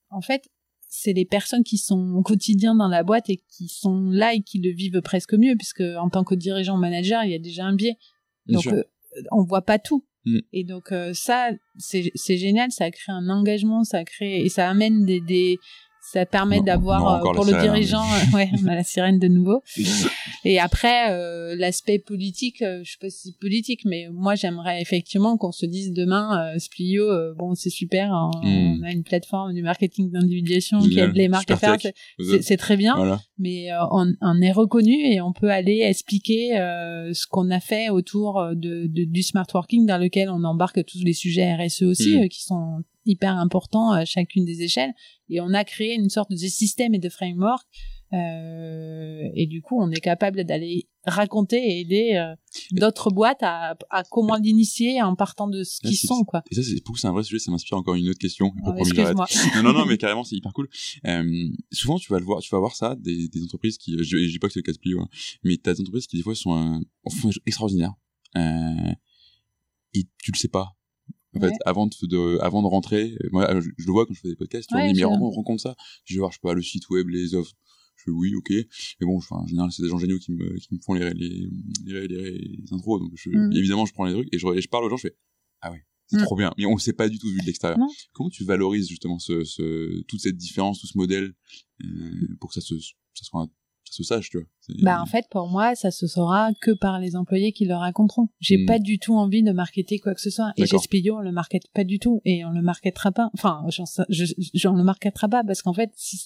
en 0.10 0.22
fait 0.22 0.50
c'est 0.88 1.12
les 1.12 1.26
personnes 1.26 1.64
qui 1.66 1.78
sont 1.78 2.14
au 2.16 2.22
quotidien 2.22 2.76
dans 2.76 2.88
la 2.88 3.04
boîte 3.04 3.30
et 3.30 3.44
qui 3.50 3.68
sont 3.68 4.10
là 4.10 4.34
et 4.34 4.42
qui 4.42 4.60
le 4.60 4.72
vivent 4.72 5.02
presque 5.02 5.34
mieux 5.34 5.56
puisque 5.58 5.82
en 5.82 6.10
tant 6.10 6.24
que 6.24 6.36
dirigeant 6.36 6.78
manager 6.78 7.24
il 7.26 7.32
y 7.32 7.36
a 7.36 7.40
déjà 7.40 7.66
un 7.66 7.76
biais 7.76 7.98
donc 8.46 8.68
euh, 8.68 8.84
on 9.32 9.44
voit 9.44 9.64
pas 9.64 9.80
tout 9.80 10.06
Mm. 10.28 10.40
et 10.52 10.64
donc 10.66 10.92
euh, 10.92 11.14
ça 11.14 11.52
c'est 11.78 12.38
génial 12.38 12.70
ça 12.72 12.92
crée 12.92 13.14
un 13.14 13.30
engagement 13.30 13.84
ça 13.86 14.04
crée 14.04 14.42
et 14.42 14.50
ça 14.50 14.70
amène 14.70 15.06
des 15.06 15.58
ça 16.12 16.26
permet 16.26 16.62
d'avoir 16.62 17.16
euh, 17.16 17.20
pour 17.34 17.44
le 17.46 17.52
sirène, 17.52 17.56
hein, 17.70 17.74
dirigeant 17.74 18.04
euh, 18.04 18.36
ouais 18.36 18.50
on 18.64 18.68
a 18.68 18.76
la 18.76 18.84
sirène 18.84 19.20
de 19.20 19.28
nouveau 19.28 19.62
et 20.46 20.60
après 20.60 21.12
euh, 21.12 21.56
l'aspect 21.58 22.00
politique 22.00 22.62
euh, 22.62 22.82
je 22.84 22.92
sais 22.92 22.98
pas 23.00 23.10
si 23.10 23.30
c'est 23.30 23.40
politique 23.40 23.82
mais 23.86 24.08
moi 24.12 24.36
j'aimerais 24.36 24.82
effectivement 24.82 25.38
qu'on 25.38 25.52
se 25.52 25.66
dise 25.66 25.92
demain 25.94 26.54
euh, 26.56 26.60
Splio 26.60 27.06
bon 27.36 27.56
c'est 27.56 27.70
super 27.70 28.10
on, 28.12 28.28
Mm. 28.48 28.80
on 28.82 28.84
a 28.84 28.92
une 28.92 29.04
plateforme 29.04 29.54
du 29.54 29.62
marketing 29.64 30.12
d'individuation 30.12 30.80
qui 30.80 31.00
aide 31.00 31.16
les 31.16 31.28
marques 31.28 31.50
à 31.52 31.58
faire 31.58 31.76
c'est- 32.42 32.58
très 32.58 32.78
bien 32.78 32.96
Voilà. 32.96 33.20
mais 33.40 33.68
on, 33.92 34.14
on 34.22 34.42
est 34.42 34.52
reconnu 34.52 34.94
et 35.12 35.22
on 35.22 35.34
peut 35.34 35.50
aller 35.52 35.80
expliquer 35.82 36.58
euh, 36.60 37.12
ce 37.14 37.26
qu'on 37.28 37.50
a 37.52 37.60
fait 37.60 37.90
autour 37.90 38.42
de, 38.54 38.88
de- 38.88 39.04
du 39.06 39.24
smart 39.24 39.48
working 39.54 39.86
dans 39.86 39.98
lequel 39.98 40.30
on 40.30 40.44
embarque 40.44 40.84
tous 40.86 41.04
les 41.04 41.14
sujets 41.14 41.54
RSE 41.56 41.84
aussi 41.84 42.18
Mm. 42.18 42.24
euh, 42.24 42.28
qui 42.28 42.44
sont 42.44 42.80
hyper 43.08 43.36
importants 43.38 43.92
à 43.92 44.06
chacune 44.06 44.46
des 44.46 44.62
échelles 44.62 44.94
et 45.30 45.42
on 45.42 45.54
a 45.54 45.64
créé 45.64 45.96
une 45.96 46.10
sorte 46.10 46.32
de 46.32 46.36
système 46.38 46.94
et 46.94 47.00
de 47.00 47.10
framework 47.10 47.66
euh, 48.14 49.24
et 49.36 49.48
du 49.48 49.62
coup 49.62 49.82
on 49.82 49.92
est 49.92 50.00
capable 50.00 50.46
d'aller 50.46 50.88
raconter 51.06 51.58
et 51.58 51.82
aider 51.82 52.16
euh, 52.16 52.36
d'autres 52.72 53.12
boîtes 53.12 53.42
à, 53.42 53.76
à 53.90 54.04
comment 54.04 54.36
l'initier 54.36 55.02
en 55.02 55.16
partant 55.16 55.50
de 55.50 55.64
ce 55.64 55.82
qu'ils 55.82 55.98
sont 55.98 56.24
quoi 56.24 56.42
Et 56.50 56.56
ça, 56.56 56.64
c'est 56.64 56.82
pour 56.84 56.98
c'est 56.98 57.08
un 57.08 57.12
vrai 57.12 57.24
sujet, 57.24 57.40
ça 57.40 57.52
m'inspire 57.52 57.78
encore 57.78 57.96
une 57.96 58.08
autre 58.08 58.20
question. 58.20 58.54
Excuse-moi 58.78 59.26
non, 59.56 59.64
non, 59.64 59.74
non, 59.74 59.86
mais 59.86 59.98
carrément, 59.98 60.24
c'est 60.24 60.36
hyper 60.36 60.54
cool. 60.54 60.70
Euh, 61.06 61.50
souvent, 61.72 61.98
tu 61.98 62.12
vas 62.12 62.20
le 62.20 62.26
voir, 62.26 62.40
tu 62.40 62.50
vas 62.50 62.60
voir 62.60 62.76
ça, 62.76 62.96
des, 62.98 63.28
des 63.28 63.44
entreprises 63.44 63.78
qui, 63.78 63.98
je, 63.98 64.04
je 64.04 64.32
dis 64.32 64.40
pas 64.40 64.48
que 64.48 64.54
c'est 64.54 64.60
le 64.60 64.64
cas 64.64 64.72
de 64.72 64.78
Plio, 64.80 65.02
hein, 65.02 65.08
mais 65.44 65.58
t'as 65.58 65.74
des 65.74 65.82
entreprises 65.82 66.08
qui, 66.08 66.18
des 66.18 66.24
fois, 66.24 66.36
sont, 66.36 66.82
font 67.10 67.28
des 67.28 67.34
choses 67.34 67.44
extraordinaires. 67.46 67.94
Et 69.94 70.04
tu 70.22 70.32
le 70.32 70.38
sais 70.38 70.48
pas. 70.50 70.76
En 71.36 71.40
fait, 71.40 71.48
Ouais. 71.48 71.54
avant 71.66 71.88
de, 71.88 72.08
de- 72.08 72.38
avant 72.42 72.62
de 72.62 72.68
rentrer, 72.68 73.16
euh, 73.24 73.30
moi, 73.32 73.60
je, 73.60 73.70
je 73.78 73.86
le 73.86 73.92
vois 73.92 74.06
quand 74.06 74.14
je 74.14 74.22
fais 74.22 74.30
des 74.30 74.36
podcasts, 74.36 74.70
tu 74.70 74.74
vois, 74.74 74.82
on 74.82 74.86
Ouais, 74.86 74.90
me 74.94 74.96
mais 74.96 75.02
je- 75.02 75.06
on 75.06 75.30
rencontre 75.30 75.62
ça. 75.62 75.76
Je 76.06 76.14
vais 76.16 76.20
voir, 76.20 76.32
je 76.32 76.38
sais 76.38 76.42
pas, 76.42 76.54
le 76.54 76.62
site 76.62 76.90
web, 76.90 77.10
les 77.10 77.36
offres. 77.36 77.54
Je 77.98 78.04
fais 78.06 78.12
oui, 78.12 78.34
ok. 78.36 78.50
Mais 78.52 79.06
bon, 79.08 79.18
enfin, 79.18 79.38
en 79.38 79.48
général, 79.48 79.72
c'est 79.72 79.82
des 79.84 79.90
gens 79.90 79.98
géniaux 79.98 80.20
qui 80.20 80.32
me, 80.32 80.56
qui 80.58 80.74
me 80.74 80.80
font 80.80 80.94
les, 80.94 81.10
les, 81.14 81.50
les, 81.86 82.08
les, 82.08 82.64
intros. 82.72 83.00
Donc, 83.02 83.12
je, 83.16 83.30
Mhm. 83.30 83.52
évidemment, 83.54 83.86
je 83.86 83.94
prends 83.94 84.06
les 84.06 84.14
trucs 84.14 84.34
et 84.34 84.40
je, 84.40 84.48
et 84.56 84.62
je 84.62 84.68
parle 84.70 84.86
aux 84.86 84.90
gens, 84.90 84.98
je 84.98 85.08
fais, 85.10 85.16
ah 85.62 85.72
ouais, 85.72 85.84
c'est 86.08 86.18
Mhm. 86.18 86.24
trop 86.24 86.36
bien. 86.38 86.54
Mais 86.58 86.66
on 86.66 86.76
ne 86.76 86.80
sait 86.80 86.94
pas 86.94 87.10
du 87.10 87.18
tout 87.20 87.28
vu 87.30 87.40
de 87.40 87.46
l'extérieur. 87.46 87.78
Comment 88.14 88.30
tu 88.30 88.44
valorises 88.46 88.88
justement 88.88 89.20
ce, 89.20 89.44
ce, 89.44 90.02
toute 90.04 90.22
cette 90.22 90.38
différence, 90.38 90.80
tout 90.80 90.88
ce 90.88 90.98
modèle, 90.98 91.34
euh, 91.84 92.36
pour 92.40 92.50
que 92.50 92.54
ça, 92.54 92.62
se, 92.62 92.76
ça 92.80 93.24
soit 93.24 93.42
un 93.42 93.50
se 93.94 94.04
sache, 94.04 94.30
tu 94.30 94.38
vois. 94.38 94.48
Bah 94.84 95.02
en 95.02 95.06
fait 95.06 95.26
pour 95.32 95.48
moi 95.50 95.76
ça 95.76 95.92
se 95.92 96.08
saura 96.08 96.50
que 96.62 96.72
par 96.72 97.00
les 97.00 97.16
employés 97.16 97.52
qui 97.54 97.66
le 97.66 97.76
raconteront. 97.76 98.28
J'ai 98.40 98.58
Hmm. 98.58 98.66
pas 98.66 98.80
du 98.80 99.00
tout 99.00 99.16
envie 99.16 99.44
de 99.44 99.52
marketer 99.52 100.00
quoi 100.00 100.14
que 100.14 100.22
ce 100.22 100.30
soit. 100.30 100.52
Et 100.58 100.66
chez 100.66 100.78
Spilio 100.78 101.16
on 101.18 101.22
le 101.22 101.32
markete 101.32 101.64
pas 101.74 101.84
du 101.84 102.00
tout 102.00 102.22
et 102.26 102.44
on 102.46 102.50
le 102.52 102.62
marketera 102.62 103.12
pas. 103.12 103.30
Enfin 103.34 103.64
j'en 103.70 103.86
sais- 103.86 104.04
je, 104.10 104.26
j'en 104.54 104.74
le 104.74 104.84
marketera 104.84 105.28
pas 105.30 105.44
parce 105.44 105.62
qu'en 105.62 105.74
fait 105.74 105.92
si, 105.96 106.18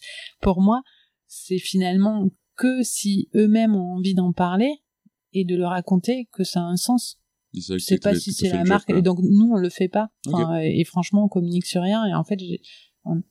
pour 0.41 0.61
moi 0.61 0.81
c'est 1.27 1.59
finalement 1.59 2.27
que 2.57 2.83
si 2.83 3.29
eux-mêmes 3.35 3.75
ont 3.75 3.95
envie 3.97 4.13
d'en 4.13 4.33
parler 4.33 4.71
et 5.33 5.45
de 5.45 5.55
le 5.55 5.65
raconter 5.65 6.27
que 6.31 6.43
ça 6.43 6.59
a 6.61 6.63
un 6.63 6.75
sens. 6.77 7.17
Je 7.53 7.77
sais 7.77 7.97
pas 7.97 8.15
si 8.15 8.31
c'est 8.33 8.49
la 8.49 8.59
job, 8.59 8.67
marque 8.67 8.89
et 8.91 9.01
donc 9.01 9.19
nous 9.21 9.51
on 9.51 9.57
le 9.57 9.69
fait 9.69 9.87
pas. 9.89 10.09
Enfin, 10.27 10.59
et, 10.61 10.79
et 10.79 10.83
franchement 10.85 11.25
on 11.25 11.27
communique 11.27 11.65
sur 11.65 11.81
rien 11.81 12.05
et 12.05 12.13
en 12.13 12.23
fait 12.23 12.39
j'ai- 12.39 12.61
on- 13.05 13.21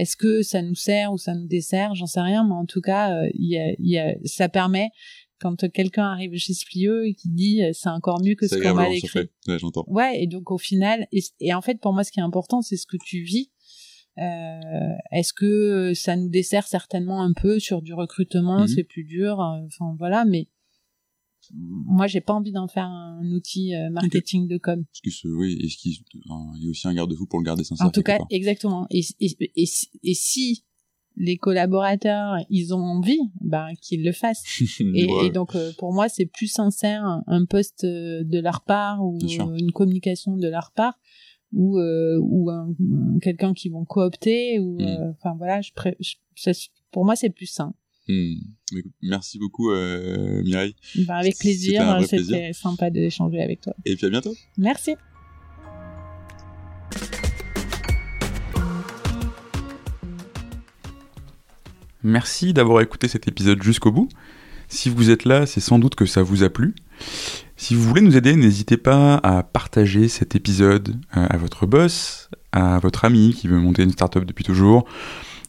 est-ce 0.00 0.16
que 0.16 0.42
ça 0.42 0.62
nous 0.62 0.74
sert 0.74 1.12
ou 1.12 1.18
ça 1.18 1.34
nous 1.34 1.46
dessert? 1.46 1.94
J'en 1.94 2.06
sais 2.06 2.20
rien, 2.20 2.44
mais 2.46 2.54
en 2.54 2.66
tout 2.66 2.80
cas, 2.80 3.12
euh, 3.14 3.28
il 3.34 3.48
y 3.50 3.58
a, 3.58 3.74
y 3.78 3.98
a, 3.98 4.14
ça 4.24 4.48
permet 4.48 4.90
quand 5.40 5.70
quelqu'un 5.70 6.06
arrive 6.06 6.34
chez 6.36 6.52
Splio 6.54 7.02
et 7.02 7.14
qui 7.14 7.28
dit 7.28 7.62
euh, 7.62 7.70
c'est 7.72 7.88
encore 7.90 8.20
mieux 8.24 8.34
que 8.34 8.46
ce 8.48 8.56
qu'on 8.56 8.74
m'a 8.74 8.90
surpris. 8.96 9.28
Ouais, 9.46 9.58
j'entends. 9.58 9.84
Ouais, 9.86 10.22
et 10.22 10.26
donc 10.26 10.50
au 10.50 10.58
final, 10.58 11.06
et, 11.12 11.20
et 11.40 11.54
en 11.54 11.60
fait 11.62 11.80
pour 11.80 11.92
moi 11.92 12.02
ce 12.04 12.10
qui 12.12 12.18
est 12.20 12.24
important 12.24 12.60
c'est 12.62 12.76
ce 12.76 12.86
que 12.86 12.96
tu 13.02 13.22
vis. 13.22 13.50
Euh, 14.18 14.58
Est-ce 15.12 15.32
que 15.32 15.92
ça 15.94 16.16
nous 16.16 16.28
dessert 16.28 16.66
certainement 16.66 17.22
un 17.22 17.32
peu 17.32 17.60
sur 17.60 17.82
du 17.82 17.94
recrutement, 17.94 18.62
Mhm. 18.62 18.66
c'est 18.68 18.82
plus 18.84 19.04
dur, 19.04 19.40
euh, 19.40 19.60
enfin 19.66 19.94
voilà, 19.96 20.24
mais 20.24 20.48
moi 21.54 22.06
j'ai 22.06 22.20
pas 22.20 22.32
envie 22.34 22.52
d'en 22.52 22.68
faire 22.68 22.86
un 22.86 23.22
outil 23.32 23.74
euh, 23.74 23.90
marketing 23.90 24.46
de 24.48 24.58
com. 24.58 24.84
Parce 24.84 25.00
que 25.00 25.10
ce- 25.10 25.28
oui, 25.28 25.58
et 25.62 25.68
ce 25.68 25.76
qui, 25.76 26.02
un- 26.28 26.52
il 26.56 26.64
y 26.64 26.66
a 26.66 26.70
aussi 26.70 26.86
un 26.88 26.94
garde-fou 26.94 27.26
pour 27.26 27.38
le 27.40 27.44
garder 27.44 27.64
sincère. 27.64 27.86
En 27.86 27.90
tout 27.90 28.02
cas, 28.02 28.18
part. 28.18 28.26
exactement. 28.30 28.86
Et, 28.90 29.00
et, 29.20 29.36
et, 29.56 29.68
et 30.02 30.14
si 30.14 30.64
les 31.16 31.36
collaborateurs, 31.36 32.36
ils 32.48 32.72
ont 32.74 32.78
envie, 32.78 33.18
ben 33.40 33.68
qu'ils 33.82 34.04
le 34.04 34.12
fassent. 34.12 34.44
Et, 34.80 35.04
Ouais. 35.06 35.26
et 35.26 35.30
donc 35.30 35.56
euh, 35.56 35.72
pour 35.78 35.92
moi, 35.92 36.08
c'est 36.08 36.26
plus 36.26 36.46
sincère 36.46 37.04
un, 37.04 37.24
un 37.26 37.44
post 37.44 37.82
euh, 37.84 38.22
de 38.24 38.38
leur 38.38 38.60
part 38.62 39.04
ou 39.04 39.18
une 39.58 39.72
communication 39.72 40.36
de 40.36 40.48
leur 40.48 40.70
part 40.76 40.98
ou 41.52 41.78
euh, 41.78 42.18
ou 42.22 42.50
un, 42.50 42.72
quelqu'un 43.20 43.52
qu'ils 43.54 43.72
vont 43.72 43.84
coopter 43.84 44.60
ou 44.60 44.76
Mm. 44.78 44.80
euh, 44.82 45.10
enfin 45.12 45.34
voilà, 45.36 45.60
je, 45.60 45.72
pré- 45.72 45.96
je- 45.98 46.14
ça, 46.36 46.52
pour 46.92 47.04
moi 47.04 47.16
c'est 47.16 47.30
plus 47.30 47.46
sain. 47.46 47.74
Hmm. 48.08 48.34
Merci 49.02 49.38
beaucoup, 49.38 49.70
euh, 49.70 50.42
Mireille. 50.42 50.74
Ben, 50.94 51.16
avec 51.16 51.38
plaisir, 51.38 51.98
c'était 52.06 52.52
sympa 52.52 52.90
d'échanger 52.90 53.40
avec 53.42 53.60
toi. 53.60 53.74
Et 53.84 53.96
puis 53.96 54.06
à 54.06 54.10
bientôt. 54.10 54.34
Merci. 54.56 54.94
Merci 62.02 62.52
d'avoir 62.54 62.80
écouté 62.80 63.08
cet 63.08 63.28
épisode 63.28 63.62
jusqu'au 63.62 63.92
bout. 63.92 64.08
Si 64.68 64.88
vous 64.88 65.10
êtes 65.10 65.24
là, 65.24 65.46
c'est 65.46 65.60
sans 65.60 65.78
doute 65.78 65.94
que 65.94 66.06
ça 66.06 66.22
vous 66.22 66.42
a 66.42 66.50
plu. 66.50 66.74
Si 67.56 67.74
vous 67.74 67.82
voulez 67.82 68.02
nous 68.02 68.16
aider, 68.16 68.36
n'hésitez 68.36 68.76
pas 68.76 69.16
à 69.16 69.42
partager 69.42 70.08
cet 70.08 70.36
épisode 70.36 70.96
euh, 71.16 71.26
à 71.28 71.36
votre 71.36 71.66
boss, 71.66 72.30
à 72.52 72.78
votre 72.78 73.04
ami 73.04 73.34
qui 73.34 73.48
veut 73.48 73.58
monter 73.58 73.82
une 73.82 73.90
startup 73.90 74.24
depuis 74.24 74.44
toujours, 74.44 74.86